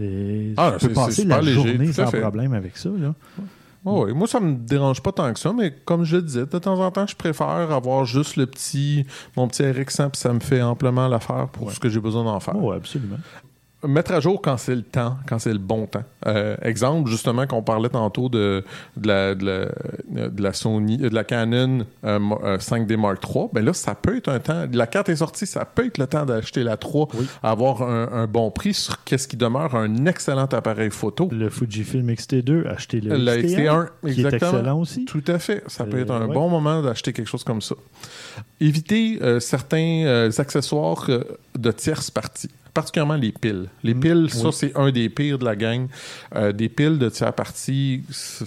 et 0.00 0.52
Ah, 0.56 0.74
je 0.78 0.86
peux 0.88 0.92
passer 0.92 1.24
la 1.24 1.40
léger, 1.40 1.54
journée 1.54 1.92
sans 1.92 2.06
fait. 2.08 2.20
problème 2.20 2.52
avec 2.52 2.76
ça. 2.76 2.90
Là. 2.90 3.14
Ouais, 3.86 4.00
ouais. 4.06 4.12
Moi, 4.12 4.26
ça 4.26 4.40
me 4.40 4.54
dérange 4.54 5.00
pas 5.00 5.12
tant 5.12 5.32
que 5.32 5.38
ça, 5.38 5.52
mais 5.52 5.72
comme 5.84 6.04
je 6.04 6.16
le 6.16 6.22
disais, 6.22 6.44
de 6.46 6.58
temps 6.58 6.78
en 6.80 6.90
temps, 6.90 7.06
je 7.06 7.16
préfère 7.16 7.46
avoir 7.48 8.04
juste 8.04 8.36
le 8.36 8.46
petit, 8.46 9.06
mon 9.36 9.46
petit 9.48 9.62
RX100, 9.62 10.10
puis 10.10 10.20
ça 10.20 10.32
me 10.32 10.40
fait 10.40 10.60
amplement 10.60 11.06
l'affaire 11.08 11.48
pour 11.52 11.68
Ouais. 11.68 11.72
ce 11.72 11.80
que 11.80 11.88
j'ai 11.88 12.00
besoin 12.00 12.24
d'en 12.24 12.40
faire. 12.40 12.56
Oui, 12.56 12.76
absolument. 12.76 13.16
Mettre 13.86 14.12
à 14.12 14.20
jour 14.20 14.40
quand 14.42 14.56
c'est 14.56 14.74
le 14.74 14.82
temps, 14.82 15.16
quand 15.28 15.38
c'est 15.38 15.52
le 15.52 15.58
bon 15.58 15.86
temps. 15.86 16.02
Euh, 16.26 16.56
exemple, 16.62 17.10
justement, 17.10 17.46
qu'on 17.46 17.62
parlait 17.62 17.90
tantôt 17.90 18.28
de, 18.28 18.64
de, 18.96 19.06
la, 19.06 19.34
de, 19.34 19.44
la, 19.44 20.28
de 20.28 20.42
la 20.42 20.52
Sony, 20.54 20.96
de 20.96 21.08
la 21.14 21.24
Canon 21.24 21.86
euh, 22.04 22.18
mo- 22.18 22.40
euh, 22.42 22.56
5D 22.56 22.96
Mark 22.96 23.22
III, 23.22 23.44
ben 23.52 23.64
là, 23.64 23.72
ça 23.74 23.94
peut 23.94 24.16
être 24.16 24.28
un 24.28 24.40
temps. 24.40 24.64
La 24.72 24.86
carte 24.86 25.10
est 25.10 25.16
sortie, 25.16 25.46
ça 25.46 25.64
peut 25.66 25.86
être 25.86 25.98
le 25.98 26.06
temps 26.06 26.24
d'acheter 26.24 26.64
la 26.64 26.76
3, 26.78 27.08
Oui. 27.14 27.26
avoir 27.42 27.82
un, 27.82 28.08
un 28.12 28.26
bon 28.26 28.50
prix 28.50 28.72
sur 28.74 29.04
qu'est-ce 29.04 29.28
qui 29.28 29.36
demeure 29.36 29.74
un 29.76 30.06
excellent 30.06 30.46
appareil 30.46 30.90
photo. 30.90 31.28
Le 31.30 31.50
Fujifilm 31.50 32.08
X-T2, 32.10 32.66
acheter 32.66 33.00
le, 33.02 33.16
Le 33.18 33.32
XT1, 33.42 33.88
XT1, 34.04 34.12
qui 34.14 34.22
est 34.22 34.32
excellent 34.34 34.80
aussi. 34.80 35.04
Tout 35.04 35.24
à 35.28 35.38
fait. 35.38 35.62
Ça 35.68 35.84
peut 35.84 35.98
Euh, 35.98 36.02
être 36.02 36.12
un 36.12 36.26
ouais. 36.26 36.34
bon 36.34 36.48
moment 36.48 36.80
d'acheter 36.82 37.12
quelque 37.12 37.28
chose 37.28 37.44
comme 37.44 37.60
ça. 37.60 37.74
Éviter 38.60 39.18
euh, 39.22 39.38
certains 39.38 40.04
euh, 40.06 40.30
accessoires 40.38 41.04
euh, 41.10 41.22
de 41.58 41.70
tierces 41.70 42.10
parties, 42.10 42.50
particulièrement 42.76 43.16
les 43.16 43.32
piles. 43.32 43.66
Les 43.82 43.94
Mm, 43.94 44.00
piles, 44.00 44.26
ça, 44.30 44.46
oui. 44.46 44.52
c'est 44.52 44.76
un 44.76 44.90
des 44.92 45.08
pires 45.08 45.38
de 45.38 45.44
la 45.44 45.56
gang. 45.56 45.88
Euh, 46.34 46.52
des 46.52 46.68
piles 46.68 46.98
de 46.98 47.08
tierces 47.08 47.34
parties, 47.34 48.02
c'est- 48.10 48.44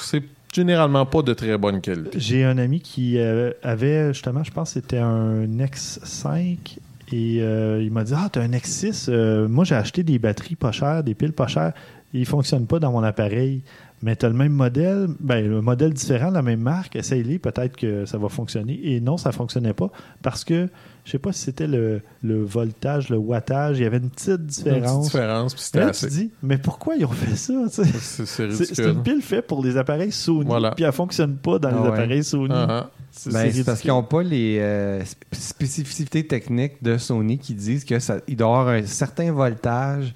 c'est 0.00 0.22
généralement 0.52 1.06
pas 1.06 1.22
de 1.22 1.32
très 1.34 1.56
bonne 1.58 1.80
qualité. 1.80 2.18
J'ai 2.20 2.44
un 2.44 2.58
ami 2.58 2.80
qui 2.80 3.18
euh, 3.18 3.50
avait 3.62 4.12
justement, 4.12 4.44
je 4.44 4.50
pense 4.52 4.68
que 4.74 4.80
c'était 4.80 4.98
un 4.98 5.46
X5 5.46 6.78
et 7.12 7.38
euh, 7.42 7.82
il 7.82 7.90
m'a 7.92 8.04
dit 8.04 8.12
Ah, 8.16 8.28
t'as 8.30 8.42
un 8.42 8.48
X6. 8.52 9.06
Euh, 9.08 9.48
moi, 9.48 9.64
j'ai 9.64 9.74
acheté 9.74 10.02
des 10.02 10.18
batteries 10.18 10.56
pas 10.56 10.72
chères, 10.72 11.02
des 11.02 11.14
piles 11.14 11.32
pas 11.32 11.46
chères. 11.46 11.72
Ils 12.14 12.20
ne 12.20 12.26
fonctionnent 12.26 12.66
pas 12.66 12.78
dans 12.78 12.92
mon 12.92 13.02
appareil. 13.02 13.62
Mais 14.02 14.16
tu 14.16 14.26
as 14.26 14.28
le 14.28 14.34
même 14.34 14.52
modèle, 14.52 15.06
ben, 15.20 15.46
le 15.48 15.60
modèle 15.62 15.92
différent, 15.94 16.30
la 16.30 16.42
même 16.42 16.60
marque, 16.60 16.96
essaye-les, 16.96 17.38
peut-être 17.38 17.76
que 17.76 18.04
ça 18.04 18.18
va 18.18 18.28
fonctionner. 18.28 18.80
Et 18.82 19.00
non, 19.00 19.16
ça 19.16 19.28
ne 19.28 19.34
fonctionnait 19.34 19.74
pas 19.74 19.90
parce 20.22 20.42
que 20.44 20.68
je 21.04 21.10
sais 21.12 21.18
pas 21.18 21.32
si 21.32 21.40
c'était 21.40 21.66
le, 21.68 22.00
le 22.22 22.44
voltage, 22.44 23.08
le 23.10 23.16
wattage, 23.16 23.78
il 23.78 23.82
y 23.82 23.86
avait 23.86 23.98
une 23.98 24.10
petite 24.10 24.28
Une 24.28 24.36
petite 24.46 24.64
différence. 24.64 25.04
différence, 25.06 25.54
puis 25.54 25.62
c'était 25.62 25.78
là, 25.80 25.84
tu 25.86 25.90
assez. 25.90 26.06
te 26.08 26.12
dis, 26.12 26.30
mais 26.42 26.58
pourquoi 26.58 26.96
ils 26.96 27.04
ont 27.04 27.08
fait 27.10 27.34
ça? 27.36 27.52
tu? 27.64 27.70
C'est 27.70 27.84
c'est 27.98 28.26
C'est 28.26 28.44
ridicule. 28.46 28.66
c'est 28.74 28.90
une 28.90 29.02
pile 29.02 29.22
faite 29.22 29.46
pour 29.46 29.64
les 29.64 29.76
appareils 29.76 30.12
Sony, 30.12 30.46
Voilà. 30.46 30.72
puis 30.72 30.84
elle 30.84 30.92
fonctionne 30.92 31.36
pas 31.36 31.58
dans 31.60 31.68
Ah 31.68 31.72
les 31.72 31.78
ouais. 31.80 31.88
appareils 31.88 32.24
Sony. 32.24 32.48
Ah, 32.52 32.66
ah. 32.68 32.90
C'est 33.12 33.32
Ben, 33.32 33.40
c'est 33.50 33.58
c'est 33.58 33.64
parce 33.64 33.80
qu'ils 33.80 33.90
n'ont 33.90 34.02
pas 34.02 34.22
les 34.22 34.58
euh, 34.60 35.00
sp- 35.02 35.16
spécificités 35.32 36.26
techniques 36.26 36.82
de 36.82 36.98
Sony 36.98 37.38
qui 37.38 37.54
disent 37.54 37.84
que 37.84 37.98
ça, 37.98 38.16
il 38.26 38.36
doit 38.36 38.48
y 38.48 38.50
avoir 38.50 38.68
un 38.68 38.82
certain 38.86 39.30
voltage. 39.32 40.14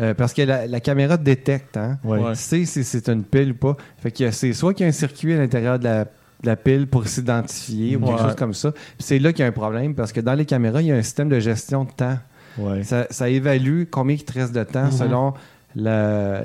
Euh, 0.00 0.14
parce 0.14 0.32
que 0.32 0.42
la, 0.42 0.66
la 0.66 0.80
caméra 0.80 1.16
détecte, 1.16 1.76
hein, 1.76 1.98
Ouais. 2.04 2.18
Ouais. 2.20 2.34
sait 2.34 2.64
si 2.64 2.84
c'est 2.84 3.08
une 3.08 3.24
pile 3.24 3.52
ou 3.52 3.54
pas. 3.54 3.76
Fait 3.98 4.10
que 4.10 4.30
c'est 4.30 4.52
soit 4.52 4.74
qu'il 4.74 4.84
y 4.84 4.86
a 4.86 4.90
un 4.90 4.92
circuit 4.92 5.34
à 5.34 5.38
l'intérieur 5.38 5.78
de 5.78 5.84
la, 5.84 6.04
de 6.04 6.10
la 6.44 6.56
pile 6.56 6.86
pour 6.86 7.06
s'identifier 7.08 7.96
ou 7.96 8.00
quelque 8.00 8.12
Ouais. 8.12 8.18
chose 8.22 8.36
comme 8.36 8.54
ça. 8.54 8.72
C'est 8.98 9.18
là 9.18 9.32
qu'il 9.32 9.40
y 9.40 9.44
a 9.44 9.48
un 9.48 9.52
problème 9.52 9.94
parce 9.94 10.12
que 10.12 10.20
dans 10.20 10.34
les 10.34 10.44
caméras, 10.44 10.82
il 10.82 10.88
y 10.88 10.92
a 10.92 10.96
un 10.96 11.02
système 11.02 11.28
de 11.28 11.40
gestion 11.40 11.84
de 11.84 11.90
temps. 11.90 12.18
Ouais. 12.58 12.82
Ça, 12.84 13.06
ça 13.10 13.28
évalue 13.28 13.84
combien 13.90 14.14
il 14.16 14.24
te 14.24 14.32
reste 14.32 14.52
de 14.54 14.62
temps 14.64 14.84
Mhm. 14.86 14.92
selon 14.92 15.34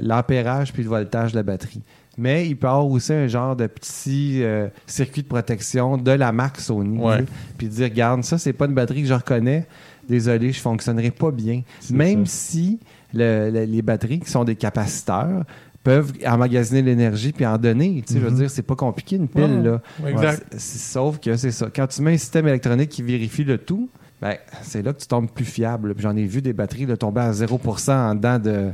l'ampérage 0.01 0.73
puis 0.73 0.83
le 0.83 0.89
voltage 0.89 1.31
de 1.31 1.37
la 1.37 1.43
batterie. 1.43 1.81
Mais 2.17 2.47
il 2.47 2.55
peut 2.55 2.67
avoir 2.67 2.85
aussi 2.87 3.11
un 3.11 3.27
genre 3.27 3.55
de 3.55 3.65
petit 3.67 4.43
euh, 4.43 4.67
circuit 4.85 5.23
de 5.23 5.27
protection 5.27 5.97
de 5.97 6.11
la 6.11 6.31
marque 6.31 6.59
Sony. 6.59 6.99
Ouais. 6.99 7.25
Puis 7.57 7.67
dire, 7.67 7.85
regarde, 7.85 8.23
ça, 8.23 8.37
c'est 8.37 8.53
pas 8.53 8.65
une 8.65 8.73
batterie 8.75 9.01
que 9.01 9.07
je 9.07 9.13
reconnais. 9.13 9.65
Désolé, 10.07 10.51
je 10.51 10.59
fonctionnerai 10.59 11.11
pas 11.11 11.31
bien. 11.31 11.63
Même 11.89 12.25
ça. 12.25 12.31
si 12.35 12.79
le- 13.13 13.49
le- 13.49 13.63
les 13.65 13.81
batteries 13.81 14.19
qui 14.19 14.29
sont 14.29 14.43
des 14.43 14.55
capaciteurs 14.55 15.43
peuvent 15.83 16.13
emmagasiner 16.25 16.81
l'énergie 16.81 17.31
puis 17.33 17.45
en 17.45 17.57
donner. 17.57 18.03
Tu 18.05 18.13
sais, 18.13 18.19
Je 18.19 18.25
Mhm. 18.25 18.31
veux 18.31 18.37
dire, 18.41 18.49
c'est 18.51 18.61
pas 18.61 18.75
compliqué 18.75 19.15
une 19.15 19.27
pile. 19.27 19.43
Ouais. 19.43 19.63
là. 19.63 19.81
Ouais, 20.03 20.37
Sauf 20.57 21.19
que 21.19 21.35
c'est 21.35 21.51
ça. 21.51 21.67
Quand 21.75 21.87
tu 21.87 22.01
mets 22.01 22.13
un 22.13 22.17
système 22.17 22.47
électronique 22.47 22.89
qui 22.89 23.01
vérifie 23.01 23.43
le 23.43 23.57
tout, 23.57 23.89
ben, 24.21 24.35
c'est 24.61 24.81
là 24.81 24.93
que 24.93 24.99
tu 24.99 25.07
tombes 25.07 25.29
plus 25.31 25.45
fiable. 25.45 25.93
J'en 25.97 26.15
ai 26.15 26.25
vu 26.25 26.41
des 26.41 26.53
batteries 26.53 26.85
là, 26.85 26.95
tomber 26.95 27.21
à 27.21 27.31
0% 27.33 27.91
en 28.11 28.15
dedans 28.15 28.39
de. 28.39 28.71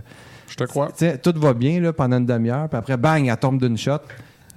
Je 0.50 0.56
te 0.56 0.64
crois. 0.64 0.90
Tout 1.22 1.34
va 1.36 1.54
bien 1.54 1.80
là, 1.80 1.94
pendant 1.94 2.18
une 2.18 2.26
demi-heure, 2.26 2.68
puis 2.68 2.78
après, 2.78 2.98
bang, 2.98 3.28
elle 3.28 3.38
tombe 3.38 3.60
d'une 3.60 3.78
shot. 3.78 4.00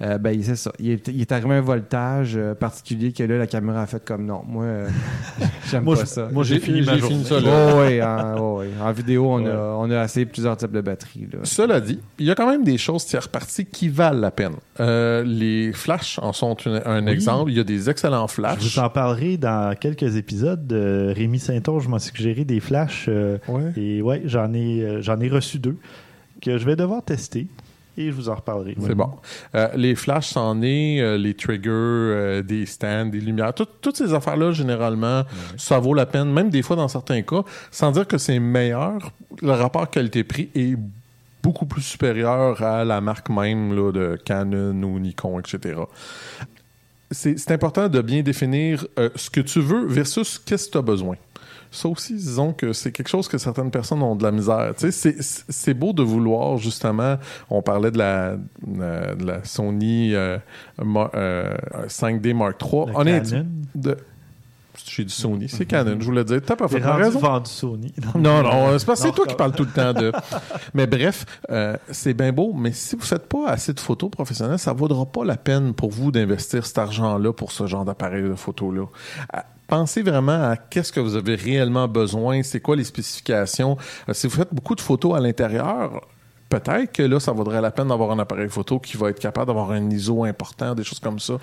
Euh, 0.01 0.17
ben, 0.17 0.41
c'est 0.41 0.55
ça. 0.55 0.71
Il 0.79 0.89
est, 0.89 1.07
il 1.07 1.21
est 1.21 1.31
arrivé 1.31 1.53
un 1.53 1.61
voltage 1.61 2.33
euh, 2.35 2.55
particulier 2.55 3.13
que 3.13 3.23
là, 3.23 3.37
la 3.37 3.45
caméra 3.47 3.83
a 3.83 3.85
fait 3.85 4.03
comme 4.03 4.25
non. 4.25 4.41
Moi, 4.45 4.63
euh, 4.65 4.89
j'aime 5.69 5.85
pas 5.85 5.95
je- 5.95 6.05
ça. 6.05 6.29
moi, 6.31 6.43
j'ai 6.43 6.59
fini 6.59 6.81
ma 6.81 6.95
fini 6.97 7.23
journée. 7.23 7.23
ça 7.25 7.39
là. 7.39 7.73
Oh, 7.75 7.79
ouais, 7.79 8.01
en, 8.01 8.57
ouais, 8.57 8.65
ouais. 8.65 8.71
En 8.81 8.91
vidéo, 8.91 9.27
on, 9.31 9.43
Ouais. 9.43 9.51
a, 9.51 9.75
on 9.77 9.89
a 9.91 9.99
assez 9.99 10.25
plusieurs 10.25 10.57
types 10.57 10.71
de 10.71 10.81
batteries. 10.81 11.27
Là. 11.31 11.39
Cela 11.43 11.79
dit, 11.79 11.99
il 12.17 12.25
y 12.25 12.31
a 12.31 12.35
quand 12.35 12.49
même 12.49 12.63
des 12.63 12.77
choses 12.79 13.05
tiers 13.05 13.29
parties 13.29 13.65
qui 13.65 13.87
valent 13.87 14.19
la 14.19 14.31
peine. 14.31 14.53
Euh, 14.79 15.23
les 15.23 15.71
flashs 15.73 16.17
en 16.21 16.33
sont 16.33 16.55
une- 16.55 16.81
un 16.85 17.05
Oui. 17.05 17.11
exemple. 17.11 17.51
Il 17.51 17.57
y 17.57 17.59
a 17.59 17.63
des 17.63 17.89
excellents 17.89 18.27
Je 18.27 18.33
flashs. 18.33 18.59
vous 18.59 18.79
en 18.79 18.89
parlerai 18.89 19.37
dans 19.37 19.75
quelques 19.79 20.15
épisodes. 20.15 20.71
Rémi 21.15 21.37
Saint-Onge 21.39 21.87
m'a 21.87 21.99
suggéré 21.99 22.45
des 22.45 22.59
flashs. 22.59 23.05
euh, 23.09 23.37
Ouais. 23.47 23.71
et 23.77 24.01
ouais, 24.01 24.23
j'en 24.25 24.51
ai, 24.53 24.81
euh, 24.81 25.01
j'en 25.01 25.19
ai 25.19 25.29
reçu 25.29 25.59
deux 25.59 25.77
que 26.41 26.57
je 26.57 26.65
vais 26.65 26.75
devoir 26.75 27.03
tester 27.03 27.47
et 27.97 28.07
je 28.07 28.11
vous 28.11 28.29
en 28.29 28.35
reparlerai. 28.35 28.75
C'est 28.81 28.95
bon. 28.95 29.09
Euh, 29.55 29.67
les 29.75 29.95
flashs, 29.95 30.29
c'en 30.29 30.61
est, 30.61 30.99
euh, 31.01 31.17
les 31.17 31.33
triggers, 31.33 31.69
euh, 31.69 32.41
des 32.41 32.65
stands, 32.65 33.05
des 33.07 33.19
lumières, 33.19 33.53
tout- 33.53 33.67
toutes 33.81 33.97
ces 33.97 34.13
affaires-là, 34.13 34.51
généralement, 34.51 35.23
ça 35.57 35.79
vaut 35.79 35.93
la 35.93 36.05
peine, 36.05 36.31
même 36.31 36.49
des 36.49 36.61
fois 36.63 36.75
dans 36.75 36.87
certains 36.87 37.21
cas, 37.21 37.43
sans 37.71 37.91
dire 37.91 38.07
que 38.07 38.17
c'est 38.17 38.39
meilleur, 38.39 39.11
le 39.41 39.51
rapport 39.51 39.89
qualité-prix 39.89 40.49
est 40.55 40.75
beaucoup 41.41 41.65
plus 41.65 41.81
supérieur 41.81 42.61
à 42.63 42.85
la 42.85 43.01
marque 43.01 43.29
même 43.29 43.75
là, 43.75 43.91
de 43.91 44.17
Canon 44.23 44.81
ou 44.83 44.97
Nikon, 44.99 45.39
etc. 45.39 45.75
C'est 47.11 47.51
important 47.51 47.89
de 47.89 48.01
bien 48.01 48.23
définir 48.23 48.87
ce 49.15 49.29
que 49.29 49.41
tu 49.41 49.59
veux 49.59 49.85
versus 49.85 50.39
qu'est-ce 50.43 50.67
que 50.67 50.71
tu 50.71 50.77
as 50.79 50.81
besoin. 50.81 51.15
Ça 51.73 51.89
aussi, 51.89 52.13
disons 52.13 52.53
que 52.53 52.71
c'est 52.71 52.91
quelque 52.91 53.07
chose 53.09 53.27
que 53.27 53.37
certaines 53.37 53.71
personnes 53.71 54.01
ont 54.03 54.15
de 54.15 54.23
la 54.23 54.31
misère. 54.31 54.73
C'est- 54.77 55.73
beau 55.73 55.91
de 55.91 56.03
vouloir, 56.03 56.57
justement, 56.57 57.17
on 57.49 57.61
parlait 57.61 57.89
de 57.91 57.97
la, 57.97 58.35
euh, 58.79 59.15
de 59.15 59.25
la 59.25 59.43
Sony 59.43 60.13
euh, 60.13 60.37
Ma- 60.83 61.09
euh, 61.15 61.53
5D 61.87 62.33
Mark 62.33 62.61
III. 62.61 62.85
Honnêtement, 62.93 63.29
Canon. 63.39 63.45
de- 63.75 63.97
j'ai 64.85 65.05
dit 65.05 65.13
Sony, 65.13 65.47
c'est 65.49 65.65
Canon, 65.65 65.97
je 65.99 66.05
voulais 66.05 66.23
dire. 66.23 66.41
T'as 66.45 66.55
parfaitement 66.55 66.91
rendu 66.91 67.03
raison. 67.03 67.19
vendu 67.19 67.49
Sony. 67.49 67.93
Non, 68.15 68.43
non, 68.43 68.71
Non, 68.71 68.77
c'est 68.95 69.11
toi 69.11 69.25
qui 69.25 69.35
parles 69.35 69.53
tout 69.53 69.63
le 69.65 69.71
temps 69.71 69.93
de. 69.93 70.11
mais 70.73 70.85
bref, 70.87 71.25
euh, 71.49 71.75
c'est 71.91 72.13
bien 72.13 72.31
beau, 72.31 72.53
mais 72.53 72.71
si 72.71 72.95
vous 72.95 73.01
faites 73.03 73.27
pas 73.27 73.49
assez 73.49 73.73
de 73.73 73.79
photos 73.79 74.09
professionnelles, 74.11 74.59
ça 74.59 74.73
vaudra 74.73 75.05
pas 75.05 75.23
la 75.25 75.37
peine 75.37 75.73
pour 75.73 75.89
vous 75.91 76.11
d'investir 76.11 76.65
cet 76.65 76.77
argent-là 76.77 77.33
pour 77.33 77.51
ce 77.51 77.65
genre 77.67 77.85
d'appareil 77.85 78.23
de 78.23 78.35
photo-là. 78.35 78.85
Pensez 79.73 80.03
vraiment 80.03 80.51
à 80.51 80.55
qu'est-ce 80.55 80.91
que 80.91 80.99
vous 80.99 81.15
avez 81.15 81.33
réellement 81.33 81.87
besoin, 81.87 82.43
c'est 82.43 82.59
quoi 82.59 82.75
les 82.75 82.83
spécifications? 82.83 83.75
Euh, 84.07 84.13
si 84.13 84.27
vous 84.27 84.35
faites 84.35 84.53
beaucoup 84.53 84.75
de 84.75 84.81
photos 84.81 85.15
à 85.17 85.19
l'intérieur, 85.19 86.05
peut-être 86.47 86.91
que 86.91 87.01
là, 87.01 87.19
ça 87.19 87.31
vaudrait 87.31 87.59
la 87.59 87.71
peine 87.71 87.87
d'avoir 87.87 88.11
un 88.11 88.19
appareil 88.19 88.49
photo 88.49 88.77
qui 88.77 88.97
va 88.97 89.09
être 89.09 89.17
capable 89.19 89.47
d'avoir 89.47 89.71
un 89.71 89.89
ISO 89.89 90.25
important, 90.25 90.75
des 90.75 90.83
choses 90.83 90.99
comme 90.99 91.17
ça. 91.17 91.39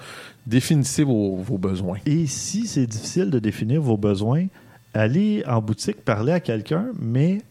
Définissez 0.46 1.02
vos, 1.02 1.38
vos 1.38 1.58
besoins. 1.58 1.98
Et 2.06 2.28
si 2.28 2.68
c'est 2.68 2.86
difficile 2.86 3.30
de 3.30 3.40
définir 3.40 3.82
vos 3.82 3.96
besoins, 3.96 4.46
allez 4.94 5.42
en 5.48 5.60
boutique, 5.60 6.04
parler 6.04 6.30
à 6.30 6.38
quelqu'un, 6.38 6.86
mais 7.00 7.42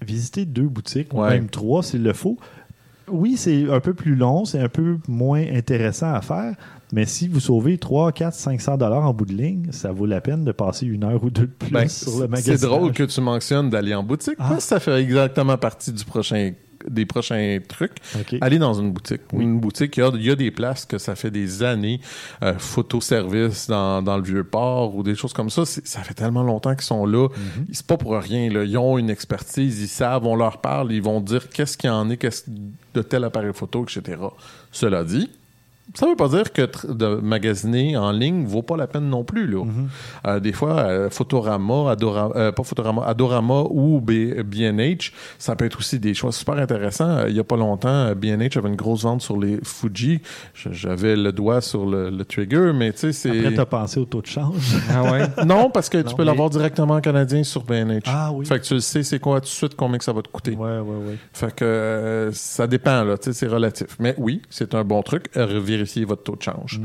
visitez 0.00 0.46
deux 0.46 0.68
boutiques, 0.68 1.12
Ouais. 1.12 1.28
même 1.30 1.50
trois 1.50 1.82
s'il 1.82 2.02
le 2.02 2.14
faut. 2.14 2.38
Oui, 3.10 3.36
c'est 3.36 3.70
un 3.70 3.80
peu 3.80 3.94
plus 3.94 4.14
long, 4.14 4.44
c'est 4.44 4.58
un 4.60 4.68
peu 4.68 4.98
moins 5.08 5.42
intéressant 5.52 6.12
à 6.12 6.20
faire, 6.20 6.54
mais 6.92 7.04
si 7.06 7.28
vous 7.28 7.40
sauvez 7.40 7.78
3, 7.78 8.12
4, 8.12 8.34
500 8.34 8.76
dollars 8.78 9.06
en 9.06 9.12
bout 9.12 9.26
de 9.26 9.34
ligne, 9.34 9.66
ça 9.70 9.92
vaut 9.92 10.06
la 10.06 10.20
peine 10.20 10.44
de 10.44 10.52
passer 10.52 10.86
une 10.86 11.04
heure 11.04 11.22
ou 11.22 11.30
deux 11.30 11.42
de 11.46 11.52
plus 11.58 11.70
Ben, 11.70 11.88
sur 11.88 12.20
le 12.20 12.28
magasin. 12.28 12.56
c'est 12.56 12.66
drôle 12.66 12.92
que 12.92 13.02
tu 13.04 13.20
mentionnes 13.20 13.70
d'aller 13.70 13.94
en 13.94 14.02
boutique, 14.02 14.34
Ah. 14.38 14.48
parce 14.50 14.64
que 14.64 14.68
ça 14.68 14.80
fait 14.80 15.00
exactement 15.02 15.56
partie 15.58 15.92
du 15.92 16.04
prochain 16.04 16.52
des 16.86 17.06
prochains 17.06 17.58
trucs. 17.66 17.96
OK. 18.18 18.36
Aller 18.40 18.58
dans 18.58 18.74
une 18.74 18.92
boutique. 18.92 19.22
Une 19.32 19.58
boutique, 19.60 19.96
il 19.96 20.00
y, 20.00 20.02
a, 20.02 20.10
il 20.14 20.24
y 20.24 20.30
a 20.30 20.36
des 20.36 20.50
places 20.50 20.84
que 20.84 20.98
ça 20.98 21.14
fait 21.14 21.30
des 21.30 21.62
années, 21.62 22.00
euh, 22.42 22.54
photoservice 22.58 23.68
dans, 23.68 24.02
dans 24.02 24.16
le 24.16 24.22
vieux 24.22 24.44
port 24.44 24.94
ou 24.94 25.02
des 25.02 25.14
choses 25.14 25.32
comme 25.32 25.50
ça. 25.50 25.64
Ça 25.64 26.00
fait 26.00 26.14
tellement 26.14 26.42
longtemps 26.42 26.74
qu'ils 26.74 26.82
sont 26.82 27.06
là. 27.06 27.28
Mhm. 27.28 27.66
C'est 27.72 27.86
pas 27.86 27.96
pour 27.96 28.16
rien. 28.16 28.50
Là. 28.50 28.64
Ils 28.64 28.78
ont 28.78 28.98
une 28.98 29.10
expertise, 29.10 29.80
ils 29.80 29.88
savent, 29.88 30.26
on 30.26 30.36
leur 30.36 30.60
parle, 30.60 30.92
ils 30.92 31.02
vont 31.02 31.20
dire 31.20 31.48
qu'est-ce 31.48 31.76
qu'il 31.76 31.88
y 31.88 31.92
en 31.92 32.08
est, 32.10 32.16
qu'est-ce 32.16 32.44
de 32.94 33.02
tel 33.02 33.24
appareil 33.24 33.52
photo, 33.54 33.84
etc. 33.84 34.18
Cela 34.72 35.04
dit, 35.04 35.30
ça 35.94 36.06
veut 36.06 36.16
pas 36.16 36.28
dire 36.28 36.52
que 36.52 36.62
de 36.92 37.16
magasiner 37.16 37.96
en 37.96 38.12
ligne 38.12 38.44
vaut 38.46 38.62
pas 38.62 38.76
la 38.76 38.86
peine 38.86 39.08
non 39.08 39.24
plus. 39.24 39.46
Là. 39.46 39.64
Mhm. 39.64 39.88
Euh, 40.26 40.40
des 40.40 40.52
fois, 40.52 40.76
euh, 40.80 41.10
Photorama, 41.10 41.92
Adora- 41.94 42.32
euh, 42.36 42.52
pas 42.52 42.62
Photorama, 42.62 43.02
Adorama 43.06 43.62
ou 43.70 44.00
B- 44.00 44.42
B&H, 44.42 45.12
ça 45.38 45.56
peut 45.56 45.64
être 45.64 45.78
aussi 45.78 45.98
des 45.98 46.14
choix 46.14 46.32
super 46.32 46.54
intéressants. 46.56 47.08
Euh, 47.08 47.28
il 47.28 47.36
y 47.36 47.40
a 47.40 47.44
pas 47.44 47.56
longtemps, 47.56 47.88
euh, 47.88 48.14
B&H 48.14 48.58
avait 48.58 48.68
une 48.68 48.76
grosse 48.76 49.02
vente 49.02 49.22
sur 49.22 49.38
les 49.38 49.58
Fuji. 49.64 50.20
J'avais 50.54 51.16
le 51.16 51.32
doigt 51.32 51.60
sur 51.60 51.86
le, 51.86 52.10
le 52.10 52.24
trigger, 52.24 52.72
mais 52.74 52.92
tu 52.92 52.98
sais, 52.98 53.12
c'est... 53.12 53.38
Après, 53.38 53.54
t'as 53.54 53.66
pensé 53.66 53.98
au 54.00 54.04
taux 54.04 54.20
de 54.22 54.26
change. 54.26 54.76
Ah 54.90 55.10
ouais? 55.12 55.44
Non, 55.46 55.70
parce 55.70 55.88
que 55.88 55.98
Non, 55.98 56.04
tu 56.04 56.14
peux 56.14 56.22
mais- 56.22 56.26
l'avoir 56.26 56.50
directement 56.50 56.94
en 56.94 57.00
canadien 57.00 57.42
sur 57.44 57.62
B&H. 57.64 58.02
Ah 58.06 58.30
oui. 58.32 58.46
Fait 58.46 58.58
que 58.58 58.64
tu 58.64 58.74
le 58.74 58.80
sais, 58.80 59.02
c'est 59.02 59.18
quoi 59.18 59.40
tout 59.40 59.44
de 59.46 59.50
suite, 59.50 59.74
combien 59.76 59.98
que 59.98 60.04
ça 60.04 60.12
va 60.12 60.22
te 60.22 60.28
coûter. 60.28 60.52
Ouais, 60.52 60.78
ouais, 60.78 60.80
ouais. 60.80 61.16
Fait 61.32 61.54
que 61.54 61.64
euh, 61.64 62.30
ça 62.32 62.66
dépend, 62.66 63.04
là, 63.04 63.16
tu 63.18 63.24
sais, 63.26 63.32
c'est 63.32 63.46
relatif. 63.46 63.96
Mais 64.00 64.14
oui, 64.18 64.42
c'est 64.50 64.74
un 64.74 64.84
bon 64.84 65.02
truc, 65.02 65.26
euh, 65.36 65.60
vérifier 65.78 66.04
votre 66.04 66.22
taux 66.22 66.36
de 66.36 66.42
change. 66.42 66.80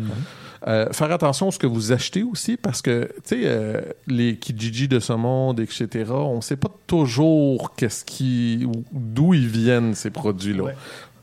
Euh, 0.68 0.92
faire 0.94 1.12
attention 1.12 1.50
à 1.50 1.52
ce 1.52 1.60
que 1.60 1.68
vous 1.68 1.92
achetez 1.92 2.24
aussi, 2.24 2.56
parce 2.56 2.82
que, 2.82 3.10
tu 3.16 3.36
sais, 3.36 3.42
euh, 3.44 3.82
les 4.08 4.38
Kijiji 4.38 4.88
de 4.88 5.00
ce 5.00 5.14
monde, 5.14 5.60
etc., 5.60 6.06
on 6.12 6.40
sait 6.40 6.56
pas 6.56 6.72
toujours 6.88 7.76
qu'est-ce 7.76 8.06
qui, 8.06 8.66
d'où 8.94 9.34
ils 9.34 9.48
viennent, 9.48 9.94
ces 9.94 10.10
produits-là. 10.10 10.64
Ouais. 10.64 10.76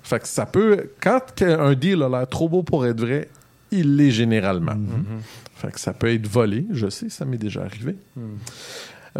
Fait 0.03 0.21
que 0.21 0.29
ça 0.29 0.45
peut, 0.45 0.91
quand 1.01 1.43
un 1.43 1.75
deal 1.75 2.03
a 2.03 2.09
l'air 2.09 2.29
trop 2.29 2.49
beau 2.49 2.63
pour 2.63 2.85
être 2.85 3.01
vrai, 3.01 3.29
il 3.71 3.97
l'est 3.97 4.11
généralement. 4.11 4.77
Fait 5.55 5.71
que 5.71 5.81
ça 5.81 5.93
peut 5.93 6.13
être 6.13 6.27
volé, 6.27 6.67
je 6.73 6.89
sais, 6.89 7.09
ça 7.09 7.25
m'est 7.25 7.39
déjà 7.39 7.63
arrivé. 7.63 7.97
Euh, 8.19 8.23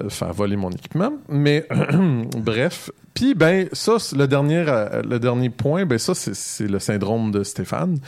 faire 0.09 0.33
voler 0.33 0.57
mon 0.57 0.71
équipement. 0.71 1.13
Mais 1.29 1.67
bref. 2.39 2.91
Puis, 3.15 3.35
ben, 3.35 3.69
ça, 3.73 3.99
c'est 3.99 4.17
le 4.17 4.27
dernier, 4.29 4.65
euh, 4.69 5.03
le 5.03 5.19
dernier 5.19 5.51
point, 5.51 5.85
ben, 5.85 5.99
ça, 5.99 6.15
c'est- 6.15 6.67
le 6.69 6.79
syndrome 6.79 7.33
de 7.33 7.43
Stéphane. 7.43 7.99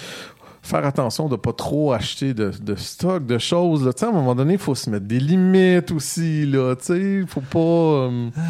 Faire 0.65 0.87
attention 0.87 1.29
de 1.29 1.35
pas 1.35 1.53
trop 1.53 1.93
acheter 1.93 2.35
de, 2.35 2.53
de 2.63 2.77
stock, 2.77 3.27
de 3.27 3.37
choses. 3.39 3.85
là. 3.85 3.91
À 4.01 4.07
un 4.07 4.13
moment 4.13 4.37
donné, 4.37 4.53
il 4.53 4.59
faut 4.61 4.77
se 4.77 4.89
mettre 4.91 5.07
des 5.07 5.19
limites 5.19 5.91
aussi. 5.91 6.47
Là, 6.47 6.77
tu 6.77 6.85
sais, 6.85 7.25
faut 7.27 7.41
pas. 7.41 7.59
euh, 7.59 8.29
Ah, 8.37 8.41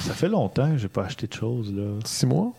ça 0.00 0.14
fait 0.14 0.28
longtemps 0.30 0.70
que 0.70 0.78
j'ai 0.78 0.88
pas 0.88 1.02
acheté 1.04 1.26
de 1.26 1.34
choses, 1.34 1.70
là. 1.74 1.82
six 2.06 2.24
mois? 2.24 2.52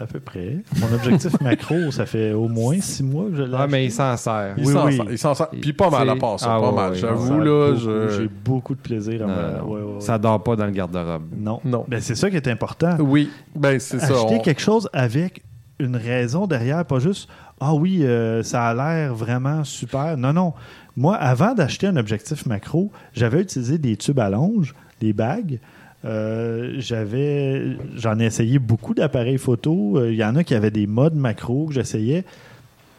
À 0.00 0.06
peu 0.06 0.18
près. 0.18 0.56
Mon 0.80 0.92
objectif 0.94 1.38
macro, 1.42 1.90
ça 1.90 2.06
fait 2.06 2.32
au 2.32 2.48
moins 2.48 2.80
six 2.80 3.02
mois 3.02 3.26
que 3.30 3.36
je 3.36 3.42
l'ai 3.42 3.54
Ah, 3.58 3.66
mais 3.68 3.84
il 3.84 3.92
s'en 3.92 4.16
sert. 4.16 4.54
Il 4.56 4.66
Oui, 4.66 4.72
s'en 4.72 4.86
oui. 4.86 4.96
sort. 4.96 5.06
Il 5.10 5.18
s'en 5.18 5.34
sort. 5.34 5.50
Puis 5.50 5.72
pas 5.74 5.90
mal 5.90 6.08
à 6.08 6.16
part 6.16 6.40
ça. 6.40 6.54
Ah, 6.56 6.60
pas 6.60 6.70
ouais, 6.70 6.74
mal. 6.76 6.94
J'avoue, 6.94 7.34
a 7.40 7.44
là. 7.44 7.74
je- 7.76 8.08
J'ai 8.18 8.28
beaucoup 8.28 8.74
de 8.74 8.80
plaisir 8.80 9.22
à 9.22 9.26
me... 9.26 9.58
non. 9.58 9.64
ouais, 9.68 9.80
ouais, 9.82 9.92
ouais. 9.94 10.00
Ça 10.00 10.16
dort 10.18 10.42
pas 10.42 10.56
dans 10.56 10.64
le 10.64 10.70
garde-robe. 10.72 11.24
Non. 11.36 11.60
Non. 11.64 11.84
Ben, 11.86 12.00
c'est 12.00 12.14
ça 12.14 12.30
qui 12.30 12.36
est 12.36 12.48
important. 12.48 12.96
Oui. 12.98 13.28
Ben, 13.54 13.78
c'est 13.78 13.98
ça. 13.98 14.14
Acheter 14.14 14.36
on- 14.36 14.40
quelque 14.40 14.62
chose 14.62 14.88
avec 14.94 15.42
une 15.78 15.96
raison 15.96 16.46
derrière, 16.46 16.84
pas 16.84 16.98
juste 16.98 17.28
Ah 17.60 17.74
oui, 17.74 18.00
euh, 18.02 18.42
ça 18.42 18.64
a 18.68 18.74
l'air 18.74 19.14
vraiment 19.14 19.64
super. 19.64 20.16
Non, 20.16 20.32
non. 20.32 20.54
Moi, 20.96 21.14
avant 21.16 21.52
d'acheter 21.54 21.86
un 21.86 21.96
objectif 21.96 22.46
macro, 22.46 22.90
j'avais 23.12 23.40
utilisé 23.42 23.76
des 23.78 23.96
tubes 23.96 24.18
à 24.18 24.30
longe, 24.30 24.74
des 25.00 25.12
bagues. 25.12 25.58
Euh, 26.04 26.74
j'avais 26.78 27.76
j'en 27.94 28.18
ai 28.18 28.24
essayé 28.24 28.58
beaucoup 28.58 28.94
d'appareils 28.94 29.38
photo. 29.38 29.98
Euh, 29.98 30.12
Il 30.12 30.16
y 30.16 30.24
en 30.24 30.34
a 30.36 30.44
qui 30.44 30.54
avaient 30.54 30.70
des 30.70 30.86
modes 30.86 31.14
macro 31.14 31.66
que 31.66 31.74
j'essayais. 31.74 32.24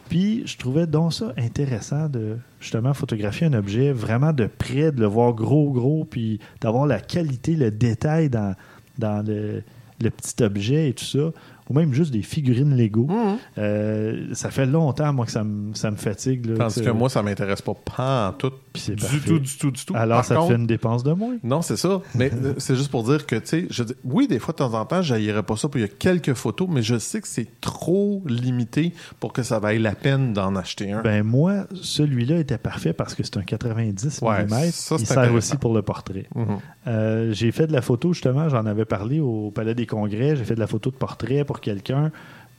Puis 0.08 0.42
je 0.46 0.58
trouvais 0.58 0.86
donc 0.86 1.14
ça 1.14 1.32
intéressant 1.38 2.08
de 2.08 2.36
justement 2.60 2.92
photographier 2.92 3.46
un 3.46 3.54
objet 3.54 3.92
vraiment 3.92 4.32
de 4.32 4.46
près, 4.46 4.92
de 4.92 5.00
le 5.00 5.06
voir 5.06 5.32
gros, 5.32 5.70
gros, 5.70 6.04
puis 6.04 6.38
d'avoir 6.60 6.86
la 6.86 7.00
qualité, 7.00 7.56
le 7.56 7.70
détail 7.70 8.28
dans, 8.28 8.54
dans 8.98 9.26
le, 9.26 9.62
le 10.00 10.10
petit 10.10 10.42
objet 10.42 10.90
et 10.90 10.92
tout 10.92 11.04
ça. 11.04 11.30
Ou 11.72 11.78
même 11.78 11.94
juste 11.94 12.12
des 12.12 12.20
figurines 12.22 12.76
Lego. 12.76 13.06
Mhm. 13.06 13.36
Euh, 13.58 14.26
ça 14.34 14.50
fait 14.50 14.66
longtemps, 14.66 15.10
moi, 15.14 15.24
que 15.24 15.32
ça 15.32 15.42
me, 15.42 15.72
ça 15.74 15.90
me 15.90 15.96
fatigue. 15.96 16.44
là, 16.46 16.56
Tandis 16.58 16.82
que 16.82 16.90
moi, 16.90 17.08
ça 17.08 17.22
m'intéresse 17.22 17.62
pas, 17.62 17.72
pas 17.74 18.28
en 18.28 18.32
tout. 18.32 18.52
Puis 18.74 18.82
c'est 18.82 18.94
Du 18.94 19.02
parfait. 19.02 19.18
tout, 19.26 19.38
du 19.38 19.56
tout, 19.56 19.70
du 19.70 19.84
tout. 19.84 19.94
Alors, 19.96 20.18
Par 20.18 20.24
ça 20.26 20.34
te 20.34 20.40
contre- 20.40 20.52
fait 20.52 20.58
une 20.58 20.66
dépense 20.66 21.02
de 21.02 21.12
moins. 21.12 21.36
Non, 21.42 21.62
c'est 21.62 21.76
ça. 21.78 22.02
Mais 22.14 22.30
euh, 22.32 22.54
c'est 22.58 22.76
juste 22.76 22.90
pour 22.90 23.04
dire 23.04 23.26
que, 23.26 23.36
tu 23.36 23.42
sais, 23.46 23.66
je 23.70 23.82
dis- 23.84 23.94
oui, 24.04 24.28
des 24.28 24.38
fois, 24.38 24.52
de 24.52 24.58
temps 24.58 24.74
en 24.74 24.84
temps, 24.84 25.00
j'haïrais 25.02 25.42
pas 25.42 25.56
ça, 25.56 25.68
puis 25.68 25.80
il 25.80 25.84
y 25.84 25.86
a 25.86 25.88
quelques 25.88 26.34
photos, 26.34 26.68
mais 26.70 26.82
je 26.82 26.98
sais 26.98 27.20
que 27.22 27.28
c'est 27.28 27.48
trop 27.60 28.22
limité 28.26 28.92
pour 29.20 29.32
que 29.32 29.42
ça 29.42 29.58
vaille 29.58 29.78
la 29.78 29.94
peine 29.94 30.32
d'en 30.34 30.54
acheter 30.56 30.92
un. 30.92 31.02
Ben 31.02 31.22
moi, 31.22 31.66
celui-là 31.80 32.38
était 32.38 32.58
parfait 32.58 32.92
parce 32.92 33.14
que 33.14 33.22
c'est 33.22 33.36
un 33.38 33.42
90 33.42 34.20
Ouais, 34.22 34.44
mm. 34.44 34.48
ça, 34.72 34.96
Il 34.98 35.06
sert 35.06 35.32
aussi 35.34 35.56
pour 35.56 35.74
le 35.74 35.82
portrait. 35.82 36.26
Mhm. 36.34 36.58
Euh, 36.88 37.32
j'ai 37.32 37.52
fait 37.52 37.66
de 37.66 37.72
la 37.72 37.80
photo, 37.82 38.12
justement, 38.12 38.48
j'en 38.48 38.66
avais 38.66 38.84
parlé 38.84 39.20
au 39.20 39.50
Palais 39.50 39.74
des 39.74 39.86
Congrès. 39.86 40.36
J'ai 40.36 40.44
fait 40.44 40.54
de 40.54 40.60
la 40.60 40.66
photo 40.66 40.90
de 40.90 40.96
portrait 40.96 41.44
pour 41.44 41.60
quelqu'un, 41.62 42.10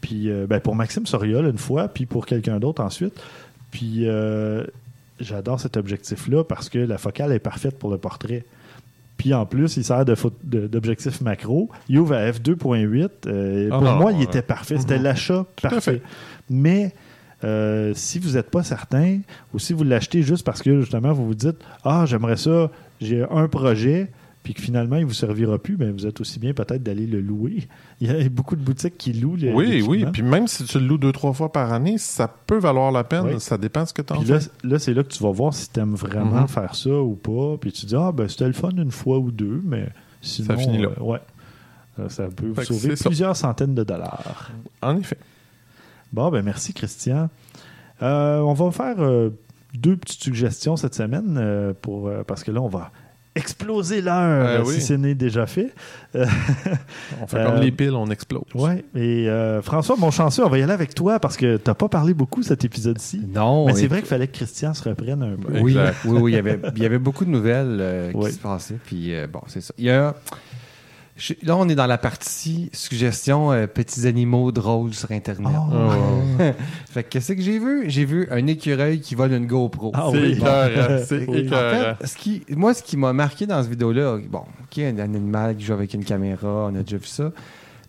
puis 0.02 0.30
euh, 0.30 0.48
ben, 0.48 0.60
pour 0.60 0.76
Maxime 0.76 1.06
Soriol 1.06 1.46
une 1.46 1.58
fois, 1.60 1.88
puis 1.88 2.06
pour 2.08 2.26
quelqu'un 2.26 2.60
d'autre 2.60 2.82
ensuite. 2.82 3.14
Puis 3.72 4.08
euh, 4.08 4.64
j'adore 5.20 5.60
cet 5.60 5.78
objectif-là 5.78 6.44
parce 6.44 6.70
que 6.70 6.80
la 6.80 6.98
focale 6.98 7.32
est 7.32 7.40
parfaite 7.40 7.78
pour 7.78 7.90
le 7.92 7.98
portrait. 7.98 8.46
Puis 9.18 9.34
en 9.34 9.46
plus, 9.46 9.78
il 9.78 9.84
sert 9.84 10.04
d'objectif 10.44 11.22
macro. 11.22 11.70
Il 11.88 12.00
ouvre 12.00 12.16
à 12.16 12.30
f2.8. 12.30 13.10
Euh, 13.28 13.70
Ah 13.72 13.78
pour 13.78 13.92
moi, 13.94 14.12
il 14.12 14.22
était 14.22 14.42
parfait. 14.42 14.78
C'était 14.80 14.98
l'achat 14.98 15.46
à 15.64 15.70
parfait. 15.70 15.80
fait. 15.80 16.02
Mais 16.50 16.94
euh, 17.44 17.94
si 17.96 18.20
vous 18.20 18.32
n'êtes 18.32 18.50
pas 18.50 18.64
certain 18.64 19.20
ou 19.54 19.60
si 19.60 19.74
vous 19.74 19.84
l'achetez 19.84 20.22
juste 20.24 20.46
parce 20.46 20.62
que 20.62 20.82
justement 20.82 21.14
vous 21.14 21.26
vous 21.26 21.36
dites 21.36 21.58
Ah, 21.84 22.06
j'aimerais 22.06 22.38
ça, 22.38 22.70
j'ai 23.02 23.24
un 23.30 23.48
projet, 23.48 24.10
puis 24.44 24.54
que 24.54 24.62
finalement 24.62 24.98
il 24.98 25.04
ne 25.04 25.08
vous 25.08 25.14
servira 25.14 25.58
plus, 25.58 25.78
ben, 25.78 25.92
vous 25.92 26.06
êtes 26.06 26.20
aussi 26.22 26.38
bien 26.38 26.54
peut-être 26.54 26.84
d'aller 26.84 27.08
le 27.08 27.22
louer. 27.22 27.68
Il 28.02 28.12
y 28.12 28.26
a 28.26 28.28
beaucoup 28.30 28.56
de 28.58 28.62
boutiques 28.62 28.98
qui 28.98 29.14
louent 29.14 29.38
les 29.38 29.54
Oui, 29.54 29.82
oui. 29.88 30.06
Puis 30.12 30.22
même 30.22 30.48
si 30.48 30.66
tu 30.66 30.78
le 30.80 30.86
loues 30.86 30.98
deux, 30.98 31.14
trois 31.14 31.32
fois 31.34 31.50
par 31.52 31.72
année, 31.72 31.98
ça 31.98 32.28
peut 32.28 32.58
valoir 32.58 32.92
la 32.92 33.04
peine. 33.06 33.26
Oui. 33.26 33.40
Ça 33.40 33.58
dépend 33.58 33.86
ce 33.86 33.94
que 33.94 34.02
tu 34.02 34.12
en 34.14 34.18
Puis 34.18 34.28
fais. 34.28 34.34
là, 34.34 34.40
là, 34.64 34.80
c'est 34.80 34.94
là 34.94 35.04
que 35.04 35.08
tu 35.10 35.24
vas 35.24 35.32
voir 35.32 35.54
si 35.54 35.70
tu 35.72 35.80
aimes 35.80 35.96
vraiment 35.96 36.42
Mhm. 36.42 36.48
faire 36.50 36.76
ça 36.76 36.90
ou 36.90 37.14
pas. 37.16 37.56
Puis 37.62 37.72
tu 37.72 37.86
dis, 37.86 37.96
ah, 37.96 38.12
ben 38.12 38.28
c'était 38.28 38.48
le 38.48 38.54
fun 38.54 38.72
une 38.72 38.92
fois 38.92 39.18
ou 39.20 39.32
deux, 39.32 39.62
mais 39.64 39.88
sinon. 40.22 40.48
Ça 40.50 40.58
finit 40.58 40.80
là. 40.80 40.90
euh, 41.00 41.04
ouais. 41.04 41.20
Euh, 42.00 42.10
Ça 42.10 42.28
peut 42.28 42.52
vous 42.54 42.64
sauver 42.64 42.96
ça. 42.98 43.08
plusieurs 43.10 43.36
centaines 43.38 43.76
de 43.76 43.84
dollars. 43.84 44.52
En 44.82 44.98
effet. 44.98 45.18
Bon, 46.12 46.30
ben 46.30 46.44
merci, 46.44 46.74
Christian. 46.74 47.30
Euh, 48.02 48.40
on 48.40 48.54
va 48.54 48.72
faire 48.72 48.96
euh, 49.00 49.30
deux 49.74 49.96
petites 49.96 50.22
suggestions 50.24 50.76
cette 50.76 50.96
semaine 50.96 51.74
pour, 51.82 52.12
parce 52.28 52.44
que 52.44 52.52
là, 52.52 52.62
on 52.62 52.68
va 52.68 52.92
exploser 53.36 54.02
l'heure 54.02 54.14
Euh, 54.46 54.60
euh, 54.60 54.64
oui. 54.66 54.76
si 54.76 54.82
ce 54.82 54.94
n'est 54.94 55.16
déjà 55.16 55.46
fait. 55.46 55.74
On 56.16 57.28
fait 57.28 57.38
Euh, 57.38 57.46
comme 57.50 57.60
les 57.62 57.72
piles, 57.72 57.94
on 57.96 58.08
explose. 58.10 58.44
Ouais. 58.54 58.86
Et 58.96 59.28
euh, 59.30 59.62
François, 59.62 59.96
mon 59.98 60.12
chanceux, 60.12 60.46
on 60.46 60.50
va 60.50 60.58
y 60.60 60.64
aller 60.64 60.72
avec 60.74 60.94
toi 60.94 61.20
parce 61.20 61.36
que 61.38 61.58
tu 61.58 61.64
n'as 61.70 61.74
pas 61.74 61.90
parlé 61.90 62.14
beaucoup 62.14 62.44
cet 62.44 62.64
épisode-ci. 62.66 63.22
Non. 63.34 63.66
Mais 63.66 63.74
c'est 63.74 63.88
vrai 63.88 64.00
qu'il 64.00 64.08
fallait 64.08 64.28
que 64.28 64.36
Christian 64.38 64.74
se 64.74 64.88
reprenne 64.88 65.24
un 65.24 65.36
peu. 65.36 65.60
Oui, 65.60 65.76
oui, 66.06 66.18
oui, 66.22 66.32
il 66.32 66.36
y 66.36 66.38
avait, 66.40 66.60
il 66.76 66.84
y 66.84 66.86
avait 66.86 67.00
beaucoup 67.00 67.26
de 67.26 67.30
nouvelles 67.32 67.78
euh, 67.80 68.12
qui 68.12 68.18
Oui. 68.18 68.32
se 68.32 68.38
passaient. 68.40 68.78
Puis 68.86 69.14
euh, 69.16 69.28
bon, 69.32 69.42
c'est 69.48 69.62
ça. 69.62 69.74
Il 69.78 69.86
y 69.86 69.90
a. 69.90 70.14
je- 71.16 71.34
Là, 71.44 71.56
on 71.58 71.68
est 71.70 71.76
dans 71.76 71.86
la 71.88 71.98
partie 71.98 72.70
suggestion 72.74 73.52
euh, 73.52 73.68
petits 73.68 74.08
animaux 74.08 74.52
drôles 74.52 74.94
sur 74.94 75.12
Internet. 75.12 75.52
Oh. 75.56 75.92
Fait 76.92 77.04
que 77.04 77.10
qu'est-ce 77.10 77.34
que 77.34 77.42
j'ai 77.42 77.60
vu? 77.60 77.84
J'ai 77.90 78.06
vu 78.06 78.28
un 78.32 78.46
écureuil 78.48 79.00
qui 79.00 79.16
vole 79.16 79.34
une 79.34 79.46
GoPro. 79.48 79.92
Ah 79.94 80.10
c'est 80.12 80.18
oui. 80.20 80.32
écœurant. 80.34 81.04
C'est 81.06 81.28
Oui. 81.30 81.38
écœurant. 81.40 81.92
En 81.92 81.96
fait, 81.96 82.08
ce 82.08 82.16
qui, 82.18 82.44
moi, 82.50 82.74
ce 82.74 82.84
qui 82.84 82.98
m'a 82.98 83.14
marqué 83.14 83.46
dans 83.46 83.62
cette 83.62 83.72
vidéo-là, 83.72 84.18
bon, 84.30 84.40
OK, 84.64 84.80
un 84.80 84.98
animal 85.00 85.56
qui 85.56 85.66
joue 85.66 85.74
avec 85.74 85.94
une 85.94 86.04
caméra, 86.04 86.68
on 86.72 86.76
a 86.76 86.84
déjà 86.84 86.98
vu 86.98 87.08
ça. 87.08 87.32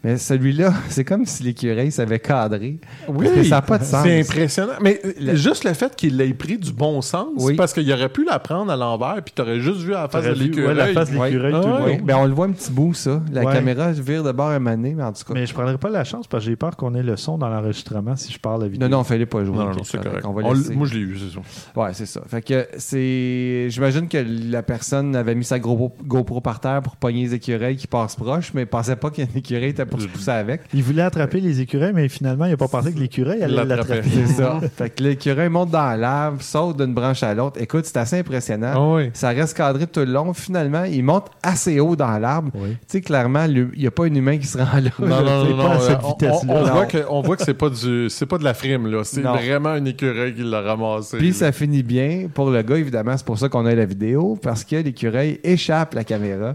Mais 0.04 0.18
celui-là, 0.18 0.72
c'est 0.88 1.02
comme 1.04 1.24
si 1.26 1.42
l'écureuil 1.42 1.90
savait 1.90 2.18
cadrer. 2.20 2.78
Oui, 3.08 3.24
Parce 3.26 3.36
que 3.36 3.42
ça 3.44 3.56
n'a 3.56 3.62
pas 3.62 3.78
de 3.78 3.84
sens. 3.84 4.02
C'est 4.04 4.20
impressionnant. 4.20 4.72
Mais 4.80 5.00
euh, 5.04 5.12
Le- 5.20 5.34
juste 5.34 5.64
le 5.64 5.72
fait 5.72 5.96
qu'il 5.96 6.16
l'ait 6.16 6.34
pris 6.34 6.58
du 6.58 6.72
bon 6.72 7.00
sens, 7.02 7.28
Oui. 7.38 7.54
parce 7.56 7.72
qu'il 7.72 7.90
aurait 7.92 8.08
pu 8.10 8.24
la 8.24 8.38
prendre 8.38 8.70
à 8.70 8.76
l'envers, 8.76 9.16
puis 9.24 9.32
t'aurais 9.34 9.60
juste 9.60 9.80
vu 9.80 9.94
à 9.94 10.02
la 10.02 10.08
face 10.08 10.24
de 10.26 10.30
l'écureuil. 10.32 10.68
ouais, 10.68 10.74
la 10.74 10.86
face 10.92 11.10
de 11.10 11.14
l'écureuil. 11.22 11.54
Oui, 11.54 11.96
long. 11.98 12.04
ben 12.04 12.16
on 12.16 12.26
le 12.26 12.32
voit 12.34 12.46
un 12.46 12.52
petit 12.52 12.70
bout, 12.70 12.94
ça. 12.94 13.22
La 13.32 13.42
Ouais. 13.44 13.52
caméra 13.52 13.90
vire 13.92 14.22
de 14.22 14.32
bord 14.32 14.50
à 14.50 14.58
maner, 14.58 14.94
mais 14.94 15.02
en 15.02 15.12
tout 15.12 15.24
cas. 15.24 15.34
Mais 15.34 15.46
je 15.46 15.54
prendrai 15.54 15.78
pas 15.78 15.88
la 15.90 16.04
chance 16.04 16.26
parce 16.26 16.44
que 16.44 16.50
j'ai 16.50 16.56
peur 16.56 16.76
qu'on 16.76 16.94
ait 16.94 17.02
le 17.02 17.16
son 17.16 17.38
dans 17.38 17.48
l'enregistrement 17.48 18.14
si 18.16 18.32
je 18.32 18.38
parle 18.38 18.62
la 18.62 18.68
vidéo. 18.68 18.88
Non, 18.88 18.98
non, 18.98 19.04
fallait 19.04 19.26
pas 19.26 19.42
jouer. 19.44 19.56
Non, 19.56 19.70
Ok, 19.70 19.76
non, 19.78 19.84
c'est 19.84 20.02
correct. 20.02 20.24
On 20.26 20.32
va 20.32 20.42
On 20.42 20.54
moi, 20.76 20.86
je 20.86 20.94
l'ai 20.94 21.00
eu, 21.00 21.18
c'est 21.18 21.34
ça. 21.34 21.80
Ouais, 21.80 21.90
c'est 21.94 22.06
ça. 22.06 22.20
Fait 22.28 22.42
que 22.42 22.66
c'est. 22.76 23.66
J'imagine 23.70 24.08
que 24.08 24.18
la 24.50 24.62
personne 24.62 25.16
avait 25.16 25.34
mis 25.34 25.44
sa 25.44 25.58
GoPro, 25.58 25.94
GoPro 26.04 26.40
par 26.40 26.60
terre 26.60 26.82
pour 26.82 26.96
pogner 26.96 27.22
les 27.22 27.34
écureuils 27.34 27.76
qui 27.76 27.86
passent 27.86 28.16
proche, 28.16 28.52
mais 28.54 28.62
il 28.62 28.66
pensait 28.66 28.96
pas 28.96 29.10
qu'un 29.10 29.26
écureuil 29.34 29.70
était 29.70 29.86
pour 29.94 30.02
se 30.02 30.08
pousser 30.08 30.30
avec. 30.30 30.62
Il 30.72 30.82
voulait 30.82 31.02
attraper 31.02 31.40
les 31.40 31.60
écureuils, 31.60 31.92
mais 31.94 32.08
finalement, 32.08 32.44
il 32.46 32.50
n'a 32.50 32.56
pas 32.56 32.68
pensé 32.68 32.92
que 32.92 32.98
l'écureuil 32.98 33.42
allait 33.42 33.64
L'attraper. 33.64 34.02
C'est 34.02 34.34
ça. 34.34 34.60
fait 34.76 34.90
que 34.90 35.02
l'écureuil 35.02 35.48
monte 35.48 35.70
dans 35.70 35.98
l'arbre, 35.98 36.42
saute 36.42 36.76
d'une 36.78 36.94
branche 36.94 37.22
à 37.22 37.34
l'autre. 37.34 37.60
Écoute, 37.60 37.84
c'est 37.86 37.96
assez 37.96 38.18
impressionnant. 38.18 38.72
Ah 38.74 38.94
oui. 38.96 39.10
Ça 39.14 39.28
reste 39.30 39.56
cadré 39.56 39.86
tout 39.86 40.00
le 40.00 40.06
long. 40.06 40.32
Finalement, 40.34 40.84
il 40.84 41.02
monte 41.02 41.26
assez 41.42 41.80
haut 41.80 41.96
dans 41.96 42.18
l'arbre. 42.18 42.50
Oui. 42.54 42.70
Tu 42.70 42.76
sais, 42.88 43.00
clairement, 43.00 43.44
il 43.44 43.70
n'y 43.76 43.86
a 43.86 43.90
pas 43.90 44.04
un 44.04 44.14
humain 44.14 44.38
qui 44.38 44.46
se 44.46 44.58
rend 44.58 44.80
là. 44.80 44.90
Non, 44.98 45.22
non, 45.22 45.44
non, 45.56 45.56
pas 45.56 45.74
à 45.74 45.80
cette 45.80 45.98
on- 46.02 46.08
vitesse-là. 46.08 46.54
On, 46.54 46.64
voit 46.64 46.86
que, 46.86 46.98
on 47.08 47.20
voit 47.22 47.36
que 47.36 47.44
c'est 47.44 47.54
pas 47.54 47.70
du, 47.70 48.10
c'est 48.10 48.26
pas 48.26 48.38
de 48.38 48.44
la 48.44 48.54
frime, 48.54 48.86
là. 48.88 49.04
C'est 49.04 49.22
vraiment 49.22 49.70
un 49.70 49.84
écureuil 49.84 50.34
qui 50.34 50.42
l'a 50.42 50.60
ramassé. 50.60 51.18
Puis 51.18 51.32
ça 51.32 51.52
finit 51.52 51.82
bien 51.82 52.28
pour 52.32 52.50
le 52.50 52.62
gars, 52.62 52.76
évidemment. 52.76 53.16
C'est 53.16 53.26
pour 53.26 53.38
ça 53.38 53.48
qu'on 53.48 53.66
a 53.66 53.74
la 53.74 53.86
vidéo, 53.86 54.38
parce 54.42 54.64
que 54.64 54.76
l'écureuil 54.76 55.40
échappe 55.44 55.94
la 55.94 56.04
caméra. 56.04 56.54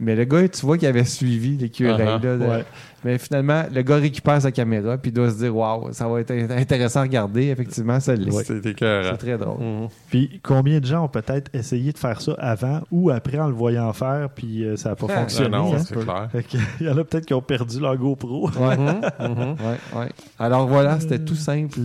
Mais 0.00 0.16
le 0.16 0.24
gars, 0.24 0.48
tu 0.48 0.64
vois 0.64 0.78
qu'il 0.78 0.88
avait 0.88 1.04
suivi 1.04 1.56
l'écureuil. 1.56 2.00
Uh-huh. 2.00 2.22
là, 2.24 2.36
de- 2.36 2.44
Ouais. 2.44 2.64
Mais 3.02 3.16
finalement, 3.16 3.62
le 3.72 3.80
gars 3.80 3.96
récupère 3.96 4.42
sa 4.42 4.52
caméra, 4.52 4.98
puis 4.98 5.10
doit 5.10 5.30
se 5.30 5.36
dire 5.38 5.56
Waouh, 5.56 5.90
ça 5.92 6.06
va 6.06 6.20
être 6.20 6.32
intéressant 6.32 7.00
à 7.00 7.02
regarder. 7.04 7.46
Effectivement, 7.48 7.98
ça 7.98 8.14
l'est. 8.14 8.30
C'est 8.44 8.64
écœurant. 8.66 9.08
C'est 9.12 9.16
très 9.16 9.38
drôle. 9.38 9.58
Mhm. 9.58 9.88
Puis 10.10 10.40
combien 10.42 10.80
de 10.80 10.84
gens 10.84 11.04
ont 11.04 11.08
peut-être 11.08 11.50
essayé 11.54 11.92
de 11.92 11.98
faire 11.98 12.20
ça 12.20 12.32
avant 12.38 12.80
ou 12.90 13.08
après 13.10 13.38
en 13.38 13.48
le 13.48 13.54
voyant 13.54 13.90
faire, 13.94 14.28
puis 14.34 14.64
euh, 14.64 14.76
ça 14.76 14.90
n'a 14.90 14.96
pas 14.96 15.06
Ah, 15.08 15.20
fonctionné. 15.20 15.50
Non, 15.56 15.74
hein? 15.74 15.78
c'est 15.78 15.98
clair. 15.98 16.28
Il 16.80 16.86
y 16.86 16.90
en 16.90 16.98
a 16.98 17.04
peut-être 17.04 17.24
qui 17.24 17.32
ont 17.34 17.40
perdu 17.40 17.80
leur 17.80 17.96
GoPro. 17.96 18.50
Ouais. 18.50 18.76
Mhm, 18.76 19.00
mhm. 19.20 19.56
Ouais, 19.60 19.98
ouais. 20.00 20.08
Alors 20.38 20.66
voilà, 20.66 21.00
c'était 21.00 21.18
tout 21.18 21.34
simple, 21.34 21.80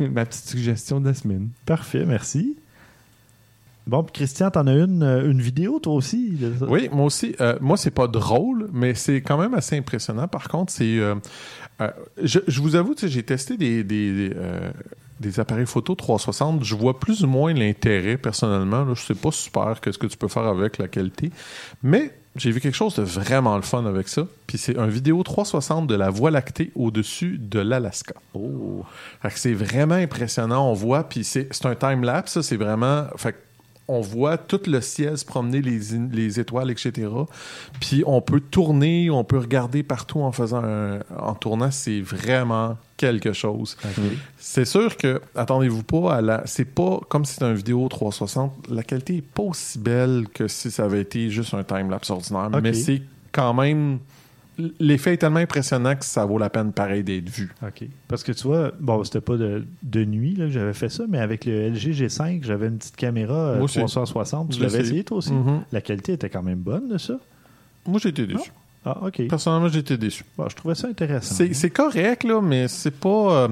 ma 0.00 0.24
petite 0.26 0.48
suggestion 0.48 1.00
de 1.00 1.06
la 1.08 1.14
semaine. 1.14 1.48
Parfait, 1.66 2.04
merci. 2.06 2.56
Bon, 3.86 4.02
puis 4.04 4.12
Christian, 4.12 4.50
t'en 4.50 4.66
as 4.66 4.74
une, 4.74 5.02
euh, 5.02 5.30
une 5.30 5.40
vidéo, 5.40 5.78
toi 5.80 5.94
aussi? 5.94 6.30
de 6.30 6.52
ça? 6.58 6.66
Oui, 6.66 6.88
moi 6.92 7.06
aussi. 7.06 7.34
Euh, 7.40 7.56
moi, 7.60 7.76
c'est 7.76 7.90
pas 7.90 8.06
drôle, 8.06 8.68
mais 8.72 8.94
c'est 8.94 9.20
quand 9.22 9.38
même 9.38 9.54
assez 9.54 9.76
impressionnant. 9.76 10.28
Par 10.28 10.48
contre, 10.48 10.72
c'est. 10.72 10.98
euh, 10.98 11.14
euh, 11.80 11.88
je, 12.22 12.38
je 12.46 12.60
vous 12.60 12.76
avoue, 12.76 12.94
tu 12.94 13.02
sais, 13.02 13.08
j'ai 13.08 13.22
testé 13.24 13.56
des, 13.56 13.82
des, 13.82 14.28
des, 14.28 14.36
des 15.20 15.40
appareils 15.40 15.66
photo 15.66 15.94
360. 15.94 16.62
Je 16.64 16.74
vois 16.76 17.00
plus 17.00 17.24
ou 17.24 17.26
moins 17.26 17.52
l'intérêt, 17.52 18.16
personnellement. 18.16 18.84
Là, 18.84 18.94
je 18.94 19.02
sais 19.02 19.14
pas 19.14 19.32
super 19.32 19.80
qu'est-ce 19.80 19.98
que 19.98 20.06
tu 20.06 20.16
peux 20.16 20.28
faire 20.28 20.44
avec 20.46 20.78
la 20.78 20.86
qualité. 20.86 21.30
Mais 21.82 22.12
j'ai 22.36 22.50
vu 22.50 22.60
quelque 22.60 22.76
chose 22.76 22.94
de 22.94 23.02
vraiment 23.02 23.56
le 23.56 23.62
fun 23.62 23.84
avec 23.84 24.08
ça. 24.08 24.26
Puis 24.46 24.58
c'est 24.58 24.78
un 24.78 24.86
vidéo 24.86 25.22
360 25.22 25.86
de 25.88 25.94
la 25.96 26.08
Voie 26.08 26.30
lactée 26.30 26.70
au-dessus 26.76 27.38
de 27.38 27.58
l'Alaska. 27.58 28.14
Oh. 28.34 28.84
Fait 29.22 29.28
que 29.30 29.38
c'est 29.38 29.52
vraiment 29.54 29.96
impressionnant. 29.96 30.70
On 30.70 30.72
voit, 30.72 31.04
puis 31.08 31.24
c'est 31.24 31.48
c'est 31.50 31.66
un 31.66 31.74
time-lapse, 31.74 32.32
ça, 32.32 32.42
c'est 32.42 32.56
vraiment. 32.56 33.06
Fait 33.16 33.32
que 33.32 33.38
on 33.88 34.00
voit 34.00 34.38
tout 34.38 34.60
le 34.66 34.80
ciel 34.80 35.18
se 35.18 35.24
promener, 35.24 35.60
les, 35.60 36.40
étoiles, 36.40 36.70
etc. 36.70 37.08
Puis 37.80 38.02
on 38.06 38.20
peut 38.20 38.40
tourner, 38.40 39.10
on 39.10 39.24
peut 39.24 39.38
regarder 39.38 39.82
partout 39.82 40.20
en 40.20 40.32
faisant 40.32 40.62
un- 40.64 41.00
en 41.18 41.34
tournant. 41.34 41.70
C'est 41.70 42.00
vraiment 42.00 42.78
quelque 42.96 43.32
chose. 43.32 43.76
C'est 44.38 44.64
sûr 44.64 44.96
que, 44.96 45.20
attendez-vous 45.34 45.82
pas 45.82 46.14
à 46.16 46.20
la. 46.20 46.42
C'est 46.46 46.64
pas 46.64 47.00
comme 47.08 47.24
si 47.24 47.34
c'était 47.34 47.46
une 47.50 47.54
vidéo 47.56 47.86
360. 47.88 48.52
La 48.70 48.82
qualité 48.82 49.16
est 49.16 49.22
pas 49.22 49.42
aussi 49.42 49.78
belle 49.78 50.26
que 50.32 50.48
si 50.48 50.70
ça 50.70 50.84
avait 50.84 51.00
été 51.02 51.28
juste 51.30 51.52
un 51.54 51.64
time-lapse 51.64 52.10
ordinaire. 52.10 52.50
Mais 52.62 52.72
c'est 52.74 53.02
quand 53.32 53.52
même. 53.54 53.98
L'effet 54.78 55.14
est 55.14 55.16
tellement 55.16 55.38
impressionnant 55.38 55.96
que 55.96 56.04
ça 56.04 56.24
vaut 56.26 56.38
la 56.38 56.50
peine 56.50 56.72
pareil 56.72 57.02
d'être 57.02 57.28
vu. 57.30 57.50
OK. 57.62 57.84
Parce 58.06 58.22
que 58.22 58.32
tu 58.32 58.42
vois, 58.46 58.72
bon, 58.80 59.02
c'était 59.02 59.20
pas 59.22 59.36
de, 59.36 59.64
de 59.82 60.04
nuit 60.04 60.34
là, 60.34 60.44
que 60.46 60.50
j'avais 60.52 60.74
fait 60.74 60.90
ça, 60.90 61.04
mais 61.08 61.18
avec 61.18 61.46
le 61.46 61.70
LG 61.70 61.92
G5, 61.92 62.44
j'avais 62.44 62.66
une 62.68 62.76
petite 62.78 62.96
caméra 62.96 63.34
euh, 63.34 63.54
Moi 63.56 63.64
aussi. 63.64 63.78
360. 63.78 64.50
Tu 64.50 64.60
l'avais 64.60 64.80
essayé. 64.80 65.04
toi 65.04 65.18
aussi? 65.18 65.32
Mhm. 65.32 65.62
La 65.72 65.80
qualité 65.80 66.12
était 66.12 66.28
quand 66.28 66.42
même 66.42 66.58
bonne 66.58 66.88
de 66.88 66.98
ça. 66.98 67.18
Moi, 67.86 67.98
été 68.04 68.26
déçu. 68.26 68.50
Ah, 68.84 68.98
OK. 69.06 69.28
Personnellement, 69.28 69.68
j'ai 69.68 69.78
été 69.78 69.96
déçu. 69.96 70.24
Bon, 70.36 70.48
je 70.48 70.56
trouvais 70.56 70.74
ça 70.74 70.88
intéressant. 70.88 71.34
C'est 71.36 71.54
c'est 71.54 71.70
correct, 71.70 72.24
là, 72.24 72.40
mais 72.42 72.66
c'est 72.66 72.90
pas. 72.90 73.44
euh, 73.44 73.48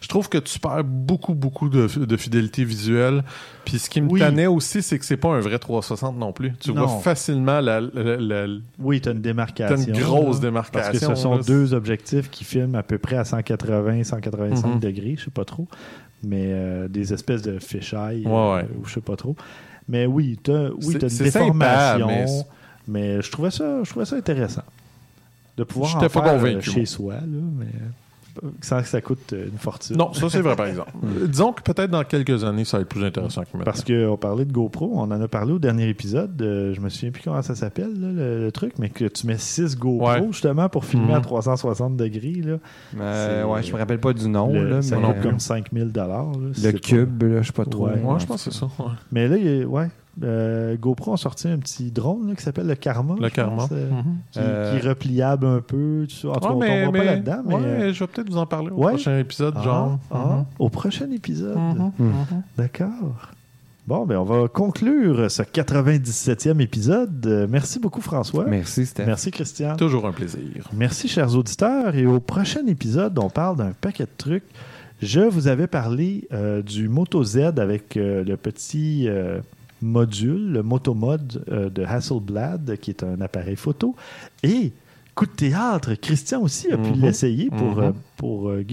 je 0.00 0.08
trouve 0.08 0.28
que 0.28 0.38
tu 0.38 0.58
perds 0.58 0.82
beaucoup, 0.82 1.34
beaucoup 1.34 1.68
de, 1.68 1.86
de 1.86 2.16
fidélité 2.16 2.64
visuelle. 2.64 3.22
Puis 3.64 3.78
ce 3.78 3.88
qui 3.88 4.00
me 4.00 4.10
Oui. 4.10 4.18
tannait 4.18 4.48
aussi, 4.48 4.82
c'est 4.82 4.98
que 4.98 5.04
c'est 5.04 5.16
pas 5.16 5.28
un 5.28 5.38
vrai 5.40 5.60
360 5.60 6.16
non 6.18 6.32
plus. 6.32 6.52
Tu 6.58 6.72
Non. 6.72 6.86
vois 6.86 7.00
facilement 7.00 7.60
la, 7.60 7.80
la- 7.80 8.16
la- 8.16 8.46
la- 8.46 8.54
Oui, 8.80 9.00
tu 9.00 9.08
as 9.08 9.12
une 9.12 9.20
démarcation. 9.20 9.76
t'as 9.76 9.82
une 9.84 10.00
grosse 10.00 10.36
là, 10.36 10.42
démarcation. 10.42 10.90
Parce 10.90 10.98
que 10.98 11.14
ce 11.16 11.22
sont 11.22 11.36
là. 11.36 11.42
deux 11.46 11.74
objectifs 11.74 12.28
qui 12.28 12.42
filment 12.42 12.74
à 12.74 12.82
peu 12.82 12.98
près 12.98 13.16
à 13.16 13.24
180, 13.24 14.02
185 14.02 14.66
Mhm. 14.66 14.80
degrés, 14.80 15.14
je 15.16 15.26
sais 15.26 15.30
pas 15.30 15.44
trop. 15.44 15.68
Mais 16.24 16.46
euh, 16.48 16.88
des 16.88 17.12
espèces 17.12 17.42
de 17.42 17.60
fisheye, 17.60 18.24
Ouais, 18.26 18.32
euh, 18.32 18.62
ou 18.80 18.84
je 18.84 18.94
sais 18.94 19.00
pas 19.00 19.14
trop. 19.14 19.36
Mais 19.88 20.06
oui, 20.06 20.38
tu 20.42 20.50
as, 20.52 20.70
oui, 20.84 20.96
t'as 20.98 21.06
une 21.06 21.08
sympa, 21.08 21.24
déformation. 21.24 22.06
mais 22.08 22.26
mais 22.88 23.22
je 23.22 23.30
trouvais 23.30 23.50
ça, 23.50 23.82
je 23.84 23.90
trouvais 23.90 24.06
ça 24.06 24.16
intéressant. 24.16 24.62
De 25.56 25.64
pouvoir 25.64 25.96
en 25.96 26.00
pas 26.00 26.08
faire, 26.08 26.22
convaincu, 26.22 26.56
euh, 26.70 26.72
chez 26.72 26.80
moi. 26.80 26.86
soi, 26.86 27.14
là, 27.14 27.42
mais 27.58 27.66
sans 28.62 28.80
que 28.80 28.88
ça 28.88 29.02
coûte 29.02 29.34
euh, 29.34 29.48
une 29.52 29.58
fortune. 29.58 29.94
Non, 29.98 30.14
ça 30.14 30.30
c'est 30.30 30.40
vrai 30.40 30.56
par 30.56 30.64
exemple. 30.64 30.90
Disons 31.28 31.52
que 31.52 31.60
peut-être 31.60 31.90
dans 31.90 32.02
quelques 32.04 32.42
années, 32.44 32.64
ça 32.64 32.78
va 32.78 32.80
être 32.80 32.88
plus 32.88 33.04
intéressant 33.04 33.42
que 33.42 33.48
maintenant. 33.52 33.64
Parce 33.66 33.84
qu'on 33.84 34.16
parlait 34.16 34.46
de 34.46 34.52
GoPro, 34.52 34.90
on 34.94 35.02
en 35.02 35.10
a 35.20 35.28
parlé 35.28 35.52
au 35.52 35.58
dernier 35.58 35.86
épisode. 35.90 36.40
euh, 36.40 36.72
je 36.72 36.80
me 36.80 36.88
souviens 36.88 37.10
plus 37.10 37.22
comment 37.22 37.42
ça 37.42 37.54
s'appelle, 37.54 37.92
là, 38.00 38.08
le, 38.10 38.44
le 38.44 38.50
truc, 38.50 38.72
mais 38.78 38.88
que 38.88 39.04
tu 39.04 39.26
mets 39.26 39.36
6 39.36 39.76
GoPro 39.76 40.08
Ouais. 40.08 40.26
justement 40.30 40.70
pour 40.70 40.86
filmer 40.86 41.08
Mhm. 41.08 41.14
à 41.16 41.20
360 41.20 41.96
degrés. 41.98 42.40
Là. 42.42 42.56
Euh, 42.98 43.44
ouais, 43.44 43.62
je 43.62 43.70
me 43.74 43.78
rappelle 43.78 44.00
pas 44.00 44.14
du 44.14 44.26
nom, 44.30 44.50
Le- 44.50 44.66
là, 44.66 44.80
ça 44.80 44.96
mais 44.96 45.06
coûte 45.08 45.22
comme 45.22 45.38
5000 45.38 45.92
dollars. 45.92 46.32
le 46.38 46.72
cube, 46.78 47.22
là, 47.24 47.42
je 47.42 47.48
sais 47.48 47.52
pas 47.52 47.66
trop. 47.66 47.88
Ouais. 47.88 48.00
Ouais, 48.00 48.18
je 48.18 48.24
pense 48.24 48.42
que 48.46 48.50
c'est 48.50 48.58
ça. 48.58 48.64
ouais. 48.78 48.86
Mais 49.12 49.28
là, 49.28 49.36
il 49.36 49.44
y 49.58 49.62
a- 49.62 49.66
ouais, 49.66 49.90
euh, 50.22 50.76
GoPro 50.76 51.14
a 51.14 51.16
sorti 51.16 51.48
un 51.48 51.58
petit 51.58 51.90
drone 51.90 52.28
là, 52.28 52.34
qui 52.34 52.42
s'appelle 52.42 52.66
le 52.66 52.74
Karma. 52.74 53.14
Le 53.20 53.30
karma. 53.30 53.56
pense, 53.62 53.70
euh, 53.72 53.90
Mhm. 53.90 54.04
qui, 54.30 54.38
Euh, 54.40 54.70
qui 54.80 54.84
est 54.84 54.88
repliable 54.88 55.46
un 55.46 55.60
peu. 55.60 56.06
Tout 56.08 56.14
ça. 56.14 56.28
En 56.28 56.32
tout 56.34 56.40
cas, 56.40 56.48
Ouais, 56.48 56.54
on 56.54 56.58
mais, 56.60 56.84
tombera 56.84 56.92
mais- 56.92 56.98
pas 56.98 57.04
là-dedans. 57.04 57.42
Mais, 57.46 57.54
ouais, 57.54 57.92
je 57.94 58.00
vais 58.00 58.06
peut-être 58.08 58.30
vous 58.30 58.36
en 58.38 58.46
parler 58.46 58.70
au 58.70 58.74
ouais. 58.84 58.92
prochain 58.92 59.18
épisode, 59.18 59.54
ah, 59.56 59.62
genre. 59.62 59.98
ah, 60.10 60.44
Au 60.58 60.68
prochain 60.68 61.10
épisode. 61.10 61.56
Mhm. 61.56 61.92
Mhm. 61.98 62.06
Mhm. 62.08 62.42
D'accord. 62.58 63.30
Bon, 63.86 64.06
ben 64.06 64.16
on 64.16 64.24
va 64.24 64.46
conclure 64.46 65.28
ce 65.28 65.42
97e 65.42 66.60
épisode. 66.60 67.46
Merci 67.50 67.80
beaucoup, 67.80 68.00
François. 68.00 68.44
Merci, 68.44 68.86
Steph. 68.86 69.06
Merci, 69.06 69.30
Christian. 69.32 69.74
Toujours 69.76 70.06
un 70.06 70.12
plaisir. 70.12 70.68
Merci, 70.72 71.08
chers 71.08 71.34
auditeurs. 71.36 71.96
Et 71.96 72.06
au 72.06 72.20
prochain 72.20 72.64
épisode, 72.68 73.18
on 73.18 73.28
parle 73.28 73.56
d'un 73.56 73.72
paquet 73.80 74.04
de 74.04 74.10
trucs. 74.16 74.44
Je 75.00 75.18
vous 75.20 75.48
avais 75.48 75.66
parlé 75.66 76.28
euh, 76.32 76.62
du 76.62 76.88
Moto 76.88 77.24
Z 77.24 77.38
avec 77.58 77.96
euh, 77.96 78.22
le 78.22 78.36
petit 78.36 79.08
euh, 79.08 79.40
module, 79.82 80.52
le 80.52 80.62
Motomod 80.62 81.44
euh, 81.50 81.68
de 81.70 81.82
Hasselblad, 81.84 82.76
qui 82.80 82.90
est 82.90 83.02
un 83.02 83.20
appareil 83.20 83.56
photo. 83.56 83.94
Et 84.42 84.72
coup 85.14 85.26
de 85.26 85.30
théâtre, 85.32 85.94
Christian 85.94 86.40
aussi 86.42 86.70
a 86.72 86.76
pu 86.78 86.90
Mhm. 86.90 87.00
l'essayer 87.02 87.50
pour, 87.50 87.78
euh, 87.80 87.92
pour 88.16 88.48
euh. 88.48 88.64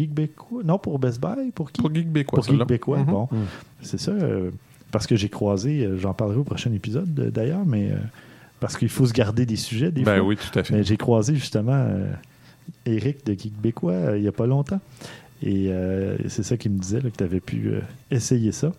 Non, 0.63 0.77
pour 0.77 0.97
Best 0.99 1.19
Buy. 1.19 1.51
Pour 1.53 1.71
qui? 1.71 1.81
Pour 1.81 1.91
Pour 1.91 2.45
celle-là. 2.45 2.59
Geek 2.61 2.67
Bécois, 2.69 2.99
Mhm. 2.99 3.05
bon. 3.05 3.27
Mhm. 3.31 3.39
C'est 3.81 3.99
ça. 3.99 4.13
parce 4.91 5.05
que 5.05 5.15
j'ai 5.15 5.29
croisé, 5.29 5.87
j'en 5.97 6.13
parlerai 6.15 6.39
au 6.39 6.43
prochain 6.43 6.71
épisode 6.73 7.13
d'ailleurs, 7.13 7.63
mais 7.65 7.91
parce 8.59 8.75
qu'il 8.75 8.89
faut 8.89 9.05
se 9.05 9.13
garder 9.13 9.45
des 9.45 9.55
sujets 9.55 9.91
des 9.91 10.01
Ben 10.01 10.17
fois. 10.17 10.27
oui, 10.29 10.35
tout 10.37 10.57
à 10.57 10.63
fait. 10.63 10.73
Mais 10.75 10.83
j'ai 10.83 10.97
croisé 10.97 11.35
justement 11.35 11.87
Eric 12.87 13.23
de 13.25 13.33
Geek 13.33 13.53
Bécois 13.61 13.91
euh, 13.93 14.17
il 14.17 14.21
n'y 14.23 14.27
a 14.27 14.31
pas 14.31 14.47
longtemps. 14.47 14.79
Et 15.43 15.71
c'est 16.27 16.43
ça 16.43 16.57
qu'il 16.57 16.71
me 16.71 16.79
disait, 16.79 17.01
là, 17.01 17.09
que 17.11 17.17
tu 17.17 17.23
avais 17.23 17.39
pu 17.39 17.71
essayer 18.11 18.51
ça. 18.51 18.73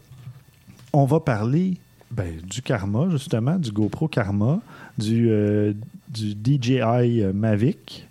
On 0.92 1.04
va 1.06 1.20
parler 1.20 1.76
ben, 2.10 2.36
du 2.48 2.62
Karma, 2.62 3.08
justement, 3.10 3.56
du 3.56 3.70
GoPro 3.72 4.08
Karma, 4.08 4.60
du, 4.98 5.28
euh, 5.30 5.72
du 6.08 6.32
DJI 6.32 7.22
Mavic, 7.34 8.06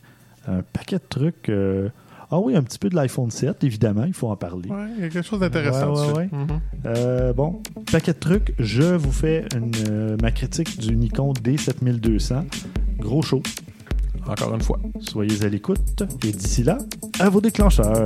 un 0.47 0.61
paquet 0.73 0.97
de 0.97 1.03
trucs. 1.09 1.49
euh, 1.49 1.89
ah 2.31 2.39
oui, 2.39 2.55
un 2.55 2.61
petit 2.61 2.77
peu 2.77 2.89
de 2.89 2.95
l'iPhone 2.95 3.31
7, 3.31 3.63
évidemment, 3.63 4.03
il 4.03 4.13
faut 4.13 4.29
en 4.29 4.35
parler. 4.35 4.69
Ouais, 4.69 4.85
il 4.97 5.01
y 5.03 5.05
a 5.05 5.09
quelque 5.09 5.25
chose 5.25 5.39
d'intéressant 5.39 5.93
Ouais, 5.93 5.99
ouais, 5.99 6.05
dessus. 6.07 6.17
ouais. 6.17 6.29
Mhm. 6.31 6.59
Euh, 6.85 7.33
bon, 7.33 7.59
paquet 7.91 8.13
de 8.13 8.19
trucs. 8.19 8.53
Je 8.59 8.83
vous 8.95 9.11
fais 9.11 9.45
une, 9.55 9.71
euh, 9.89 10.15
ma 10.21 10.31
critique 10.31 10.79
du 10.79 10.95
Nikon 10.95 11.33
D7200. 11.33 12.45
Gros 12.99 13.21
show. 13.23 13.41
Encore 14.27 14.53
une 14.53 14.61
fois. 14.61 14.79
Soyez 14.99 15.43
à 15.43 15.49
l'écoute. 15.49 16.03
Et 16.23 16.31
d'ici 16.31 16.63
là, 16.63 16.77
à 17.19 17.29
vos 17.29 17.41
déclencheurs. 17.41 18.03